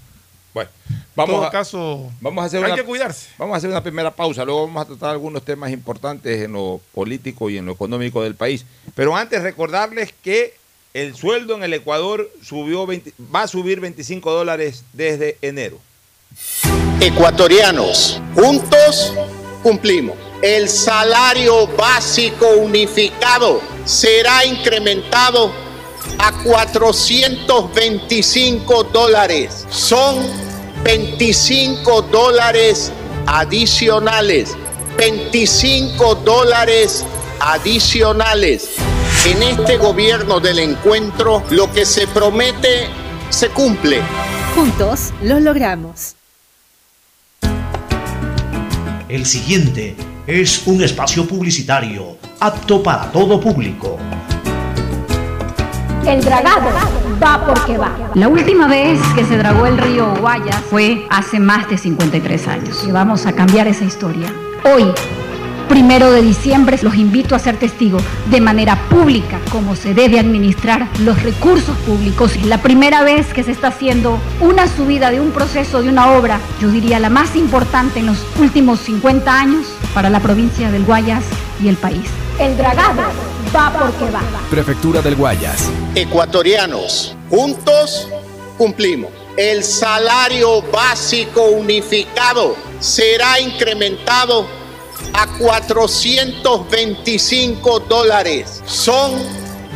Bueno, 0.55 0.71
vamos 1.15 1.37
todo 1.37 1.47
a, 1.47 1.51
caso, 1.51 2.11
vamos 2.21 2.43
a 2.43 2.47
hacer 2.47 2.65
hay 2.65 2.73
una, 2.73 2.77
que 2.77 2.85
cuidarse. 2.85 3.29
Vamos 3.39 3.55
a 3.55 3.59
hacer 3.59 3.71
una 3.71 3.83
primera 3.83 4.11
pausa, 4.11 4.45
luego 4.45 4.67
vamos 4.67 4.83
a 4.83 4.87
tratar 4.87 5.11
algunos 5.11 5.45
temas 5.45 5.71
importantes 5.73 6.43
en 6.43 6.53
lo 6.53 6.81
político 6.95 7.51
y 7.51 7.59
en 7.59 7.67
lo 7.67 7.73
económico 7.73 8.23
del 8.23 8.35
país. 8.35 8.65
Pero 8.95 9.17
antes 9.17 9.43
recordarles 9.43 10.15
que 10.23 10.55
el 10.93 11.15
sueldo 11.15 11.55
en 11.55 11.63
el 11.63 11.73
Ecuador 11.75 12.29
subió 12.43 12.87
20 12.87 13.13
va 13.35 13.43
a 13.43 13.49
subir 13.49 13.81
25 13.81 14.33
dólares 14.33 14.85
desde 14.93 15.39
enero. 15.41 15.79
Ecuatorianos, 17.01 18.21
juntos 18.35 19.15
cumplimos. 19.63 20.17
El 20.43 20.69
salario 20.69 21.69
básico 21.77 22.49
unificado 22.57 23.61
será 23.85 24.45
incrementado 24.45 25.53
a 26.19 26.33
425 26.43 28.85
dólares. 28.85 29.67
Son 29.71 30.50
25 30.85 32.03
dólares 32.03 32.93
adicionales. 33.27 34.57
25 34.97 36.15
dólares 36.17 37.05
adicionales. 37.41 38.71
En 39.27 39.43
este 39.43 39.77
gobierno 39.77 40.41
del 40.41 40.59
encuentro, 40.59 41.43
lo 41.51 41.71
que 41.73 41.85
se 41.85 42.07
promete 42.07 42.89
se 43.29 43.51
cumple. 43.51 44.01
Juntos 44.55 45.13
lo 45.23 45.39
logramos. 45.39 46.17
El 49.09 49.27
siguiente 49.27 49.97
es 50.27 50.67
un 50.67 50.83
espacio 50.83 51.27
publicitario 51.27 52.17
apto 52.39 52.83
para 52.83 53.11
todo 53.11 53.41
público. 53.41 53.99
El 56.07 56.25
dragado 56.25 56.69
va 57.23 57.47
porque 57.47 57.77
va. 57.77 57.93
La 58.15 58.29
última 58.29 58.67
vez 58.67 58.99
que 59.15 59.25
se 59.25 59.37
dragó 59.37 59.67
el 59.67 59.79
río 59.79 60.15
Guayas 60.21 60.57
fue 60.71 61.07
hace 61.11 61.39
más 61.39 61.69
de 61.69 61.79
53 61.79 62.49
años. 62.49 62.85
Y 62.87 62.91
vamos 62.91 63.27
a 63.27 63.33
cambiar 63.33 63.69
esa 63.69 63.85
historia. 63.85 64.33
Hoy, 64.65 64.87
primero 65.69 66.11
de 66.11 66.23
diciembre, 66.23 66.79
los 66.83 66.95
invito 66.97 67.35
a 67.35 67.39
ser 67.39 67.59
testigos 67.59 68.03
de 68.31 68.41
manera 68.41 68.77
pública 68.89 69.39
cómo 69.53 69.77
se 69.77 69.95
debe 69.95 70.19
administrar 70.19 70.89
los 71.01 71.23
recursos 71.23 71.77
públicos. 71.79 72.35
Es 72.35 72.47
la 72.47 72.59
primera 72.59 73.03
vez 73.05 73.33
que 73.33 73.43
se 73.43 73.53
está 73.53 73.69
haciendo 73.69 74.19
una 74.41 74.67
subida 74.67 75.11
de 75.11 75.21
un 75.21 75.31
proceso, 75.31 75.83
de 75.83 75.91
una 75.91 76.13
obra, 76.13 76.41
yo 76.61 76.69
diría 76.71 76.99
la 76.99 77.11
más 77.11 77.37
importante 77.37 78.01
en 78.01 78.07
los 78.07 78.25
últimos 78.41 78.81
50 78.81 79.33
años 79.33 79.67
para 79.95 80.11
la 80.11 80.21
provincia 80.21 80.71
del 80.71 80.85
Guayas 80.85 81.25
y 81.63 81.69
el 81.69 81.77
país. 81.77 82.09
El 82.39 82.57
dragado 82.57 83.03
va 83.55 83.71
porque 83.73 84.11
va. 84.11 84.23
Prefectura 84.49 85.03
del 85.03 85.17
Guayas. 85.17 85.69
Ecuatorianos, 85.95 87.15
juntos 87.29 88.09
cumplimos. 88.57 89.11
El 89.37 89.63
salario 89.65 90.63
básico 90.63 91.43
unificado 91.43 92.57
será 92.79 93.39
incrementado 93.41 94.47
a 95.15 95.27
425 95.39 97.81
dólares. 97.81 98.63
Son 98.67 99.13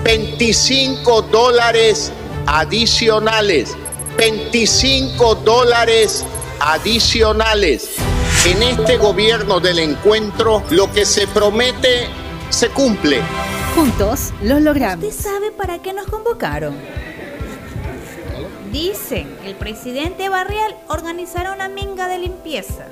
25 0.04 1.22
dólares 1.22 2.12
adicionales. 2.46 3.74
25 4.18 5.34
dólares 5.36 6.24
adicionales. 6.60 7.88
En 8.44 8.62
este 8.62 8.98
gobierno 8.98 9.60
del 9.60 9.78
encuentro, 9.78 10.62
lo 10.70 10.92
que 10.92 11.06
se 11.06 11.26
promete 11.26 12.06
se 12.50 12.68
cumple. 12.68 13.22
Juntos 13.74 14.32
lo 14.40 14.60
logramos. 14.60 15.04
¿Usted 15.04 15.30
sabe 15.30 15.50
para 15.50 15.80
qué 15.80 15.92
nos 15.92 16.06
convocaron? 16.06 16.76
Dicen 18.70 19.36
que 19.42 19.48
el 19.48 19.56
presidente 19.56 20.28
Barrial 20.28 20.76
organizará 20.86 21.52
una 21.52 21.68
minga 21.68 22.06
de 22.06 22.18
limpieza. 22.18 22.86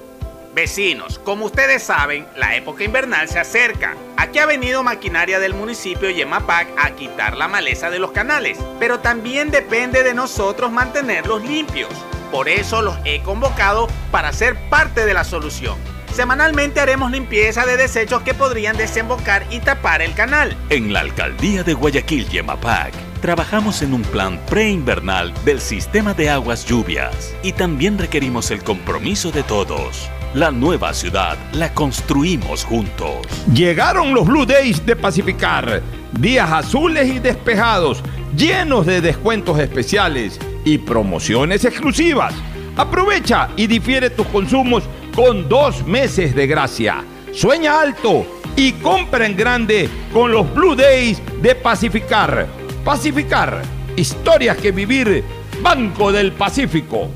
Vecinos, 0.56 1.20
como 1.20 1.44
ustedes 1.44 1.84
saben, 1.84 2.26
la 2.36 2.56
época 2.56 2.82
invernal 2.82 3.28
se 3.28 3.38
acerca. 3.38 3.94
Aquí 4.16 4.40
ha 4.40 4.46
venido 4.46 4.82
maquinaria 4.82 5.38
del 5.38 5.54
municipio 5.54 6.10
Yemapac 6.10 6.66
a 6.76 6.90
quitar 6.96 7.36
la 7.36 7.46
maleza 7.46 7.88
de 7.88 8.00
los 8.00 8.10
canales, 8.10 8.58
pero 8.80 8.98
también 8.98 9.52
depende 9.52 10.02
de 10.02 10.14
nosotros 10.14 10.72
mantenerlos 10.72 11.44
limpios. 11.44 11.92
Por 12.32 12.48
eso 12.48 12.82
los 12.82 12.96
he 13.04 13.22
convocado 13.22 13.86
para 14.10 14.32
ser 14.32 14.56
parte 14.68 15.06
de 15.06 15.14
la 15.14 15.22
solución. 15.22 15.91
Semanalmente 16.12 16.78
haremos 16.78 17.10
limpieza 17.10 17.64
de 17.64 17.78
desechos 17.78 18.20
que 18.20 18.34
podrían 18.34 18.76
desembocar 18.76 19.46
y 19.50 19.60
tapar 19.60 20.02
el 20.02 20.12
canal. 20.12 20.54
En 20.68 20.92
la 20.92 21.00
alcaldía 21.00 21.62
de 21.62 21.72
Guayaquil, 21.72 22.28
Yemapac, 22.28 22.92
trabajamos 23.22 23.80
en 23.80 23.94
un 23.94 24.02
plan 24.02 24.38
preinvernal 24.46 25.32
del 25.46 25.58
sistema 25.58 26.12
de 26.12 26.28
aguas 26.28 26.66
lluvias 26.66 27.34
y 27.42 27.52
también 27.52 27.96
requerimos 27.96 28.50
el 28.50 28.62
compromiso 28.62 29.32
de 29.32 29.42
todos. 29.42 30.10
La 30.34 30.50
nueva 30.50 30.92
ciudad 30.92 31.38
la 31.52 31.72
construimos 31.72 32.62
juntos. 32.62 33.26
Llegaron 33.54 34.12
los 34.12 34.26
Blue 34.26 34.44
Days 34.44 34.84
de 34.84 34.96
Pacificar. 34.96 35.80
Días 36.12 36.52
azules 36.52 37.08
y 37.08 37.20
despejados, 37.20 38.02
llenos 38.36 38.84
de 38.84 39.00
descuentos 39.00 39.58
especiales 39.58 40.38
y 40.66 40.76
promociones 40.76 41.64
exclusivas. 41.64 42.34
Aprovecha 42.76 43.48
y 43.56 43.66
difiere 43.66 44.10
tus 44.10 44.26
consumos 44.26 44.84
con 45.14 45.48
dos 45.48 45.86
meses 45.86 46.34
de 46.34 46.46
gracia. 46.46 47.04
Sueña 47.32 47.80
alto 47.80 48.26
y 48.56 48.72
compra 48.72 49.26
en 49.26 49.36
grande 49.36 49.88
con 50.12 50.32
los 50.32 50.52
Blue 50.54 50.74
Days 50.74 51.22
de 51.40 51.54
Pacificar. 51.54 52.46
Pacificar, 52.84 53.62
historias 53.96 54.56
que 54.56 54.72
vivir. 54.72 55.24
Banco 55.62 56.10
del 56.10 56.32
Pacífico. 56.32 57.08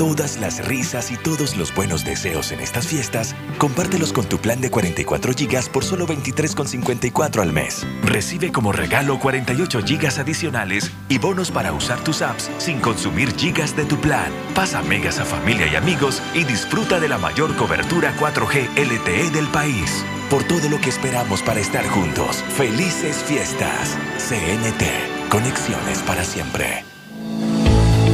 Todas 0.00 0.38
las 0.38 0.66
risas 0.66 1.10
y 1.10 1.18
todos 1.18 1.58
los 1.58 1.74
buenos 1.74 2.06
deseos 2.06 2.52
en 2.52 2.60
estas 2.60 2.86
fiestas, 2.86 3.36
compártelos 3.58 4.14
con 4.14 4.24
tu 4.24 4.38
plan 4.38 4.58
de 4.58 4.70
44 4.70 5.34
GB 5.34 5.68
por 5.68 5.84
solo 5.84 6.06
23,54 6.06 7.42
al 7.42 7.52
mes. 7.52 7.86
Recibe 8.02 8.50
como 8.50 8.72
regalo 8.72 9.18
48 9.18 9.80
GB 9.82 10.18
adicionales 10.18 10.90
y 11.10 11.18
bonos 11.18 11.50
para 11.50 11.74
usar 11.74 12.02
tus 12.02 12.22
apps 12.22 12.50
sin 12.56 12.80
consumir 12.80 13.36
gigas 13.36 13.76
de 13.76 13.84
tu 13.84 14.00
plan. 14.00 14.32
Pasa 14.54 14.80
megas 14.80 15.18
a 15.18 15.26
familia 15.26 15.66
y 15.70 15.76
amigos 15.76 16.22
y 16.32 16.44
disfruta 16.44 16.98
de 16.98 17.10
la 17.10 17.18
mayor 17.18 17.54
cobertura 17.56 18.16
4G 18.18 18.70
LTE 18.78 19.30
del 19.32 19.48
país. 19.48 20.02
Por 20.30 20.44
todo 20.44 20.70
lo 20.70 20.80
que 20.80 20.88
esperamos 20.88 21.42
para 21.42 21.60
estar 21.60 21.86
juntos. 21.86 22.36
Felices 22.56 23.16
fiestas. 23.16 23.98
CNT. 24.16 25.28
Conexiones 25.28 25.98
para 26.06 26.24
siempre. 26.24 26.89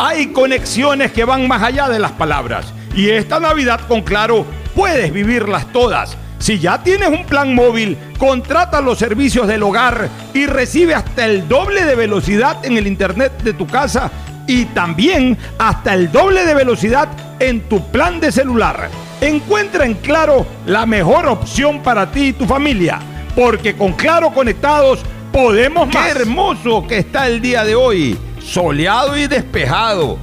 Hay 0.00 0.28
conexiones 0.28 1.10
que 1.10 1.24
van 1.24 1.48
más 1.48 1.60
allá 1.60 1.88
de 1.88 1.98
las 1.98 2.12
palabras. 2.12 2.72
Y 2.94 3.10
esta 3.10 3.40
Navidad 3.40 3.80
con 3.88 4.02
Claro 4.02 4.46
puedes 4.76 5.12
vivirlas 5.12 5.72
todas. 5.72 6.16
Si 6.38 6.60
ya 6.60 6.84
tienes 6.84 7.08
un 7.08 7.24
plan 7.24 7.52
móvil, 7.52 7.98
contrata 8.16 8.80
los 8.80 8.96
servicios 8.96 9.48
del 9.48 9.64
hogar 9.64 10.08
y 10.34 10.46
recibe 10.46 10.94
hasta 10.94 11.26
el 11.26 11.48
doble 11.48 11.84
de 11.84 11.96
velocidad 11.96 12.64
en 12.64 12.76
el 12.76 12.86
internet 12.86 13.42
de 13.42 13.54
tu 13.54 13.66
casa 13.66 14.08
y 14.46 14.66
también 14.66 15.36
hasta 15.58 15.94
el 15.94 16.12
doble 16.12 16.44
de 16.44 16.54
velocidad 16.54 17.08
en 17.40 17.62
tu 17.62 17.84
plan 17.90 18.20
de 18.20 18.30
celular. 18.30 18.90
Encuentra 19.20 19.84
en 19.84 19.94
Claro 19.94 20.46
la 20.64 20.86
mejor 20.86 21.26
opción 21.26 21.82
para 21.82 22.12
ti 22.12 22.28
y 22.28 22.32
tu 22.34 22.46
familia, 22.46 23.00
porque 23.34 23.74
con 23.74 23.94
Claro 23.94 24.30
conectados 24.30 25.00
podemos 25.32 25.92
más. 25.92 26.12
Qué 26.12 26.20
hermoso 26.20 26.86
que 26.86 26.98
está 26.98 27.26
el 27.26 27.40
día 27.40 27.64
de 27.64 27.74
hoy 27.74 28.16
soleado 28.48 29.16
y 29.16 29.26
despejado. 29.26 30.18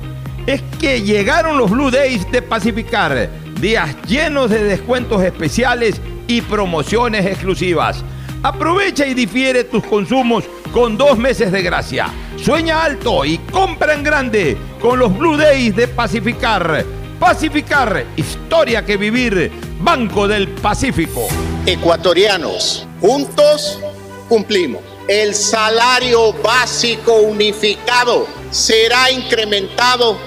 Es 0.47 0.61
que 0.79 1.01
llegaron 1.01 1.57
los 1.57 1.69
Blue 1.69 1.91
Days 1.91 2.29
de 2.31 2.41
Pacificar, 2.41 3.29
días 3.61 3.95
llenos 4.07 4.49
de 4.49 4.63
descuentos 4.63 5.23
especiales 5.23 6.01
y 6.27 6.41
promociones 6.41 7.25
exclusivas. 7.25 8.03
Aprovecha 8.43 9.05
y 9.07 9.13
difiere 9.13 9.63
tus 9.63 9.83
consumos 9.83 10.43
con 10.71 10.97
dos 10.97 11.17
meses 11.17 11.51
de 11.51 11.61
gracia. 11.61 12.07
Sueña 12.37 12.83
alto 12.83 13.25
y 13.25 13.37
compra 13.37 13.93
en 13.93 14.03
grande 14.03 14.57
con 14.81 14.99
los 14.99 15.15
Blue 15.17 15.37
Days 15.37 15.75
de 15.75 15.87
Pacificar. 15.87 16.83
Pacificar, 17.19 18.05
historia 18.17 18.85
que 18.85 18.97
vivir, 18.97 19.51
Banco 19.79 20.27
del 20.27 20.47
Pacífico. 20.47 21.27
Ecuatorianos, 21.65 22.87
juntos 22.99 23.79
cumplimos 24.27 24.94
el 25.07 25.35
salario 25.35 26.33
básico 26.33 27.13
unificado 27.13 28.27
será 28.51 29.09
incrementado 29.11 30.17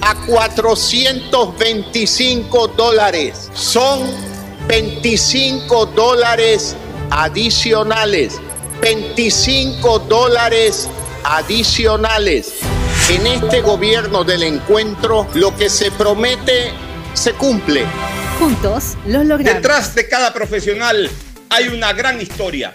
a 0.00 0.14
425 0.26 2.68
dólares. 2.68 3.50
Son 3.54 4.00
25 4.68 5.86
dólares 5.86 6.76
adicionales. 7.10 8.40
25 8.80 9.98
dólares 10.00 10.88
adicionales. 11.24 12.52
En 13.08 13.26
este 13.26 13.60
gobierno 13.60 14.22
del 14.24 14.42
encuentro, 14.44 15.26
lo 15.34 15.56
que 15.56 15.68
se 15.68 15.90
promete 15.90 16.72
se 17.14 17.32
cumple. 17.34 17.84
Juntos 18.38 18.94
lo 19.06 19.24
logramos. 19.24 19.62
Detrás 19.62 19.94
de 19.94 20.08
cada 20.08 20.32
profesional 20.32 21.10
hay 21.50 21.68
una 21.68 21.92
gran 21.92 22.18
historia 22.20 22.74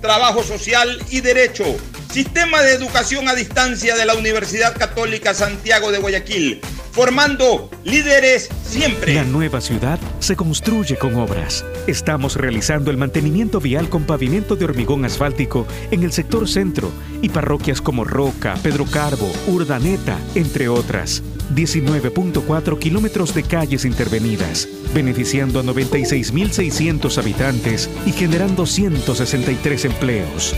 trabajo 0.00 0.42
social 0.42 1.02
y 1.10 1.20
derecho. 1.20 1.64
Sistema 2.10 2.62
de 2.62 2.74
educación 2.74 3.28
a 3.28 3.34
distancia 3.34 3.96
de 3.96 4.04
la 4.04 4.14
Universidad 4.14 4.76
Católica 4.76 5.34
Santiago 5.34 5.92
de 5.92 5.98
Guayaquil 5.98 6.60
formando 6.90 7.70
líderes 7.84 8.48
siempre. 8.64 9.14
La 9.14 9.24
nueva 9.24 9.60
ciudad 9.60 9.98
se 10.18 10.36
construye 10.36 10.96
con 10.96 11.14
obras. 11.16 11.64
Estamos 11.86 12.36
realizando 12.36 12.90
el 12.90 12.96
mantenimiento 12.96 13.60
vial 13.60 13.88
con 13.88 14.04
pavimento 14.04 14.56
de 14.56 14.64
hormigón 14.64 15.04
asfáltico 15.04 15.66
en 15.90 16.02
el 16.02 16.12
sector 16.12 16.48
centro 16.48 16.90
y 17.22 17.28
parroquias 17.28 17.80
como 17.80 18.04
Roca, 18.04 18.54
Pedro 18.62 18.86
Carbo, 18.86 19.30
Urdaneta, 19.46 20.18
entre 20.34 20.68
otras. 20.68 21.22
19.4 21.54 22.78
kilómetros 22.78 23.34
de 23.34 23.42
calles 23.42 23.84
intervenidas, 23.84 24.68
beneficiando 24.94 25.60
a 25.60 25.62
96.600 25.62 27.18
habitantes 27.18 27.90
y 28.06 28.12
generando 28.12 28.66
163 28.66 29.84
empleos. 29.84 30.54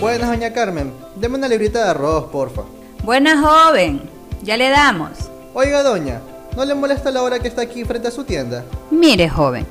Buenas, 0.00 0.28
doña 0.30 0.52
Carmen. 0.52 0.92
Deme 1.16 1.36
una 1.36 1.48
librita 1.48 1.84
de 1.84 1.90
arroz, 1.90 2.26
porfa. 2.30 2.62
Buenas, 3.02 3.40
joven. 3.40 4.02
Ya 4.42 4.56
le 4.56 4.68
damos. 4.68 5.10
Oiga, 5.54 5.82
doña, 5.82 6.20
¿no 6.54 6.64
le 6.64 6.74
molesta 6.74 7.10
la 7.10 7.22
hora 7.22 7.38
que 7.38 7.48
está 7.48 7.62
aquí 7.62 7.84
frente 7.84 8.08
a 8.08 8.10
su 8.10 8.24
tienda? 8.24 8.64
Mire, 8.90 9.28
joven, 9.28 9.66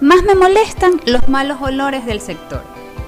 más 0.00 0.22
me 0.22 0.34
molestan 0.34 1.00
los 1.06 1.28
malos 1.28 1.58
olores 1.62 2.06
del 2.06 2.20
sector. 2.20 2.62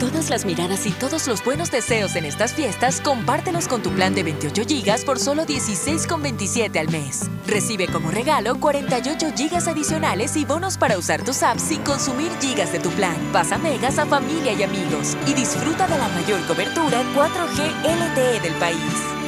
Todas 0.00 0.30
las 0.30 0.46
miradas 0.46 0.86
y 0.86 0.92
todos 0.92 1.28
los 1.28 1.44
buenos 1.44 1.70
deseos 1.70 2.16
en 2.16 2.24
estas 2.24 2.54
fiestas, 2.54 3.02
compártelos 3.02 3.68
con 3.68 3.82
tu 3.82 3.90
plan 3.90 4.14
de 4.14 4.22
28 4.22 4.62
GB 4.62 5.04
por 5.04 5.18
solo 5.18 5.44
16,27 5.44 6.78
al 6.78 6.88
mes. 6.88 7.28
Recibe 7.46 7.86
como 7.86 8.10
regalo 8.10 8.58
48 8.58 9.32
GB 9.36 9.68
adicionales 9.68 10.38
y 10.38 10.46
bonos 10.46 10.78
para 10.78 10.96
usar 10.96 11.22
tus 11.22 11.42
apps 11.42 11.64
sin 11.64 11.82
consumir 11.82 12.32
gigas 12.40 12.72
de 12.72 12.78
tu 12.78 12.88
plan. 12.92 13.14
Pasa 13.30 13.58
megas 13.58 13.98
a 13.98 14.06
familia 14.06 14.54
y 14.54 14.62
amigos 14.62 15.18
y 15.26 15.34
disfruta 15.34 15.86
de 15.86 15.98
la 15.98 16.08
mayor 16.08 16.40
cobertura 16.46 17.02
4G 17.14 17.60
LTE 17.84 18.40
del 18.40 18.54
país. 18.54 18.78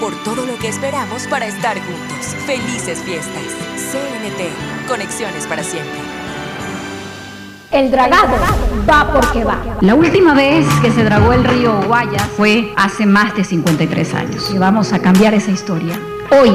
Por 0.00 0.14
todo 0.24 0.46
lo 0.46 0.56
que 0.56 0.68
esperamos 0.68 1.26
para 1.26 1.48
estar 1.48 1.76
juntos. 1.78 2.34
Felices 2.46 2.98
fiestas. 3.02 3.44
CNT. 3.76 4.88
Conexiones 4.88 5.46
para 5.46 5.62
siempre. 5.62 6.21
El 7.72 7.90
dragado 7.90 8.34
va 8.88 9.10
porque 9.14 9.44
va. 9.44 9.56
La 9.80 9.94
última 9.94 10.34
vez 10.34 10.66
que 10.82 10.90
se 10.90 11.04
dragó 11.04 11.32
el 11.32 11.42
río 11.42 11.80
Guayas 11.86 12.28
fue 12.36 12.70
hace 12.76 13.06
más 13.06 13.34
de 13.34 13.44
53 13.44 14.12
años. 14.12 14.50
Y 14.54 14.58
vamos 14.58 14.92
a 14.92 14.98
cambiar 14.98 15.32
esa 15.32 15.52
historia. 15.52 15.98
Hoy, 16.30 16.50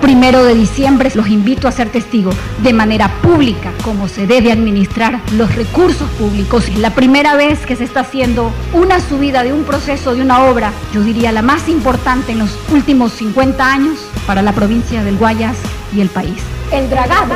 primero 0.00 0.44
de 0.44 0.54
diciembre, 0.54 1.10
los 1.16 1.26
invito 1.26 1.66
a 1.66 1.72
ser 1.72 1.90
testigos 1.90 2.36
de 2.62 2.72
manera 2.72 3.08
pública 3.20 3.72
cómo 3.82 4.06
se 4.06 4.28
debe 4.28 4.52
administrar 4.52 5.20
los 5.32 5.52
recursos 5.56 6.08
públicos. 6.10 6.68
Es 6.68 6.78
la 6.78 6.94
primera 6.94 7.34
vez 7.34 7.66
que 7.66 7.74
se 7.74 7.82
está 7.82 8.00
haciendo 8.00 8.52
una 8.72 9.00
subida 9.00 9.42
de 9.42 9.52
un 9.52 9.64
proceso, 9.64 10.14
de 10.14 10.22
una 10.22 10.44
obra, 10.44 10.70
yo 10.94 11.00
diría 11.00 11.32
la 11.32 11.42
más 11.42 11.68
importante 11.68 12.30
en 12.30 12.38
los 12.38 12.56
últimos 12.70 13.10
50 13.14 13.72
años 13.72 13.98
para 14.24 14.42
la 14.42 14.52
provincia 14.52 15.02
del 15.02 15.16
Guayas 15.16 15.56
y 15.92 16.00
el 16.00 16.10
país. 16.10 16.40
El 16.70 16.88
dragado 16.88 17.34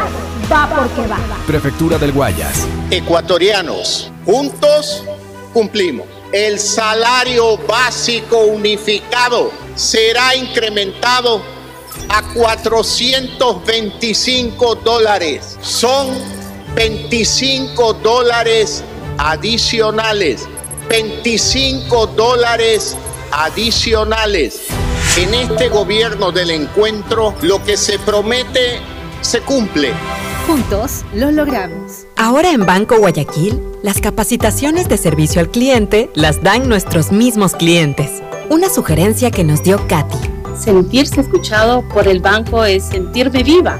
va 0.51 0.69
porque 0.69 1.07
va. 1.09 1.19
Prefectura 1.47 1.99
del 1.99 2.13
Guayas. 2.13 2.67
Ecuatorianos, 2.91 4.11
juntos 4.25 5.05
cumplimos. 5.53 6.07
El 6.33 6.59
salario 6.59 7.59
básico 7.59 8.39
unificado 8.39 9.53
será 9.75 10.35
incrementado 10.35 11.43
a 12.09 12.23
425 12.35 14.75
dólares. 14.77 15.59
Son 15.61 16.09
25 16.75 17.93
dólares 17.95 18.85
adicionales. 19.19 20.49
25 20.89 22.07
dólares 22.09 22.97
adicionales. 23.31 24.63
En 25.17 25.33
este 25.35 25.69
gobierno 25.69 26.33
del 26.33 26.51
encuentro, 26.51 27.35
lo 27.43 27.63
que 27.63 27.77
se 27.77 27.99
promete 27.99 28.81
se 29.21 29.43
cumple. 29.43 29.93
Juntos 30.47 31.05
lo 31.15 31.31
logramos. 31.31 32.07
Ahora 32.17 32.51
en 32.51 32.67
Banco 32.67 32.99
Guayaquil, 32.99 33.61
las 33.83 34.01
capacitaciones 34.01 34.89
de 34.89 34.99
servicio 34.99 35.41
al 35.41 35.49
cliente 35.49 36.11
las 36.15 36.43
dan 36.43 36.69
nuestros 36.69 37.13
mismos 37.13 37.55
clientes. 37.55 38.23
Una 38.51 38.69
sugerencia 38.69 39.31
que 39.31 39.45
nos 39.45 39.63
dio 39.63 39.87
Katy. 39.87 40.19
Sentirse 40.59 41.21
escuchado 41.21 41.87
por 41.89 42.09
el 42.09 42.21
banco 42.21 42.65
es 42.65 42.85
sentirme 42.85 43.45
viva. 43.45 43.79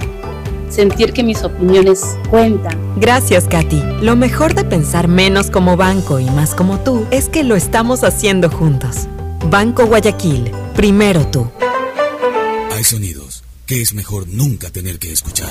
Sentir 0.71 1.13
que 1.13 1.25
mis 1.25 1.43
opiniones 1.43 2.17
cuentan. 2.31 2.79
Gracias, 2.97 3.45
Katy. 3.49 3.83
Lo 4.01 4.15
mejor 4.15 4.55
de 4.55 4.65
pensar 4.65 5.09
menos 5.09 5.51
como 5.51 5.77
banco 5.77 6.21
y 6.21 6.31
más 6.31 6.55
como 6.55 6.79
tú 6.79 7.07
es 7.11 7.29
que 7.29 7.43
lo 7.43 7.57
estamos 7.57 8.05
haciendo 8.05 8.49
juntos. 8.49 9.09
Banco 9.51 9.85
Guayaquil, 9.87 10.53
primero 10.75 11.27
tú. 11.27 11.51
Hay 12.71 12.85
sonidos 12.85 13.43
que 13.67 13.83
es 13.83 13.95
mejor 13.95 14.29
nunca 14.29 14.71
tener 14.71 14.99
que 14.99 15.13
escuchar. 15.13 15.51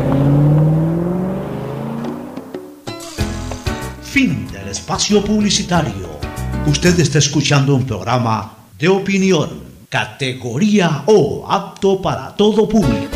Espacio 4.91 5.23
publicitario. 5.23 6.19
Usted 6.67 6.99
está 6.99 7.17
escuchando 7.17 7.73
un 7.73 7.87
programa 7.87 8.57
de 8.77 8.89
opinión, 8.89 9.63
categoría 9.87 11.03
O, 11.05 11.49
apto 11.49 12.01
para 12.01 12.35
todo 12.35 12.67
público. 12.67 13.15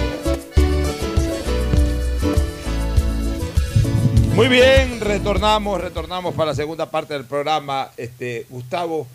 Muy 4.35 4.47
bien, 4.47 5.01
retornamos, 5.01 5.81
retornamos 5.81 6.33
para 6.33 6.51
la 6.51 6.55
segunda 6.55 6.89
parte 6.89 7.13
del 7.13 7.25
programa. 7.25 7.91
Este, 7.97 8.45
Gustavo, 8.49 9.05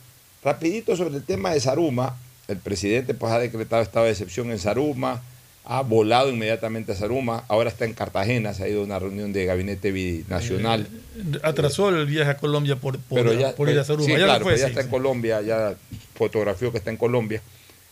rapidito 0.45 0.95
sobre 0.95 1.17
el 1.17 1.25
tema 1.25 1.53
de 1.53 1.61
Saruma. 1.61 2.15
El 2.47 2.59
presidente 2.59 3.15
pues, 3.15 3.33
ha 3.33 3.39
decretado 3.39 3.81
estado 3.81 4.05
de 4.05 4.13
excepción 4.13 4.51
en 4.51 4.59
Saruma, 4.59 5.23
ha 5.65 5.83
volado 5.83 6.31
inmediatamente 6.31 6.93
a 6.93 6.95
Saruma, 6.95 7.45
ahora 7.49 7.71
está 7.71 7.85
en 7.85 7.93
Cartagena, 7.93 8.55
se 8.55 8.65
ha 8.65 8.69
ido 8.69 8.81
a 8.81 8.85
una 8.85 8.99
reunión 8.99 9.33
de 9.33 9.45
gabinete 9.45 9.93
binacional. 9.93 10.89
Eh, 11.17 11.39
atrasó 11.43 11.91
el 11.91 12.07
viaje 12.07 12.31
a 12.31 12.37
Colombia 12.37 12.77
por, 12.77 12.99
por, 12.99 13.19
pero 13.19 13.33
ya, 13.35 13.55
por 13.55 13.69
ir 13.69 13.79
a 13.79 13.85
Saruma. 13.85 14.07
Sí, 14.07 14.13
ya 14.13 14.25
claro, 14.25 14.45
fue, 14.45 14.53
pero 14.53 14.61
ya 14.61 14.67
sí, 14.67 14.71
está 14.71 14.83
sí. 14.83 14.87
en 14.87 14.91
Colombia, 14.91 15.43
ya 15.43 15.75
fotografió 16.15 16.73
que 16.73 16.79
está 16.79 16.91
en 16.91 16.97
Colombia. 16.97 17.43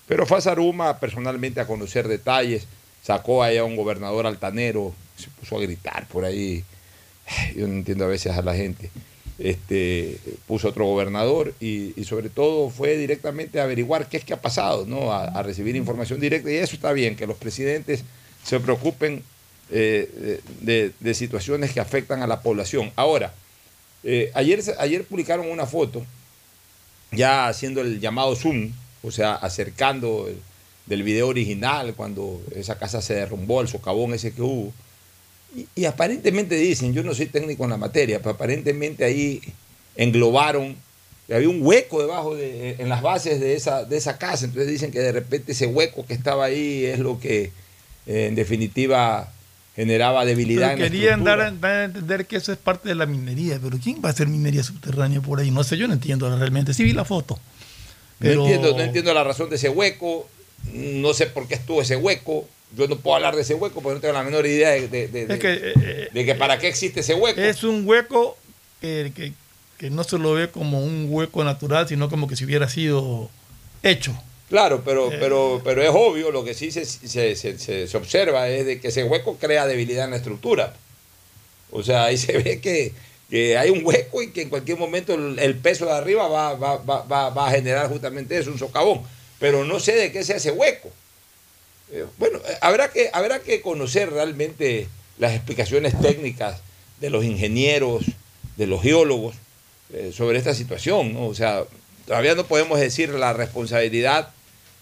Pero 0.07 0.27
fue 0.27 0.39
a 0.39 0.41
Saruma 0.41 0.99
personalmente 0.99 1.61
a 1.61 1.67
conocer 1.67 2.09
detalles, 2.09 2.67
sacó 3.03 3.43
allá 3.43 3.61
a 3.61 3.65
un 3.65 3.77
gobernador 3.77 4.27
altanero, 4.27 4.95
se 5.17 5.29
puso 5.29 5.59
a 5.59 5.61
gritar 5.61 6.07
por 6.09 6.25
ahí. 6.25 6.65
Yo 7.55 7.69
no 7.69 7.75
entiendo 7.75 8.07
a 8.07 8.09
veces 8.09 8.33
a 8.37 8.43
la 8.43 8.55
gente. 8.55 8.91
Este, 9.39 10.19
puso 10.49 10.69
otro 10.69 10.85
gobernador 10.85 11.55
y, 11.61 11.93
sobre 12.05 12.29
todo 12.29 12.71
fue 12.71 12.97
directamente 12.97 13.61
a 13.61 13.65
averiguar 13.65 14.09
qué 14.09 14.17
es 14.17 14.25
que 14.25 14.35
ha 14.35 14.43
pasado, 14.43 14.85
¿no? 14.85 15.13
a, 15.13 15.43
recibir 15.43 15.77
información 15.77 16.19
directa. 16.21 16.51
Y 16.51 16.57
eso 16.57 16.75
está 16.75 16.93
bien, 16.93 17.15
que 17.17 17.27
los 17.27 17.37
presidentes 17.37 18.03
se 18.45 18.59
preocupen 18.59 19.23
eh, 19.71 20.41
de, 20.61 21.15
situaciones 21.15 21.73
que 21.73 21.81
afectan 21.81 22.23
a 22.23 22.27
la 22.27 22.41
población. 22.41 22.91
Ahora, 22.97 23.33
eh, 24.03 24.31
ayer, 24.35 24.61
ayer 24.79 25.05
publicaron 25.05 25.49
una 25.49 25.67
foto 25.67 26.05
ya 27.13 27.49
haciendo 27.49 27.81
el 27.81 28.01
llamado 28.01 28.35
Zoom, 28.35 28.73
o 29.03 29.11
sea, 29.11 29.35
acercando 29.35 30.27
el- 30.29 30.41
del 30.89 31.03
video 31.03 31.29
original 31.29 31.95
cuando 31.95 32.41
esa 32.55 32.79
casa 32.79 33.03
se 33.03 33.15
derrumbó, 33.15 33.61
el 33.61 33.69
socavón 33.69 34.15
ese 34.15 34.33
que 34.33 34.43
hubo. 34.43 34.73
Y, 35.57 35.67
y 35.75 35.85
aparentemente 35.87 36.55
dicen, 36.57 36.93
yo 36.93 37.03
no 37.03 37.15
soy 37.15 37.27
técnico 37.27 37.65
en 37.65 37.71
la 37.71 37.77
materia, 37.77 38.19
pero 38.19 38.31
aparentemente 38.31 39.05
ahí 39.05 39.41
englobaron, 39.97 40.77
había 41.33 41.49
un 41.49 41.61
hueco 41.63 42.01
debajo 42.01 42.35
de, 42.35 42.77
en 42.79 42.89
las 42.89 43.03
bases 43.03 43.41
de 43.41 43.55
esa, 43.55 43.85
de 43.85 43.97
esa 43.97 44.19
casa, 44.19 44.45
entonces 44.47 44.71
dicen 44.71 44.91
que 44.91 45.01
de 45.01 45.13
repente 45.13 45.53
ese 45.53 45.67
hueco 45.67 46.07
que 46.07 46.15
estaba 46.15 46.45
ahí 46.47 46.85
es 46.87 46.99
lo 46.99 47.19
que 47.21 47.51
eh, 48.07 48.27
en 48.27 48.35
definitiva 48.35 49.33
generaba 49.77 50.25
debilidad 50.25 50.73
Pero 50.75 50.85
en 50.85 50.91
querían 50.93 51.21
estructura. 51.21 51.37
dar, 51.37 51.47
a- 51.47 51.51
dar 51.59 51.77
a 51.81 51.85
entender 51.85 52.27
que 52.27 52.37
eso 52.37 52.53
es 52.53 52.59
parte 52.59 52.89
de 52.89 52.95
la 52.95 53.07
minería, 53.07 53.59
pero 53.63 53.79
¿quién 53.83 54.01
va 54.05 54.09
a 54.09 54.13
hacer 54.13 54.27
minería 54.29 54.63
subterránea 54.63 55.21
por 55.21 55.39
ahí? 55.41 55.51
No 55.51 55.63
sé, 55.65 55.77
yo 55.77 55.87
no 55.87 55.95
entiendo 55.95 56.35
realmente. 56.37 56.75
Sí 56.75 56.85
vi 56.85 56.93
la 56.93 57.05
foto. 57.05 57.39
Pero 58.19 58.35
No, 58.37 58.43
entiendo, 58.47 58.77
no 58.77 58.83
entiendo 58.83 59.15
la 59.15 59.23
razón 59.25 59.49
de 59.51 59.57
ese 59.57 59.69
hueco, 59.69 60.29
no 60.75 61.15
sé 61.15 61.27
por 61.27 61.47
qué 61.47 61.55
estuvo 61.55 61.81
ese 61.83 61.95
hueco, 61.97 62.49
yo 62.77 62.87
no 62.89 62.97
puedo 62.99 63.17
hablar 63.17 63.35
de 63.37 63.43
ese 63.43 63.55
hueco 63.55 63.81
porque 63.81 63.95
no 63.97 64.01
tengo 64.01 64.15
la 64.15 64.23
menor 64.23 64.47
idea 64.47 64.71
de, 64.71 64.89
de- 64.89 65.09
de- 65.09 65.35
Es 65.35 65.41
que, 65.41 65.49
de- 65.49 65.73
eh, 66.05 66.09
de 66.13 66.25
que 66.25 66.35
para 66.35 66.59
qué 66.59 66.69
existe 66.69 67.01
ese 67.01 67.15
hueco. 67.15 67.41
es 67.41 67.63
un 67.65 67.87
hueco 67.89 68.37
que, 68.81 69.13
que- 69.15 69.33
que 69.79 69.91
no 69.91 70.03
se 70.05 70.19
lo 70.19 70.33
ve 70.35 70.51
como 70.51 70.83
un 70.83 71.07
hueco 71.09 71.45
natural, 71.45 71.89
sino 71.89 72.09
como 72.11 72.27
que 72.29 72.37
si 72.37 72.45
hubiera 72.45 72.69
sido 72.69 73.31
hecho. 73.83 74.13
Claro, 74.49 74.83
pero, 74.85 75.13
Eh. 75.13 75.17
pero, 75.21 75.61
pero 75.65 75.83
es 75.83 75.91
obvio, 75.93 76.31
lo 76.31 76.43
que 76.45 76.55
sí 76.55 76.71
se, 76.71 76.85
se, 76.85 77.37
se- 77.37 77.59
se- 77.59 77.87
se 77.87 77.97
observa 77.97 78.49
es 78.49 78.67
de 78.67 78.81
que 78.81 78.89
ese 78.89 79.05
hueco 79.05 79.37
crea 79.37 79.67
debilidad 79.67 80.05
en 80.07 80.11
la 80.13 80.17
estructura. 80.17 80.75
O 81.71 81.83
sea, 81.83 82.05
ahí 82.05 82.17
se 82.19 82.33
ve 82.39 82.61
que, 82.61 82.93
que 83.31 83.57
hay 83.59 83.71
un 83.71 83.85
hueco 83.85 84.23
y 84.23 84.31
que 84.33 84.43
en 84.43 84.49
cualquier 84.49 84.79
momento 84.79 85.15
el, 85.15 85.39
el 85.39 85.55
peso 85.57 85.85
de 85.87 85.93
arriba 85.93 86.27
va, 86.29 86.55
va, 86.55 86.77
va, 86.79 87.03
va, 87.03 87.31
va 87.31 87.49
a 87.49 87.51
generar 87.53 87.89
justamente 87.89 88.37
eso, 88.39 88.51
un 88.51 88.59
socavón. 88.59 89.03
Pero 89.39 89.65
no 89.65 89.79
sé 89.81 89.93
de 89.93 90.11
qué 90.13 90.25
sea 90.25 90.37
ese 90.37 90.51
hueco. 90.51 90.91
Eh, 91.93 92.05
bueno, 92.19 92.39
eh, 92.39 92.55
habrá 92.61 92.91
que, 92.91 93.11
habrá 93.13 93.41
que 93.41 93.61
conocer 93.61 94.11
realmente 94.11 94.89
las 95.19 95.35
explicaciones 95.35 95.99
técnicas 96.01 96.61
de 97.01 97.11
los 97.11 97.25
ingenieros, 97.25 98.05
de 98.57 98.67
los 98.67 98.83
geólogos 98.83 99.35
eh, 99.93 100.13
sobre 100.15 100.39
esta 100.39 100.55
situación. 100.55 101.15
¿no? 101.15 101.27
O 101.27 101.35
sea, 101.35 101.65
todavía 102.07 102.35
no 102.35 102.47
podemos 102.47 102.79
decir 102.81 103.11
la 103.11 103.33
responsabilidad 103.33 104.31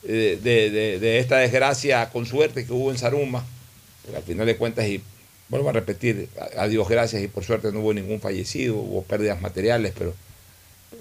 de, 0.03 0.37
de- 0.37 1.19
esta 1.19 1.39
desgracia 1.39 2.11
con 2.11 2.27
suerte 2.27 2.65
que 2.65 2.73
hubo 2.73 2.93
en 2.93 2.99
Saruma, 2.99 3.45
porque 4.03 4.17
al 4.19 4.23
final 4.23 4.47
de 4.47 4.57
cuentas, 4.57 4.87
y 4.87 5.03
vuelvo 5.49 5.69
a 5.71 5.73
repetir, 5.73 6.29
a, 6.57 6.63
a 6.63 6.69
Dios 6.69 6.89
gracias 6.89 7.23
y 7.23 7.29
por 7.29 7.43
suerte 7.45 7.73
no 7.73 7.81
hubo 7.81 7.93
ningún 7.93 8.21
fallecido, 8.21 8.77
hubo 8.77 9.03
pérdidas 9.03 9.41
materiales, 9.41 9.93
pero 9.99 10.15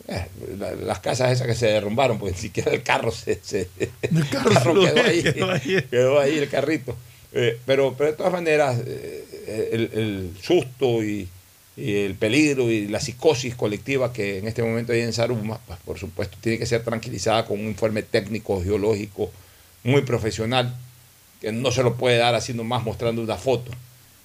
eh, 0.08 0.28
la- 0.58 0.72
las 0.76 1.00
casas 1.00 1.32
esas 1.32 1.48
que 1.48 1.56
se 1.56 1.68
derrumbaron, 1.68 2.18
pues 2.20 2.34
ni 2.36 2.40
siquiera 2.40 2.72
el 2.72 2.84
carro 2.84 3.12
se, 3.12 3.40
se- 3.44 3.70
el 4.02 4.30
carro 4.30 4.74
quedó 4.80 5.04
ahí, 5.04 5.24
quedó 5.24 5.52
ahí. 5.52 5.84
quedó 5.90 6.20
ahí 6.20 6.38
el 6.38 6.50
carrito. 6.50 6.96
Eh, 7.34 7.58
pero, 7.66 7.96
pero 7.98 8.12
de 8.12 8.18
todas 8.18 8.32
maneras, 8.32 8.80
eh, 8.86 9.70
el, 9.74 9.82
el 9.94 10.32
susto 10.42 11.04
y, 11.04 11.28
y 11.76 11.96
el 11.98 12.16
peligro 12.16 12.72
y 12.72 12.88
la 12.88 13.00
psicosis 13.02 13.56
colectiva 13.56 14.14
que 14.14 14.38
en 14.38 14.48
este 14.48 14.64
momento 14.64 14.94
hay 14.94 15.02
en 15.02 15.12
Saruma, 15.12 15.60
pues 15.68 15.78
por 15.84 16.00
supuesto 16.00 16.38
tiene 16.40 16.58
que 16.58 16.66
ser 16.66 16.84
tranquilizada 16.84 17.46
con 17.46 17.60
un 17.60 17.66
informe 17.68 18.04
técnico, 18.04 18.64
geológico, 18.64 19.32
muy 19.84 20.02
profesional, 20.04 20.74
que 21.42 21.52
no 21.52 21.72
se 21.72 21.84
lo 21.84 21.96
puede 21.96 22.18
dar 22.18 22.34
así 22.36 22.54
nomás 22.54 22.84
mostrando 22.84 23.22
una 23.22 23.36
foto. 23.36 23.70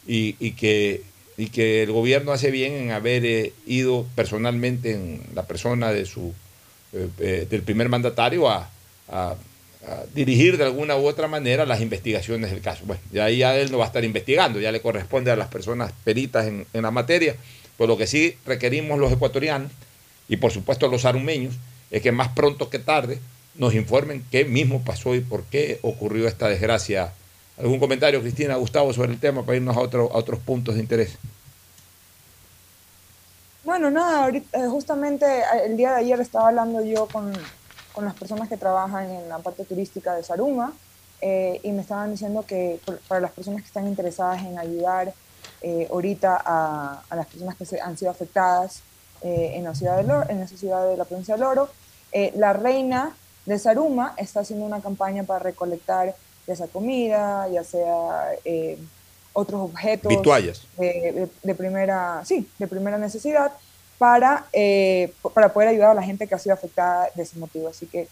Y, 0.06 0.36
y 0.38 0.52
que, 0.52 1.02
y 1.40 1.48
que 1.48 1.82
el 1.82 1.90
gobierno 1.90 2.32
hace 2.32 2.50
bien 2.50 2.74
en 2.74 2.90
haber 2.90 3.24
eh, 3.24 3.52
ido 3.66 4.06
personalmente 4.14 4.92
en 4.92 5.22
la 5.34 5.44
persona 5.46 5.90
de 5.90 6.04
su, 6.04 6.34
eh, 6.92 7.08
eh, 7.18 7.46
del 7.48 7.62
primer 7.62 7.88
mandatario 7.88 8.48
a, 8.50 8.68
dirigir 10.14 10.58
de 10.58 10.64
alguna 10.64 10.94
u 10.96 11.06
otra 11.06 11.26
manera 11.26 11.64
las 11.64 11.80
investigaciones 11.80 12.50
del 12.50 12.60
caso. 12.60 12.84
Bueno, 12.84 13.00
ya 13.10 13.24
ahí 13.24 13.38
ya 13.38 13.56
él 13.56 13.72
no 13.72 13.78
va 13.78 13.84
a 13.84 13.86
estar 13.86 14.04
investigando, 14.04 14.60
ya 14.60 14.70
le 14.70 14.82
corresponde 14.82 15.30
a 15.30 15.36
las 15.36 15.48
personas 15.48 15.92
peritas 16.04 16.46
en, 16.46 16.66
en 16.74 16.82
la 16.82 16.90
materia, 16.90 17.34
por 17.78 17.88
lo 17.88 17.96
que 17.96 18.06
sí 18.06 18.36
requerimos 18.44 18.98
los 18.98 19.10
ecuatorianos 19.10 19.72
y 20.28 20.36
por 20.36 20.52
supuesto 20.52 20.86
los 20.88 21.06
arumeños, 21.06 21.54
es 21.90 22.02
que 22.02 22.12
más 22.12 22.28
pronto 22.28 22.68
que 22.68 22.78
tarde 22.78 23.18
nos 23.54 23.74
informen 23.74 24.22
qué 24.30 24.44
mismo 24.44 24.84
pasó 24.84 25.14
y 25.14 25.20
por 25.20 25.44
qué 25.44 25.78
ocurrió 25.80 26.28
esta 26.28 26.48
desgracia. 26.48 27.12
¿Algún 27.56 27.78
comentario, 27.78 28.20
Cristina, 28.20 28.56
Gustavo, 28.56 28.92
sobre 28.92 29.12
el 29.12 29.18
tema 29.18 29.44
para 29.44 29.56
irnos 29.56 29.76
a, 29.76 29.80
otro- 29.80 30.10
a 30.12 30.18
otros 30.18 30.40
puntos 30.40 30.74
de 30.74 30.80
interés? 30.82 31.16
Bueno, 33.70 33.88
nada, 33.88 34.28
eh, 34.30 34.66
justamente 34.68 35.24
eh, 35.24 35.66
el 35.66 35.76
día 35.76 35.92
de 35.92 35.98
ayer 35.98 36.20
estaba 36.20 36.48
hablando 36.48 36.82
yo 36.82 37.06
con, 37.06 37.32
con 37.92 38.04
las 38.04 38.14
personas 38.14 38.48
que 38.48 38.56
trabajan 38.56 39.08
en 39.08 39.28
la 39.28 39.38
parte 39.38 39.64
turística 39.64 40.12
de 40.16 40.24
Saruma 40.24 40.72
eh, 41.20 41.60
y 41.62 41.70
me 41.70 41.82
estaban 41.82 42.10
diciendo 42.10 42.44
que 42.44 42.80
para 43.06 43.20
las 43.20 43.30
personas 43.30 43.60
que 43.60 43.68
están 43.68 43.86
interesadas 43.86 44.42
en 44.42 44.58
ayudar 44.58 45.14
ahorita 45.88 46.42
a, 46.44 47.14
las 47.14 47.26
personas 47.28 47.54
que 47.54 47.64
se, 47.64 47.80
han 47.80 47.96
sido 47.96 48.10
afectadas 48.10 48.82
en, 49.22 49.62
la 49.62 49.72
ciudad 49.76 50.02
de 50.02 50.32
en 50.32 50.40
esa 50.40 50.56
ciudad 50.56 50.88
de 50.88 50.96
la 50.96 51.04
provincia 51.04 51.36
de 51.36 51.40
Loro, 51.40 51.68
la 52.34 52.52
reina 52.52 53.14
de 53.46 53.56
Saruma 53.56 54.14
está 54.16 54.40
haciendo 54.40 54.66
una 54.66 54.80
campaña 54.80 55.22
para 55.22 55.38
recolectar 55.38 56.16
ya 56.44 56.56
sea 56.56 56.66
comida, 56.66 57.46
ya 57.46 57.62
sea 57.62 58.32
otros 59.40 59.60
objetos 59.62 60.08
Vituallas. 60.08 60.62
de, 60.78 60.86
de- 61.12 61.28
de 61.42 61.54
primera, 61.54 62.22
sí, 62.24 62.48
de 62.58 62.66
primera 62.66 62.98
necesidad 62.98 63.52
para, 63.98 64.46
eh, 64.52 65.12
para 65.34 65.52
poder 65.52 65.68
ayudar 65.68 65.90
a 65.90 65.94
la 65.94 66.02
gente 66.02 66.26
que 66.26 66.34
ha 66.34 66.38
sido 66.38 66.54
afectada 66.54 67.08
de 67.14 67.22
ese 67.22 67.38
motivo. 67.38 67.68
Así 67.68 67.86
que 67.86 68.08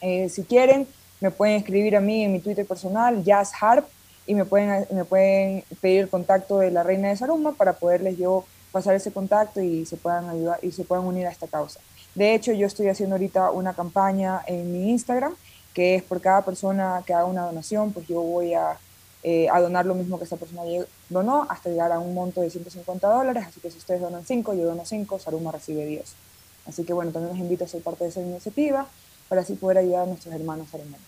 eh, 0.00 0.28
si 0.28 0.42
quieren, 0.44 0.86
me 1.20 1.30
pueden 1.30 1.56
escribir 1.56 1.96
a 1.96 2.00
mí 2.00 2.24
en 2.24 2.32
mi 2.32 2.40
Twitter 2.40 2.66
personal, 2.66 3.24
Jazz 3.24 3.52
Harp, 3.60 3.86
y 4.26 4.34
me 4.34 4.44
pueden, 4.44 4.86
me 4.90 5.04
pueden 5.04 5.64
pedir 5.80 6.00
el 6.02 6.08
contacto 6.10 6.58
de 6.58 6.70
la 6.70 6.82
reina 6.82 7.08
de 7.08 7.16
Saruma 7.16 7.52
para 7.52 7.72
poderles 7.72 8.18
yo 8.18 8.44
pasar 8.70 8.94
ese 8.94 9.10
contacto 9.10 9.60
y 9.62 9.86
se 9.86 9.96
puedan 9.96 10.28
ayudar 10.28 10.58
y 10.62 10.70
se 10.72 10.84
puedan 10.84 11.06
unir 11.06 11.26
a 11.26 11.30
esta 11.30 11.46
causa. 11.46 11.80
De 12.14 12.34
hecho, 12.34 12.52
yo 12.52 12.66
estoy 12.66 12.88
haciendo 12.88 13.14
ahorita 13.16 13.50
una 13.50 13.72
campaña 13.72 14.42
en 14.46 14.70
mi 14.70 14.90
Instagram, 14.90 15.34
que 15.72 15.94
es 15.94 16.02
por 16.02 16.20
cada 16.20 16.42
persona 16.44 17.02
que 17.06 17.14
haga 17.14 17.24
una 17.24 17.46
donación, 17.46 17.92
pues 17.92 18.06
yo 18.06 18.20
voy 18.20 18.52
a, 18.52 18.76
eh, 19.22 19.48
a 19.52 19.60
donar 19.60 19.84
lo 19.86 19.94
mismo 19.94 20.18
que 20.18 20.24
esta 20.24 20.36
persona 20.36 20.62
donó 21.08 21.46
hasta 21.50 21.68
llegar 21.70 21.90
a 21.92 21.98
un 21.98 22.14
monto 22.14 22.40
de 22.40 22.50
150 22.50 23.06
dólares. 23.08 23.44
Así 23.48 23.60
que 23.60 23.70
si 23.70 23.78
ustedes 23.78 24.00
donan 24.00 24.24
5, 24.24 24.54
yo 24.54 24.64
dono 24.64 24.84
5, 24.84 25.18
Saruma 25.18 25.52
recibe 25.52 25.84
10. 25.86 26.04
Así 26.66 26.84
que 26.84 26.92
bueno, 26.92 27.10
también 27.12 27.32
los 27.32 27.40
invito 27.40 27.64
a 27.64 27.68
ser 27.68 27.82
parte 27.82 28.04
de 28.04 28.10
esa 28.10 28.20
iniciativa 28.20 28.86
para 29.28 29.40
así 29.42 29.54
poder 29.54 29.78
ayudar 29.78 30.02
a 30.02 30.06
nuestros 30.06 30.34
hermanos 30.34 30.68
sarumeños. 30.70 31.00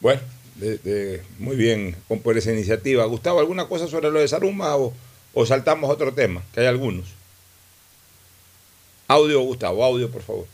Bueno, 0.00 0.20
de- 0.56 0.78
de- 0.78 1.22
muy 1.38 1.56
bien 1.56 1.96
con 2.08 2.18
por 2.20 2.36
esa 2.36 2.52
iniciativa. 2.52 3.04
Gustavo, 3.06 3.38
¿alguna 3.40 3.66
cosa 3.68 3.86
sobre 3.86 4.10
lo 4.10 4.18
de 4.20 4.28
Saruma 4.28 4.76
o, 4.76 4.92
o 5.34 5.46
saltamos 5.46 5.88
a 5.88 5.92
otro 5.92 6.12
tema? 6.12 6.42
Que 6.52 6.60
hay 6.60 6.66
algunos. 6.66 7.06
Audio, 9.08 9.40
Gustavo, 9.42 9.84
audio, 9.84 10.10
por 10.10 10.22
favor. 10.22 10.46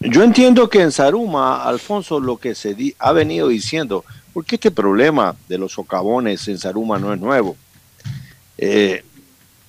Yo 0.00 0.22
entiendo 0.22 0.68
que 0.70 0.80
en 0.80 0.92
Saruma, 0.92 1.64
Alfonso, 1.64 2.20
lo 2.20 2.36
que 2.36 2.54
se 2.54 2.74
di- 2.74 2.94
ha 2.98 3.12
venido 3.12 3.48
diciendo, 3.48 4.04
porque 4.38 4.54
este 4.54 4.70
problema 4.70 5.34
de 5.48 5.58
los 5.58 5.72
socavones 5.72 6.46
en 6.46 6.58
Saruma 6.58 6.96
no 6.96 7.12
es 7.12 7.18
nuevo. 7.18 7.56
Eh, 8.56 9.02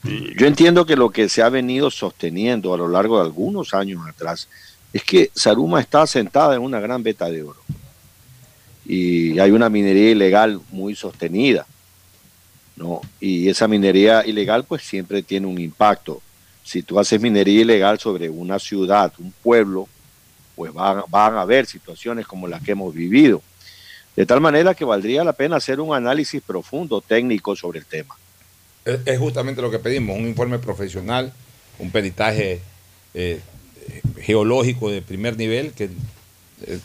yo 0.03 0.45
entiendo 0.45 0.86
que 0.86 0.95
lo 0.95 1.09
que 1.09 1.28
se 1.28 1.41
ha 1.41 1.49
venido 1.49 1.89
sosteniendo 1.89 2.72
a 2.72 2.78
lo 2.78 2.88
largo 2.88 3.17
de 3.17 3.26
algunos 3.26 3.74
años 3.74 4.07
atrás 4.07 4.47
es 4.93 5.03
que 5.03 5.32
Saruma 5.34 5.82
está 5.82 6.05
sentada 6.05 6.53
en 6.53 6.61
una 6.61 6.80
gran 6.80 7.01
veta 7.01 7.32
de 7.32 7.41
oro 7.41 7.59
y 8.86 9.39
hay 9.39 9.49
una 9.49 9.70
minería 9.70 10.11
ilegal 10.11 10.61
muy 10.70 10.93
sostenida, 10.93 11.65
¿no? 12.76 13.01
Y 13.20 13.49
esa 13.49 13.67
minería 13.67 14.24
ilegal 14.24 14.65
pues 14.65 14.84
siempre 14.84 15.24
tiene 15.24 15.47
un 15.47 15.59
impacto. 15.59 16.22
Si 16.63 16.84
tú 16.84 16.99
haces 16.99 17.20
minería 17.20 17.61
ilegal 17.61 17.97
sobre 17.97 18.30
una 18.30 18.59
ciudad, 18.59 19.11
un 19.17 19.32
pueblo, 19.32 19.89
pues 20.55 20.72
van, 20.72 21.01
van 21.09 21.38
a 21.38 21.41
haber 21.41 21.65
situaciones 21.65 22.28
como 22.28 22.47
las 22.47 22.61
que 22.61 22.74
hemos 22.74 22.93
vivido. 22.93 23.41
De 24.20 24.26
tal 24.26 24.41
manera 24.41 24.76
que 24.76 24.84
valdría 24.84 25.24
la 25.24 25.32
pena 25.32 25.55
hacer 25.55 25.80
un 25.80 25.95
análisis 25.95 26.41
profundo, 26.41 26.99
técnico 26.99 27.55
sobre 27.55 27.80
el 27.80 27.86
tema. 27.86 28.17
Es, 28.84 29.17
justamente 29.17 29.61
lo 29.61 29.72
que 29.72 29.80
pedimos, 29.80 30.17
un 30.17 30.28
informe 30.28 30.59
profesional, 30.59 31.32
un 31.78 31.89
peritaje 31.89 32.59
eh, 33.13 33.39
geológico 34.20 34.91
de 34.91 35.01
primer 35.01 35.38
nivel 35.38 35.72
que 35.72 35.86
eh, 36.65 36.80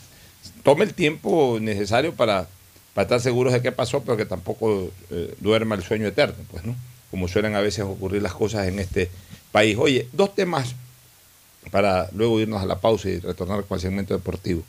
tome 0.63 0.85
el 0.85 0.93
tiempo 0.93 1.57
necesario 1.59 2.13
para, 2.13 2.47
para 2.93 3.03
estar 3.03 3.19
seguros 3.19 3.51
de 3.51 3.61
qué 3.61 3.73
pasó, 3.73 4.01
pero 4.01 4.15
que 4.15 4.25
tampoco 4.25 4.89
eh, 5.09 5.35
duerma 5.41 5.75
el 5.75 5.83
sueño 5.83 6.07
eterno, 6.07 6.41
pues, 6.49 6.63
¿no? 6.63 6.73
Como 7.11 7.27
suelen 7.27 7.53
a 7.55 7.59
veces 7.59 7.83
ocurrir 7.83 8.21
las 8.21 8.33
cosas 8.33 8.65
en 8.69 8.79
este 8.79 9.11
país. 9.51 9.75
Oye, 9.77 10.07
dos 10.13 10.33
temas 10.35 10.73
para 11.69 12.07
luego 12.13 12.39
irnos 12.39 12.63
a 12.63 12.65
la 12.65 12.79
pausa 12.79 13.09
y 13.09 13.19
retornar 13.19 13.65
con 13.65 13.75
el 13.75 13.81
segmento 13.81 14.13
deportivo. 14.13 14.63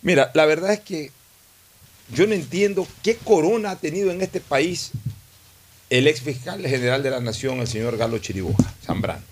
Mira, 0.00 0.30
la 0.32 0.46
verdad 0.46 0.72
es 0.72 0.80
que 0.80 1.10
yo 2.10 2.26
no 2.26 2.34
entiendo 2.34 2.86
qué 3.02 3.16
corona 3.16 3.72
ha 3.72 3.76
tenido 3.76 4.10
en 4.10 4.20
este 4.20 4.40
país 4.40 4.90
el 5.90 6.06
ex 6.06 6.20
fiscal 6.20 6.66
general 6.66 7.02
de 7.02 7.10
la 7.10 7.20
Nación, 7.20 7.60
el 7.60 7.68
señor 7.68 7.96
Galo 7.96 8.18
Chiriboga, 8.18 8.74
Zambrano. 8.84 9.22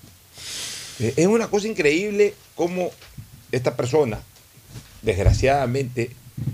Eh, 1.01 1.15
Es 1.17 1.27
una 1.27 1.49
cosa 1.49 1.69
increíble 1.69 2.35
cómo 2.55 2.91
esta 3.51 3.77
persona, 3.77 4.21
desgraciadamente, 5.03 6.11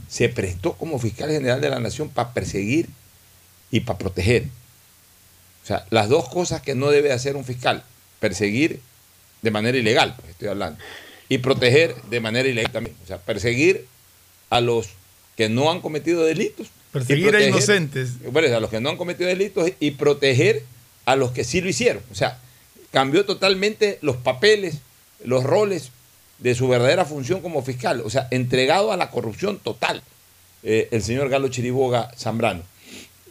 se 0.08 0.28
prestó 0.28 0.74
como 0.74 0.98
fiscal 0.98 1.30
general 1.30 1.60
de 1.60 1.70
la 1.70 1.80
Nación 1.80 2.08
para 2.08 2.32
perseguir 2.32 2.88
y 3.70 3.80
para 3.80 3.98
proteger. 3.98 4.44
O 5.62 5.66
sea, 5.66 5.84
las 5.90 6.08
dos 6.08 6.28
cosas 6.28 6.62
que 6.62 6.74
no 6.74 6.90
debe 6.90 7.12
hacer 7.12 7.36
un 7.36 7.44
fiscal, 7.44 7.84
perseguir 8.20 8.80
de 9.42 9.50
manera 9.50 9.76
ilegal, 9.76 10.14
pues, 10.16 10.30
estoy 10.30 10.48
hablando, 10.48 10.78
y 11.28 11.38
proteger 11.38 11.94
de 12.04 12.20
manera 12.20 12.48
ilegal 12.48 12.72
también. 12.72 12.96
O 13.04 13.06
sea, 13.06 13.18
perseguir 13.18 13.86
a 14.50 14.60
los 14.60 14.88
que 15.38 15.48
no 15.48 15.70
han 15.70 15.80
cometido 15.80 16.24
delitos. 16.24 16.66
Perseguir 16.92 17.34
a 17.36 17.40
inocentes. 17.46 18.32
Bueno, 18.32 18.54
a 18.54 18.60
los 18.60 18.70
que 18.70 18.80
no 18.80 18.90
han 18.90 18.96
cometido 18.96 19.28
delitos 19.28 19.70
y 19.78 19.92
proteger 19.92 20.64
a 21.04 21.14
los 21.14 21.30
que 21.30 21.44
sí 21.44 21.60
lo 21.60 21.68
hicieron. 21.68 22.02
O 22.10 22.14
sea, 22.16 22.40
cambió 22.90 23.24
totalmente 23.24 23.98
los 24.02 24.16
papeles, 24.16 24.78
los 25.24 25.44
roles 25.44 25.90
de 26.40 26.56
su 26.56 26.66
verdadera 26.66 27.04
función 27.04 27.40
como 27.40 27.62
fiscal. 27.62 28.02
O 28.04 28.10
sea, 28.10 28.26
entregado 28.32 28.90
a 28.90 28.96
la 28.96 29.10
corrupción 29.12 29.58
total 29.60 30.02
eh, 30.64 30.88
el 30.90 31.02
señor 31.04 31.28
Galo 31.28 31.46
Chiriboga 31.48 32.10
Zambrano. 32.18 32.64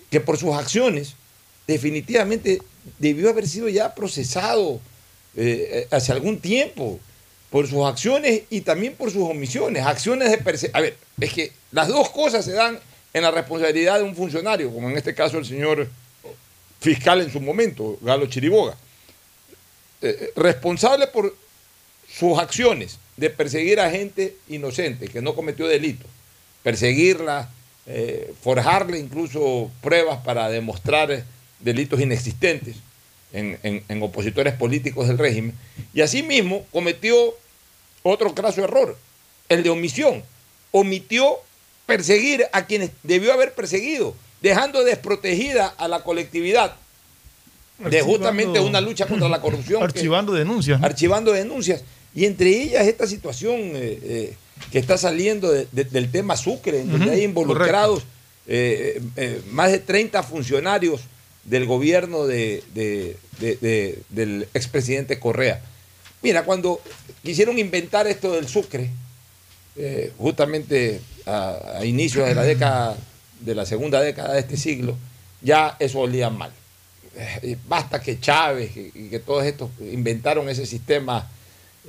Que 0.10 0.22
por 0.22 0.38
sus 0.38 0.56
acciones 0.56 1.16
definitivamente 1.68 2.62
debió 3.00 3.30
haber 3.30 3.50
sido 3.50 3.68
ya 3.68 3.94
procesado 3.94 4.80
eh, 5.36 5.88
hace 5.92 6.14
algún 6.14 6.40
tiempo 6.40 7.02
por 7.50 7.68
sus 7.68 7.86
acciones 7.86 8.44
y 8.50 8.62
también 8.62 8.94
por 8.94 9.12
sus 9.12 9.24
omisiones, 9.24 9.84
acciones 9.86 10.30
de 10.32 10.40
perse- 10.42 10.70
A 10.74 10.80
ver, 10.80 10.96
es 11.20 11.34
que 11.34 11.52
las 11.72 11.88
dos 11.88 12.10
cosas 12.10 12.46
se 12.46 12.54
dan 12.54 12.80
en 13.14 13.24
la 13.24 13.32
responsabilidad 13.32 13.98
de 13.98 14.04
un 14.04 14.16
funcionario, 14.16 14.72
como 14.72 14.90
en 14.90 14.98
este 14.98 15.14
caso 15.14 15.38
el 15.38 15.46
señor 15.46 15.88
fiscal 16.80 17.22
en 17.22 17.32
su 17.32 17.42
momento, 17.42 17.98
Galo 18.02 18.28
Chiriboga. 18.28 18.76
Eh, 20.02 20.32
responsable 20.36 21.08
por 21.08 21.36
sus 22.08 22.38
acciones 22.38 23.00
de 23.18 23.30
perseguir 23.30 23.80
a 23.80 23.90
gente 23.90 24.36
inocente 24.48 25.08
que 25.08 25.22
no 25.22 25.36
cometió 25.36 25.68
delito, 25.68 26.06
perseguirla, 26.62 27.50
eh, 27.88 28.34
forjarle 28.42 29.00
incluso 29.00 29.72
pruebas 29.82 30.20
para 30.24 30.50
demostrar 30.50 31.24
delitos 31.60 32.00
inexistentes 32.00 32.76
en, 33.34 33.60
en 33.64 34.04
opositores 34.04 34.54
políticos 34.54 35.08
del 35.08 35.18
régimen. 35.18 35.56
Y 35.94 36.02
asimismo 36.02 36.66
cometió 36.72 37.36
otro 38.04 38.34
craso 38.36 38.64
error, 38.64 38.98
el 39.50 39.64
de 39.64 39.70
omisión. 39.70 40.24
Omitió 40.72 41.40
perseguir 41.88 42.46
a 42.52 42.68
quienes 42.68 42.92
debió 43.02 43.34
haber 43.34 43.54
perseguido, 43.56 44.14
dejando 44.42 44.84
desprotegida 44.84 45.68
a 45.68 45.88
la 45.88 46.04
colectividad 46.04 46.76
de 47.80 48.02
justamente 48.02 48.60
una 48.60 48.82
lucha 48.82 49.08
contra 49.08 49.30
la 49.30 49.42
corrupción. 49.42 49.82
Archivando 49.82 50.34
denuncias. 50.34 50.84
Archivando 50.84 51.32
denuncias. 51.32 51.84
Y 52.14 52.26
entre 52.26 52.50
ellas 52.50 52.88
esta 52.88 53.08
situación 53.08 53.60
eh, 53.76 54.00
eh, 54.04 54.38
que 54.72 54.80
está 54.80 54.98
saliendo 54.98 55.52
del 55.52 56.12
tema 56.12 56.36
Sucre, 56.36 56.82
en 56.82 56.92
donde 56.92 57.12
hay 57.12 57.24
involucrados 57.24 58.04
eh, 58.48 59.02
más 59.52 59.72
de 59.72 59.80
30 59.80 60.24
funcionarios 60.24 61.02
del 61.44 61.66
gobierno 61.66 62.26
de, 62.26 62.64
del 64.10 64.48
expresidente 64.54 65.20
Correa. 65.20 65.62
Mira, 66.22 66.44
cuando 66.44 66.82
quisieron 67.24 67.60
inventar 67.60 68.08
esto 68.08 68.34
del 68.34 68.48
Sucre, 68.48 68.90
justamente 70.18 71.02
a, 71.26 71.82
inicios 71.84 72.28
de 72.28 72.36
la 72.36 72.44
década, 72.44 72.98
de 73.42 73.56
la 73.56 73.66
segunda 73.66 74.02
década 74.02 74.34
de 74.34 74.40
este 74.40 74.58
siglo, 74.58 74.96
ya 75.42 75.76
eso 75.80 76.00
olía 76.00 76.30
mal. 76.30 76.52
Eh, 77.16 77.58
basta 77.68 78.02
que 78.02 78.20
Chávez 78.20 78.72
y 78.76 79.10
que 79.10 79.20
todos 79.20 79.44
estos 79.44 79.70
inventaron 79.80 80.50
ese 80.50 80.66
sistema 80.66 81.28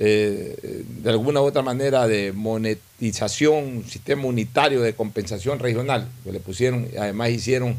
eh, 0.01 0.55
de 0.87 1.09
alguna 1.09 1.41
u 1.41 1.43
otra 1.43 1.61
manera 1.61 2.07
de 2.07 2.31
monetización, 2.31 3.83
sistema 3.85 4.25
unitario 4.27 4.79
de 4.79 4.93
compensación 4.93 5.59
regional, 5.59 6.07
que 6.23 6.31
le 6.31 6.39
pusieron, 6.39 6.87
además 6.97 7.31
hicieron 7.31 7.75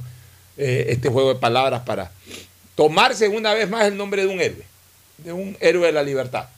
eh, 0.58 0.86
este 0.90 1.08
juego 1.08 1.32
de 1.32 1.40
palabras 1.40 1.80
para 1.86 2.12
tomarse 2.74 3.26
una 3.28 3.54
vez 3.54 3.70
más 3.70 3.86
el 3.86 3.96
nombre 3.96 4.26
de 4.26 4.28
un 4.28 4.38
héroe, 4.38 4.64
de 5.16 5.32
un 5.32 5.56
héroe 5.60 5.86
de 5.86 5.92
la 5.92 6.02
libertad. 6.02 6.50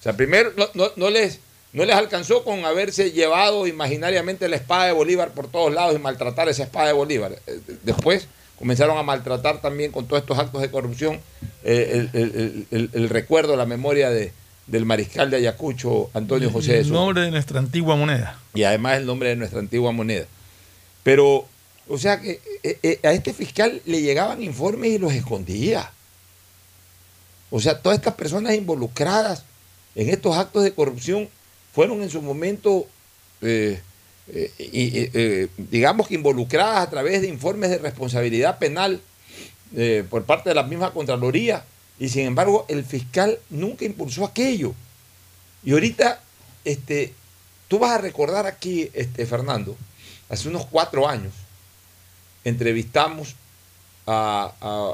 O 0.00 0.02
sea, 0.02 0.14
primero 0.14 0.52
no, 0.96 1.10
les, 1.10 1.38
no 1.74 1.84
les 1.84 1.96
alcanzó 1.96 2.44
con 2.44 2.64
haberse 2.64 3.10
llevado 3.10 3.66
imaginariamente 3.66 4.48
la 4.48 4.56
espada 4.56 4.86
de 4.86 4.92
Bolívar 4.92 5.32
por 5.32 5.48
todos 5.48 5.74
lados 5.74 5.96
y 5.96 5.98
maltratar 5.98 6.48
esa 6.48 6.62
espada 6.62 6.86
de 6.86 6.92
Bolívar. 6.92 7.36
Después 7.82 8.28
comenzaron 8.56 8.96
a 8.96 9.02
maltratar 9.02 9.60
también 9.60 9.90
con 9.90 10.06
todos 10.06 10.22
estos 10.22 10.38
actos 10.38 10.62
de 10.62 10.70
corrupción 10.70 11.20
eh, 11.64 12.66
el, 12.70 13.08
recuerdo, 13.08 13.56
la 13.56 13.66
memoria 13.66 14.08
de, 14.10 14.32
del 14.68 14.86
mariscal 14.86 15.30
de 15.30 15.38
Ayacucho, 15.38 16.10
Antonio 16.14 16.48
José 16.48 16.74
de 16.74 16.80
El 16.80 16.92
nombre 16.92 17.22
de 17.22 17.32
nuestra 17.32 17.58
antigua 17.58 17.96
moneda. 17.96 18.38
Y 18.54 18.62
además 18.62 18.98
el 18.98 19.06
nombre 19.06 19.30
de 19.30 19.36
nuestra 19.36 19.58
antigua 19.58 19.90
moneda. 19.90 20.26
Pero, 21.02 21.44
o 21.88 21.98
sea, 21.98 22.20
que 22.20 22.40
eh, 22.62 22.78
eh, 22.84 23.00
a 23.02 23.10
este 23.10 23.34
fiscal 23.34 23.82
le 23.84 24.00
llegaban 24.00 24.44
informes 24.44 24.92
y 24.92 24.98
los 24.98 25.12
escondía. 25.12 25.90
O 27.50 27.58
sea, 27.58 27.80
todas 27.80 27.98
estas 27.98 28.14
personas 28.14 28.54
involucradas 28.54 29.44
en 29.96 30.08
estos 30.08 30.36
actos 30.36 30.62
de 30.62 30.72
corrupción 30.72 31.28
fueron 31.74 32.02
en 32.02 32.10
su 32.10 32.22
momento 32.22 32.86
eh, 34.26 34.50
y, 34.58 35.10
eh, 35.12 35.48
digamos 35.58 36.08
que 36.08 36.14
involucradas 36.14 36.86
a 36.86 36.90
través 36.90 37.20
de 37.20 37.28
informes 37.28 37.70
de 37.70 37.78
responsabilidad 37.78 38.58
penal 38.58 39.00
eh, 39.76 40.04
por 40.08 40.24
parte 40.24 40.48
de 40.48 40.54
la 40.54 40.62
misma 40.62 40.92
Contraloría, 40.92 41.64
y 41.98 42.08
sin 42.08 42.26
embargo 42.26 42.64
el 42.68 42.84
fiscal 42.84 43.38
nunca 43.50 43.84
impulsó 43.84 44.24
aquello. 44.24 44.72
Y 45.62 45.72
ahorita, 45.72 46.20
este, 46.64 47.12
tú 47.68 47.78
vas 47.78 47.92
a 47.92 47.98
recordar 47.98 48.46
aquí, 48.46 48.90
este, 48.94 49.26
Fernando, 49.26 49.76
hace 50.28 50.48
unos 50.48 50.66
cuatro 50.66 51.08
años, 51.08 51.32
entrevistamos 52.44 53.34
a, 54.06 54.52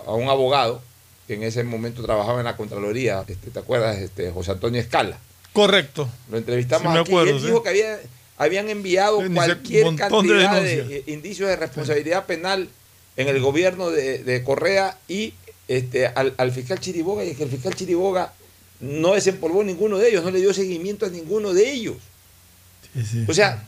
un 0.08 0.28
abogado 0.28 0.82
que 1.26 1.34
en 1.34 1.42
ese 1.42 1.62
momento 1.62 2.02
trabajaba 2.02 2.40
en 2.40 2.46
la 2.46 2.56
Contraloría, 2.56 3.24
este, 3.28 3.50
¿te 3.50 3.58
acuerdas? 3.58 3.98
Este, 3.98 4.30
José 4.32 4.52
Antonio 4.52 4.80
Escala. 4.80 5.18
Correcto. 5.52 6.08
Lo 6.30 6.38
entrevistamos 6.38 6.96
aquí. 6.96 7.12
y 7.12 7.16
él 7.16 7.42
dijo 7.42 7.62
que 7.62 7.68
había 7.68 7.98
habían 8.40 8.70
enviado 8.70 9.20
cualquier 9.34 9.94
cantidad 9.96 10.62
de, 10.62 10.96
eh, 10.96 11.02
indicios 11.08 11.50
de 11.50 11.56
responsabilidad 11.56 12.24
penal 12.24 12.70
en 13.18 13.28
el 13.28 13.38
gobierno 13.38 13.90
de, 13.90 14.42
Correa 14.44 14.96
y 15.08 15.34
este, 15.68 16.06
al, 16.06 16.52
fiscal 16.52 16.80
Chiriboga, 16.80 17.22
y 17.22 17.30
es 17.30 17.36
que 17.36 17.42
el 17.42 17.50
fiscal 17.50 17.74
Chiriboga 17.74 18.32
no 18.80 19.12
desempolvó 19.12 19.62
ninguno 19.62 19.98
de 19.98 20.08
ellos, 20.08 20.24
no 20.24 20.30
le 20.30 20.40
dio 20.40 20.54
seguimiento 20.54 21.04
a 21.04 21.10
ninguno 21.10 21.52
de 21.52 21.70
ellos. 21.70 21.96
O 23.28 23.34
sea, 23.34 23.62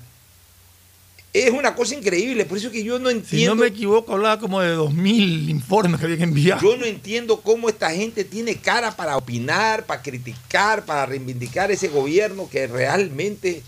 es 1.32 1.50
una 1.50 1.74
cosa 1.74 1.94
increíble, 1.94 2.44
por 2.44 2.58
eso 2.58 2.70
que 2.70 2.84
yo 2.84 2.98
no 2.98 3.08
entiendo. 3.08 3.36
Si 3.38 3.46
no 3.46 3.54
me 3.54 3.68
equivoco, 3.68 4.12
hablaba 4.12 4.38
como 4.38 4.60
de 4.60 4.76
2.000 4.76 5.48
informes 5.48 5.98
que 5.98 6.06
habían 6.06 6.22
enviado. 6.22 6.60
Yo 6.60 6.76
no 6.76 6.84
entiendo 6.84 7.40
cómo 7.40 7.70
esta 7.70 7.90
gente 7.90 8.24
tiene 8.24 8.56
cara 8.56 8.94
para 8.94 9.16
opinar, 9.16 9.86
para 9.86 10.02
criticar, 10.02 10.84
para 10.84 11.06
reivindicar 11.06 11.70
ese 11.70 11.88
gobierno 11.88 12.50
que 12.50 12.66
realmente 12.66 13.62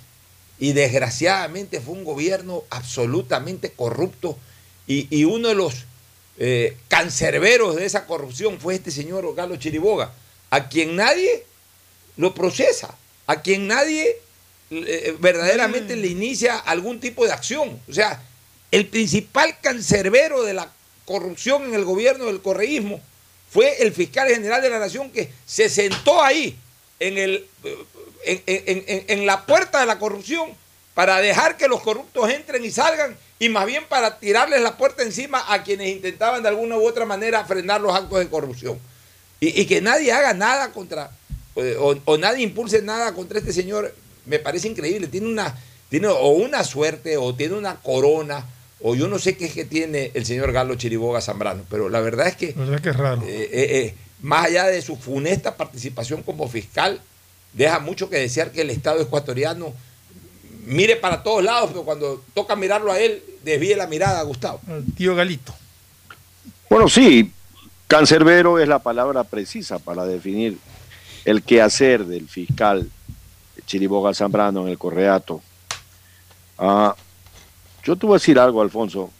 y 0.58 0.72
desgraciadamente 0.72 1.80
fue 1.80 1.94
un 1.94 2.04
gobierno 2.04 2.64
absolutamente 2.70 3.72
corrupto 3.72 4.38
y, 4.86 5.24
uno 5.24 5.48
de 5.48 5.54
los 5.54 5.86
eh, 6.36 6.76
cancerberos 6.88 7.76
de 7.76 7.86
esa 7.86 8.06
corrupción 8.06 8.60
fue 8.60 8.74
este 8.74 8.90
señor 8.90 9.34
Galo 9.34 9.56
Chiriboga, 9.56 10.12
a 10.50 10.68
quien 10.68 10.94
nadie 10.96 11.46
lo 12.18 12.34
procesa, 12.34 12.94
a 13.26 13.40
quien 13.40 13.66
nadie 13.66 14.16
eh, 14.70 15.16
verdaderamente 15.20 15.96
le 15.96 16.08
inicia 16.08 16.58
algún 16.58 17.00
tipo 17.00 17.24
de 17.24 17.32
acción. 17.32 17.80
O 17.88 17.92
sea, 17.92 18.22
el 18.70 18.86
principal 18.86 19.56
cancerbero 19.60 20.42
de 20.42 20.54
la 20.54 20.72
corrupción 21.04 21.64
en 21.64 21.74
el 21.74 21.84
gobierno 21.84 22.26
del 22.26 22.40
correísmo 22.40 23.00
fue 23.50 23.82
el 23.82 23.92
fiscal 23.92 24.28
general 24.28 24.62
de 24.62 24.70
la 24.70 24.78
nación 24.78 25.10
que 25.10 25.30
se 25.46 25.68
sentó 25.68 26.22
ahí 26.22 26.56
en 26.98 27.18
el 27.18 27.46
en, 28.26 29.26
la 29.26 29.44
puerta 29.46 29.80
de 29.80 29.86
la 29.86 29.98
corrupción 29.98 30.50
para 30.94 31.20
dejar 31.20 31.56
que 31.56 31.68
los 31.68 31.82
corruptos 31.82 32.30
entren 32.30 32.64
y 32.64 32.70
salgan 32.70 33.16
y 33.38 33.48
más 33.48 33.66
bien 33.66 33.84
para 33.88 34.18
tirarles 34.18 34.62
la 34.62 34.76
puerta 34.76 35.02
encima 35.02 35.44
a 35.52 35.62
quienes 35.62 35.88
intentaban 35.88 36.42
de 36.42 36.48
alguna 36.48 36.76
u 36.76 36.86
otra 36.86 37.04
manera 37.04 37.44
frenar 37.44 37.80
los 37.80 37.94
actos 37.94 38.18
de 38.18 38.28
corrupción. 38.28 38.78
Y, 39.40 39.66
que 39.66 39.82
nadie 39.82 40.10
haga 40.10 40.32
nada 40.32 40.72
contra, 40.72 41.10
eh, 41.56 41.76
o, 41.78 42.16
nadie 42.16 42.44
impulse 42.44 42.80
nada 42.80 43.12
contra 43.12 43.38
este 43.38 43.52
señor, 43.52 43.94
me 44.26 44.38
parece 44.38 44.68
increíble. 44.68 45.08
Tiene 45.08 45.26
una, 45.26 45.54
tiene 45.88 46.08
o 46.08 46.28
una 46.28 46.64
suerte, 46.64 47.16
o 47.16 47.34
tiene 47.34 47.54
una 47.54 47.76
corona, 47.76 48.44
o 48.80 48.94
yo 48.94 49.08
no 49.08 49.18
sé 49.18 49.36
qué 49.36 49.46
es 49.46 49.52
que 49.52 49.64
tiene 49.64 50.10
el 50.14 50.26
señor 50.26 50.52
Galo 50.52 50.74
Chiriboga 50.74 51.20
Zambrano, 51.20 51.64
pero 51.70 51.88
la 51.88 52.00
verdad 52.00 52.28
es 52.28 52.36
que, 52.36 52.54
que 52.82 52.90
es 52.90 52.96
raro. 52.96 53.22
Eh, 53.26 53.48
eh, 53.52 53.94
más 54.22 54.46
allá 54.46 54.66
de 54.66 54.82
su 54.82 54.96
funesta 54.96 55.56
participación 55.56 56.22
como 56.22 56.48
fiscal, 56.48 57.00
deja 57.52 57.78
mucho 57.78 58.10
que 58.10 58.18
desear 58.18 58.50
que 58.50 58.62
el 58.62 58.70
Estado 58.70 59.00
ecuatoriano 59.00 59.72
mire 60.66 60.96
para 60.96 61.22
todos 61.22 61.44
lados, 61.44 61.70
pero 61.70 61.84
cuando 61.84 62.22
toca 62.34 62.56
mirarlo 62.56 62.92
a 62.92 62.98
él, 62.98 63.22
desvíe 63.42 63.76
la 63.76 63.86
mirada, 63.86 64.22
Gustavo. 64.22 64.60
tío 64.96 65.14
Galito. 65.14 65.54
Bueno, 66.70 66.88
sí, 66.88 67.30
cancerbero 67.86 68.58
es 68.58 68.68
la 68.68 68.78
palabra 68.78 69.24
precisa 69.24 69.78
para 69.78 70.04
definir 70.06 70.58
el 71.24 71.42
quehacer 71.42 72.04
del 72.04 72.28
fiscal 72.28 72.90
Chiriboga 73.66 74.14
Zambrano 74.14 74.62
en 74.62 74.68
el 74.68 74.78
Correato. 74.78 75.42
Ah, 76.58 76.94
yo 77.82 77.96
te 77.96 78.06
voy 78.06 78.14
a 78.14 78.18
decir 78.18 78.38
algo, 78.38 78.62
Alfonso. 78.62 79.10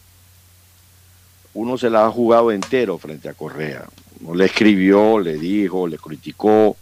Uno 1.53 1.77
se 1.77 1.89
la 1.89 2.05
ha 2.05 2.11
jugado 2.11 2.51
entero 2.51 2.97
frente 2.97 3.29
a 3.29 3.33
Correa. 3.33 3.85
No 4.21 4.33
le 4.33 4.45
escribió, 4.45 5.19
le 5.19 5.37
dijo, 5.37 5.87
le 5.87 5.97
criticó, 5.97 6.75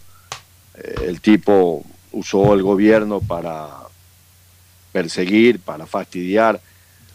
eh, 0.76 0.96
el 1.04 1.22
tipo 1.22 1.84
usó 2.12 2.54
el 2.54 2.64
gobierno 2.64 3.20
para 3.20 3.70
perseguir, 4.92 5.60
para 5.60 5.86
fastidiar 5.86 6.62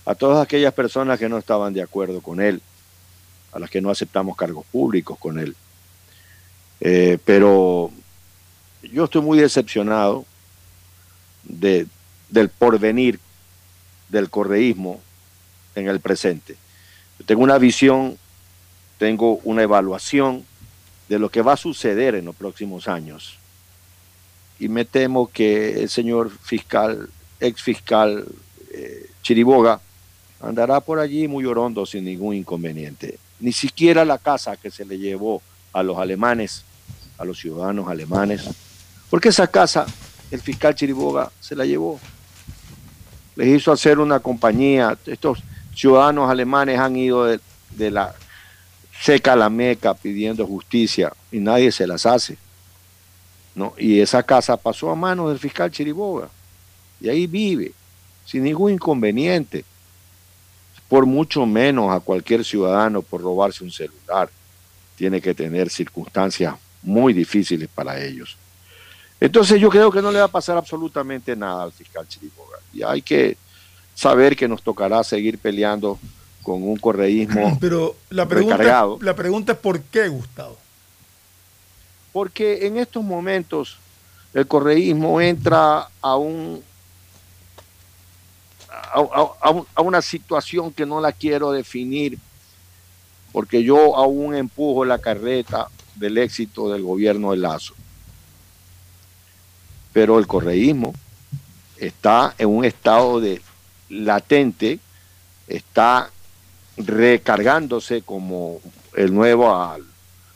a 0.04 0.14
todas 0.14 0.42
aquellas 0.42 0.74
personas 0.74 1.18
que 1.18 1.28
no 1.28 1.38
estaban 1.38 1.72
de 1.72 1.82
acuerdo 1.82 2.20
con 2.20 2.40
él, 2.40 2.60
a 3.52 3.58
las 3.58 3.70
que 3.70 3.80
no 3.80 3.90
aceptamos 3.90 4.36
cargos 4.36 4.66
públicos 4.66 5.18
con 5.18 5.38
él. 5.38 5.54
Eh, 6.80 7.18
pero 7.24 7.90
yo 8.82 9.04
estoy 9.04 9.22
muy 9.22 9.38
decepcionado 9.38 10.24
de, 11.48 11.86
del 12.28 12.48
porvenir 12.48 13.18
del 14.08 14.30
correísmo 14.30 15.00
en 15.74 15.88
el 15.88 16.00
presente. 16.00 16.56
tengo 17.26 17.42
una 17.42 17.58
visión, 17.58 18.16
tengo 18.98 19.40
una 19.44 19.62
evaluación 19.62 20.44
de 21.08 21.18
lo 21.18 21.30
que 21.30 21.42
va 21.42 21.54
a 21.54 21.56
suceder 21.56 22.14
en 22.14 22.26
los 22.26 22.36
próximos 22.36 22.88
años 22.88 23.38
y 24.58 24.68
me 24.68 24.84
temo 24.84 25.28
que 25.28 25.82
el 25.82 25.88
señor 25.88 26.30
fiscal, 26.30 27.08
ex 27.40 27.62
fiscal 27.62 28.26
eh, 28.72 29.08
Chiriboga, 29.22 29.80
andará 30.40 30.80
por 30.80 30.98
allí 30.98 31.28
muy 31.28 31.44
orondo 31.44 31.86
sin 31.86 32.04
ningún 32.04 32.34
inconveniente. 32.34 33.18
Ni 33.40 33.52
siquiera 33.52 34.04
la 34.04 34.18
casa 34.18 34.56
que 34.56 34.70
se 34.70 34.84
le 34.84 34.98
llevó 34.98 35.42
a 35.72 35.82
los 35.82 35.98
alemanes, 35.98 36.64
a 37.18 37.24
los 37.24 37.38
ciudadanos 37.38 37.88
alemanes, 37.88 38.48
porque 39.10 39.28
esa 39.28 39.46
casa 39.46 39.86
el 40.30 40.40
fiscal 40.40 40.74
Chiriboga 40.74 41.30
se 41.40 41.56
la 41.56 41.64
llevó. 41.64 41.98
les 43.36 43.48
hizo 43.48 43.72
hacer 43.72 43.98
una 43.98 44.20
compañía. 44.20 44.98
Estos 45.06 45.42
ciudadanos 45.74 46.28
alemanes 46.30 46.78
han 46.78 46.96
ido 46.96 47.24
de, 47.24 47.90
la 47.90 48.14
seca 49.00 49.34
a 49.34 49.36
la 49.36 49.48
meca 49.48 49.94
pidiendo 49.94 50.46
justicia 50.46 51.12
y 51.30 51.38
nadie 51.38 51.70
se 51.70 51.86
las 51.86 52.04
hace. 52.04 52.36
¿no? 53.54 53.74
Y 53.78 54.00
esa 54.00 54.22
casa 54.22 54.56
pasó 54.56 54.90
a 54.90 54.94
manos 54.94 55.28
del 55.28 55.38
fiscal 55.38 55.70
Chiriboga 55.70 56.28
y 57.00 57.08
ahí 57.08 57.26
vive 57.26 57.72
sin 58.24 58.44
ningún 58.44 58.72
inconveniente, 58.72 59.64
por 60.88 61.06
mucho 61.06 61.46
menos 61.46 61.90
a 61.90 62.00
cualquier 62.00 62.44
ciudadano 62.44 63.02
por 63.02 63.22
robarse 63.22 63.64
un 63.64 63.70
celular. 63.70 64.28
Tiene 64.96 65.20
que 65.20 65.34
tener 65.34 65.70
circunstancias 65.70 66.54
muy 66.82 67.12
difíciles 67.12 67.68
para 67.74 68.02
ellos. 68.02 68.36
Entonces 69.20 69.60
yo 69.60 69.68
creo 69.68 69.90
que 69.90 70.00
no 70.02 70.12
le 70.12 70.18
va 70.20 70.26
a 70.26 70.28
pasar 70.28 70.56
absolutamente 70.56 71.34
nada 71.34 71.64
al 71.64 71.72
fiscal 71.72 72.06
Chiriboga. 72.06 72.58
Y 72.72 72.82
hay 72.82 73.02
que 73.02 73.36
saber 73.94 74.36
que 74.36 74.46
nos 74.46 74.62
tocará 74.62 75.02
seguir 75.02 75.38
peleando 75.38 75.98
con 76.42 76.62
un 76.62 76.76
correísmo 76.76 77.56
Pero 77.60 77.96
la 78.10 78.26
pregunta, 78.26 78.56
recargado. 78.56 78.98
la 79.02 79.14
pregunta 79.16 79.52
es 79.52 79.58
¿por 79.58 79.80
qué, 79.82 80.08
Gustavo? 80.08 80.56
Porque 82.12 82.66
en 82.66 82.76
estos 82.78 83.02
momentos 83.04 83.76
el 84.34 84.46
correísmo 84.46 85.20
entra 85.20 85.88
a 86.00 86.16
un 86.16 86.62
a, 88.70 89.00
a- 89.00 89.32
a 89.40 89.50
un- 89.50 89.66
a 89.74 89.82
una 89.82 90.00
situación 90.02 90.72
que 90.72 90.86
no 90.86 91.00
la 91.00 91.12
quiero 91.12 91.50
definir, 91.52 92.18
porque 93.32 93.62
yo 93.62 93.96
aún 93.96 94.34
empujo 94.34 94.84
la 94.84 94.98
carreta 94.98 95.68
del 95.96 96.18
éxito 96.18 96.70
del 96.70 96.82
gobierno 96.82 97.32
de 97.32 97.38
Lazo. 97.38 97.74
Pero 99.92 100.18
el 100.18 100.26
correísmo 100.26 100.94
está 101.76 102.34
en 102.38 102.48
un 102.48 102.64
estado 102.64 103.20
de 103.20 103.40
latente, 103.88 104.78
está 105.46 106.10
recargándose 106.76 108.02
como 108.02 108.60
el 108.94 109.12
nuevo, 109.14 109.48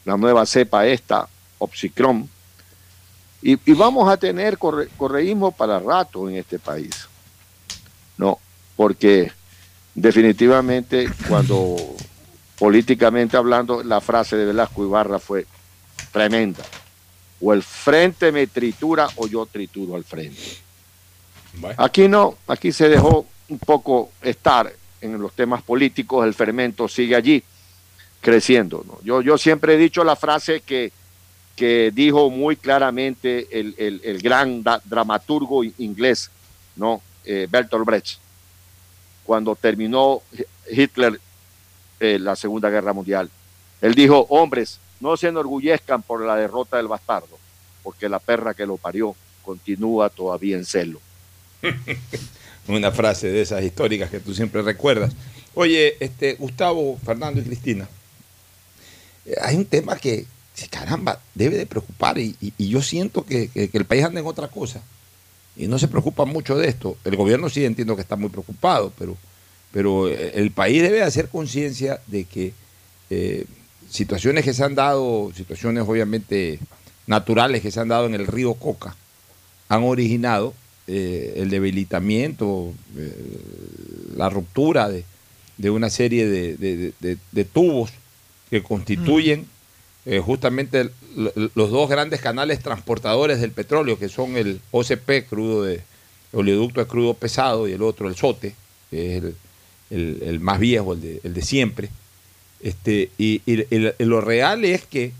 la 0.04 0.16
nueva 0.16 0.46
cepa 0.46 0.86
esta, 0.86 1.28
Opsicron, 1.58 2.28
y, 3.40 3.56
vamos 3.74 4.08
a 4.08 4.16
tener 4.16 4.56
corre- 4.58 4.88
correísmo 4.96 5.50
para 5.52 5.78
rato 5.80 6.28
en 6.28 6.36
este 6.36 6.58
país. 6.58 7.08
No, 8.16 8.38
porque 8.76 9.32
definitivamente 9.94 11.10
cuando 11.28 11.76
políticamente 12.58 13.36
hablando 13.36 13.82
la 13.82 14.00
frase 14.00 14.36
de 14.36 14.46
Velasco 14.46 14.84
Ibarra 14.84 15.18
fue 15.18 15.46
tremenda. 16.12 16.62
O 17.42 17.52
el 17.52 17.62
frente 17.62 18.30
me 18.30 18.46
tritura 18.46 19.08
o 19.16 19.26
yo 19.26 19.44
trituro 19.46 19.96
al 19.96 20.04
frente. 20.04 20.40
Aquí 21.76 22.08
no, 22.08 22.38
aquí 22.46 22.72
se 22.72 22.88
dejó 22.88 23.26
un 23.48 23.58
poco 23.58 24.10
estar 24.22 24.72
en 25.00 25.20
los 25.20 25.32
temas 25.32 25.62
políticos, 25.62 26.24
el 26.24 26.32
fermento 26.34 26.88
sigue 26.88 27.16
allí 27.16 27.42
creciendo. 28.20 28.84
¿no? 28.86 28.98
Yo, 29.02 29.20
yo 29.20 29.36
siempre 29.36 29.74
he 29.74 29.76
dicho 29.76 30.04
la 30.04 30.14
frase 30.16 30.60
que, 30.60 30.92
que 31.56 31.90
dijo 31.92 32.30
muy 32.30 32.56
claramente 32.56 33.48
el, 33.50 33.74
el- 33.76 34.00
el 34.04 34.22
gran 34.22 34.62
da- 34.62 34.80
dramaturgo 34.84 35.64
inglés, 35.64 36.30
¿no? 36.76 37.02
Eh, 37.24 37.46
Bertolt 37.50 37.84
Brecht, 37.84 38.18
cuando 39.24 39.54
terminó 39.56 40.22
Hi- 40.32 40.44
Hitler 40.82 41.20
eh, 42.00 42.18
la 42.18 42.34
Segunda 42.36 42.70
Guerra 42.70 42.92
Mundial. 42.92 43.28
Él 43.80 43.94
dijo, 43.94 44.26
hombres, 44.30 44.78
no 45.02 45.16
se 45.16 45.26
enorgullezcan 45.28 46.02
por 46.02 46.24
la 46.24 46.36
derrota 46.36 46.76
del 46.76 46.86
bastardo, 46.86 47.36
porque 47.82 48.08
la 48.08 48.20
perra 48.20 48.54
que 48.54 48.64
lo 48.64 48.76
parió 48.76 49.16
continúa 49.44 50.08
todavía 50.08 50.56
en 50.56 50.64
celo. 50.64 51.00
Una 52.68 52.92
frase 52.92 53.26
de 53.32 53.42
esas 53.42 53.64
históricas 53.64 54.08
que 54.10 54.20
tú 54.20 54.32
siempre 54.32 54.62
recuerdas. 54.62 55.12
Oye, 55.54 55.96
este, 55.98 56.34
Gustavo, 56.34 56.96
Fernando 57.04 57.40
y 57.40 57.44
Cristina, 57.44 57.88
eh, 59.26 59.34
hay 59.42 59.56
un 59.56 59.64
tema 59.64 59.96
que, 59.96 60.24
caramba, 60.70 61.18
debe 61.34 61.56
de 61.58 61.66
preocupar 61.66 62.18
y, 62.18 62.36
yo 62.56 62.80
siento 62.80 63.26
que, 63.26 63.48
que- 63.48 63.68
que 63.68 63.78
el 63.78 63.84
país 63.84 64.04
anda 64.04 64.20
en 64.20 64.26
otra 64.26 64.46
cosa 64.46 64.80
y 65.56 65.66
no 65.66 65.78
se 65.80 65.88
preocupa 65.88 66.24
mucho 66.24 66.56
de 66.56 66.68
esto. 66.68 66.96
El 67.04 67.16
gobierno 67.16 67.48
sí 67.50 67.64
entiendo 67.64 67.96
que 67.96 68.02
está 68.02 68.14
muy 68.14 68.30
preocupado, 68.30 68.92
pero, 68.96 69.16
pero 69.72 70.08
eh, 70.08 70.30
el 70.36 70.52
país 70.52 70.80
debe 70.80 71.02
hacer 71.02 71.28
conciencia 71.28 72.00
de 72.06 72.24
que 72.24 72.52
eh, 73.10 73.44
situaciones 73.92 74.44
que 74.44 74.54
se 74.54 74.64
han 74.64 74.74
dado, 74.74 75.30
situaciones 75.36 75.84
obviamente 75.86 76.58
naturales 77.06 77.60
que 77.62 77.70
se 77.70 77.78
han 77.80 77.88
dado 77.88 78.06
en 78.06 78.14
el 78.14 78.26
río 78.26 78.54
Coca, 78.54 78.96
han 79.68 79.84
originado 79.84 80.54
eh, 80.86 81.34
el 81.36 81.50
debilitamiento, 81.50 82.72
eh, 82.96 83.12
la 84.16 84.28
ruptura 84.30 84.88
de, 84.88 85.04
de 85.58 85.70
una 85.70 85.90
serie 85.90 86.26
de, 86.26 86.56
de- 86.56 87.44
tubos 87.44 87.90
que 88.50 88.62
constituyen 88.62 89.46
eh, 90.06 90.18
justamente 90.20 90.90
los 91.54 91.70
dos 91.70 91.88
grandes 91.88 92.20
canales 92.20 92.60
transportadores 92.60 93.40
del 93.40 93.52
petróleo, 93.52 93.98
que 93.98 94.08
son 94.08 94.36
el 94.36 94.60
OCP, 94.72 95.28
crudo 95.28 95.62
de 95.64 95.80
oleoducto 96.32 96.80
de 96.80 96.86
crudo 96.86 97.14
pesado, 97.14 97.68
y 97.68 97.72
el 97.72 97.82
otro, 97.82 98.08
el 98.08 98.16
SOTE, 98.16 98.54
que 98.90 99.16
es 99.16 99.22
el, 99.22 99.34
el- 99.90 100.22
el 100.24 100.40
más 100.40 100.58
viejo, 100.58 100.94
el 100.94 101.00
de, 101.02 101.20
el 101.22 101.34
de 101.34 101.42
siempre. 101.42 101.90
Este, 102.62 103.10
y, 103.18 103.42
lo 103.98 104.20
real 104.20 104.64
es 104.64 104.86
que 104.86 105.12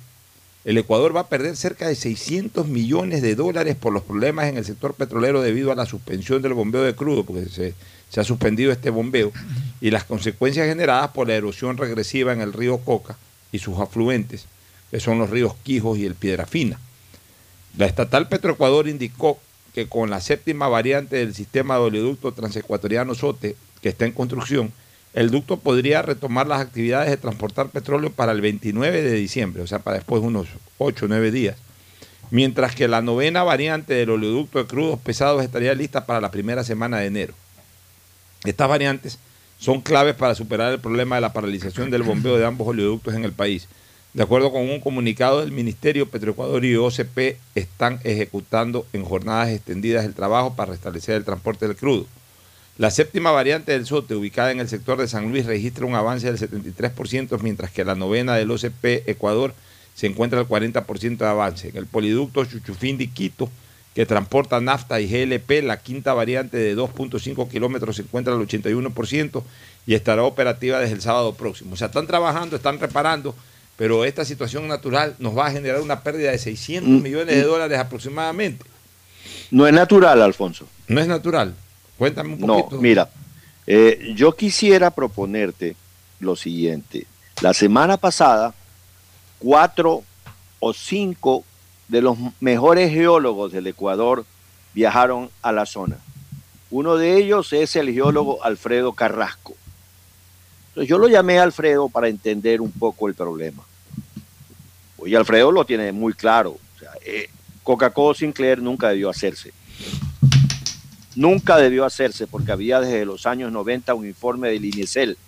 el 0.65 0.79
Ecuador 0.79 1.15
va 1.15 1.23
a 1.23 1.29
perder 1.29 1.57
cerca 1.57 1.89
de 1.89 1.97
600 1.97 2.69
millones 2.69 3.21
de 3.21 3.35
dólares 3.35 3.75
por 3.75 3.93
los 3.93 4.05
problemas 4.05 4.47
en 4.47 4.57
el 4.57 4.65
sector 4.65 4.95
petrolero 4.95 5.43
debido 5.43 5.73
a 5.73 5.75
la 5.75 5.87
suspensión 5.87 6.41
del 6.41 6.55
bombeo 6.55 6.83
de 6.83 6.95
crudo, 6.95 7.25
porque 7.25 7.49
se, 7.49 7.75
se 8.09 8.21
ha 8.21 8.25
suspendido 8.25 8.71
este 8.71 8.91
bombeo, 8.91 9.33
y 9.81 9.91
las 9.91 10.05
consecuencias 10.05 10.69
generadas 10.69 11.11
por 11.11 11.27
la 11.27 11.35
erosión 11.35 11.77
regresiva 11.77 12.33
en 12.33 12.41
el 12.41 12.53
río 12.53 12.79
Coca 12.79 13.19
y 13.51 13.59
sus 13.59 13.79
afluentes, 13.79 14.47
que 14.93 15.01
son 15.01 15.19
los 15.19 15.31
ríos 15.31 15.55
Quijos 15.65 15.99
y 15.99 16.07
el 16.07 16.15
Piedrafina. 16.15 16.79
La 17.77 17.87
estatal 17.87 18.29
Petroecuador 18.29 18.87
indicó 18.87 19.41
que 19.75 19.89
con 19.89 20.11
la 20.11 20.21
séptima 20.21 20.69
variante 20.69 21.17
del 21.17 21.35
sistema 21.35 21.75
de 21.75 21.81
oleoducto 21.81 22.33
transecuatoriano 22.33 23.15
SOTE, 23.15 23.57
que 23.81 23.89
está 23.89 24.05
en 24.05 24.13
construcción, 24.13 24.73
el 25.15 25.31
ducto 25.31 25.59
podría 25.59 26.03
retomar 26.03 26.47
las 26.47 26.61
actividades 26.61 27.11
de 27.11 27.17
transportar 27.17 27.69
petróleo 27.69 28.11
para 28.11 28.33
el 28.33 28.41
29 28.41 29.03
de 29.03 29.13
diciembre, 29.13 29.63
o 29.63 29.67
sea, 29.67 29.81
para 29.81 29.97
después 29.97 30.23
de 30.23 30.29
unos 30.29 30.49
8 30.79 31.05
o 31.05 31.09
9 31.09 31.31
días. 31.31 31.57
Mientras 32.31 32.75
que 32.75 32.89
la 32.89 33.03
novena 33.03 33.43
variante 33.43 33.93
del 33.93 34.11
oleoducto 34.11 34.59
de 34.59 34.67
crudos 34.67 34.99
pesados 34.99 35.43
estaría 35.43 35.75
lista 35.75 36.07
para 36.07 36.21
la 36.21 36.31
primera 36.31 36.65
semana 36.65 36.99
de 36.99 37.07
enero. 37.07 37.35
Estas 38.45 38.69
variantes 38.69 39.19
son 39.59 39.83
claves 39.83 40.15
para 40.15 40.35
superar 40.35 40.73
el 40.73 40.81
problema 40.81 41.17
de 41.17 41.21
la 41.21 41.33
paralización 41.35 41.91
del 41.91 42.03
bombeo 42.03 42.39
de 42.39 42.47
ambos 42.47 42.67
oleoductos 42.67 43.15
en 43.15 43.25
el 43.25 43.33
país. 43.33 43.69
De 44.15 44.23
acuerdo 44.23 44.51
con 44.51 44.69
un 44.69 44.81
comunicado 44.81 45.41
del 45.41 45.53
Ministerio, 45.53 46.09
Petroecuador 46.09 46.65
y 46.65 46.75
OCP 46.75 47.39
están 47.55 48.01
ejecutando 48.03 48.87
en 48.93 49.05
jornadas 49.05 49.51
extendidas 49.51 50.05
el 50.05 50.15
trabajo 50.15 50.55
para 50.55 50.73
restablecer 50.73 51.17
el 51.17 51.25
transporte 51.25 51.67
del 51.67 51.77
crudo. 51.77 52.07
La 52.79 52.91
séptima 52.91 53.31
variante 53.31 53.73
del 53.73 53.87
SOTE, 53.87 54.15
ubicada 54.15 54.51
en 54.51 54.61
el 54.61 54.69
sector 54.69 54.99
de 54.99 55.07
San 55.07 55.31
Luis, 55.31 55.45
registra 55.45 55.85
un 55.85 55.95
avance 55.95 56.33
del 56.33 56.39
73%, 56.39 57.39
mientras 57.43 57.71
que 57.71 57.85
la 57.85 57.95
novena 57.95 58.35
del 58.35 58.51
OCP 58.51 59.07
Ecuador 59.07 59.55
se 59.95 60.07
encuentra 60.07 60.41
al 60.41 60.49
40% 60.49 61.19
de 61.19 61.27
avance. 61.27 61.69
En 61.69 61.77
el 61.77 61.87
poliducto 61.87 62.45
Chuchufindi-Quito, 62.45 63.51
que 63.95 64.07
transporta 64.07 64.59
nafta 64.61 65.01
y 65.01 65.07
GLP, 65.07 65.63
la 65.63 65.77
quinta 65.81 66.15
variante 66.15 66.57
de 66.57 66.75
2.5 66.75 67.49
kilómetros 67.51 67.97
se 67.97 68.03
encuentra 68.03 68.33
al 68.33 68.41
81% 68.41 69.43
y 69.87 69.95
estará 69.95 70.23
operativa 70.23 70.79
desde 70.79 70.95
el 70.95 71.03
sábado 71.03 71.35
próximo. 71.35 71.75
O 71.75 71.77
sea, 71.77 71.89
están 71.89 72.07
trabajando, 72.07 72.57
están 72.57 72.81
reparando, 72.81 73.35
pero 73.77 74.07
esta 74.07 74.25
situación 74.25 74.67
natural 74.67 75.15
nos 75.19 75.37
va 75.37 75.49
a 75.49 75.51
generar 75.51 75.83
una 75.83 76.01
pérdida 76.01 76.31
de 76.31 76.39
600 76.39 76.89
Mm, 76.89 77.03
millones 77.03 77.37
de 77.37 77.43
mm. 77.43 77.47
dólares 77.47 77.79
aproximadamente. 77.79 78.65
No 79.51 79.67
es 79.67 79.75
natural, 79.75 80.23
Alfonso. 80.23 80.67
No 80.89 80.99
es 81.01 81.07
natural. 81.07 81.55
Cuéntame 81.99 82.35
un 82.35 82.41
No, 82.41 82.59
poquito. 82.59 82.81
mira, 82.81 83.11
eh, 83.67 84.13
yo 84.17 84.33
quisiera 84.35 84.91
proponerte 84.91 85.77
lo 86.21 86.37
siguiente. 86.37 87.07
La 87.41 87.55
semana 87.55 87.97
pasada, 87.97 88.55
cuatro 89.39 90.03
o 90.61 90.73
cinco 90.73 91.45
de 91.89 92.01
los 92.03 92.17
mejores 92.41 92.91
geólogos 92.93 93.53
del 93.53 93.67
Ecuador 93.67 94.25
viajaron 94.75 95.31
a 95.43 95.53
la 95.53 95.67
zona. 95.67 95.99
Uno 96.71 96.97
de 96.97 97.17
ellos 97.19 97.53
es 97.53 97.77
el 97.77 97.93
geólogo 97.93 98.43
Alfredo 98.45 98.93
Carrasco. 98.95 99.55
Entonces 100.69 100.89
yo 100.89 100.97
lo 100.99 101.09
llamé 101.09 101.39
a 101.39 101.43
Alfredo 101.43 101.89
para 101.91 102.09
entender 102.09 102.61
un 102.63 102.73
poco 102.73 103.09
el 103.09 103.15
problema. 103.15 103.63
Y 105.05 105.15
Alfredo 105.15 105.53
lo 105.53 105.67
tiene 105.67 105.93
muy 105.93 106.15
claro. 106.15 106.53
O 106.53 106.79
sea, 106.79 106.93
eh, 107.05 107.29
Coca-Cola 107.63 108.15
Sinclair 108.17 108.63
nunca 108.63 108.89
debió 108.89 109.11
hacerse. 109.11 109.53
Nunca 111.15 111.57
debió 111.59 111.85
hacerse 111.85 112.27
porque 112.27 112.53
había 112.53 112.81
desde 112.81 113.05
los 113.05 113.27
años 113.27 113.53
90 113.53 113.95
un 113.95 114.07
informe 114.07 114.49
del 114.49 114.65
INESEL 114.65 115.19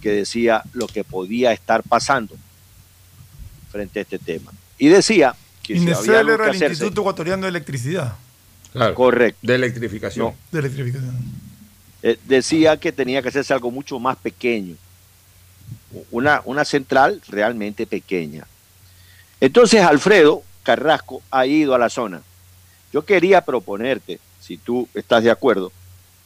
que 0.00 0.10
decía 0.10 0.62
lo 0.72 0.86
que 0.86 1.04
podía 1.04 1.52
estar 1.52 1.82
pasando 1.82 2.34
frente 3.70 4.00
a 4.00 4.02
este 4.02 4.18
tema. 4.18 4.52
Y 4.78 4.88
decía 4.88 5.34
que 5.62 5.74
si 5.74 5.80
había 5.80 5.94
INESEL 5.94 6.14
algo 6.16 6.32
era 6.32 6.44
que 6.44 6.50
el 6.50 6.56
hacerse, 6.56 6.72
Instituto 6.74 7.00
Ecuatoriano 7.02 7.42
de 7.44 7.48
Electricidad. 7.48 8.14
correcto. 8.94 9.38
De 9.42 9.54
electrificación. 9.54 10.34
De 10.50 10.58
electrificación. 10.58 11.16
eh, 12.02 12.18
decía 12.26 12.76
que 12.78 12.92
tenía 12.92 13.22
que 13.22 13.28
hacerse 13.28 13.54
algo 13.54 13.70
mucho 13.70 13.98
más 14.00 14.16
pequeño, 14.16 14.74
una, 16.10 16.42
una 16.44 16.64
central 16.64 17.22
realmente 17.28 17.86
pequeña. 17.86 18.46
Entonces 19.40 19.80
Alfredo 19.82 20.42
Carrasco 20.62 21.22
ha 21.30 21.46
ido 21.46 21.74
a 21.74 21.78
la 21.78 21.88
zona. 21.88 22.22
Yo 22.92 23.04
quería 23.04 23.44
proponerte, 23.44 24.20
si 24.42 24.56
tú 24.58 24.88
estás 24.94 25.22
de 25.24 25.30
acuerdo, 25.30 25.72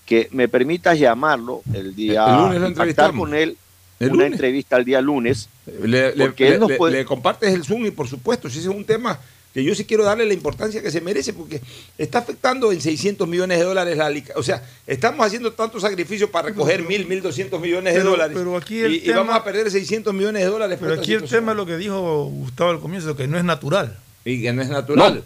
que 0.06 0.28
me 0.32 0.48
permitas 0.48 0.98
llamarlo 0.98 1.62
el 1.74 1.94
día, 1.94 2.24
El 2.26 2.36
lunes 2.36 2.60
lo 2.60 2.68
impactar 2.68 2.68
entrevistamos. 2.88 3.28
con 3.28 3.34
él 3.34 3.56
El 4.00 4.06
una 4.08 4.14
lunes. 4.24 4.32
entrevista 4.32 4.76
el 4.76 4.84
día 4.84 5.00
lunes. 5.00 5.48
Le, 5.82 6.08
él 6.10 6.60
nos 6.60 6.70
le- 6.70 6.76
puede- 6.76 6.96
le 6.98 7.04
compartes 7.04 7.52
el 7.52 7.64
Zoom 7.64 7.86
y 7.86 7.90
por 7.90 8.08
supuesto, 8.08 8.48
si 8.48 8.58
ese 8.60 8.68
es 8.68 8.74
un 8.74 8.84
tema 8.84 9.18
que 9.52 9.64
yo 9.64 9.74
sí 9.74 9.86
quiero 9.86 10.04
darle 10.04 10.26
la 10.26 10.34
importancia 10.34 10.82
que 10.82 10.90
se 10.90 11.00
merece 11.00 11.32
porque 11.32 11.62
está 11.96 12.18
afectando 12.18 12.72
en 12.72 12.80
600 12.80 13.26
millones 13.26 13.58
de 13.58 13.64
dólares 13.64 13.96
la 13.96 14.10
lica- 14.10 14.34
O 14.36 14.42
sea, 14.42 14.62
estamos 14.86 15.26
haciendo 15.26 15.52
tantos 15.54 15.80
sacrificios 15.80 16.28
para 16.28 16.48
recoger 16.48 16.82
mil, 16.82 17.06
mil 17.06 17.22
doscientos 17.22 17.58
millones 17.60 17.94
de 17.94 18.00
Pero- 18.00 18.10
dólares 18.10 18.36
pero 18.36 18.54
aquí 18.56 18.80
el 18.80 18.92
y, 18.92 18.96
y 18.96 19.00
tema- 19.00 19.20
vamos 19.20 19.34
a 19.34 19.42
perder 19.44 19.70
600 19.70 20.12
millones 20.12 20.42
de 20.44 20.48
dólares. 20.50 20.76
Pero 20.78 20.92
aquí 20.92 21.12
el 21.14 21.20
situación. 21.20 21.40
tema 21.40 21.52
es 21.52 21.56
lo 21.56 21.64
que 21.66 21.78
dijo 21.78 22.24
Gustavo 22.26 22.70
al 22.70 22.80
comienzo, 22.80 23.16
que 23.16 23.26
no 23.26 23.38
es 23.38 23.44
natural. 23.44 23.98
Y 24.26 24.42
que 24.42 24.52
no 24.52 24.60
es 24.60 24.68
natural. 24.68 25.14
No. 25.16 25.22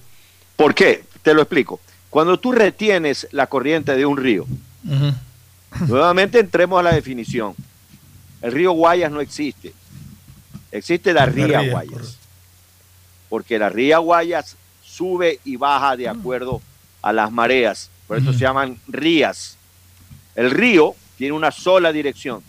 ¿Por 0.56 0.74
qué? 0.76 1.02
Te 1.22 1.34
lo 1.34 1.42
explico. 1.42 1.80
Cuando 2.10 2.38
tú 2.38 2.52
retienes 2.52 3.28
la 3.30 3.46
corriente 3.46 3.96
de 3.96 4.04
un 4.04 4.16
río, 4.16 4.46
nuevamente 5.86 6.40
entremos 6.40 6.80
a 6.80 6.82
la 6.82 6.92
definición. 6.92 7.54
El 8.42 8.52
río 8.52 8.72
Guayas 8.72 9.12
no 9.12 9.20
existe. 9.20 9.72
Existe 10.72 11.12
la 11.12 11.26
ría 11.26 11.60
ría, 11.60 11.70
Guayas. 11.70 12.18
Porque 13.28 13.58
la 13.58 13.68
ría 13.68 13.98
Guayas 13.98 14.56
sube 14.82 15.38
y 15.44 15.56
baja 15.56 15.96
de 15.96 16.08
acuerdo 16.08 16.60
a 17.00 17.12
las 17.12 17.30
mareas. 17.30 17.90
Por 18.08 18.18
eso 18.18 18.32
se 18.32 18.40
llaman 18.40 18.80
rías. 18.88 19.56
El 20.34 20.50
río 20.50 20.94
tiene 21.16 21.32
una 21.32 21.52
sola 21.52 21.92
dirección. 21.92 22.42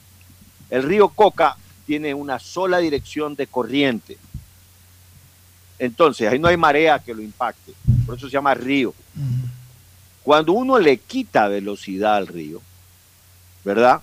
El 0.69 0.83
río 0.83 1.09
Coca 1.09 1.55
tiene 1.85 2.13
una 2.13 2.39
sola 2.39 2.79
dirección 2.79 3.35
de 3.35 3.45
corriente. 3.45 4.17
Entonces, 5.81 6.31
ahí 6.31 6.37
no 6.37 6.47
hay 6.47 6.57
marea 6.57 6.99
que 6.99 7.11
lo 7.11 7.23
impacte. 7.23 7.73
Por 8.05 8.15
eso 8.15 8.27
se 8.27 8.33
llama 8.33 8.53
río. 8.53 8.93
Cuando 10.21 10.53
uno 10.53 10.77
le 10.77 10.97
quita 10.97 11.47
velocidad 11.47 12.17
al 12.17 12.27
río, 12.27 12.61
¿verdad? 13.65 13.99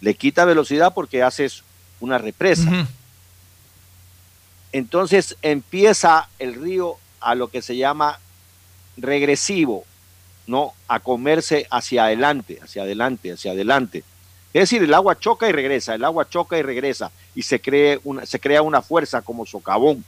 Le 0.00 0.14
quita 0.14 0.44
velocidad 0.44 0.94
porque 0.94 1.24
haces 1.24 1.64
una 1.98 2.18
represa. 2.18 2.86
Entonces 4.70 5.36
empieza 5.42 6.28
el 6.38 6.54
río 6.54 6.94
a 7.18 7.34
lo 7.34 7.48
que 7.48 7.62
se 7.62 7.76
llama 7.76 8.20
regresivo, 8.96 9.84
¿no? 10.46 10.72
A 10.86 11.00
comerse 11.00 11.66
hacia 11.68 12.04
adelante, 12.04 12.60
hacia 12.62 12.82
adelante, 12.82 13.32
hacia 13.32 13.50
adelante. 13.50 14.04
Es 14.54 14.70
decir, 14.70 14.84
el 14.84 14.94
agua 14.94 15.18
choca 15.18 15.48
y 15.48 15.52
regresa, 15.52 15.96
el 15.96 16.04
agua 16.04 16.28
choca 16.28 16.56
y 16.56 16.62
regresa, 16.62 17.10
y 17.34 17.42
se, 17.42 17.60
cree 17.60 17.98
una, 18.04 18.24
se 18.24 18.38
crea 18.38 18.62
una 18.62 18.82
fuerza 18.82 19.20
como 19.20 19.44
socavón 19.46 20.04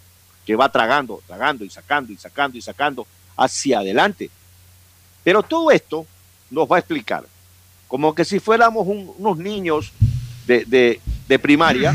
que 0.48 0.56
va 0.56 0.72
tragando, 0.72 1.20
tragando 1.26 1.62
y 1.62 1.68
sacando 1.68 2.10
y 2.10 2.16
sacando 2.16 2.56
y 2.56 2.62
sacando 2.62 3.06
hacia 3.36 3.80
adelante. 3.80 4.30
Pero 5.22 5.42
todo 5.42 5.70
esto 5.70 6.06
nos 6.50 6.66
va 6.66 6.76
a 6.76 6.78
explicar, 6.78 7.24
como 7.86 8.14
que 8.14 8.24
si 8.24 8.40
fuéramos 8.40 8.86
un- 8.86 9.12
unos 9.18 9.36
niños 9.36 9.92
de, 10.46 10.64
de- 10.64 11.00
de 11.28 11.38
primaria, 11.38 11.94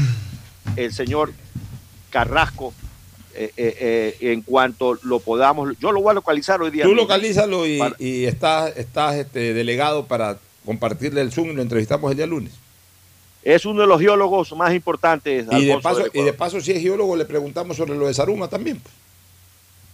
el 0.75 0.93
señor 0.93 1.33
Carrasco, 2.11 2.75
eh, 3.33 3.51
eh, 3.57 4.17
eh, 4.21 4.31
en 4.33 4.43
cuanto 4.43 4.99
lo 5.01 5.19
podamos, 5.19 5.73
yo 5.79 5.91
lo 5.91 6.01
voy 6.03 6.11
a 6.11 6.13
localizar 6.13 6.61
hoy 6.61 6.69
día. 6.69 6.83
Tú 6.83 6.93
localízalo 6.93 7.65
y, 7.65 7.79
Para- 7.79 7.95
y 7.97 8.25
estás, 8.25 8.77
estás 8.77 9.15
este, 9.15 9.55
delegado 9.55 10.05
para 10.05 10.37
compartirle 10.63 11.21
el 11.21 11.31
Zoom 11.31 11.49
y 11.49 11.53
lo 11.55 11.63
entrevistamos 11.63 12.11
el 12.11 12.17
día 12.17 12.27
lunes. 12.27 12.53
Es 13.43 13.65
uno 13.65 13.81
de 13.81 13.87
los 13.87 13.99
geólogos 13.99 14.51
más 14.55 14.73
importantes. 14.73 15.45
Y 15.51 15.65
de, 15.65 15.77
paso, 15.79 16.03
y 16.13 16.21
de 16.21 16.33
paso, 16.33 16.61
si 16.61 16.71
es 16.71 16.81
geólogo, 16.81 17.15
le 17.15 17.25
preguntamos 17.25 17.75
sobre 17.77 17.95
lo 17.95 18.07
de 18.07 18.13
Saruma 18.13 18.47
también. 18.47 18.81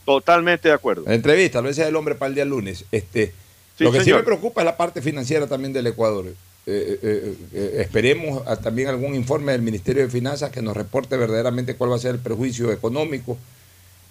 Totalmente 0.06 0.68
de 0.70 0.74
acuerdo. 0.74 1.04
La 1.06 1.14
entrevista, 1.16 1.60
ese 1.68 1.82
es 1.84 1.88
el 1.88 1.96
hombre 1.96 2.16
para 2.16 2.30
el 2.30 2.36
día 2.36 2.46
lunes. 2.46 2.86
Este, 2.92 3.34
Sí, 3.78 3.86
lo 3.86 3.92
que 3.94 4.04
sí 4.04 4.12
me 4.12 4.24
preocupa 4.24 4.60
es 4.62 4.66
la 4.66 4.76
parte 4.76 5.02
financiera 5.02 5.48
también 5.48 5.72
del 5.72 5.88
Ecuador. 5.88 6.26
Eh, 6.28 6.34
eh, 6.66 7.36
eh, 7.54 7.76
esperemos 7.80 8.46
a- 8.46 8.58
también 8.58 8.90
algún 8.90 9.16
informe 9.16 9.54
del 9.54 9.62
Ministerio 9.62 10.04
de 10.04 10.10
Finanzas 10.10 10.52
que 10.52 10.62
nos 10.62 10.76
reporte 10.76 11.16
verdaderamente 11.16 11.76
cuál 11.76 11.92
va 11.92 11.96
a 11.96 12.00
ser 12.00 12.16
el 12.16 12.20
perjuicio 12.20 12.74
económico. 12.74 13.38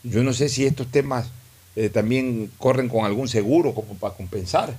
Yo 0.05 0.23
no 0.23 0.33
sé 0.33 0.49
si 0.49 0.65
estos 0.65 0.87
temas 0.87 1.29
eh, 1.77 1.91
también 1.91 2.51
corren 2.59 2.89
con 2.89 3.05
algún 3.05 3.29
seguro 3.29 3.75
como 3.75 3.95
para 3.99 4.15
compensar. 4.15 4.75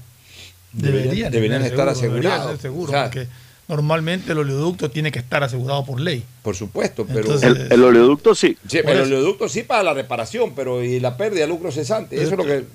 Deberían, 0.73 1.31
deberían 1.31 1.61
estar 1.63 1.95
seguro, 1.95 2.15
deberían 2.15 2.33
asegurados. 2.33 2.51
ser 2.51 2.59
seguro, 2.61 2.87
O 2.89 2.91
sea, 2.91 3.03
porque 3.05 3.27
normalmente 3.69 4.33
el 4.33 4.39
oleoducto 4.39 4.89
tiene 4.91 5.11
que 5.11 5.19
estar 5.19 5.43
asegurado 5.43 5.85
por 5.85 6.01
ley. 6.01 6.23
Por 6.41 6.55
supuesto, 6.55 7.05
pero 7.05 7.19
Entonces- 7.19 7.49
El, 7.49 7.71
el 7.71 7.83
oleoducto 7.83 8.35
sí. 8.35 8.57
Sí, 8.67 8.79
el 8.79 8.89
eso. 8.89 9.03
oleoducto 9.03 9.47
sí 9.47 9.63
para 9.63 9.83
la 9.83 9.93
reparación, 9.93 10.53
pero 10.55 10.83
y 10.83 10.99
la 10.99 11.15
pérdida 11.15 11.41
de 11.41 11.47
lucro 11.47 11.71
cesante. 11.71 12.15
Eso 12.21 12.31
es 12.31 12.37
lo 12.37 12.43
que. 12.43 12.65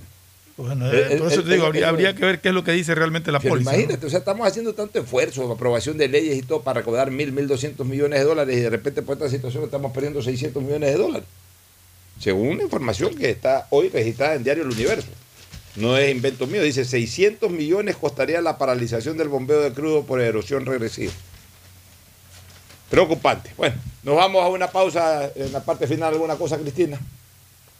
Bueno, 0.56 0.86
Eh, 0.92 1.08
eh, 1.10 1.16
por 1.18 1.32
eso 1.32 1.40
eh, 1.40 1.44
te 1.44 1.50
digo, 1.54 1.64
eh, 1.64 1.66
habría, 1.66 1.82
eh, 1.82 1.86
habría 1.86 2.14
que 2.14 2.24
ver 2.24 2.40
qué 2.40 2.48
es 2.50 2.54
lo 2.54 2.62
que 2.62 2.70
dice 2.70 2.94
realmente 2.94 3.32
la 3.32 3.40
póliza. 3.40 3.72
¿no? 3.72 3.76
imagínate, 3.76 4.06
o 4.06 4.08
sea, 4.08 4.20
estamos 4.20 4.46
haciendo 4.46 4.72
tanto 4.72 5.00
esfuerzo, 5.00 5.50
aprobación 5.50 5.98
de 5.98 6.06
leyes 6.06 6.38
y 6.38 6.42
todo 6.42 6.62
para 6.62 6.78
recaudar 6.78 7.10
mil, 7.10 7.32
mil 7.32 7.48
doscientos 7.48 7.84
millones 7.84 8.20
de 8.20 8.24
dólares 8.24 8.56
y 8.56 8.60
de 8.60 8.70
repente 8.70 9.02
por 9.02 9.14
esta 9.16 9.28
situación 9.28 9.64
estamos 9.64 9.90
perdiendo 9.92 10.22
600 10.22 10.62
millones 10.62 10.92
de 10.92 10.96
dólares. 10.96 11.26
Según 12.20 12.50
una 12.50 12.62
información 12.62 13.16
que 13.16 13.30
está 13.30 13.66
hoy 13.70 13.88
registrada 13.88 14.36
en 14.36 14.44
Diario 14.44 14.62
El 14.62 14.70
Universo. 14.70 15.08
No 15.76 15.96
es 15.96 16.10
invento 16.14 16.46
mío, 16.46 16.62
dice 16.62 16.84
600 16.84 17.50
millones 17.50 17.96
costaría 17.96 18.40
la 18.40 18.58
paralización 18.58 19.16
del 19.16 19.28
bombeo 19.28 19.60
de 19.60 19.72
crudo 19.72 20.04
por 20.04 20.20
erosión 20.20 20.66
regresiva. 20.66 21.12
Preocupante. 22.90 23.50
Bueno, 23.56 23.74
nos 24.04 24.14
vamos 24.14 24.44
a 24.44 24.48
una 24.48 24.68
pausa 24.68 25.30
en 25.34 25.52
la 25.52 25.60
parte 25.60 25.86
final. 25.88 26.12
¿Alguna 26.12 26.36
cosa, 26.36 26.58
Cristina? 26.58 27.00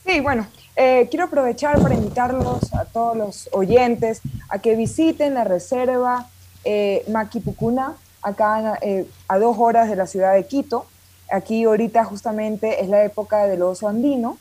Sí, 0.04 0.20
bueno, 0.20 0.46
eh, 0.76 1.06
quiero 1.08 1.26
aprovechar 1.26 1.80
para 1.80 1.94
invitarlos 1.94 2.74
a 2.74 2.84
todos 2.84 3.16
los 3.16 3.48
oyentes 3.52 4.20
a 4.48 4.58
que 4.58 4.74
visiten 4.74 5.34
la 5.34 5.44
reserva 5.44 6.28
eh, 6.64 7.04
Maquipucuna, 7.08 7.94
acá 8.22 8.78
eh, 8.82 9.06
a 9.28 9.38
dos 9.38 9.56
horas 9.58 9.88
de 9.88 9.96
la 9.96 10.06
ciudad 10.06 10.34
de 10.34 10.46
Quito. 10.46 10.86
Aquí 11.30 11.64
ahorita 11.64 12.04
justamente 12.04 12.82
es 12.82 12.88
la 12.88 13.04
época 13.04 13.46
del 13.46 13.62
oso 13.62 13.88
andino, 13.88 14.36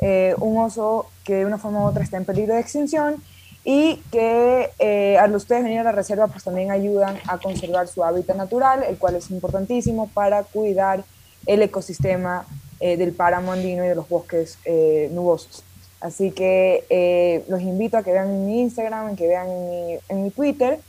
eh, 0.00 0.34
un 0.38 0.58
oso 0.58 1.06
que 1.24 1.36
de 1.36 1.46
una 1.46 1.58
forma 1.58 1.80
u 1.80 1.86
otra 1.86 2.04
está 2.04 2.16
en 2.16 2.24
peligro 2.24 2.54
de 2.54 2.60
extinción 2.60 3.22
y 3.70 3.96
que 4.10 4.70
eh, 4.78 5.18
al 5.18 5.34
ustedes 5.34 5.62
venir 5.62 5.80
a 5.80 5.84
la 5.84 5.92
reserva 5.92 6.28
pues 6.28 6.42
también 6.42 6.70
ayudan 6.70 7.18
a 7.26 7.36
conservar 7.36 7.86
su 7.86 8.02
hábitat 8.02 8.34
natural, 8.34 8.82
el 8.82 8.96
cual 8.96 9.16
es 9.16 9.30
importantísimo 9.30 10.08
para 10.08 10.42
cuidar 10.44 11.04
el 11.44 11.60
ecosistema 11.60 12.46
eh, 12.80 12.96
del 12.96 13.12
páramo 13.12 13.52
andino 13.52 13.84
y 13.84 13.88
de 13.88 13.94
los 13.94 14.08
bosques 14.08 14.58
eh, 14.64 15.10
nubosos. 15.12 15.64
Así 16.00 16.30
que 16.30 17.44
los 17.48 17.60
invito 17.60 17.98
a 17.98 18.02
que 18.04 18.12
vean 18.12 18.46
mi 18.46 18.60
Instagram, 18.60 19.16
que 19.16 19.26
vean 19.26 19.48
mi, 19.48 19.98
en 20.08 20.22
mi 20.22 20.30
Twitter 20.30 20.80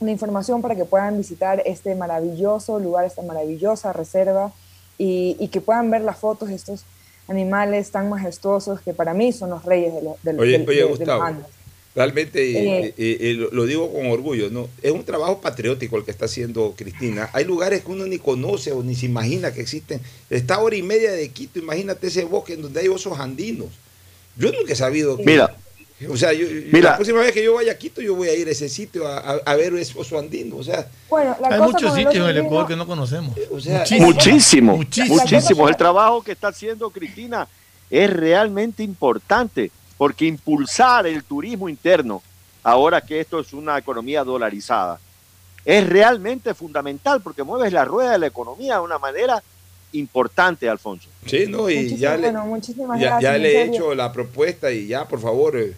la 0.00 0.10
información 0.10 0.60
para 0.60 0.74
que 0.74 0.84
puedan 0.84 1.16
visitar 1.16 1.62
este 1.64 1.94
maravilloso 1.94 2.78
lugar, 2.80 3.06
esta 3.06 3.22
maravillosa 3.22 3.92
reserva 3.92 4.52
y, 4.98 5.36
y 5.38 5.48
que 5.48 5.60
puedan 5.60 5.90
ver 5.90 6.02
las 6.02 6.18
fotos 6.18 6.48
de 6.48 6.56
estos 6.56 6.84
animales 7.40 7.90
tan 7.90 8.08
majestuosos 8.08 8.80
que 8.80 8.92
para 8.92 9.14
mí 9.14 9.32
son 9.32 9.50
los 9.50 9.64
reyes 9.64 9.94
de, 9.94 10.02
los- 10.02 10.22
del- 10.22 10.40
Oye, 10.40 10.58
del- 10.58 10.68
oye, 10.68 10.76
de- 10.78 10.82
de 10.84 10.88
los 10.90 10.98
Gustavo, 10.98 11.22
Andes. 11.22 11.46
realmente 11.94 12.40
Eh, 12.42 12.84
eh, 12.86 12.94
eh, 12.98 13.16
eh, 13.20 13.34
lo, 13.34 13.50
lo 13.50 13.66
digo 13.66 13.92
con 13.92 14.06
orgullo, 14.10 14.50
¿no? 14.50 14.68
Es 14.82 14.92
un 14.92 15.04
trabajo 15.04 15.40
patriótico 15.40 15.96
el 15.96 16.04
que 16.04 16.10
está 16.10 16.24
haciendo 16.26 16.74
Cristina. 16.76 17.30
Hay 17.32 17.44
lugares 17.44 17.82
que 17.82 17.90
uno 17.90 18.06
ni 18.06 18.18
conoce 18.18 18.72
o 18.72 18.82
ni 18.82 18.94
se 18.94 19.06
imagina 19.06 19.52
que 19.52 19.60
existen. 19.60 20.00
Está 20.28 20.56
a 20.56 20.60
hora 20.60 20.76
y 20.76 20.82
media 20.82 21.12
de 21.12 21.28
Quito, 21.30 21.58
imagínate 21.58 22.08
ese 22.08 22.24
bosque 22.24 22.54
en 22.54 22.62
donde 22.62 22.80
hay 22.80 22.88
osos 22.88 23.18
andinos. 23.18 23.68
Yo 24.36 24.52
nunca 24.52 24.72
he 24.72 24.76
sabido 24.76 25.16
que. 25.16 25.24
Mira. 25.24 25.56
O 26.08 26.16
sea, 26.16 26.32
yo, 26.32 26.46
Mira. 26.72 26.90
la 26.90 26.96
próxima 26.96 27.20
vez 27.20 27.32
que 27.32 27.44
yo 27.44 27.54
vaya 27.54 27.72
a 27.72 27.74
Quito, 27.76 28.00
yo 28.00 28.14
voy 28.14 28.28
a 28.28 28.34
ir 28.34 28.48
a 28.48 28.52
ese 28.52 28.68
sitio 28.68 29.06
a, 29.06 29.18
a- 29.18 29.40
a 29.44 29.54
ver 29.56 29.74
ese 29.74 29.98
oso 29.98 30.18
andino. 30.18 30.56
O 30.56 30.62
sea, 30.64 30.86
Bueno, 31.08 31.36
la 31.40 31.48
Hay 31.48 31.58
cosa 31.58 31.72
muchos 31.72 31.94
sitios 31.94 32.14
en 32.16 32.22
el 32.36 32.38
Ecuador 32.38 32.66
que 32.68 32.76
no 32.76 32.86
conocemos. 32.86 33.34
sea, 33.62 33.80
Muchísimo, 33.98 34.76
Muchísimo. 34.76 35.16
muchísimo. 35.16 35.68
El 35.68 35.76
trabajo 35.76 36.22
que 36.22 36.32
está 36.32 36.48
haciendo 36.48 36.88
Cristina 36.90 37.46
es 37.90 38.10
realmente 38.10 38.82
importante 38.82 39.70
porque 39.98 40.24
impulsar 40.24 41.06
el 41.06 41.22
turismo 41.24 41.68
interno, 41.68 42.22
ahora 42.62 43.00
que 43.02 43.20
esto 43.20 43.40
es 43.40 43.52
una 43.52 43.76
economía 43.76 44.24
dolarizada, 44.24 44.98
es 45.66 45.86
realmente 45.86 46.54
fundamental 46.54 47.20
porque 47.20 47.42
mueves 47.42 47.72
la 47.74 47.84
rueda 47.84 48.12
de 48.12 48.18
la 48.18 48.26
economía 48.28 48.76
de 48.76 48.80
una 48.80 48.98
manera 48.98 49.42
importante, 49.92 50.68
Alfonso. 50.68 51.08
Sí, 51.26 51.46
no, 51.48 51.68
y 51.68 51.96
ya 51.96 52.16
le, 52.16 52.30
bueno, 52.30 52.46
muchísimas 52.46 52.98
ya, 53.00 53.06
gracias, 53.08 53.22
ya 53.32 53.36
en 53.36 53.42
le 53.42 53.56
he 53.56 53.62
hecho 53.64 53.94
la 53.94 54.12
propuesta 54.12 54.70
y 54.70 54.86
ya, 54.86 55.06
por 55.06 55.20
favor, 55.20 55.56
eh, 55.58 55.74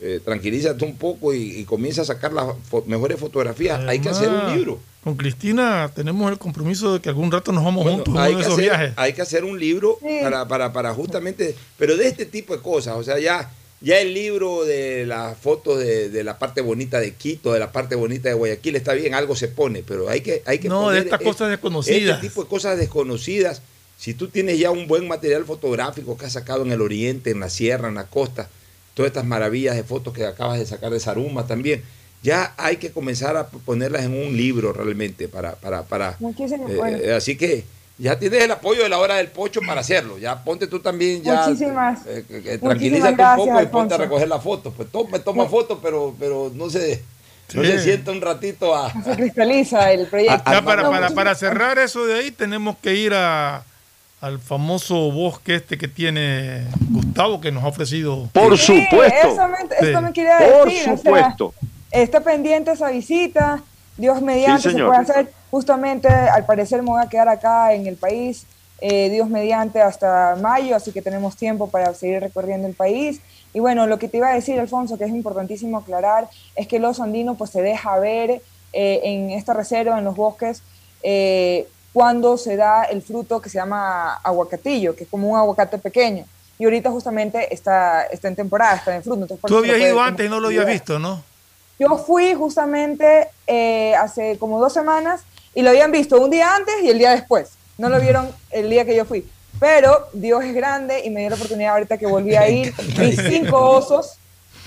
eh, 0.00 0.20
tranquilízate 0.24 0.84
un 0.84 0.96
poco 0.96 1.32
y, 1.34 1.58
y 1.58 1.64
comienza 1.64 2.02
a 2.02 2.04
sacar 2.04 2.32
las 2.32 2.46
fo- 2.70 2.84
mejores 2.86 3.18
fotografías. 3.18 3.80
Hay 3.86 4.00
que 4.00 4.08
hacer 4.08 4.28
un 4.28 4.54
libro. 4.56 4.78
Con 5.02 5.16
Cristina 5.16 5.90
tenemos 5.94 6.30
el 6.32 6.38
compromiso 6.38 6.94
de 6.94 7.00
que 7.00 7.08
algún 7.10 7.30
rato 7.30 7.52
nos 7.52 7.62
vamos 7.64 7.84
Bueno, 7.84 7.98
juntos 8.04 8.14
en 8.14 8.20
hay, 8.20 8.34
que 8.34 8.40
esos 8.40 8.52
hacer, 8.54 8.64
viajes. 8.64 8.92
hay 8.96 9.12
que 9.12 9.22
hacer 9.22 9.44
un 9.44 9.58
libro 9.58 9.98
Sí. 10.00 10.18
para, 10.22 10.48
para, 10.48 10.72
para 10.72 10.94
justamente, 10.94 11.54
pero 11.78 11.96
de 11.96 12.06
este 12.08 12.24
tipo 12.26 12.56
de 12.56 12.62
cosas, 12.62 12.96
o 12.96 13.02
sea, 13.04 13.18
ya 13.18 13.50
Ya 13.82 13.98
el 14.00 14.14
libro 14.14 14.64
de 14.64 15.04
las 15.04 15.36
fotos 15.36 15.78
de, 15.78 16.08
de 16.08 16.24
la 16.24 16.38
parte 16.38 16.62
bonita 16.62 17.00
de 17.00 17.12
Quito, 17.12 17.52
de 17.52 17.58
la 17.60 17.70
parte 17.70 17.94
bonita 17.96 18.30
de 18.30 18.34
Guayaquil, 18.34 18.76
está 18.76 18.94
bien, 18.94 19.12
algo 19.12 19.36
se 19.36 19.48
pone, 19.48 19.82
pero 19.86 20.08
hay 20.08 20.22
que, 20.22 20.42
hay 20.46 20.58
que 20.58 20.70
No, 20.70 20.88
de 20.88 21.00
estas 21.00 21.20
es- 21.20 21.26
cosas 21.26 21.50
desconocidas. 21.50 22.16
Este 22.16 22.28
tipo 22.28 22.42
de 22.44 22.48
cosas 22.48 22.78
desconocidas. 22.78 23.60
Si 23.98 24.14
tú 24.14 24.28
tienes 24.28 24.58
ya 24.58 24.70
un 24.70 24.86
buen 24.86 25.06
material 25.06 25.44
fotográfico 25.44 26.16
que 26.16 26.24
has 26.24 26.32
sacado 26.32 26.62
en 26.62 26.72
el 26.72 26.80
oriente, 26.80 27.30
en 27.30 27.40
la 27.40 27.50
sierra, 27.50 27.88
en 27.88 27.96
la 27.96 28.06
costa, 28.06 28.48
todas 28.94 29.10
estas 29.10 29.24
maravillas 29.24 29.76
de 29.76 29.84
fotos 29.84 30.14
que 30.14 30.24
acabas 30.24 30.58
de 30.58 30.66
sacar 30.66 30.90
de 30.90 31.00
Saruma 31.00 31.46
también, 31.46 31.82
ya 32.22 32.54
hay 32.56 32.76
que 32.78 32.90
comenzar 32.90 33.36
a 33.36 33.48
ponerlas 33.48 34.04
en 34.04 34.12
un 34.16 34.36
libro 34.36 34.72
realmente 34.72 35.28
para... 35.28 35.56
para, 35.56 35.82
para 35.82 36.16
Muchísimas 36.20 36.70
eh, 36.70 37.00
eh, 37.04 37.12
así 37.14 37.36
que 37.36 37.64
ya 37.98 38.18
tienes 38.18 38.42
el 38.42 38.50
apoyo 38.50 38.82
de 38.82 38.88
la 38.88 38.98
hora 38.98 39.16
del 39.16 39.28
pocho 39.28 39.60
para 39.64 39.80
hacerlo. 39.82 40.18
Ya 40.18 40.42
ponte 40.42 40.66
tú 40.66 40.80
también, 40.80 41.22
ya 41.22 41.46
Muchísimas- 41.46 42.00
eh, 42.06 42.24
eh, 42.28 42.32
muchísimas 42.32 42.60
tranquilízate 42.60 43.22
un 43.22 43.36
poco 43.36 43.62
y 43.62 43.66
ponte 43.66 43.94
a 43.94 43.98
recoger 43.98 44.28
las 44.28 44.42
fotos. 44.42 44.72
Pues 44.76 44.88
toma, 44.90 45.10
me 45.12 45.18
toma 45.20 45.46
fotos, 45.46 45.78
pero, 45.82 46.14
pero 46.18 46.50
no 46.54 46.70
se, 46.70 47.02
no 47.52 47.62
Sí. 47.62 47.68
se 47.68 47.78
sienta 47.80 48.10
un 48.10 48.20
ratito 48.20 48.74
a... 48.74 48.90
Se 49.04 49.14
cristaliza 49.14 49.92
el 49.92 50.06
proyecto. 50.06 50.50
Ya 50.50 50.62
para, 50.64 50.88
para, 50.90 51.10
para 51.10 51.34
cerrar 51.36 51.78
eso 51.78 52.04
de 52.06 52.14
ahí, 52.14 52.30
tenemos 52.30 52.76
que 52.78 52.94
ir 52.94 53.12
a, 53.14 53.64
al 54.24 54.38
famoso 54.38 55.10
bosque 55.12 55.56
este 55.56 55.76
que 55.76 55.86
tiene 55.88 56.62
Gustavo, 56.90 57.40
que 57.40 57.52
nos 57.52 57.62
ha 57.64 57.68
ofrecido. 57.68 58.28
Por 58.32 58.56
Sí, 58.58 58.82
supuesto. 58.88 59.28
Eso 59.28 59.48
me, 59.48 59.58
Sí. 59.58 59.90
eso 59.90 60.00
me 60.02 60.12
quería 60.12 60.38
Por 60.38 60.68
decir. 60.68 60.80
o 60.82 60.84
sea, 60.84 60.96
supuesto. 60.96 61.54
está 61.90 62.20
pendiente 62.20 62.72
esa 62.72 62.88
visita. 62.90 63.62
Dios 63.96 64.20
mediante 64.22 64.70
Sí, 64.70 64.76
se 64.76 64.82
puede 64.84 64.98
hacer. 64.98 65.32
Justamente, 65.50 66.08
al 66.08 66.44
parecer, 66.46 66.82
me 66.82 66.90
voy 66.90 67.02
a 67.02 67.08
quedar 67.08 67.28
acá 67.28 67.72
en 67.74 67.86
el 67.86 67.96
país. 67.96 68.46
eh, 68.80 69.08
Dios 69.08 69.30
mediante 69.30 69.80
hasta 69.80 70.36
mayo, 70.42 70.74
así 70.76 70.90
que 70.92 71.00
tenemos 71.00 71.36
tiempo 71.36 71.70
para 71.70 71.94
seguir 71.94 72.20
recorriendo 72.20 72.66
el 72.68 72.74
país. 72.74 73.20
Y 73.54 73.60
bueno, 73.60 73.86
lo 73.86 73.98
que 73.98 74.08
te 74.08 74.16
iba 74.18 74.28
a 74.28 74.34
decir, 74.34 74.58
Alfonso, 74.60 74.98
que 74.98 75.04
es 75.04 75.10
importantísimo 75.10 75.78
aclarar, 75.78 76.28
es 76.56 76.66
que 76.66 76.76
el 76.76 76.84
oso 76.84 77.02
andino 77.04 77.34
pues 77.36 77.50
se 77.50 77.62
deja 77.62 77.96
ver 77.98 78.42
eh, 78.72 79.00
en 79.04 79.30
esta 79.30 79.54
reserva, 79.54 79.96
en 79.98 80.04
los 80.04 80.16
bosques, 80.16 80.62
eh, 81.02 81.68
cuando 81.94 82.36
se 82.36 82.56
da 82.56 82.82
el 82.82 83.02
fruto 83.02 83.40
que 83.40 83.48
se 83.48 83.56
llama 83.56 84.16
aguacatillo, 84.16 84.96
que 84.96 85.04
es 85.04 85.08
como 85.08 85.30
un 85.30 85.38
aguacate 85.38 85.78
pequeño. 85.78 86.26
Y 86.58 86.64
ahorita 86.64 86.90
justamente 86.90 87.54
está, 87.54 88.02
está 88.06 88.26
en 88.26 88.34
temporada, 88.34 88.74
está 88.74 88.96
en 88.96 89.02
fruto. 89.04 89.22
entonces 89.22 89.44
Tú 89.46 89.58
habías 89.58 89.78
ido 89.78 90.00
antes 90.00 90.26
y 90.26 90.28
no 90.28 90.40
lo 90.40 90.48
habías 90.48 90.66
visto, 90.66 90.98
¿no? 90.98 91.22
Yo 91.78 91.96
fui 91.98 92.34
justamente 92.34 93.28
eh, 93.46 93.94
hace 93.94 94.36
como 94.38 94.60
dos 94.60 94.72
semanas 94.72 95.22
y 95.54 95.62
lo 95.62 95.70
habían 95.70 95.92
visto 95.92 96.20
un 96.20 96.30
día 96.30 96.56
antes 96.56 96.74
y 96.82 96.90
el 96.90 96.98
día 96.98 97.12
después. 97.12 97.50
No 97.78 97.88
lo 97.88 98.00
vieron 98.00 98.28
el 98.50 98.68
día 98.68 98.84
que 98.84 98.96
yo 98.96 99.04
fui. 99.04 99.24
Pero 99.60 100.08
Dios 100.12 100.42
es 100.44 100.52
grande 100.52 101.00
y 101.04 101.10
me 101.10 101.20
dio 101.20 101.30
la 101.30 101.36
oportunidad 101.36 101.74
ahorita 101.74 101.96
que 101.96 102.06
volví 102.06 102.34
a 102.34 102.48
ir. 102.50 102.74
Vi 102.98 103.16
cinco 103.16 103.56
osos, 103.70 104.14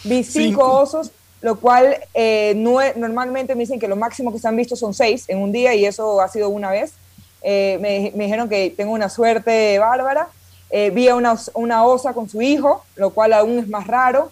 vi 0.05 0.23
cinco, 0.23 0.61
Cinco. 0.61 0.71
osos, 0.79 1.11
lo 1.41 1.59
cual 1.59 1.97
eh, 2.13 2.53
no 2.55 2.79
normalmente 2.95 3.53
me 3.53 3.61
dicen 3.61 3.81
que 3.81 3.89
lo 3.89 3.97
máximo 3.97 4.31
que 4.31 4.39
se 4.39 4.47
han 4.47 4.55
visto 4.55 4.77
son 4.77 4.93
seis 4.93 5.25
en 5.27 5.39
un 5.39 5.51
día 5.51 5.73
y 5.75 5.85
eso 5.85 6.21
ha 6.21 6.29
sido 6.29 6.47
una 6.47 6.71
vez. 6.71 6.93
Eh, 7.41 7.77
me, 7.81 8.11
me 8.15 8.25
dijeron 8.25 8.49
que 8.49 8.73
tengo 8.75 8.93
una 8.93 9.09
suerte 9.09 9.77
bárbara. 9.79 10.27
Eh, 10.69 10.89
vi 10.89 11.07
a 11.07 11.15
una, 11.15 11.35
una 11.53 11.85
osa 11.85 12.13
con 12.13 12.27
su 12.29 12.41
hijo, 12.41 12.83
lo 12.95 13.11
cual 13.11 13.33
aún 13.33 13.59
es 13.59 13.67
más 13.67 13.87
raro. 13.87 14.31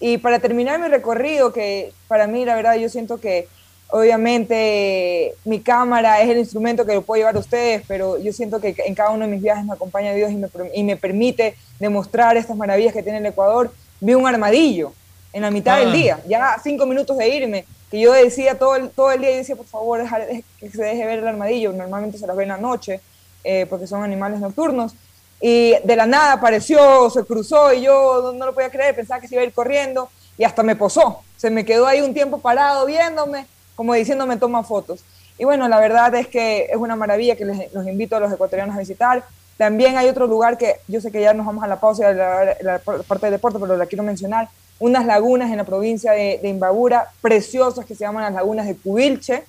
Y 0.00 0.18
para 0.18 0.38
terminar 0.38 0.78
mi 0.80 0.88
recorrido, 0.88 1.52
que 1.52 1.92
para 2.08 2.26
mí 2.26 2.44
la 2.44 2.54
verdad 2.54 2.74
yo 2.76 2.88
siento 2.88 3.18
que 3.20 3.48
obviamente 3.88 5.34
mi 5.44 5.60
cámara 5.60 6.20
es 6.20 6.28
el 6.30 6.38
instrumento 6.38 6.84
que 6.86 6.94
lo 6.94 7.02
puedo 7.02 7.18
llevar 7.20 7.36
a 7.36 7.38
ustedes, 7.38 7.82
pero 7.86 8.18
yo 8.18 8.32
siento 8.32 8.60
que 8.60 8.74
en 8.86 8.94
cada 8.94 9.10
uno 9.10 9.24
de 9.24 9.30
mis 9.30 9.42
viajes 9.42 9.64
me 9.64 9.72
acompaña 9.72 10.12
Dios 10.14 10.30
y 10.30 10.36
me, 10.36 10.48
y 10.74 10.82
me 10.82 10.96
permite 10.96 11.54
demostrar 11.78 12.36
estas 12.36 12.56
maravillas 12.56 12.92
que 12.92 13.02
tiene 13.02 13.18
el 13.18 13.26
Ecuador. 13.26 13.72
Vi 14.00 14.14
un 14.14 14.26
armadillo 14.26 14.92
en 15.32 15.42
la 15.42 15.50
mitad 15.50 15.76
Ah. 15.76 15.80
del 15.80 15.92
día, 15.92 16.20
ya 16.28 16.56
cinco 16.62 16.86
minutos 16.86 17.16
de 17.18 17.28
irme, 17.28 17.64
que 17.90 18.00
yo 18.00 18.12
decía 18.12 18.58
todo 18.58 18.76
el, 18.76 18.90
todo 18.90 19.12
el 19.12 19.20
día, 19.20 19.30
y 19.32 19.36
decía, 19.36 19.56
por 19.56 19.66
favor, 19.66 20.00
dejar- 20.00 20.28
dej- 20.28 20.44
que 20.58 20.70
se 20.70 20.82
deje 20.82 21.06
ver 21.06 21.20
el 21.20 21.28
armadillo, 21.28 21.72
normalmente 21.72 22.18
se 22.18 22.26
las 22.26 22.36
ve 22.36 22.42
en 22.44 22.48
la 22.50 22.56
noche, 22.56 23.00
eh, 23.44 23.66
porque 23.68 23.86
son 23.86 24.02
animales 24.02 24.40
nocturnos, 24.40 24.94
y 25.40 25.74
de 25.84 25.96
la 25.96 26.06
nada 26.06 26.32
apareció, 26.32 27.10
se 27.10 27.24
cruzó, 27.24 27.72
y 27.72 27.82
yo 27.82 28.20
no, 28.22 28.32
no 28.32 28.46
lo 28.46 28.54
podía 28.54 28.70
creer, 28.70 28.94
pensaba 28.94 29.20
que 29.20 29.28
se 29.28 29.34
iba 29.34 29.42
a 29.42 29.46
ir 29.46 29.52
corriendo, 29.52 30.08
y 30.38 30.44
hasta 30.44 30.62
me 30.62 30.74
posó, 30.76 31.20
se 31.36 31.50
me 31.50 31.64
quedó 31.64 31.86
ahí 31.86 32.00
un 32.00 32.14
tiempo 32.14 32.38
parado 32.38 32.86
viéndome, 32.86 33.46
como 33.76 33.94
diciéndome 33.94 34.36
toma 34.36 34.62
fotos. 34.64 35.04
Y 35.36 35.44
bueno, 35.44 35.66
la 35.68 35.80
verdad 35.80 36.14
es 36.14 36.28
que 36.28 36.66
es 36.70 36.76
una 36.76 36.94
maravilla 36.96 37.36
que 37.36 37.44
les, 37.44 37.72
los 37.72 37.86
invito 37.86 38.16
a 38.16 38.20
los 38.20 38.32
ecuatorianos 38.32 38.76
a 38.76 38.78
visitar. 38.78 39.24
También 39.56 39.96
hay 39.96 40.08
otro 40.08 40.26
lugar 40.26 40.58
que 40.58 40.76
yo 40.88 41.00
sé 41.00 41.12
que 41.12 41.20
ya 41.20 41.32
nos 41.32 41.46
vamos 41.46 41.62
a 41.62 41.68
la 41.68 41.78
pausa 41.80 42.08
de 42.08 42.14
la, 42.14 42.56
la 42.60 42.78
parte 42.78 43.26
de 43.26 43.32
deporte, 43.32 43.58
pero 43.60 43.76
la 43.76 43.86
quiero 43.86 44.02
mencionar. 44.02 44.48
Unas 44.80 45.06
lagunas 45.06 45.50
en 45.50 45.58
la 45.58 45.64
provincia 45.64 46.12
de, 46.12 46.40
de 46.42 46.48
Imbabura, 46.48 47.08
preciosas, 47.20 47.84
que 47.84 47.94
se 47.94 48.00
llaman 48.00 48.24
las 48.24 48.34
lagunas 48.34 48.66
de 48.66 48.76
Cubilche, 48.76 49.44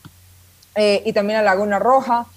eh, 0.75 1.01
y 1.05 1.13
también 1.13 1.39
la 1.39 1.43
Laguna 1.43 1.79
Roja. 1.79 2.27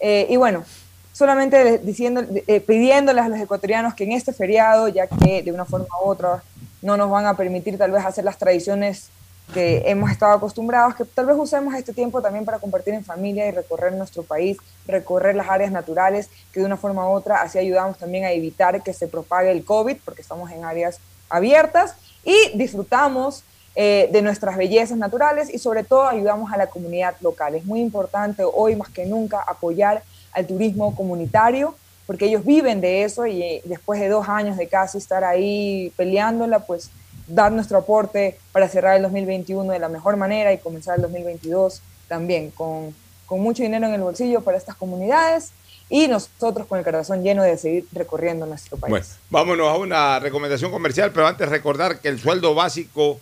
Eh, 0.00 0.26
y 0.30 0.36
bueno, 0.36 0.64
solamente 1.12 1.78
diciendo, 1.78 2.24
eh, 2.46 2.60
pidiéndoles 2.60 3.24
a 3.24 3.28
los 3.28 3.40
ecuatorianos 3.40 3.94
que 3.94 4.04
en 4.04 4.12
este 4.12 4.32
feriado, 4.32 4.88
ya 4.88 5.06
que 5.06 5.42
de 5.42 5.52
una 5.52 5.64
forma 5.64 5.88
u 6.02 6.08
otra 6.08 6.42
no 6.80 6.96
nos 6.96 7.10
van 7.10 7.26
a 7.26 7.36
permitir 7.36 7.76
tal 7.76 7.90
vez 7.90 8.04
hacer 8.04 8.24
las 8.24 8.38
tradiciones 8.38 9.10
que 9.52 9.82
hemos 9.86 10.10
estado 10.10 10.32
acostumbrados, 10.32 10.94
que 10.94 11.04
tal 11.04 11.26
vez 11.26 11.36
usemos 11.38 11.74
este 11.74 11.92
tiempo 11.92 12.20
también 12.20 12.44
para 12.44 12.58
compartir 12.58 12.94
en 12.94 13.04
familia 13.04 13.46
y 13.46 13.50
recorrer 13.50 13.94
nuestro 13.94 14.22
país, 14.22 14.58
recorrer 14.86 15.34
las 15.34 15.48
áreas 15.48 15.72
naturales, 15.72 16.28
que 16.52 16.60
de 16.60 16.66
una 16.66 16.76
forma 16.76 17.08
u 17.08 17.12
otra 17.12 17.40
así 17.40 17.58
ayudamos 17.58 17.98
también 17.98 18.24
a 18.24 18.32
evitar 18.32 18.82
que 18.82 18.92
se 18.92 19.08
propague 19.08 19.50
el 19.50 19.64
COVID, 19.64 19.96
porque 20.04 20.22
estamos 20.22 20.50
en 20.50 20.64
áreas 20.64 21.00
abiertas, 21.30 21.94
y 22.24 22.36
disfrutamos 22.56 23.44
eh, 23.74 24.08
de 24.12 24.22
nuestras 24.22 24.56
bellezas 24.56 24.98
naturales 24.98 25.54
y 25.54 25.58
sobre 25.58 25.84
todo 25.84 26.08
ayudamos 26.08 26.52
a 26.52 26.56
la 26.56 26.66
comunidad 26.66 27.14
local. 27.20 27.54
Es 27.54 27.64
muy 27.64 27.80
importante 27.80 28.42
hoy 28.44 28.76
más 28.76 28.88
que 28.88 29.06
nunca 29.06 29.40
apoyar 29.40 30.02
al 30.32 30.46
turismo 30.46 30.94
comunitario, 30.94 31.74
porque 32.06 32.26
ellos 32.26 32.44
viven 32.44 32.80
de 32.80 33.04
eso 33.04 33.26
y 33.26 33.42
eh, 33.42 33.62
después 33.64 34.00
de 34.00 34.08
dos 34.08 34.28
años 34.28 34.56
de 34.56 34.66
casi 34.66 34.98
estar 34.98 35.24
ahí 35.24 35.92
peleándola, 35.96 36.60
pues 36.60 36.90
dar 37.28 37.52
nuestro 37.52 37.78
aporte 37.78 38.38
para 38.52 38.68
cerrar 38.68 38.96
el 38.96 39.02
2021 39.02 39.72
de 39.72 39.78
la 39.78 39.88
mejor 39.88 40.16
manera 40.16 40.52
y 40.52 40.58
comenzar 40.58 40.96
el 40.96 41.02
2022 41.02 41.82
también 42.08 42.50
con, 42.50 42.94
con 43.26 43.40
mucho 43.40 43.62
dinero 43.62 43.86
en 43.86 43.94
el 43.94 44.00
bolsillo 44.00 44.40
para 44.40 44.56
estas 44.56 44.74
comunidades 44.74 45.52
y 45.90 46.08
nosotros 46.08 46.66
con 46.66 46.78
el 46.78 46.84
corazón 46.84 47.22
lleno 47.22 47.42
de 47.42 47.56
seguir 47.56 47.86
recorriendo 47.92 48.46
nuestro 48.46 48.76
país. 48.76 48.90
Bueno, 48.90 49.06
vámonos 49.30 49.68
a 49.68 49.76
una 49.76 50.18
recomendación 50.18 50.70
comercial, 50.70 51.12
pero 51.12 51.26
antes 51.26 51.48
recordar 51.48 52.00
que 52.00 52.08
el 52.08 52.18
sueldo 52.18 52.54
básico 52.54 53.20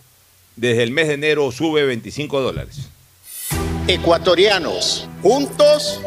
desde 0.57 0.83
el 0.83 0.91
mes 0.91 1.09
de 1.09 1.15
enero 1.15 1.53
sube 1.53 1.85
25 1.85 2.41
dólares. 2.41 2.89
Ecuatorianos, 3.87 5.09
juntos 5.23 6.01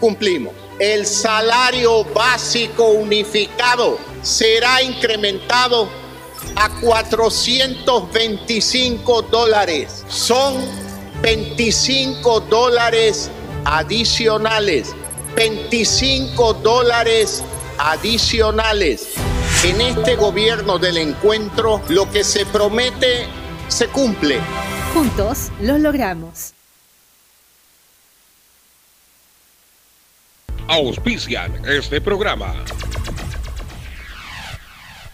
cumplimos. 0.00 0.54
El 0.78 1.06
salario 1.06 2.04
básico 2.04 2.88
unificado 2.88 3.98
será 4.22 4.82
incrementado 4.82 5.88
a 6.54 6.68
425 6.80 9.22
dólares. 9.22 10.04
Son 10.08 10.54
25 11.22 12.40
dólares 12.40 13.30
adicionales. 13.64 14.94
25 15.34 16.54
dólares 16.54 17.42
adicionales. 17.78 19.08
En 19.64 19.80
este 19.80 20.16
gobierno 20.16 20.78
del 20.78 20.98
encuentro, 20.98 21.80
lo 21.88 22.10
que 22.10 22.22
se 22.24 22.44
promete 22.46 23.26
se 23.68 23.88
cumple. 23.88 24.40
Juntos 24.94 25.50
lo 25.60 25.78
logramos. 25.78 26.52
Auspician 30.68 31.64
este 31.66 32.00
programa. 32.00 32.54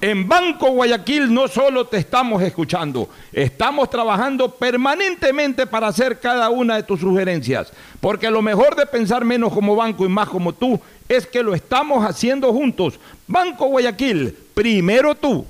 En 0.00 0.28
Banco 0.28 0.70
Guayaquil 0.70 1.32
no 1.32 1.48
solo 1.48 1.86
te 1.86 1.96
estamos 1.96 2.42
escuchando, 2.42 3.08
estamos 3.32 3.88
trabajando 3.88 4.50
permanentemente 4.50 5.66
para 5.66 5.86
hacer 5.86 6.20
cada 6.20 6.50
una 6.50 6.76
de 6.76 6.82
tus 6.82 7.00
sugerencias, 7.00 7.72
porque 8.00 8.30
lo 8.30 8.42
mejor 8.42 8.76
de 8.76 8.84
pensar 8.84 9.24
menos 9.24 9.52
como 9.52 9.76
banco 9.76 10.04
y 10.04 10.08
más 10.08 10.28
como 10.28 10.52
tú 10.52 10.78
es 11.08 11.26
que 11.26 11.42
lo 11.42 11.54
estamos 11.54 12.04
haciendo 12.04 12.52
juntos. 12.52 12.98
Banco 13.26 13.66
Guayaquil, 13.66 14.36
primero 14.52 15.14
tú. 15.14 15.46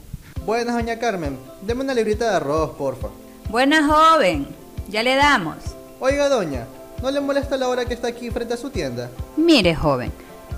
Buenas, 0.46 0.76
doña 0.76 0.98
Carmen. 0.98 1.36
Deme 1.62 1.82
una 1.82 1.94
librita 1.94 2.30
de 2.30 2.36
arroz, 2.36 2.76
porfa. 2.76 3.08
Buenas, 3.48 3.90
joven. 3.90 4.46
Ya 4.88 5.02
le 5.02 5.16
damos. 5.16 5.56
Oiga, 5.98 6.28
doña, 6.28 6.66
¿no 7.02 7.10
le 7.10 7.20
molesta 7.20 7.56
la 7.56 7.68
hora 7.68 7.86
que 7.86 7.94
está 7.94 8.08
aquí 8.08 8.30
frente 8.30 8.54
a 8.54 8.58
su 8.58 8.70
tienda? 8.70 9.10
Mire, 9.36 9.74
joven, 9.74 10.12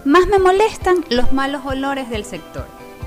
más 0.04 0.26
me 0.26 0.38
molestan 0.38 1.04
los 1.08 1.32
malos 1.32 1.64
olores 1.64 2.10
del 2.10 2.24
sector. 2.24 2.75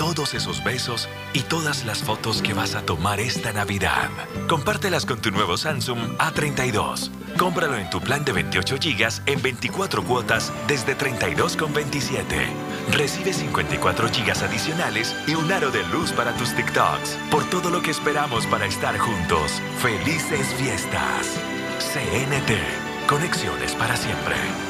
todos 0.00 0.32
esos 0.32 0.64
besos 0.64 1.10
y 1.34 1.42
todas 1.42 1.84
las 1.84 2.02
fotos 2.02 2.40
que 2.40 2.54
vas 2.54 2.74
a 2.74 2.80
tomar 2.80 3.20
esta 3.20 3.52
Navidad. 3.52 4.08
Compártelas 4.48 5.04
con 5.04 5.20
tu 5.20 5.30
nuevo 5.30 5.58
Samsung 5.58 6.16
A32. 6.16 7.10
Cómpralo 7.36 7.76
en 7.76 7.90
tu 7.90 8.00
plan 8.00 8.24
de 8.24 8.32
28 8.32 8.76
GB 8.76 9.20
en 9.26 9.42
24 9.42 10.02
cuotas 10.02 10.54
desde 10.66 10.96
32,27. 10.96 12.24
Recibe 12.92 13.34
54 13.34 14.08
GB 14.08 14.42
adicionales 14.42 15.14
y 15.26 15.34
un 15.34 15.52
aro 15.52 15.70
de 15.70 15.86
luz 15.88 16.12
para 16.12 16.32
tus 16.32 16.56
TikToks. 16.56 17.18
Por 17.30 17.44
todo 17.50 17.68
lo 17.68 17.82
que 17.82 17.90
esperamos 17.90 18.46
para 18.46 18.64
estar 18.64 18.96
juntos. 18.96 19.60
Felices 19.82 20.46
fiestas. 20.54 21.36
CNT. 21.78 23.06
Conexiones 23.06 23.74
para 23.74 23.94
siempre. 23.98 24.69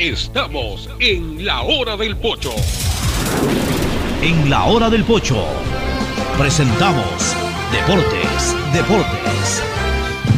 Estamos 0.00 0.88
en 0.98 1.44
la 1.44 1.60
hora 1.60 1.94
del 1.94 2.16
pocho. 2.16 2.54
En 4.22 4.48
la 4.48 4.64
hora 4.64 4.88
del 4.88 5.04
pocho 5.04 5.44
presentamos 6.38 7.36
Deportes, 7.70 8.56
Deportes. 8.72 9.62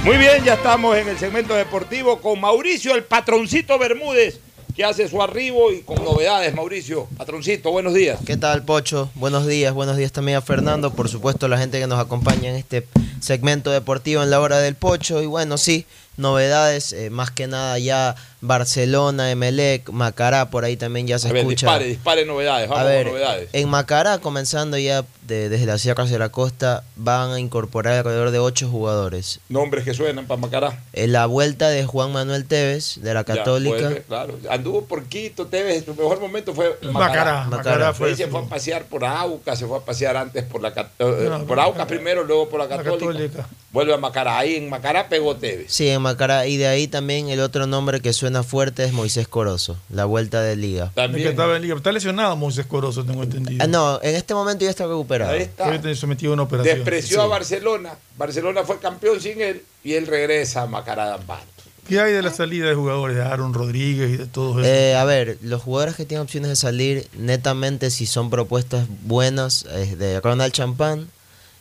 Muy 0.05 0.17
bien, 0.17 0.43
ya 0.45 0.55
estamos 0.55 0.97
en 0.97 1.07
el 1.07 1.17
segmento 1.17 1.55
deportivo 1.55 2.21
con 2.21 2.41
Mauricio, 2.41 2.97
el 2.97 3.05
patroncito 3.05 3.79
Bermúdez, 3.79 4.41
que 4.75 4.83
hace 4.83 5.09
su 5.09 5.23
arribo 5.23 5.71
y 5.71 5.83
con 5.83 6.03
novedades. 6.03 6.53
Mauricio, 6.57 7.07
patroncito, 7.17 7.71
buenos 7.71 7.95
días. 7.95 8.19
¿Qué 8.27 8.37
tal, 8.37 8.65
Pocho? 8.65 9.13
Buenos 9.15 9.47
días, 9.47 9.73
buenos 9.73 9.97
días 9.97 10.11
también 10.11 10.39
a 10.39 10.43
Fernando, 10.43 10.93
por 10.93 11.09
supuesto, 11.09 11.47
la 11.47 11.57
gente 11.57 11.79
que 11.79 11.87
nos 11.87 12.01
acompaña 12.01 12.51
en 12.51 12.57
este 12.57 12.89
segmento 13.21 13.71
deportivo 13.71 14.25
en 14.25 14.31
la 14.31 14.41
hora 14.41 14.59
del 14.59 14.75
Pocho. 14.75 15.23
Y 15.23 15.27
bueno, 15.27 15.57
sí, 15.57 15.87
novedades, 16.17 16.93
eh, 16.93 17.11
más 17.11 17.31
que 17.31 17.47
nada 17.47 17.79
ya 17.79 18.17
Barcelona, 18.43 19.31
Emelec, 19.31 19.89
Macará, 19.91 20.51
por 20.51 20.65
ahí 20.65 20.77
también 20.77 21.07
ya 21.07 21.19
se 21.19 21.29
A 21.29 21.33
ver, 21.33 21.41
escucha. 21.43 21.67
dispare, 21.67 21.87
dispare 21.87 22.27
novedades, 22.27 22.69
vamos 22.69 22.85
A 22.85 22.89
ver, 22.89 23.05
con 23.05 23.13
novedades. 23.15 23.49
en 23.53 23.69
Macará, 23.69 24.19
comenzando 24.19 24.77
ya 24.77 25.05
de- 25.27 25.49
desde 25.49 25.65
la 25.67 25.79
Sierra 25.79 26.05
hacia 26.05 26.19
la 26.19 26.29
costa, 26.31 26.83
van 26.97 27.31
a 27.31 27.39
incorporar 27.41 27.95
alrededor 27.99 28.31
de 28.33 28.41
ocho 28.41 28.69
jugadores. 28.69 29.41
Nombres 29.49 29.85
que 29.85 29.95
suenan 29.95 30.27
para 30.27 30.41
Macará. 30.41 30.83
En 30.93 31.13
la 31.13 31.27
vuelta 31.27 31.69
de 31.71 31.87
Juan 31.87 32.13
Manuel 32.13 32.45
Tevez, 32.45 33.01
de 33.01 33.15
la 33.15 33.21
Ya, 33.21 33.25
Católica. 33.37 33.77
vuelve, 33.77 34.03
claro. 34.03 34.39
Anduvo 34.51 34.85
por 34.87 35.05
Quito, 35.05 35.47
Tevez, 35.47 35.79
en 35.79 35.85
su 35.87 35.95
mejor 35.95 36.21
momento 36.21 36.53
fue 36.53 36.77
Macará, 36.83 36.93
Macará. 36.93 37.45
Macará 37.47 37.95
fue 37.95 38.11
Ahí 38.11 38.17
se 38.17 38.27
fue 38.27 38.41
a 38.41 38.45
pasear 38.45 38.85
por 38.85 39.05
Aucas, 39.05 39.59
se 39.59 39.67
fue 39.67 39.79
a 39.79 39.81
pasear 39.81 40.17
antes 40.17 40.43
por 40.45 40.61
la 40.61 40.75
Cat- 40.75 40.91
eh, 40.99 41.27
No, 41.31 41.45
por 41.47 41.61
Aucas 41.61 41.87
primero, 41.87 42.25
luego 42.25 42.49
por 42.49 42.59
la 42.61 42.67
La 42.67 42.77
Católica. 42.83 43.07
Católica. 43.07 43.49
Vuelve 43.71 43.95
a 43.95 43.97
Macará. 43.97 44.39
Ahí 44.39 44.57
en 44.57 44.69
Macará 44.69 45.09
pegó 45.09 45.37
Tevez. 45.37 45.73
Sí, 45.73 45.89
en 45.89 46.03
Macará. 46.03 46.47
Y 46.47 46.57
de 46.59 46.67
ahí 46.67 46.89
también 46.89 47.29
el 47.31 47.41
otro 47.41 47.67
nombre 47.67 48.01
que 48.01 48.13
suena 48.13 48.32
fuerte 48.43 48.85
es 48.85 48.93
Moisés 48.93 49.29
Corozo, 49.29 49.77
la 49.91 50.07
vuelta 50.07 50.41
de 50.43 50.57
liga. 50.57 50.91
El 50.97 51.13
que 51.15 51.29
estaba 51.29 51.57
en 51.57 51.63
liga. 51.63 51.75
Está 51.77 51.93
lesionado 51.93 52.35
Moisés 52.37 52.67
Corozo, 52.67 53.05
tengo 53.05 53.23
entendido. 53.23 53.63
Ah, 53.63 53.67
no, 53.67 54.01
en 54.03 54.15
este 54.17 54.33
momento 54.35 54.65
ya 54.65 54.71
está 54.71 54.87
recuperado. 54.87 55.33
Ahí 55.33 55.43
está. 55.43 55.95
Sometido 55.95 56.33
a 56.33 56.35
una 56.35 56.43
operación. 56.45 56.77
Despreció 56.77 57.19
Sí. 57.19 57.23
a 57.23 57.27
Barcelona. 57.27 57.91
Barcelona 58.17 58.65
fue 58.65 58.79
campeón 58.79 59.21
sin 59.21 59.41
él 59.43 59.63
y 59.85 59.93
él 59.95 60.07
regresa 60.07 60.61
a 60.61 60.65
Amparo. 60.65 61.43
¿Qué 61.89 62.01
hay 62.01 62.13
de 62.13 62.23
la 62.23 62.31
salida 62.33 62.69
de 62.69 62.75
jugadores 62.75 63.17
de 63.17 63.23
Aaron 63.23 63.53
Rodríguez 63.53 64.11
y 64.11 64.17
de 64.17 64.27
todos 64.27 64.59
esos? 64.59 64.67
Eh, 64.67 64.95
a 64.95 65.05
ver, 65.05 65.37
los 65.43 65.61
jugadores 65.61 65.97
que 65.97 66.05
tienen 66.07 66.23
opciones 66.23 66.49
de 66.49 66.57
salir, 66.57 67.09
netamente 67.19 67.91
si 67.91 68.07
son 68.07 68.31
propuestas 68.31 68.87
buenas, 69.05 69.65
es 69.75 69.99
de 69.99 70.21
Ronald 70.21 70.53
Champán 70.53 71.09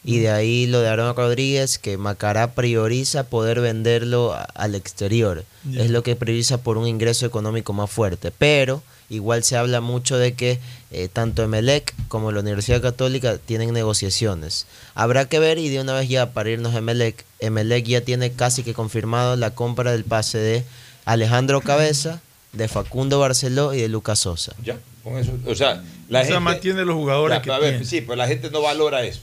y 0.03 0.19
de 0.19 0.29
ahí 0.31 0.65
lo 0.67 0.79
de 0.81 0.87
Aaron 0.89 1.15
Rodríguez, 1.15 1.77
que 1.77 1.97
Macará 1.97 2.53
prioriza 2.53 3.23
poder 3.25 3.61
venderlo 3.61 4.33
a- 4.33 4.43
al 4.55 4.75
exterior. 4.75 5.43
Es 5.75 5.91
lo 5.91 6.01
que 6.03 6.15
prioriza 6.15 6.57
por 6.63 6.77
un 6.77 6.87
ingreso 6.87 7.25
económico 7.25 7.71
más 7.73 7.89
fuerte. 7.91 8.31
Pero 8.35 8.81
igual 9.09 9.43
se 9.43 9.57
habla 9.57 9.79
mucho 9.81 10.17
de 10.17 10.33
que 10.33 10.59
eh, 10.89 11.07
tanto 11.11 11.43
Emelec 11.43 11.93
como 12.07 12.31
la 12.31 12.39
Universidad 12.39 12.81
Católica 12.81 13.37
tienen 13.37 13.73
negociaciones. 13.73 14.65
Habrá 14.95 15.25
que 15.25 15.37
ver 15.39 15.57
y 15.59 15.69
de 15.69 15.79
una 15.81 15.93
vez 15.93 16.09
ya 16.09 16.31
para 16.33 16.49
irnos 16.49 16.73
a 16.73 16.79
Emelec, 16.79 17.23
Emelec 17.39 17.85
ya 17.85 18.01
tiene 18.01 18.31
casi 18.31 18.63
que 18.63 18.73
confirmado 18.73 19.35
la 19.35 19.51
compra 19.53 19.91
del 19.91 20.03
pase 20.03 20.37
de 20.39 20.63
Alejandro 21.05 21.61
Cabeza, 21.61 22.21
de 22.53 22.67
Facundo 22.67 23.19
Barceló 23.19 23.73
y 23.73 23.81
de 23.81 23.87
Lucas 23.87 24.19
Sosa. 24.19 24.53
Ya, 24.63 24.77
con 25.03 25.17
eso. 25.17 25.31
O 25.45 25.55
sea, 25.55 25.83
la 26.09 26.19
O 26.19 26.23
sea, 26.23 26.31
gente. 26.33 26.39
mantiene 26.39 26.85
los 26.85 26.95
jugadores 26.95 27.37
Ya, 27.37 27.41
que 27.41 27.51
a 27.51 27.59
ver. 27.59 27.85
Sí, 27.85 28.01
pero 28.01 28.15
la 28.15 28.27
gente 28.27 28.49
no 28.51 28.61
valora 28.61 29.03
eso. 29.05 29.21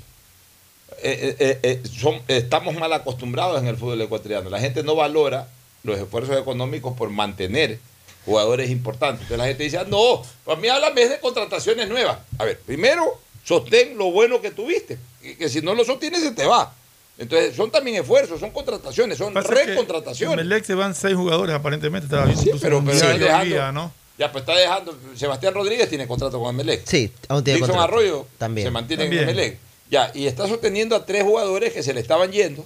Eh, 1.02 1.36
eh, 1.38 1.58
eh, 1.62 1.82
son- 1.88 2.20
estamos 2.28 2.74
mal 2.74 2.92
acostumbrados 2.92 3.60
en 3.60 3.68
el 3.68 3.76
fútbol 3.76 4.00
ecuatoriano. 4.00 4.50
La 4.50 4.60
gente 4.60 4.82
no 4.82 4.94
valora 4.94 5.48
los 5.84 5.98
esfuerzos 5.98 6.36
económicos 6.36 6.96
por 6.96 7.10
mantener 7.10 7.78
jugadores 8.24 8.68
importantes. 8.70 9.22
Entonces 9.22 9.38
la 9.38 9.46
gente 9.46 9.62
dice, 9.64 9.78
ah, 9.78 9.86
no, 9.88 10.22
para 10.44 10.60
mí 10.60 10.68
háblame 10.68 11.02
es 11.02 11.10
de 11.10 11.20
contrataciones 11.20 11.88
nuevas. 11.88 12.18
A 12.38 12.44
ver, 12.44 12.58
primero, 12.60 13.20
sostén 13.44 13.96
lo 13.96 14.10
bueno 14.10 14.40
que 14.40 14.50
tuviste. 14.50 14.98
Que 15.38 15.48
si 15.48 15.60
no 15.62 15.74
lo 15.74 15.84
sostienes, 15.84 16.22
se 16.22 16.32
te 16.32 16.46
va. 16.46 16.74
Entonces, 17.16 17.56
son 17.56 17.70
también 17.70 17.96
esfuerzos, 17.96 18.38
son 18.38 18.50
contrataciones, 18.50 19.18
son 19.18 19.34
recontrataciones. 19.34 20.34
En 20.34 20.38
Emelec 20.40 20.64
se 20.64 20.74
van 20.74 20.94
seis 20.94 21.14
jugadores, 21.16 21.54
aparentemente. 21.54 22.06
Estaba 22.06 22.26
Sí, 22.34 22.50
pero, 22.60 22.82
pero 22.84 23.08
hoy 23.12 23.18
dejando- 23.18 23.44
día, 23.44 23.72
¿no? 23.72 23.92
Ya, 24.18 24.30
pues 24.32 24.42
está 24.42 24.54
dejando. 24.56 24.96
Sebastián 25.16 25.54
Rodríguez 25.54 25.88
tiene 25.88 26.06
contrato 26.06 26.38
con 26.40 26.54
Emelec. 26.54 26.82
Sí, 26.86 27.12
aún 27.28 27.42
tiene 27.42 27.58
Dixon 27.58 27.74
contrato. 27.76 27.92
Arroyo 27.94 28.26
También. 28.38 28.66
se 28.66 28.70
mantiene 28.70 29.04
También. 29.04 29.22
en 29.24 29.28
Emelec. 29.30 29.58
Ya, 29.90 30.10
y 30.14 30.26
está 30.26 30.46
sosteniendo 30.46 30.94
a 30.96 31.06
tres 31.06 31.22
jugadores 31.24 31.72
que 31.72 31.82
se 31.82 31.94
le 31.94 32.00
estaban 32.00 32.30
yendo 32.30 32.64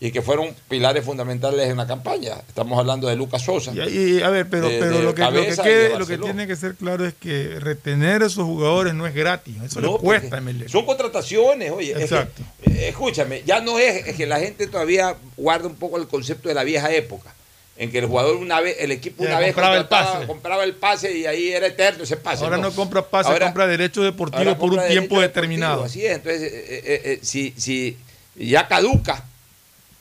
y 0.00 0.10
que 0.10 0.22
fueron 0.22 0.54
pilares 0.68 1.04
fundamentales 1.04 1.68
en 1.68 1.76
la 1.76 1.86
campaña. 1.86 2.34
Estamos 2.46 2.78
hablando 2.78 3.08
de 3.08 3.16
Lucas 3.16 3.42
Sosa. 3.42 3.72
Y, 3.72 4.18
y, 4.18 4.22
a 4.22 4.28
ver, 4.28 4.48
pero, 4.50 4.68
de- 4.68 4.78
pero 4.78 4.98
de 4.98 5.02
lo, 5.02 5.14
que, 5.14 5.22
lo, 5.22 5.30
que 5.32 5.56
quede- 5.56 5.98
lo 5.98 6.06
tiene 6.06 6.46
que 6.46 6.56
ser 6.56 6.74
claro 6.74 7.06
es 7.06 7.14
que 7.14 7.58
retener 7.60 8.22
a 8.22 8.26
esos 8.26 8.44
jugadores 8.44 8.92
no 8.94 9.06
es 9.06 9.14
gratis. 9.14 9.54
Eso 9.64 9.80
No, 9.80 9.92
le 9.94 9.98
cuesta. 9.98 10.42
Son 10.68 10.84
contrataciones, 10.84 11.70
oye. 11.70 11.92
es 11.92 11.96
que, 11.98 12.02
Exacto. 12.04 12.42
eh, 12.64 12.88
escúchame, 12.88 13.42
ya 13.46 13.60
no 13.60 13.78
es, 13.78 14.06
es 14.06 14.16
que 14.16 14.26
la 14.26 14.40
gente 14.40 14.66
todavía 14.66 15.16
guarda 15.36 15.66
un 15.68 15.76
poco 15.76 15.96
el 15.96 16.06
concepto 16.06 16.48
de 16.48 16.54
la 16.54 16.64
vieja 16.64 16.92
época, 16.92 17.34
en 17.76 17.90
que 17.90 17.98
el 17.98 18.06
jugador 18.06 18.36
una 18.36 18.60
vez, 18.60 18.76
el 18.78 18.92
equipo 18.92 19.24
una 19.24 19.38
vez 19.40 19.48
compraba 19.48 19.76
el 19.76 19.86
pase. 19.86 20.26
compraba 20.26 20.64
el 20.64 20.74
pase 20.74 21.16
y 21.16 21.26
ahí 21.26 21.48
era 21.50 21.66
eterno 21.66 22.04
ese 22.04 22.16
pase. 22.16 22.44
Ahora 22.44 22.56
no, 22.56 22.70
compra 22.72 23.02
pase, 23.02 23.30
Ahora- 23.30 23.46
compra 23.46 23.66
derechos 23.66 24.04
deportivos 24.04 24.56
por 24.56 24.72
un 24.72 24.86
tiempo 24.86 25.20
determinado. 25.20 25.82
Así 25.84 26.04
es, 26.06 26.12
entonces, 26.16 26.42
eh, 26.42 26.66
eh, 26.68 27.02
eh, 27.04 27.18
si, 27.22 27.52
si 27.56 27.96
ya 28.36 28.68
caduca 28.68 29.24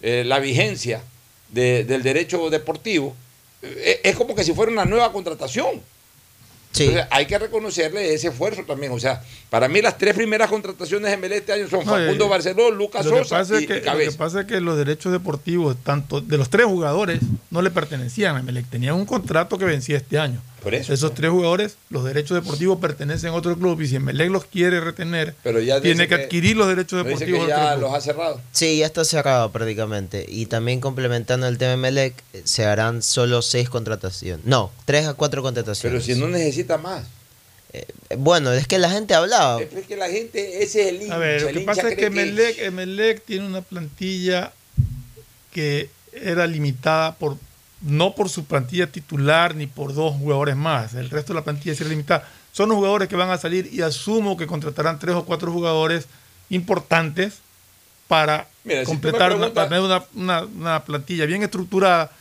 eh, 0.02 0.24
la 0.26 0.40
vigencia 0.40 1.02
de- 1.50 1.84
del 1.86 2.04
derecho 2.04 2.50
deportivo, 2.50 3.16
eh, 3.62 4.02
es 4.04 4.16
como 4.16 4.36
que 4.36 4.44
si 4.44 4.54
fuera 4.54 4.72
una 4.72 4.86
nueva 4.86 5.12
contratación. 5.12 5.82
Entonces, 6.76 7.06
hay 7.12 7.26
que 7.28 7.38
reconocerle 7.38 8.14
ese 8.14 8.30
esfuerzo 8.30 8.64
también. 8.66 8.92
O 8.92 9.00
sea, 9.00 9.24
para 9.54 9.68
mí 9.68 9.84
las 9.84 10.00
tres 10.00 10.16
primeras 10.16 10.50
contrataciones 10.50 11.12
de 11.12 11.16
Melé 11.18 11.38
este 11.38 11.54
año 11.54 11.70
son 11.70 11.86
No, 11.86 11.92
Facundo 11.92 12.26
eh, 12.26 12.28
Barceló, 12.28 12.72
Lucas 12.72 13.06
Sosa 13.06 13.38
y, 13.52 13.62
es 13.62 13.68
que, 13.68 13.74
y 13.76 13.80
lo 13.82 13.86
Cabeza. 13.86 14.12
que 14.12 14.18
pasa 14.18 14.40
es 14.42 14.46
que 14.48 14.60
los 14.60 14.76
derechos 14.80 15.12
deportivos, 15.12 15.78
tanto 15.84 16.22
de 16.22 16.40
los 16.40 16.50
tres 16.50 16.66
jugadores, 16.66 17.20
no 17.52 17.62
le 17.62 17.70
pertenecían 17.70 18.36
a 18.36 18.40
Emelec. 18.40 18.66
Tenían 18.72 18.96
un 18.96 19.06
contrato 19.06 19.60
que 19.60 19.66
vencía 19.66 19.98
este 19.98 20.18
año. 20.18 20.42
Por 20.64 20.74
eso. 20.74 20.92
Esos 20.92 21.14
tres 21.14 21.30
jugadores, 21.30 21.78
los 21.92 22.04
derechos 22.04 22.34
deportivos 22.42 22.80
pertenecen 22.80 23.30
a 23.30 23.34
otro 23.34 23.56
club 23.56 23.80
y 23.82 23.88
si 23.88 23.98
Emelec 23.98 24.32
los 24.32 24.46
quiere 24.46 24.80
retener, 24.82 25.36
Pero 25.44 25.60
ya 25.60 25.80
tiene 25.82 26.08
que 26.08 26.16
que- 26.18 26.24
adquirir 26.24 26.58
los 26.58 26.68
derechos 26.68 27.04
¿No 27.04 27.10
dice 27.10 27.26
deportivos. 27.26 27.46
que 27.46 27.50
ya 27.50 27.74
club. 27.76 27.82
los 27.84 27.94
ha 27.94 28.02
cerrado. 28.02 28.42
Sí, 28.54 28.80
ya 28.80 28.88
está 28.88 29.06
cerrado 29.06 29.52
prácticamente. 29.52 30.26
Y 30.28 30.48
también 30.48 30.80
complementando 30.80 31.48
el 31.48 31.60
tema 31.60 31.72
de 31.72 31.78
Melec, 31.78 32.16
eh, 32.34 32.42
se 32.46 32.66
harán 32.66 33.04
solo 33.04 33.44
seis 33.44 33.70
contrataciones. 33.70 34.46
No, 34.48 34.72
tres 34.86 35.06
a 35.06 35.14
cuatro 35.14 35.44
contrataciones. 35.44 36.02
Pero 36.04 36.04
si 36.16 36.20
no 36.20 36.28
necesita 36.28 36.80
más. 36.80 37.04
Eh, 37.74 37.86
bueno, 38.18 38.52
es 38.54 38.68
que 38.68 38.78
la 38.78 38.90
gente 38.90 39.16
hablaba. 39.16 39.60
Es 39.62 39.88
que 39.88 39.98
la 39.98 40.08
gente, 40.10 40.62
ese 40.64 40.82
es 40.84 40.88
el 40.90 41.02
hincha. 41.02 41.16
A 41.16 41.18
ver, 41.18 41.42
lo 41.42 41.50
el 41.50 41.56
que 41.56 41.62
pasa 41.62 41.90
es 41.90 41.96
que 41.96 42.06
Emelec, 42.06 42.60
Emelec 42.60 43.26
tiene 43.26 43.48
una 43.48 43.62
plantilla 43.62 44.54
que 45.52 45.90
era 46.14 46.46
limitada 46.48 47.16
por 47.16 47.38
no 47.82 48.16
por 48.16 48.30
su 48.30 48.46
plantilla 48.46 48.88
titular 48.88 49.56
ni 49.56 49.68
por 49.68 49.94
dos 49.94 50.16
jugadores 50.16 50.56
más. 50.56 50.94
El 50.94 51.10
resto 51.10 51.34
de 51.34 51.40
la 51.40 51.44
plantilla 51.44 51.74
era 51.78 51.90
limitada. 51.90 52.30
Son 52.52 52.70
los 52.70 52.78
jugadores 52.78 53.10
que 53.10 53.16
van 53.16 53.30
a 53.32 53.38
salir 53.38 53.68
y 53.74 53.82
asumo 53.82 54.38
que 54.38 54.46
contratarán 54.48 55.00
tres 55.00 55.16
o 55.16 55.26
cuatro 55.26 55.52
jugadores 55.52 56.06
importantes 56.50 57.34
para 58.08 58.48
Mira, 58.64 58.82
si 58.82 58.86
completar 58.86 59.34
una, 59.36 59.48
preguntas- 59.52 59.54
para 59.54 59.70
tener 59.70 59.84
una, 59.84 60.04
una- 60.14 60.46
una 60.46 60.84
plantilla 60.86 61.26
bien 61.26 61.42
estructurada 61.44 62.12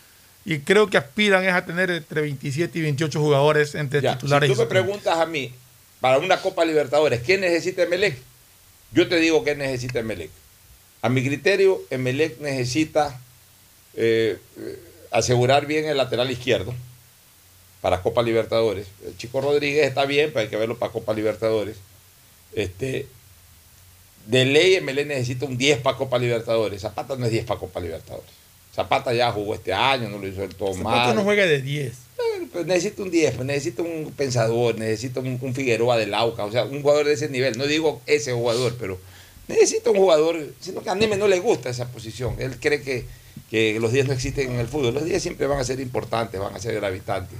y 0.44 0.58
creo 0.60 0.88
que 0.90 0.96
aspiran 0.96 1.44
es 1.44 1.52
a 1.52 1.64
tener 1.64 1.90
entre 1.90 2.22
27 2.22 2.78
y 2.78 2.82
28 2.82 3.20
jugadores 3.20 3.74
entre 3.74 4.00
Ya, 4.00 4.14
titulares 4.14 4.48
si 4.48 4.54
tú 4.54 4.60
me 4.60 4.66
preguntas 4.66 5.18
a 5.18 5.26
mí, 5.26 5.52
para 6.00 6.18
una 6.18 6.40
Copa 6.40 6.64
Libertadores, 6.64 7.22
¿qué 7.22 7.38
necesita 7.38 7.82
Emelec? 7.82 8.16
Yo 8.92 9.08
te 9.08 9.16
digo 9.16 9.44
qué 9.44 9.54
necesita 9.54 10.00
Emelec. 10.00 10.30
A 11.00 11.08
mi 11.08 11.24
criterio, 11.24 11.80
Emelec 11.90 12.40
necesita 12.40 13.20
eh, 13.94 14.38
asegurar 15.10 15.66
bien 15.66 15.84
el 15.84 15.96
lateral 15.96 16.30
izquierdo 16.30 16.74
para 17.80 18.02
Copa 18.02 18.22
Libertadores. 18.22 18.88
El 19.06 19.16
Chico 19.16 19.40
Rodríguez 19.40 19.86
está 19.86 20.04
bien, 20.06 20.30
pero 20.32 20.40
hay 20.40 20.48
que 20.48 20.56
verlo 20.56 20.76
para 20.78 20.92
Copa 20.92 21.14
Libertadores. 21.14 21.76
Este, 22.52 23.06
de 24.26 24.44
ley, 24.44 24.74
Emelec 24.74 25.06
necesita 25.06 25.46
un 25.46 25.56
10 25.56 25.80
para 25.80 25.96
Copa 25.96 26.18
Libertadores. 26.18 26.82
Zapata 26.82 27.16
no 27.16 27.26
es 27.26 27.32
10 27.32 27.44
para 27.44 27.60
Copa 27.60 27.80
Libertadores. 27.80 28.41
Zapata 28.74 29.12
ya 29.12 29.30
jugó 29.32 29.54
este 29.54 29.72
año, 29.72 30.08
no 30.08 30.18
lo 30.18 30.26
hizo 30.26 30.40
del 30.40 30.54
todo 30.54 30.72
Zapata 30.74 31.06
mal. 31.08 31.16
no 31.16 31.22
juega 31.24 31.44
de 31.46 31.60
10. 31.60 31.92
Pues 32.52 32.66
necesita 32.66 33.02
un 33.02 33.10
10, 33.10 33.34
pues 33.34 33.46
necesita 33.46 33.82
un 33.82 34.12
pensador, 34.16 34.78
necesita 34.78 35.20
un, 35.20 35.38
un 35.40 35.54
Figueroa 35.54 35.96
del 35.96 36.12
Auca, 36.14 36.44
o 36.44 36.52
sea, 36.52 36.64
un 36.64 36.82
jugador 36.82 37.06
de 37.06 37.14
ese 37.14 37.28
nivel. 37.28 37.56
No 37.58 37.66
digo 37.66 38.00
ese 38.06 38.32
jugador, 38.32 38.74
pero 38.78 38.98
necesita 39.48 39.90
un 39.90 39.96
jugador, 39.96 40.38
sino 40.60 40.82
que 40.82 40.90
a 40.90 40.94
Neme 40.94 41.16
no 41.16 41.28
le 41.28 41.40
gusta 41.40 41.70
esa 41.70 41.88
posición. 41.88 42.36
Él 42.38 42.56
cree 42.60 42.82
que, 42.82 43.06
que 43.50 43.78
los 43.80 43.92
10 43.92 44.06
no 44.08 44.12
existen 44.12 44.52
en 44.52 44.60
el 44.60 44.68
fútbol. 44.68 44.94
Los 44.94 45.04
10 45.04 45.22
siempre 45.22 45.46
van 45.46 45.60
a 45.60 45.64
ser 45.64 45.80
importantes, 45.80 46.40
van 46.40 46.54
a 46.54 46.58
ser 46.58 46.74
gravitantes. 46.74 47.38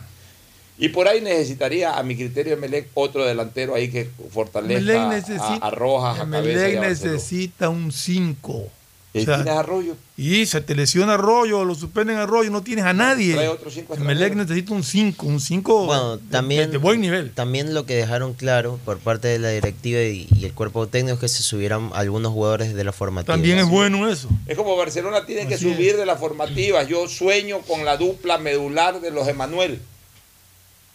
Y 0.79 0.89
por 0.89 1.07
ahí 1.09 1.21
necesitaría, 1.21 1.97
a 1.99 2.03
mi 2.03 2.17
criterio, 2.17 2.57
Melec 2.57 2.89
otro 2.95 3.25
delantero 3.27 3.75
ahí 3.75 3.91
que 3.91 4.09
fortalezca 4.31 5.07
a- 5.11 5.15
necesita, 5.15 5.55
a, 5.57 5.71
Rojas, 5.71 6.21
a 6.21 6.29
Cabeza 6.31 6.49
y 6.49 6.53
Emelec 6.73 6.77
a 6.77 6.81
Barceló. 6.89 7.13
necesita 7.13 7.69
un 7.69 7.93
5. 7.93 8.69
¿Y 9.15 9.27
tienes 9.27 9.47
a 9.47 9.61
Arroyo? 9.61 9.95
Y 10.17 10.47
se 10.47 10.63
te 10.63 10.75
lesiona 10.75 11.15
Arroyo, 11.15 11.67
lo 11.67 11.75
suspenden 11.75 12.17
a 12.17 12.23
Arroyo, 12.23 12.51
no 12.51 12.63
tienes 12.63 12.87
a 12.87 12.95
nadie. 12.95 13.35
Trae 13.35 13.49
otro 13.49 13.71
cinco 13.71 13.95
Emelec 13.95 14.35
necesita 14.35 14.73
un 14.73 14.83
5, 14.83 15.27
un 15.27 15.39
5 15.39 15.85
Bueno, 15.87 16.17
de, 16.17 16.31
también, 16.31 16.71
de 16.71 16.79
buen 16.79 17.01
nivel. 17.03 17.31
También 17.33 17.75
lo 17.75 17.85
que 17.85 17.95
dejaron 17.95 18.33
claro 18.33 18.79
por 18.87 18.99
parte 18.99 19.29
de 19.29 19.39
la 19.39 19.51
directiva 19.51 20.01
y, 20.01 20.29
y 20.35 20.47
el 20.47 20.55
cuerpo 20.55 20.87
técnico 20.87 21.17
es 21.17 21.21
que 21.21 21.29
se 21.29 21.43
subieran 21.43 21.91
algunos 21.93 22.33
jugadores 22.33 22.73
de 22.73 22.85
la 22.85 22.93
formativa. 22.93 23.35
También 23.35 23.59
es 23.59 23.69
bueno 23.69 24.09
eso. 24.11 24.29
Es 24.47 24.57
como 24.57 24.77
Barcelona 24.77 25.27
tiene 25.27 25.47
que 25.47 25.55
es. 25.55 25.61
subir 25.61 25.97
de 25.99 26.07
las 26.07 26.19
formativas. 26.19 26.89
Yo 26.89 27.07
sueño 27.07 27.61
con 27.61 27.85
la 27.85 27.99
dupla 27.99 28.39
medular 28.39 29.01
de 29.03 29.11
los 29.11 29.29
Emanuel. 29.29 29.79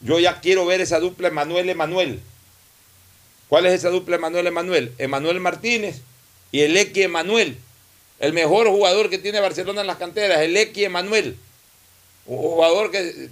Yo 0.02 0.20
ya 0.20 0.40
quiero 0.42 0.66
ver 0.66 0.82
esa 0.82 1.00
dupla 1.00 1.28
Emanuel-Emanuel. 1.28 2.20
¿Cuál 3.48 3.66
es 3.68 3.74
esa 3.74 3.90
dupla 3.90 4.16
Emanuel-Emanuel? 4.16 4.94
Emanuel 4.98 5.40
Martínez 5.40 6.02
y 6.52 6.62
el 6.62 6.76
Equi 6.78 7.04
Emanuel. 7.04 7.58
El 8.20 8.34
mejor 8.34 8.68
jugador 8.68 9.10
que 9.10 9.18
tiene 9.18 9.40
Barcelona 9.40 9.82
en 9.82 9.88
las 9.88 9.98
canteras, 9.98 10.40
el 10.42 10.56
Equi 10.58 10.84
Emanuel. 10.86 11.38
Un 12.26 12.38
jugador 12.38 12.92
que 12.92 13.30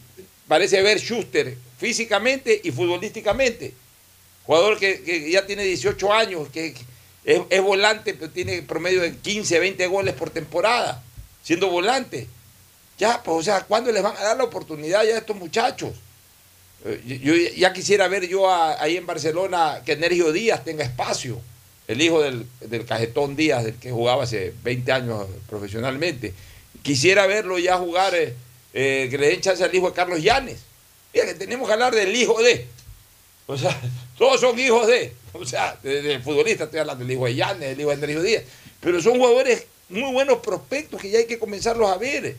parece 0.48 0.82
ver 0.82 0.99
Schuster 0.99 1.57
físicamente 1.78 2.62
y 2.64 2.72
futbolísticamente. 2.72 3.74
Jugador 4.45 4.78
que, 4.78 5.30
ya 5.32 5.45
tiene 5.45 5.64
18 5.64 6.14
años, 6.14 6.48
que 6.49 6.76
es 7.26 7.62
volante, 7.62 8.14
pero 8.14 8.30
tiene 8.32 8.62
promedio 8.62 9.02
de 9.02 9.16
15, 9.18 9.57
20 9.60 9.88
goles 9.88 10.14
por 10.14 10.30
temporada, 10.30 11.03
siendo 11.44 11.68
volante. 11.70 12.28
Ya, 12.99 13.22
pues, 13.24 13.38
o 13.38 13.44
sea, 13.44 13.62
¿cuándo 13.64 13.91
les 13.91 14.03
van 14.03 14.16
a 14.16 14.22
dar 14.24 14.38
la 14.38 14.44
oportunidad 14.44 15.03
ya 15.03 15.16
a 15.16 15.18
estos 15.18 15.36
muchachos? 15.36 15.91
Eh, 16.86 17.02
Yo, 17.06 17.34
yo 17.34 17.49
ya 17.57 17.74
quisiera 17.74 18.07
ver 18.07 18.28
yo 18.28 18.48
a- 18.49 18.80
ahí 18.82 18.95
en 18.95 19.07
Barcelona 19.07 19.82
que 19.84 19.95
Nergio 19.98 20.32
Díaz 20.32 20.64
tenga 20.64 20.84
espacio, 20.86 21.41
el 21.88 22.02
hijo 22.02 22.22
del, 22.22 22.45
del 22.62 22.86
cajetón 22.86 23.36
Díaz, 23.36 23.64
del 23.64 23.76
que 23.76 23.91
jugaba 23.91 24.24
hace 24.24 24.53
20 24.64 24.91
años 24.91 25.28
profesionalmente. 25.49 26.34
Quisiera 26.82 27.26
verlo 27.28 27.57
ya 27.60 27.78
jugar, 27.78 28.14
eh, 28.16 28.34
eh, 28.74 29.07
que 29.10 29.18
le 29.18 29.28
den 29.30 29.41
chance 29.41 29.64
al 29.64 29.74
hijo 29.74 29.90
de 29.90 29.95
Carlos 29.95 30.22
Llanes. 30.22 30.60
Mira, 31.14 31.26
que 31.28 31.34
tenemos 31.36 31.68
que 31.68 31.74
hablar 31.74 31.94
del 31.95 32.16
hijo 32.16 32.41
de. 32.41 32.66
O 33.48 33.57
sea, 33.57 33.80
todos 34.18 34.40
son 34.41 34.57
hijos 34.60 34.88
de. 34.88 35.14
O 35.34 35.45
sea, 35.45 35.78
de- 35.84 36.02
del 36.02 36.22
futbolista 36.24 36.66
estoy 36.66 36.80
hablando 36.80 37.03
del 37.06 37.14
hijo 37.14 37.26
de 37.26 37.36
Llanes, 37.36 37.70
del 37.70 37.80
hijo 37.82 37.90
de 37.91 37.98
Nergio 37.98 38.22
Díaz. 38.22 38.44
Pero 38.82 39.02
son 39.02 39.18
jugadores 39.18 39.66
muy 39.90 40.12
buenos 40.14 40.40
prospectos 40.40 41.02
que 41.02 41.10
ya 41.10 41.20
hay 41.20 41.26
que 41.26 41.40
comenzarlos 41.40 41.90
a 41.90 41.98
ver. 41.98 42.36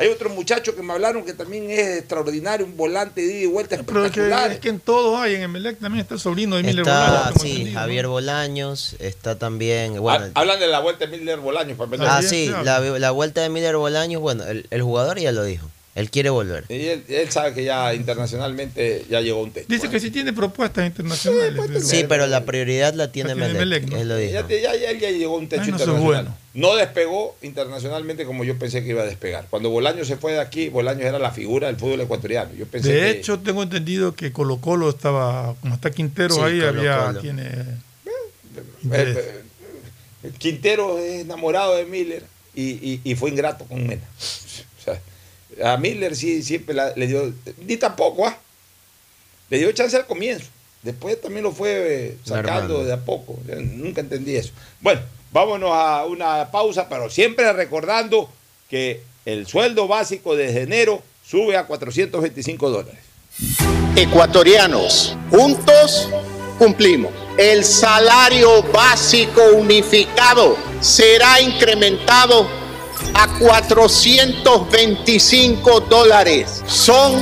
Hay 0.00 0.08
otro 0.08 0.30
muchacho 0.30 0.74
que 0.74 0.82
me 0.82 0.92
hablaron 0.94 1.24
que 1.24 1.34
también 1.34 1.70
es 1.70 1.98
extraordinario, 1.98 2.64
un 2.66 2.76
volante 2.76 3.20
de 3.20 3.32
ida 3.34 3.42
y 3.42 3.46
vuelta 3.46 3.76
Pero 3.84 4.06
es 4.06 4.10
que, 4.12 4.20
espectacular. 4.20 4.50
es 4.52 4.58
que 4.58 4.68
en 4.70 4.80
todos 4.80 5.20
hay, 5.20 5.34
en 5.34 5.42
Emelec 5.42 5.78
también 5.78 6.00
está 6.02 6.14
el 6.14 6.20
sobrino 6.20 6.56
de 6.56 6.62
Miller 6.62 6.80
Está, 6.80 7.06
Bolaños, 7.30 7.42
sí. 7.42 7.70
Javier 7.72 8.06
Bolaños, 8.06 8.96
está 8.98 9.38
también, 9.38 10.00
bueno, 10.00 10.24
Ha- 10.34 10.40
Hablan 10.40 10.58
de 10.58 10.66
la 10.68 10.80
vuelta 10.80 11.06
de 11.06 11.16
Miller 11.18 11.38
Bolaños. 11.38 11.76
Para 11.76 11.84
empezar. 11.84 12.06
ah, 12.10 12.22
sí, 12.22 12.50
la, 12.64 12.80
la 12.80 13.10
vuelta 13.10 13.42
de 13.42 13.50
Miller 13.50 13.76
Bolaños, 13.76 14.22
bueno, 14.22 14.44
el, 14.44 14.66
el 14.70 14.82
jugador 14.82 15.18
ya 15.18 15.32
lo 15.32 15.44
dijo, 15.44 15.68
él 15.96 16.08
quiere 16.10 16.30
volver. 16.30 16.64
Y 16.68 16.86
él, 16.86 17.04
él 17.08 17.30
sabe 17.30 17.52
que 17.52 17.64
ya 17.64 17.92
internacionalmente 17.94 19.04
ya 19.10 19.20
llegó 19.20 19.42
un 19.42 19.50
techo. 19.50 19.66
Dice 19.68 19.88
que 19.90 19.98
sí 19.98 20.10
tiene 20.10 20.32
propuestas 20.32 20.86
internacionales. 20.86 21.60
pero- 21.66 21.80
Sí, 21.80 22.04
pero 22.08 22.26
la 22.28 22.44
prioridad 22.44 22.94
la 22.94 23.10
tiene 23.10 23.34
tiene 23.34 23.48
Melec, 23.54 23.58
Melec, 23.58 23.88
¿no? 23.90 23.96
él 23.98 24.08
lo 24.08 24.16
dijo. 24.16 24.32
Ya, 24.32 24.46
ya- 24.48 24.76
ya 24.76 24.90
él 24.90 25.00
ya 25.00 25.10
llegó 25.10 25.34
a 25.34 25.38
un 25.38 25.48
techo 25.48 25.62
Ay, 25.64 25.70
no, 25.70 25.76
eso 25.76 25.84
es 25.84 25.88
internacional. 25.90 26.24
bueno. 26.24 26.36
No 26.52 26.76
despegó 26.76 27.36
internacionalmente 27.42 28.24
como 28.24 28.44
yo 28.44 28.58
pensé 28.58 28.82
que 28.82 28.90
iba 28.90 29.02
a 29.02 29.06
despegar. 29.06 29.46
Cuando 29.50 29.70
Bolaños 29.70 30.06
se 30.06 30.16
fue 30.16 30.32
de 30.32 30.40
aquí, 30.40 30.68
Bolaños 30.68 31.02
era 31.04 31.18
la 31.18 31.30
figura 31.32 31.66
del 31.66 31.76
fútbol 31.76 32.00
ecuatoriano. 32.00 32.50
Yo 32.56 32.66
pensé 32.66 32.92
De 32.92 33.00
que- 33.00 33.10
hecho, 33.18 33.38
tengo 33.40 33.62
entendido 33.62 34.14
que 34.14 34.32
Colo 34.32 34.58
Colo 34.60 34.90
estaba, 34.90 35.54
como 35.60 35.74
está 35.74 35.90
Quintero 35.90 36.34
Sí, 36.34 36.40
ahí, 36.40 36.60
Colo 36.60 36.80
había, 36.80 37.04
Colo. 37.06 37.20
tiene... 37.20 37.42
Eh, 38.92 39.42
eh, 40.22 40.30
Quintero 40.38 40.98
es 40.98 41.22
enamorado 41.22 41.76
de 41.76 41.84
Miller 41.86 42.24
y, 42.54 42.62
y- 42.70 43.00
y 43.04 43.14
fue 43.14 43.30
ingrato 43.30 43.64
con 43.64 43.86
Mena. 43.86 44.02
A 45.64 45.76
Miller 45.76 46.14
sí 46.16 46.42
siempre 46.42 46.74
la- 46.74 46.92
le 46.96 47.06
dio, 47.06 47.32
ni 47.66 47.76
tampoco, 47.76 48.26
¿ah? 48.26 48.36
Le 49.50 49.58
dio 49.58 49.72
chance 49.72 49.96
al 49.96 50.06
comienzo. 50.06 50.46
Después 50.82 51.20
también 51.20 51.42
lo 51.42 51.52
fue 51.52 51.70
eh, 52.06 52.16
sacando 52.24 52.84
de 52.84 52.92
a 52.92 52.96
poco. 52.98 53.38
Yo 53.46 53.56
nunca 53.60 54.00
entendí 54.00 54.36
eso. 54.36 54.52
Bueno, 54.80 55.00
vámonos 55.32 55.70
a 55.72 56.04
una 56.06 56.50
pausa, 56.50 56.88
pero 56.88 57.10
siempre 57.10 57.52
recordando 57.52 58.30
que 58.70 59.02
el 59.26 59.46
sueldo 59.46 59.86
básico 59.88 60.34
desde 60.36 60.62
enero 60.62 61.02
sube 61.26 61.56
a 61.56 61.66
425 61.66 62.70
dólares. 62.70 63.00
Ecuatorianos, 63.96 65.16
juntos 65.30 66.08
cumplimos. 66.58 67.12
El 67.36 67.64
salario 67.64 68.62
básico 68.72 69.42
unificado 69.56 70.56
será 70.80 71.40
incrementado 71.40 72.48
a 73.14 73.28
425 73.38 75.80
dólares. 75.80 76.62
Son 76.66 77.12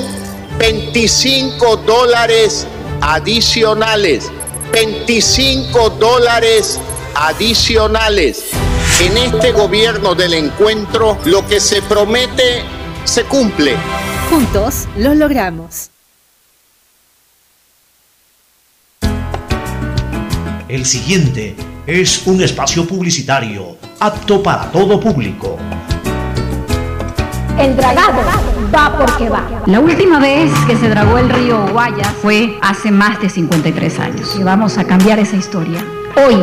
25 0.59 1.77
dólares 1.79 2.67
adicionales. 3.01 4.31
25 4.73 5.91
dólares 5.91 6.79
adicionales. 7.15 8.45
En 9.01 9.17
este 9.17 9.53
gobierno 9.53 10.15
del 10.15 10.35
encuentro, 10.35 11.19
lo 11.25 11.47
que 11.47 11.61
se 11.61 11.81
promete 11.83 12.63
se 13.05 13.25
cumple. 13.25 13.77
Juntos 14.29 14.87
lo 14.97 15.15
logramos. 15.15 15.91
El 20.69 20.85
siguiente 20.85 21.57
es 21.87 22.27
un 22.27 22.43
espacio 22.43 22.87
publicitario 22.87 23.79
apto 24.01 24.43
para 24.43 24.71
todo 24.71 25.01
público. 25.01 25.59
El 27.59 27.77
dragado 27.77 28.21
va 28.73 28.97
porque 28.97 29.29
va. 29.29 29.43
La 29.67 29.81
última 29.81 30.21
vez 30.21 30.53
que 30.67 30.77
se 30.77 30.89
dragó 30.89 31.19
el 31.19 31.29
río 31.29 31.67
Guayas 31.73 32.13
fue 32.23 32.57
hace 32.63 32.93
más 32.93 33.21
de 33.21 33.29
53 33.29 33.99
años. 33.99 34.37
Y 34.39 34.45
vamos 34.45 34.79
a 34.79 34.85
cambiar 34.85 35.19
esa 35.19 35.37
historia. 35.37 35.85
Hoy, 36.17 36.37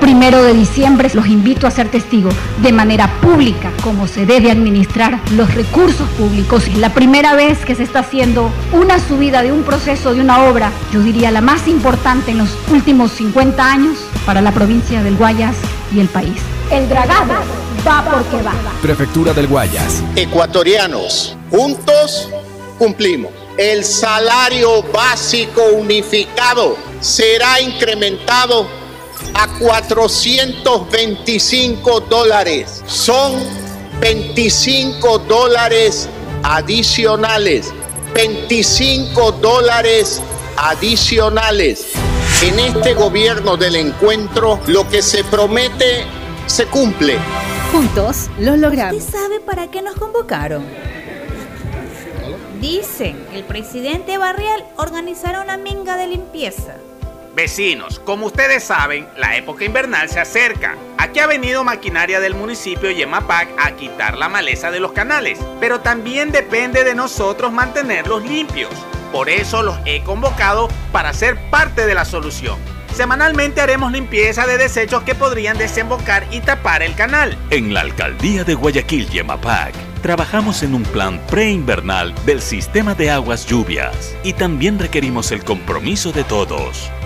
primero 0.00 0.40
de 0.44 0.54
diciembre, 0.54 1.10
los 1.12 1.26
invito 1.26 1.66
a 1.66 1.72
ser 1.72 1.88
testigos 1.88 2.34
de 2.62 2.72
manera 2.72 3.08
pública 3.20 3.72
cómo 3.82 4.06
se 4.06 4.26
debe 4.26 4.52
administrar 4.52 5.18
los 5.32 5.52
recursos 5.54 6.08
públicos. 6.10 6.68
Es 6.68 6.78
la 6.78 6.90
primera 6.90 7.34
vez 7.34 7.64
que 7.64 7.74
se 7.74 7.82
está 7.82 8.00
haciendo 8.00 8.52
una 8.72 9.00
subida 9.00 9.42
de 9.42 9.50
un 9.50 9.64
proceso, 9.64 10.14
de 10.14 10.20
una 10.20 10.44
obra, 10.44 10.70
yo 10.92 11.00
diría 11.00 11.32
la 11.32 11.40
más 11.40 11.66
importante 11.66 12.30
en 12.30 12.38
los 12.38 12.56
últimos 12.70 13.10
50 13.12 13.68
años 13.68 13.98
para 14.24 14.40
la 14.40 14.52
provincia 14.52 15.02
del 15.02 15.16
Guayas 15.16 15.56
y 15.92 15.98
el 15.98 16.08
país. 16.08 16.57
El 16.70 16.86
dragado 16.86 17.32
va 17.86 18.04
porque 18.04 18.42
va. 18.42 18.52
Prefectura 18.82 19.32
del 19.32 19.46
Guayas. 19.46 20.02
Ecuatorianos, 20.16 21.34
juntos 21.50 22.28
cumplimos. 22.78 23.32
El 23.56 23.86
salario 23.86 24.82
básico 24.92 25.62
unificado 25.72 26.76
será 27.00 27.58
incrementado 27.62 28.68
a 29.32 29.48
425 29.58 32.00
dólares. 32.00 32.82
Son 32.86 33.32
25 34.00 35.20
dólares 35.20 36.06
adicionales. 36.42 37.72
25 38.14 39.32
dólares 39.32 40.20
adicionales. 40.58 41.86
En 42.42 42.60
este 42.60 42.92
gobierno 42.92 43.56
del 43.56 43.76
encuentro, 43.76 44.60
lo 44.66 44.86
que 44.88 45.00
se 45.00 45.24
promete 45.24 46.17
se 46.48 46.66
cumple. 46.66 47.18
Juntos 47.70 48.30
lo 48.38 48.56
logramos. 48.56 48.96
¿Usted 48.96 49.18
sabe 49.18 49.40
para 49.40 49.70
qué 49.70 49.82
nos 49.82 49.94
convocaron? 49.96 50.64
Dicen, 52.60 53.16
el 53.32 53.44
presidente 53.44 54.18
Barrial 54.18 54.64
organizará 54.76 55.42
una 55.42 55.58
minga 55.58 55.96
de 55.96 56.08
limpieza. 56.08 56.74
Vecinos, 57.34 58.00
como 58.00 58.26
ustedes 58.26 58.64
saben, 58.64 59.06
la 59.16 59.36
época 59.36 59.64
invernal 59.64 60.08
se 60.08 60.18
acerca. 60.18 60.74
Aquí 60.96 61.20
ha 61.20 61.26
venido 61.26 61.62
maquinaria 61.62 62.18
del 62.18 62.34
municipio 62.34 62.90
Yemapac 62.90 63.48
a 63.58 63.76
quitar 63.76 64.16
la 64.16 64.28
maleza 64.28 64.72
de 64.72 64.80
los 64.80 64.92
canales, 64.92 65.38
pero 65.60 65.80
también 65.80 66.32
depende 66.32 66.82
de 66.82 66.96
nosotros 66.96 67.52
mantenerlos 67.52 68.24
limpios. 68.24 68.72
Por 69.12 69.28
eso 69.28 69.62
los 69.62 69.76
he 69.84 70.02
convocado 70.02 70.68
para 70.90 71.12
ser 71.12 71.38
parte 71.50 71.86
de 71.86 71.94
la 71.94 72.04
solución. 72.04 72.58
Semanalmente 72.98 73.60
haremos 73.60 73.92
limpieza 73.92 74.44
de 74.44 74.58
desechos 74.58 75.04
que 75.04 75.14
podrían 75.14 75.56
desembocar 75.56 76.26
y 76.32 76.40
tapar 76.40 76.82
el 76.82 76.96
canal. 76.96 77.38
En 77.50 77.72
la 77.72 77.82
alcaldía 77.82 78.42
de 78.42 78.54
Guayaquil, 78.54 79.08
Yemapac, 79.08 79.72
trabajamos 80.02 80.64
en 80.64 80.74
un 80.74 80.82
plan 80.82 81.20
preinvernal 81.30 82.12
del 82.26 82.42
sistema 82.42 82.96
de 82.96 83.12
aguas 83.12 83.46
lluvias 83.46 84.16
y 84.24 84.32
también 84.32 84.80
requerimos 84.80 85.30
el 85.30 85.44
compromiso 85.44 86.10
de 86.10 86.24
todos. 86.24 86.90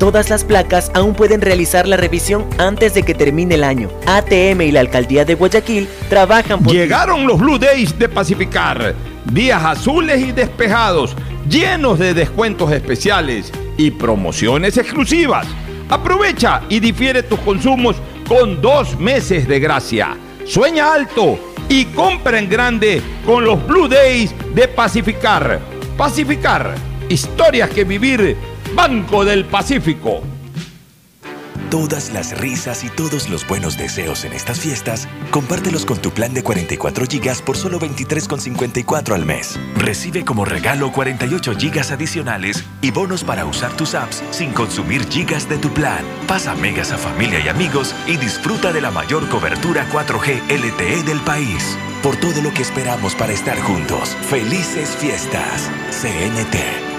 Todas 0.00 0.30
las 0.30 0.44
placas 0.44 0.90
aún 0.94 1.12
pueden 1.12 1.42
realizar 1.42 1.86
la 1.86 1.98
revisión 1.98 2.46
antes 2.56 2.94
de 2.94 3.02
que 3.02 3.12
termine 3.12 3.56
el 3.56 3.62
año. 3.62 3.90
ATM 4.06 4.62
y 4.62 4.72
la 4.72 4.80
Alcaldía 4.80 5.26
de 5.26 5.34
Guayaquil 5.34 5.86
trabajan 6.08 6.62
por... 6.62 6.72
Llegaron 6.72 7.26
los 7.26 7.38
Blue 7.38 7.58
Days 7.58 7.98
de 7.98 8.08
Pacificar. 8.08 8.94
Días 9.30 9.62
azules 9.62 10.22
y 10.22 10.32
despejados, 10.32 11.14
llenos 11.46 11.98
de 11.98 12.14
descuentos 12.14 12.72
especiales 12.72 13.52
y 13.76 13.90
promociones 13.90 14.78
exclusivas. 14.78 15.46
Aprovecha 15.90 16.62
y 16.70 16.80
difiere 16.80 17.22
tus 17.22 17.38
consumos 17.40 17.96
con 18.26 18.62
dos 18.62 18.98
meses 18.98 19.46
de 19.46 19.60
gracia. 19.60 20.16
Sueña 20.46 20.94
alto 20.94 21.38
y 21.68 21.84
compra 21.84 22.38
en 22.38 22.48
grande 22.48 23.02
con 23.26 23.44
los 23.44 23.66
Blue 23.66 23.86
Days 23.86 24.34
de 24.54 24.66
Pacificar. 24.66 25.60
Pacificar, 25.98 26.74
historias 27.10 27.68
que 27.68 27.84
vivir 27.84 28.49
Banco 28.74 29.24
del 29.24 29.44
Pacífico. 29.44 30.22
Todas 31.70 32.10
las 32.12 32.36
risas 32.36 32.82
y 32.82 32.88
todos 32.88 33.28
los 33.28 33.46
buenos 33.46 33.76
deseos 33.76 34.24
en 34.24 34.32
estas 34.32 34.58
fiestas, 34.58 35.06
compártelos 35.30 35.86
con 35.86 35.98
tu 35.98 36.10
plan 36.10 36.34
de 36.34 36.42
44 36.42 37.04
GB 37.06 37.44
por 37.44 37.56
solo 37.56 37.78
23,54 37.78 39.14
al 39.14 39.24
mes. 39.24 39.58
Recibe 39.76 40.24
como 40.24 40.44
regalo 40.44 40.90
48 40.90 41.52
GB 41.54 41.92
adicionales 41.92 42.64
y 42.82 42.90
bonos 42.90 43.22
para 43.22 43.44
usar 43.44 43.72
tus 43.76 43.94
apps 43.94 44.22
sin 44.30 44.52
consumir 44.52 45.06
gigas 45.08 45.48
de 45.48 45.58
tu 45.58 45.70
plan. 45.70 46.04
Pasa 46.26 46.56
megas 46.56 46.90
a 46.90 46.98
familia 46.98 47.38
y 47.38 47.48
amigos 47.48 47.94
y 48.08 48.16
disfruta 48.16 48.72
de 48.72 48.80
la 48.80 48.90
mayor 48.90 49.28
cobertura 49.28 49.86
4G 49.92 50.42
LTE 50.48 51.04
del 51.04 51.20
país. 51.20 51.78
Por 52.02 52.16
todo 52.16 52.42
lo 52.42 52.52
que 52.52 52.62
esperamos 52.62 53.14
para 53.14 53.32
estar 53.32 53.60
juntos. 53.60 54.16
Felices 54.28 54.96
fiestas. 54.96 55.70
CNT. 55.90 56.89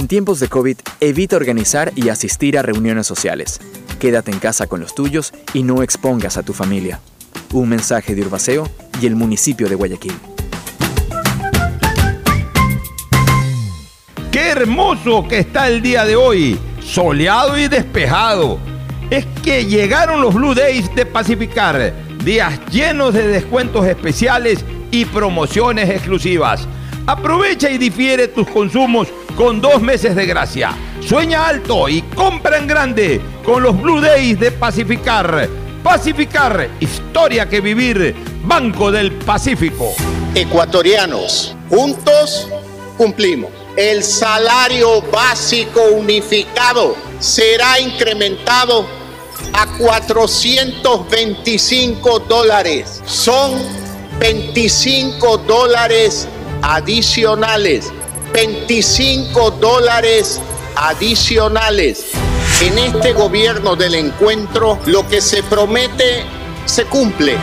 En 0.00 0.08
tiempos 0.08 0.40
de 0.40 0.48
COVID, 0.48 0.78
evita 1.00 1.36
organizar 1.36 1.92
y 1.94 2.08
asistir 2.08 2.56
a 2.56 2.62
reuniones 2.62 3.06
sociales. 3.06 3.60
Quédate 3.98 4.30
en 4.30 4.38
casa 4.38 4.66
con 4.66 4.80
los 4.80 4.94
tuyos 4.94 5.34
y 5.52 5.62
no 5.62 5.82
expongas 5.82 6.38
a 6.38 6.42
tu 6.42 6.54
familia. 6.54 7.00
Un 7.52 7.68
mensaje 7.68 8.14
de 8.14 8.22
Urbaceo 8.22 8.66
y 9.02 9.04
el 9.04 9.14
municipio 9.14 9.68
de 9.68 9.74
Guayaquil. 9.74 10.14
Qué 14.32 14.48
hermoso 14.48 15.28
que 15.28 15.40
está 15.40 15.68
el 15.68 15.82
día 15.82 16.06
de 16.06 16.16
hoy, 16.16 16.58
soleado 16.82 17.58
y 17.58 17.68
despejado. 17.68 18.58
Es 19.10 19.26
que 19.44 19.66
llegaron 19.66 20.22
los 20.22 20.32
Blue 20.32 20.54
Days 20.54 20.94
de 20.94 21.04
Pacificar, 21.04 21.92
días 22.24 22.58
llenos 22.70 23.12
de 23.12 23.28
descuentos 23.28 23.84
especiales 23.84 24.64
y 24.90 25.04
promociones 25.04 25.90
exclusivas. 25.90 26.66
Aprovecha 27.06 27.70
y 27.70 27.78
difiere 27.78 28.28
tus 28.28 28.46
consumos 28.48 29.08
con 29.36 29.60
dos 29.60 29.82
meses 29.82 30.14
de 30.14 30.26
gracia. 30.26 30.76
Sueña 31.00 31.46
alto 31.46 31.88
y 31.88 32.02
compra 32.02 32.58
en 32.58 32.66
grande 32.66 33.20
con 33.44 33.62
los 33.62 33.80
Blue 33.80 34.00
Days 34.00 34.38
de 34.38 34.52
Pacificar. 34.52 35.48
Pacificar, 35.82 36.68
historia 36.78 37.48
que 37.48 37.60
vivir, 37.60 38.14
Banco 38.44 38.92
del 38.92 39.12
Pacífico. 39.12 39.94
Ecuatorianos, 40.34 41.56
juntos 41.68 42.48
cumplimos. 42.98 43.50
El 43.76 44.02
salario 44.02 45.00
básico 45.10 45.80
unificado 45.94 46.96
será 47.18 47.80
incrementado 47.80 48.86
a 49.54 49.66
425 49.78 52.18
dólares. 52.20 53.00
Son 53.06 53.52
25 54.18 55.38
dólares 55.38 56.28
adicionales. 56.62 57.92
25 58.32 59.50
dólares 59.52 60.40
adicionales. 60.76 62.06
En 62.60 62.78
este 62.78 63.12
gobierno 63.12 63.74
del 63.76 63.94
encuentro, 63.94 64.78
lo 64.86 65.08
que 65.08 65.20
se 65.20 65.42
promete 65.42 66.22
se 66.66 66.84
cumple. 66.84 67.36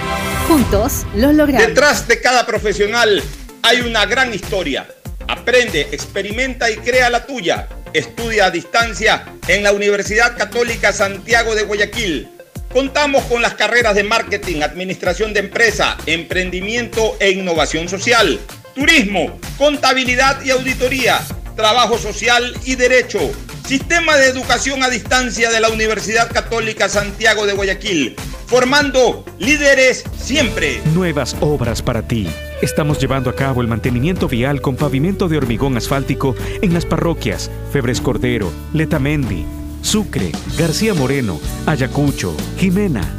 Juntos 0.47 1.05
lo 1.15 1.33
logramos. 1.33 1.67
Detrás 1.67 2.07
de 2.07 2.21
cada 2.21 2.45
profesional 2.45 3.21
hay 3.63 3.81
una 3.81 4.05
gran 4.05 4.33
historia. 4.33 4.87
Aprende, 5.27 5.89
experimenta 5.91 6.69
y 6.71 6.77
crea 6.77 7.09
la 7.09 7.25
tuya. 7.25 7.67
Estudia 7.93 8.45
a 8.45 8.51
distancia 8.51 9.25
en 9.47 9.63
la 9.63 9.71
Universidad 9.71 10.37
Católica 10.37 10.93
Santiago 10.93 11.55
de 11.55 11.63
Guayaquil. 11.63 12.29
Contamos 12.71 13.23
con 13.23 13.41
las 13.41 13.55
carreras 13.55 13.95
de 13.95 14.03
marketing, 14.03 14.61
administración 14.61 15.33
de 15.33 15.39
empresa, 15.39 15.97
emprendimiento 16.05 17.17
e 17.19 17.31
innovación 17.31 17.89
social, 17.89 18.39
turismo, 18.77 19.39
contabilidad 19.57 20.45
y 20.45 20.51
auditoría, 20.51 21.19
trabajo 21.55 21.97
social 21.97 22.53
y 22.63 22.75
derecho. 22.75 23.19
Sistema 23.65 24.15
de 24.17 24.27
Educación 24.27 24.83
a 24.83 24.89
Distancia 24.89 25.49
de 25.49 25.59
la 25.59 25.69
Universidad 25.69 26.31
Católica 26.31 26.87
Santiago 26.87 27.47
de 27.47 27.53
Guayaquil, 27.53 28.15
formando 28.45 29.25
líderes 29.39 30.03
siempre. 30.15 30.79
Nuevas 30.93 31.35
obras 31.41 31.81
para 31.81 32.07
ti. 32.07 32.27
Estamos 32.61 32.99
llevando 32.99 33.31
a 33.31 33.35
cabo 33.35 33.61
el 33.61 33.67
mantenimiento 33.67 34.27
vial 34.27 34.61
con 34.61 34.75
pavimento 34.75 35.27
de 35.27 35.37
hormigón 35.37 35.75
asfáltico 35.75 36.35
en 36.61 36.73
las 36.73 36.85
parroquias 36.85 37.49
Febres 37.73 37.99
Cordero, 37.99 38.51
Letamendi, 38.73 39.43
Sucre, 39.81 40.31
García 40.55 40.93
Moreno, 40.93 41.41
Ayacucho, 41.65 42.37
Jimena. 42.57 43.11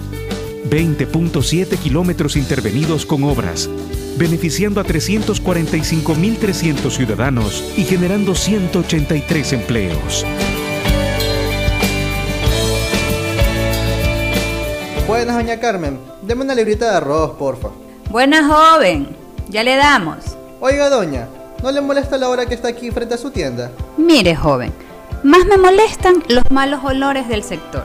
20.7 0.70 1.78
kilómetros 1.78 2.36
intervenidos 2.36 3.06
con 3.06 3.24
obras, 3.24 3.68
beneficiando 4.16 4.80
a 4.80 4.85
345.300 4.85 6.90
ciudadanos 6.90 7.64
y 7.76 7.85
generando 7.85 8.35
183 8.35 9.52
empleos. 9.52 10.26
Buenas, 15.06 15.36
doña 15.36 15.59
Carmen. 15.59 15.98
Deme 16.22 16.44
una 16.44 16.55
librita 16.55 16.90
de 16.90 16.97
arroz, 16.98 17.32
porfa. 17.39 17.68
Buena 18.10 18.47
joven, 18.47 19.09
ya 19.48 19.62
le 19.62 19.76
damos. 19.76 20.36
Oiga, 20.60 20.90
doña, 20.90 21.28
¿no 21.62 21.70
le 21.70 21.80
molesta 21.80 22.18
la 22.18 22.28
hora 22.28 22.47
que 22.47 22.55
está 22.55 22.68
aquí 22.68 22.90
frente 22.90 23.14
a 23.14 23.18
su 23.18 23.30
tienda? 23.30 23.70
Mire, 23.97 24.36
joven, 24.36 24.72
más 25.22 25.47
me 25.47 25.56
molestan 25.56 26.22
los 26.28 26.43
malos 26.51 26.85
olores 26.85 27.28
del 27.28 27.43
sector. 27.43 27.85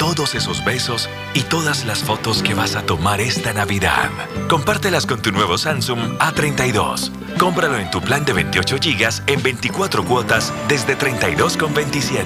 todos 0.00 0.34
esos 0.34 0.64
besos 0.64 1.10
y 1.34 1.42
todas 1.42 1.84
las 1.84 1.98
fotos 1.98 2.42
que 2.42 2.54
vas 2.54 2.74
a 2.74 2.86
tomar 2.86 3.20
esta 3.20 3.52
Navidad. 3.52 4.08
Compártelas 4.48 5.04
con 5.04 5.20
tu 5.20 5.30
nuevo 5.30 5.58
Samsung 5.58 6.16
A32. 6.18 7.10
Cómpralo 7.38 7.76
en 7.76 7.90
tu 7.90 8.00
plan 8.00 8.24
de 8.24 8.32
28 8.32 8.76
GB 8.76 9.22
en 9.26 9.42
24 9.42 10.02
cuotas 10.06 10.54
desde 10.68 10.96
32,27. 10.96 12.24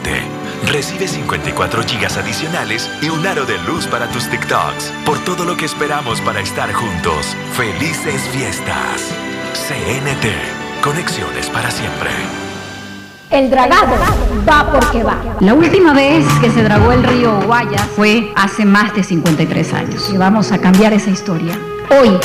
Recibe 0.69 1.09
54 1.09 1.83
GB 1.83 2.17
adicionales 2.17 2.89
y 3.03 3.09
un 3.09 3.27
aro 3.27 3.45
de 3.45 3.59
luz 3.65 3.89
para 3.89 4.09
tus 4.09 4.31
TikToks. 4.31 4.93
Por 5.05 5.19
todo 5.25 5.45
lo 5.45 5.57
que 5.57 5.65
esperamos 5.65 6.21
para 6.21 6.41
estar 6.41 6.73
juntos. 6.73 7.37
Felices 7.57 8.23
fiestas. 8.31 9.13
CNT. 9.67 10.81
Conexiones 10.81 11.51
para 11.51 11.73
siempre. 11.73 12.44
El 13.35 13.51
dragado 13.51 13.97
va 14.49 14.71
porque 14.71 15.03
va. 15.03 15.17
La 15.41 15.55
última 15.55 15.93
vez 15.93 16.25
que 16.41 16.53
se 16.53 16.63
dragó 16.63 16.93
el 16.93 17.03
río 17.03 17.41
Guayas 17.41 17.83
fue 17.97 18.33
hace 18.37 18.65
más 18.65 18.95
de 18.95 19.03
53 19.03 19.73
años. 19.73 20.09
Y 20.15 20.17
vamos 20.17 20.53
a 20.53 20.59
cambiar 20.59 20.93
esa 20.93 21.11
historia. 21.11 21.59
Hoy, 22.01 22.17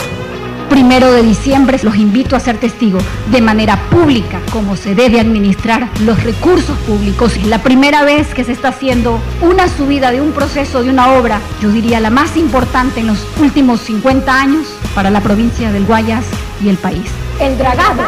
primero 0.70 1.12
de 1.12 1.24
diciembre, 1.24 1.80
los 1.82 1.96
invito 1.96 2.36
a 2.36 2.40
ser 2.40 2.60
testigos 2.60 3.04
de 3.32 3.42
manera 3.42 3.78
pública 3.90 4.40
cómo 4.54 4.76
se 4.76 4.94
debe 4.94 5.20
administrar 5.20 5.90
los 6.06 6.24
recursos 6.24 6.78
públicos. 6.86 7.36
Es 7.38 7.48
la 7.48 7.64
primera 7.64 8.04
vez 8.04 8.32
que 8.36 8.44
se 8.44 8.52
está 8.52 8.68
haciendo 8.68 9.20
una 9.42 9.68
subida 9.68 10.12
de 10.12 10.22
un 10.22 10.32
proceso, 10.32 10.84
de 10.84 10.92
una 10.92 11.14
obra, 11.14 11.40
yo 11.60 11.70
diría 11.70 12.00
la 12.00 12.12
más 12.12 12.38
importante 12.38 13.00
en 13.00 13.08
los 13.08 13.26
últimos 13.42 13.82
50 13.82 14.32
años 14.32 14.68
para 14.94 15.10
la 15.10 15.22
provincia 15.22 15.72
del 15.72 15.86
Guayas 15.86 16.26
y 16.64 16.70
el 16.70 16.78
país. 16.78 17.10
El 17.40 17.58
dragado 17.58 18.04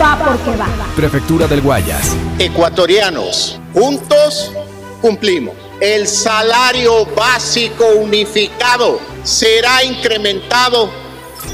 va 0.00 0.18
porque 0.18 0.56
va. 0.56 0.66
Prefectura 0.96 1.46
del 1.46 1.60
Guayas. 1.60 2.16
Ecuatorianos, 2.38 3.60
juntos 3.72 4.50
cumplimos. 5.00 5.54
El 5.80 6.06
salario 6.06 7.04
básico 7.06 7.84
unificado 7.96 9.00
será 9.22 9.82
incrementado 9.84 10.90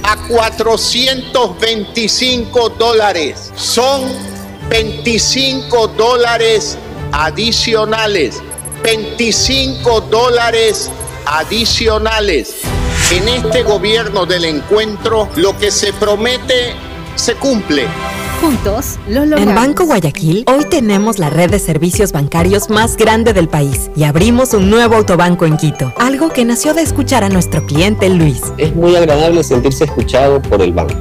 a 0.02 0.16
425 0.28 2.70
dólares. 2.70 3.52
Son 3.56 4.02
25 4.68 5.86
dólares 5.88 6.78
adicionales. 7.12 8.42
25 8.82 10.00
dólares 10.02 10.90
adicionales. 11.26 12.54
En 13.10 13.28
este 13.28 13.64
gobierno 13.64 14.26
del 14.26 14.44
encuentro, 14.44 15.28
lo 15.36 15.58
que 15.58 15.72
se 15.72 15.92
promete 15.92 16.74
se 17.16 17.34
cumple. 17.34 17.88
Juntos 18.40 18.98
lo 19.06 19.22
En 19.22 19.30
logramos. 19.30 19.54
Banco 19.54 19.84
Guayaquil 19.84 20.44
hoy 20.46 20.64
tenemos 20.64 21.18
la 21.18 21.28
red 21.28 21.50
de 21.50 21.58
servicios 21.58 22.10
bancarios 22.10 22.70
más 22.70 22.96
grande 22.96 23.34
del 23.34 23.48
país 23.48 23.90
y 23.94 24.04
abrimos 24.04 24.54
un 24.54 24.70
nuevo 24.70 24.96
autobanco 24.96 25.44
en 25.44 25.58
Quito, 25.58 25.92
algo 25.98 26.30
que 26.30 26.46
nació 26.46 26.72
de 26.72 26.80
escuchar 26.80 27.22
a 27.22 27.28
nuestro 27.28 27.66
cliente 27.66 28.08
Luis. 28.08 28.40
Es 28.56 28.74
muy 28.74 28.96
agradable 28.96 29.44
sentirse 29.44 29.84
escuchado 29.84 30.40
por 30.40 30.62
el 30.62 30.72
banco. 30.72 30.94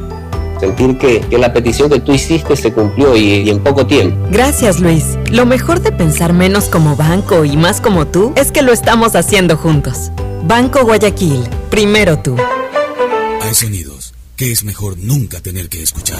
Sentir 0.59 0.97
que, 0.97 1.21
que 1.21 1.37
la 1.37 1.53
petición 1.53 1.89
que 1.89 2.01
tú 2.01 2.11
hiciste 2.11 2.57
se 2.57 2.73
cumplió 2.73 3.15
y, 3.15 3.35
y 3.35 3.49
en 3.49 3.59
poco 3.63 3.87
tiempo. 3.87 4.17
Gracias 4.29 4.81
Luis. 4.81 5.17
Lo 5.31 5.45
mejor 5.45 5.79
de 5.79 5.93
pensar 5.93 6.33
menos 6.33 6.65
como 6.65 6.97
banco 6.97 7.45
y 7.45 7.55
más 7.55 7.79
como 7.79 8.05
tú 8.05 8.33
es 8.35 8.51
que 8.51 8.63
lo 8.63 8.73
estamos 8.73 9.15
haciendo 9.15 9.55
juntos. 9.55 10.11
Banco 10.43 10.83
Guayaquil, 10.83 11.47
primero 11.69 12.19
tú. 12.19 12.35
Hay 13.41 13.53
sonidos 13.53 14.13
que 14.35 14.51
es 14.51 14.63
mejor 14.63 14.97
nunca 14.97 15.41
tener 15.41 15.67
que 15.67 15.83
escuchar. 15.83 16.19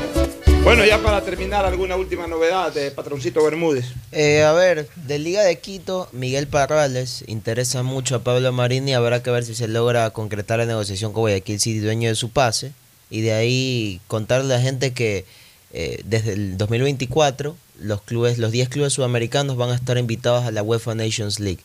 Bueno, 0.63 0.85
ya 0.85 1.01
para 1.01 1.21
terminar, 1.23 1.65
alguna 1.65 1.95
última 1.95 2.27
novedad 2.27 2.71
de 2.71 2.91
Patroncito 2.91 3.43
Bermúdez. 3.43 3.85
Eh, 4.11 4.43
a 4.43 4.53
ver, 4.53 4.87
de 4.95 5.17
Liga 5.17 5.41
de 5.41 5.59
Quito, 5.59 6.07
Miguel 6.11 6.47
Parrales 6.47 7.23
interesa 7.25 7.81
mucho 7.81 8.15
a 8.15 8.19
Pablo 8.19 8.51
Marini. 8.51 8.93
Habrá 8.93 9.23
que 9.23 9.31
ver 9.31 9.43
si 9.43 9.55
se 9.55 9.67
logra 9.67 10.11
concretar 10.11 10.59
la 10.59 10.67
negociación 10.67 11.13
con 11.13 11.21
Guayaquil 11.21 11.59
City, 11.59 11.79
dueño 11.79 12.09
de 12.09 12.15
su 12.15 12.29
pase. 12.29 12.73
Y 13.09 13.21
de 13.21 13.33
ahí 13.33 14.01
contarle 14.07 14.53
a 14.53 14.57
la 14.57 14.63
gente 14.63 14.93
que 14.93 15.25
eh, 15.73 15.99
desde 16.05 16.33
el 16.33 16.57
2024 16.57 17.55
los 17.79 18.01
clubes, 18.03 18.37
los 18.37 18.51
10 18.51 18.69
clubes 18.69 18.93
sudamericanos 18.93 19.57
van 19.57 19.71
a 19.71 19.75
estar 19.75 19.97
invitados 19.97 20.45
a 20.45 20.51
la 20.51 20.61
UEFA 20.61 20.93
Nations 20.93 21.39
League. 21.39 21.61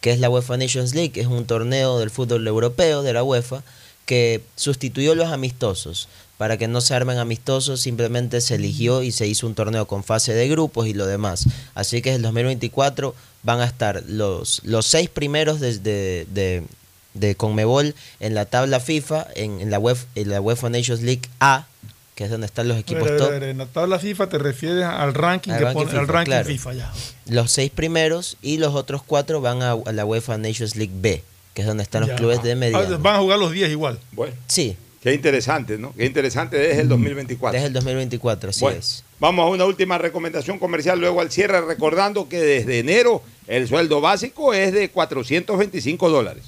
¿Qué 0.00 0.10
es 0.10 0.18
la 0.18 0.28
UEFA 0.28 0.56
Nations 0.56 0.94
League? 0.94 1.20
Es 1.20 1.28
un 1.28 1.46
torneo 1.46 2.00
del 2.00 2.10
fútbol 2.10 2.46
europeo 2.48 3.02
de 3.02 3.12
la 3.12 3.22
UEFA 3.22 3.62
que 4.06 4.42
sustituyó 4.56 5.14
los 5.14 5.28
amistosos. 5.28 6.08
Para 6.40 6.56
que 6.56 6.68
no 6.68 6.80
se 6.80 6.94
armen 6.94 7.18
amistosos, 7.18 7.82
simplemente 7.82 8.40
se 8.40 8.54
eligió 8.54 9.02
y 9.02 9.12
se 9.12 9.26
hizo 9.26 9.46
un 9.46 9.54
torneo 9.54 9.86
con 9.86 10.02
fase 10.02 10.32
de 10.32 10.48
grupos 10.48 10.86
y 10.86 10.94
lo 10.94 11.04
demás. 11.04 11.44
Así 11.74 12.00
que 12.00 12.08
en 12.08 12.16
el 12.16 12.22
2024 12.22 13.14
van 13.42 13.60
a 13.60 13.66
estar 13.66 14.02
los, 14.08 14.62
los 14.64 14.86
seis 14.86 15.10
primeros 15.10 15.60
desde 15.60 16.24
de, 16.32 16.64
de, 17.12 17.34
Conmebol 17.34 17.94
en 18.20 18.34
la 18.34 18.46
tabla 18.46 18.80
FIFA, 18.80 19.26
en, 19.34 19.60
en, 19.60 19.70
la 19.70 19.78
UEFA, 19.78 20.06
en 20.14 20.30
la 20.30 20.40
UEFA 20.40 20.70
Nations 20.70 21.02
League 21.02 21.28
A, 21.40 21.66
que 22.14 22.24
es 22.24 22.30
donde 22.30 22.46
están 22.46 22.68
los 22.68 22.78
equipos 22.78 23.02
Pero, 23.06 23.18
top. 23.18 23.42
En 23.42 23.58
la 23.58 23.66
tabla 23.66 23.98
FIFA 23.98 24.30
te 24.30 24.38
refieres 24.38 24.84
al 24.84 25.12
ranking, 25.12 25.52
Al 25.52 25.58
que 25.58 25.64
ranking 25.64 25.84
pone, 25.84 25.98
al 25.98 26.06
FIFA, 26.06 26.12
ranking 26.14 26.30
claro. 26.30 26.48
FIFA 26.48 26.72
ya. 26.72 26.92
Los 27.26 27.52
seis 27.52 27.70
primeros 27.70 28.38
y 28.40 28.56
los 28.56 28.74
otros 28.74 29.02
cuatro 29.02 29.42
van 29.42 29.62
a, 29.62 29.72
a 29.72 29.92
la 29.92 30.06
UEFA 30.06 30.38
Nations 30.38 30.74
League 30.74 30.94
B, 31.02 31.22
que 31.52 31.60
es 31.60 31.68
donde 31.68 31.82
están 31.82 32.00
los 32.06 32.18
clubes 32.18 32.42
de 32.42 32.52
Ah, 32.52 32.56
mediano. 32.56 32.98
Van 32.98 33.16
a 33.16 33.18
jugar 33.18 33.38
los 33.38 33.52
10 33.52 33.70
igual. 33.72 33.98
Bueno. 34.12 34.32
Sí. 34.46 34.78
Qué 35.00 35.14
interesante, 35.14 35.78
¿no? 35.78 35.94
Qué 35.94 36.04
interesante 36.04 36.58
desde 36.58 36.82
el 36.82 36.88
2024. 36.88 37.54
Desde 37.54 37.68
el 37.68 37.72
2024, 37.72 38.50
así 38.50 38.60
Bueno, 38.60 38.78
es. 38.78 39.02
Vamos 39.18 39.46
a 39.46 39.48
una 39.48 39.64
última 39.64 39.96
recomendación 39.96 40.58
comercial 40.58 41.00
luego 41.00 41.22
al 41.22 41.30
cierre, 41.30 41.62
recordando 41.62 42.28
que 42.28 42.38
desde 42.38 42.80
enero 42.80 43.22
el 43.46 43.66
sueldo 43.66 44.02
básico 44.02 44.52
es 44.52 44.74
de 44.74 44.90
425 44.90 46.10
dólares. 46.10 46.44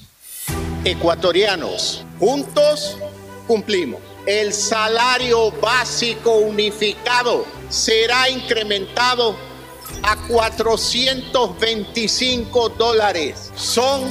Ecuatorianos, 0.85 2.05
juntos 2.19 2.99
cumplimos. 3.47 4.03
El 4.27 4.53
salario 4.53 5.51
básico 5.53 6.37
unificado 6.37 7.47
será 7.71 8.29
incrementado 8.29 9.35
a 10.03 10.17
425 10.29 12.69
dólares. 12.71 13.51
Son 13.55 14.03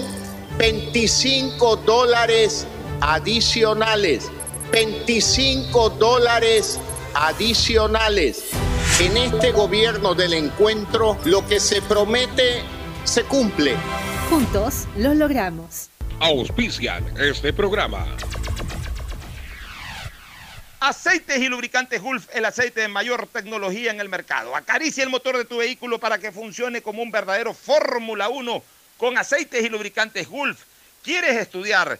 25 0.57 1.76
dólares 1.77 2.65
adicionales. 3.01 4.31
25 4.71 5.89
dólares 5.91 6.79
adicionales. 7.13 8.51
En 8.99 9.17
este 9.17 9.51
gobierno 9.51 10.13
del 10.13 10.33
encuentro, 10.33 11.17
lo 11.25 11.45
que 11.47 11.59
se 11.59 11.81
promete 11.81 12.61
se 13.03 13.23
cumple. 13.23 13.75
Juntos 14.29 14.87
lo 14.95 15.13
logramos. 15.13 15.89
Auspician 16.19 17.05
este 17.17 17.51
programa. 17.51 18.05
Aceites 20.79 21.37
y 21.37 21.47
lubricantes 21.47 22.01
Gulf, 22.01 22.27
el 22.33 22.45
aceite 22.45 22.81
de 22.81 22.87
mayor 22.87 23.27
tecnología 23.27 23.91
en 23.91 23.99
el 23.99 24.09
mercado. 24.09 24.55
Acaricia 24.55 25.03
el 25.03 25.09
motor 25.09 25.37
de 25.37 25.45
tu 25.45 25.57
vehículo 25.57 25.99
para 25.99 26.17
que 26.17 26.31
funcione 26.31 26.81
como 26.81 27.03
un 27.03 27.11
verdadero 27.11 27.53
Fórmula 27.53 28.29
1 28.29 28.63
con 28.97 29.17
aceites 29.17 29.63
y 29.63 29.69
lubricantes 29.69 30.27
Gulf. 30.27 30.63
¿Quieres 31.03 31.37
estudiar, 31.37 31.99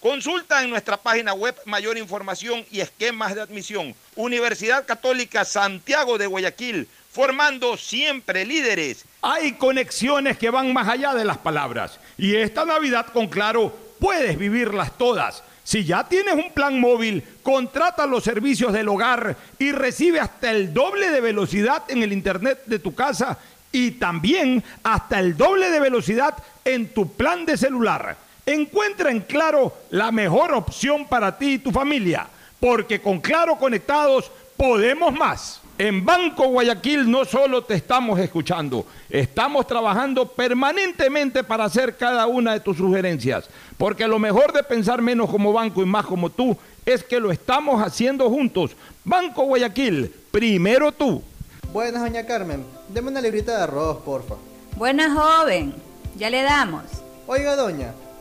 Consulta 0.00 0.62
en 0.62 0.70
nuestra 0.70 0.96
página 0.96 1.34
web 1.34 1.54
mayor 1.66 1.98
información 1.98 2.64
y 2.70 2.80
esquemas 2.80 3.34
de 3.34 3.42
admisión. 3.42 3.94
Universidad 4.16 4.86
Católica 4.86 5.44
Santiago 5.44 6.16
de 6.16 6.26
Guayaquil, 6.26 6.88
formando 7.12 7.76
siempre 7.76 8.46
líderes. 8.46 9.04
Hay 9.20 9.52
conexiones 9.52 10.38
que 10.38 10.48
van 10.48 10.72
más 10.72 10.88
allá 10.88 11.12
de 11.12 11.26
las 11.26 11.36
palabras. 11.36 12.00
Y 12.16 12.34
esta 12.34 12.64
Navidad 12.64 13.08
con 13.12 13.28
Claro 13.28 13.76
puedes 13.98 14.38
vivirlas 14.38 14.96
todas. 14.96 15.42
Si 15.64 15.84
ya 15.84 16.08
tienes 16.08 16.32
un 16.32 16.50
plan 16.52 16.80
móvil, 16.80 17.22
contrata 17.42 18.06
los 18.06 18.24
servicios 18.24 18.72
del 18.72 18.88
hogar 18.88 19.36
y 19.58 19.70
recibe 19.72 20.18
hasta 20.18 20.50
el 20.50 20.72
doble 20.72 21.10
de 21.10 21.20
velocidad 21.20 21.82
en 21.88 22.02
el 22.02 22.14
internet 22.14 22.62
de 22.64 22.78
tu 22.78 22.94
casa 22.94 23.38
y 23.70 23.90
también 23.92 24.64
hasta 24.82 25.20
el 25.20 25.36
doble 25.36 25.70
de 25.70 25.78
velocidad 25.78 26.34
en 26.64 26.94
tu 26.94 27.12
plan 27.12 27.44
de 27.44 27.58
celular. 27.58 28.29
Encuentra 28.46 29.10
en 29.10 29.20
Claro 29.20 29.72
la 29.90 30.10
mejor 30.10 30.52
opción 30.54 31.06
para 31.06 31.36
ti 31.36 31.54
y 31.54 31.58
tu 31.58 31.70
familia, 31.70 32.26
porque 32.58 33.00
con 33.00 33.20
Claro 33.20 33.56
conectados 33.56 34.30
podemos 34.56 35.12
más. 35.12 35.60
En 35.78 36.04
Banco 36.04 36.46
Guayaquil 36.48 37.10
no 37.10 37.24
solo 37.24 37.64
te 37.64 37.72
estamos 37.72 38.20
escuchando, 38.20 38.84
estamos 39.08 39.66
trabajando 39.66 40.26
permanentemente 40.26 41.42
para 41.42 41.64
hacer 41.64 41.96
cada 41.96 42.26
una 42.26 42.52
de 42.52 42.60
tus 42.60 42.76
sugerencias, 42.76 43.48
porque 43.78 44.06
lo 44.06 44.18
mejor 44.18 44.52
de 44.52 44.62
pensar 44.62 45.00
menos 45.00 45.30
como 45.30 45.54
banco 45.54 45.80
y 45.80 45.86
más 45.86 46.04
como 46.04 46.28
tú 46.28 46.54
es 46.84 47.02
que 47.02 47.18
lo 47.18 47.32
estamos 47.32 47.82
haciendo 47.82 48.28
juntos. 48.28 48.72
Banco 49.04 49.44
Guayaquil, 49.44 50.14
primero 50.30 50.92
tú. 50.92 51.22
Buenas, 51.72 52.02
doña 52.02 52.26
Carmen. 52.26 52.62
Deme 52.90 53.08
una 53.08 53.22
librita 53.22 53.56
de 53.56 53.62
arroz, 53.62 54.02
porfa. 54.04 54.34
Buena 54.76 55.14
joven, 55.14 55.74
ya 56.16 56.28
le 56.28 56.42
damos. 56.42 56.84
Oiga, 57.26 57.56
doña, 57.56 57.94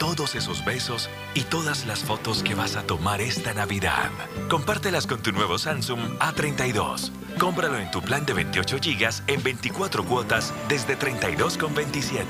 todos 0.00 0.34
esos 0.34 0.64
besos 0.64 1.10
y 1.34 1.42
todas 1.42 1.86
las 1.86 2.02
fotos 2.02 2.42
que 2.42 2.54
vas 2.54 2.74
a 2.74 2.82
tomar 2.82 3.20
esta 3.20 3.52
Navidad. 3.52 4.10
Compártelas 4.48 5.06
con 5.06 5.22
tu 5.22 5.30
nuevo 5.30 5.58
Samsung 5.58 6.18
A32. 6.18 7.10
Cómpralo 7.38 7.78
en 7.78 7.90
tu 7.90 8.00
plan 8.00 8.24
de 8.24 8.32
28 8.32 8.78
GB 8.78 9.10
en 9.26 9.42
24 9.42 10.04
cuotas 10.04 10.54
desde 10.68 10.98
32,27. 10.98 12.24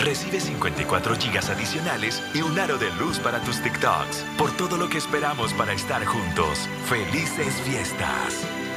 Recibe 0.00 0.40
54 0.40 1.14
GB 1.14 1.50
adicionales 1.52 2.20
y 2.34 2.42
un 2.42 2.58
aro 2.58 2.76
de 2.76 2.92
luz 2.94 3.20
para 3.20 3.40
tus 3.40 3.62
TikToks. 3.62 4.24
Por 4.36 4.50
todo 4.56 4.76
lo 4.76 4.88
que 4.88 4.98
esperamos 4.98 5.54
para 5.54 5.72
estar 5.72 6.04
juntos. 6.04 6.68
Felices 6.88 7.54
fiestas. 7.62 8.34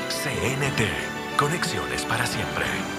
CNT. 0.07 1.35
Conexiones 1.35 2.03
para 2.03 2.27
siempre. 2.27 2.98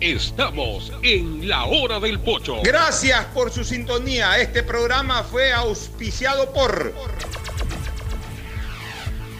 Estamos 0.00 0.92
en 1.02 1.48
la 1.48 1.64
hora 1.64 1.98
del 1.98 2.20
pocho. 2.20 2.60
Gracias 2.62 3.24
por 3.26 3.50
su 3.50 3.64
sintonía. 3.64 4.38
Este 4.38 4.62
programa 4.62 5.22
fue 5.22 5.54
auspiciado 5.54 6.52
por 6.52 6.92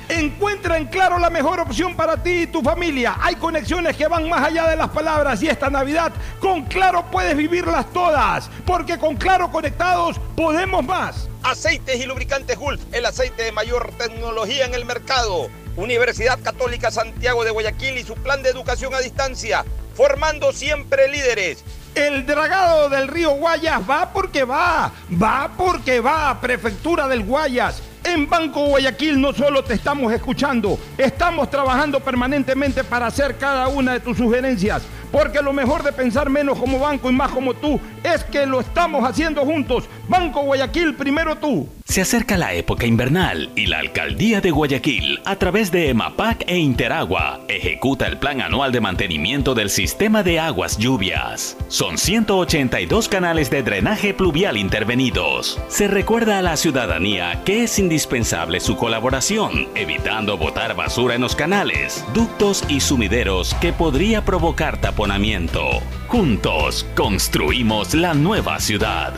Encuentra 0.08 0.78
en 0.78 0.86
Claro 0.86 1.18
la 1.18 1.28
mejor 1.28 1.60
opción 1.60 1.94
para 1.94 2.22
ti 2.22 2.42
y 2.42 2.46
tu 2.46 2.62
familia. 2.62 3.18
Hay 3.20 3.34
conexiones 3.34 3.98
que 3.98 4.08
van 4.08 4.30
más 4.30 4.46
allá 4.46 4.66
de 4.68 4.76
las 4.76 4.88
palabras 4.88 5.42
y 5.42 5.48
esta 5.48 5.68
Navidad 5.68 6.10
con 6.40 6.62
Claro 6.64 7.04
puedes 7.10 7.36
vivirlas 7.36 7.92
todas, 7.92 8.48
porque 8.64 8.98
con 8.98 9.16
Claro 9.16 9.50
conectados 9.50 10.18
podemos 10.34 10.82
más. 10.82 11.28
Aceites 11.42 12.00
y 12.00 12.06
lubricantes 12.06 12.56
Gulf, 12.56 12.80
el 12.92 13.04
aceite 13.04 13.42
de 13.42 13.52
mayor 13.52 13.92
tecnología 13.98 14.64
en 14.64 14.72
el 14.72 14.86
mercado. 14.86 15.50
Universidad 15.76 16.38
Católica 16.42 16.90
Santiago 16.90 17.44
de 17.44 17.50
Guayaquil 17.50 17.98
y 17.98 18.02
su 18.02 18.14
plan 18.14 18.42
de 18.42 18.48
educación 18.48 18.94
a 18.94 19.00
distancia, 19.00 19.64
formando 19.94 20.52
siempre 20.52 21.08
líderes. 21.08 21.64
El 21.94 22.26
dragado 22.26 22.88
del 22.88 23.08
río 23.08 23.30
Guayas 23.30 23.80
va 23.88 24.12
porque 24.12 24.44
va, 24.44 24.92
va 25.22 25.50
porque 25.56 26.00
va, 26.00 26.38
Prefectura 26.40 27.08
del 27.08 27.24
Guayas. 27.24 27.82
En 28.04 28.28
Banco 28.28 28.66
Guayaquil 28.66 29.20
no 29.20 29.32
solo 29.32 29.64
te 29.64 29.74
estamos 29.74 30.12
escuchando, 30.12 30.78
estamos 30.96 31.50
trabajando 31.50 32.00
permanentemente 32.00 32.84
para 32.84 33.06
hacer 33.06 33.36
cada 33.36 33.68
una 33.68 33.94
de 33.94 34.00
tus 34.00 34.16
sugerencias. 34.18 34.82
Porque 35.12 35.42
lo 35.42 35.52
mejor 35.52 35.82
de 35.82 35.92
pensar 35.92 36.30
menos 36.30 36.58
como 36.58 36.78
banco 36.78 37.10
y 37.10 37.12
más 37.12 37.30
como 37.30 37.54
tú 37.54 37.80
es 38.02 38.24
que 38.24 38.46
lo 38.46 38.60
estamos 38.60 39.08
haciendo 39.08 39.42
juntos. 39.42 39.84
Banco 40.08 40.42
Guayaquil, 40.42 40.94
primero 40.94 41.36
tú. 41.36 41.68
Se 41.84 42.00
acerca 42.00 42.36
la 42.36 42.52
época 42.52 42.84
invernal 42.84 43.50
y 43.54 43.66
la 43.66 43.78
Alcaldía 43.78 44.40
de 44.40 44.50
Guayaquil, 44.50 45.20
a 45.24 45.36
través 45.36 45.70
de 45.70 45.88
EMAPAC 45.90 46.42
e 46.48 46.58
Interagua, 46.58 47.40
ejecuta 47.46 48.08
el 48.08 48.18
Plan 48.18 48.40
Anual 48.40 48.72
de 48.72 48.80
Mantenimiento 48.80 49.54
del 49.54 49.70
Sistema 49.70 50.24
de 50.24 50.40
Aguas 50.40 50.78
Lluvias. 50.78 51.56
Son 51.68 51.96
182 51.96 53.08
canales 53.08 53.50
de 53.50 53.62
drenaje 53.62 54.14
pluvial 54.14 54.56
intervenidos. 54.56 55.60
Se 55.68 55.86
recuerda 55.86 56.38
a 56.38 56.42
la 56.42 56.56
ciudadanía 56.56 57.44
que 57.44 57.62
es 57.62 57.78
indispensable 57.78 58.58
su 58.58 58.76
colaboración, 58.76 59.68
evitando 59.76 60.36
botar 60.36 60.74
basura 60.74 61.14
en 61.14 61.20
los 61.20 61.36
canales, 61.36 62.04
ductos 62.12 62.64
y 62.68 62.80
sumideros 62.80 63.54
que 63.60 63.72
podría 63.72 64.24
provocar 64.24 64.80
Juntos 66.08 66.86
construimos 66.96 67.92
la 67.92 68.14
nueva 68.14 68.58
ciudad. 68.60 69.12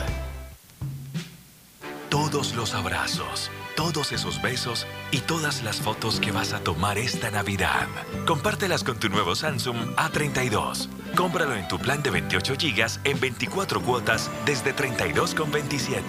Todos 2.09 2.53
los 2.53 2.73
abrazos, 2.73 3.49
todos 3.77 4.11
esos 4.11 4.41
besos 4.41 4.85
y 5.11 5.19
todas 5.19 5.63
las 5.63 5.79
fotos 5.79 6.19
que 6.19 6.33
vas 6.33 6.51
a 6.51 6.59
tomar 6.59 6.97
esta 6.97 7.31
Navidad. 7.31 7.87
Compártelas 8.27 8.83
con 8.83 8.99
tu 8.99 9.07
nuevo 9.07 9.35
Samsung 9.35 9.95
A32. 9.95 10.89
Cómpralo 11.15 11.55
en 11.55 11.67
tu 11.69 11.79
plan 11.79 12.03
de 12.03 12.09
28 12.09 12.55
GB 12.55 12.99
en 13.05 13.19
24 13.19 13.81
cuotas 13.81 14.29
desde 14.45 14.75
32,27. 14.75 16.01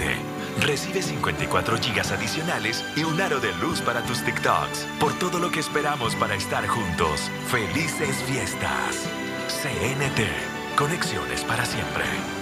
Recibe 0.62 1.00
54 1.00 1.76
GB 1.76 2.12
adicionales 2.12 2.84
y 2.96 3.04
un 3.04 3.20
aro 3.20 3.38
de 3.38 3.54
luz 3.56 3.80
para 3.82 4.02
tus 4.02 4.24
TikToks. 4.24 4.88
Por 4.98 5.12
todo 5.20 5.38
lo 5.38 5.52
que 5.52 5.60
esperamos 5.60 6.16
para 6.16 6.34
estar 6.34 6.66
juntos. 6.66 7.30
¡Felices 7.46 8.16
fiestas! 8.26 9.19
CNT. 9.62 10.24
Conexiones 10.74 11.44
para 11.44 11.66
siempre. 11.66 12.39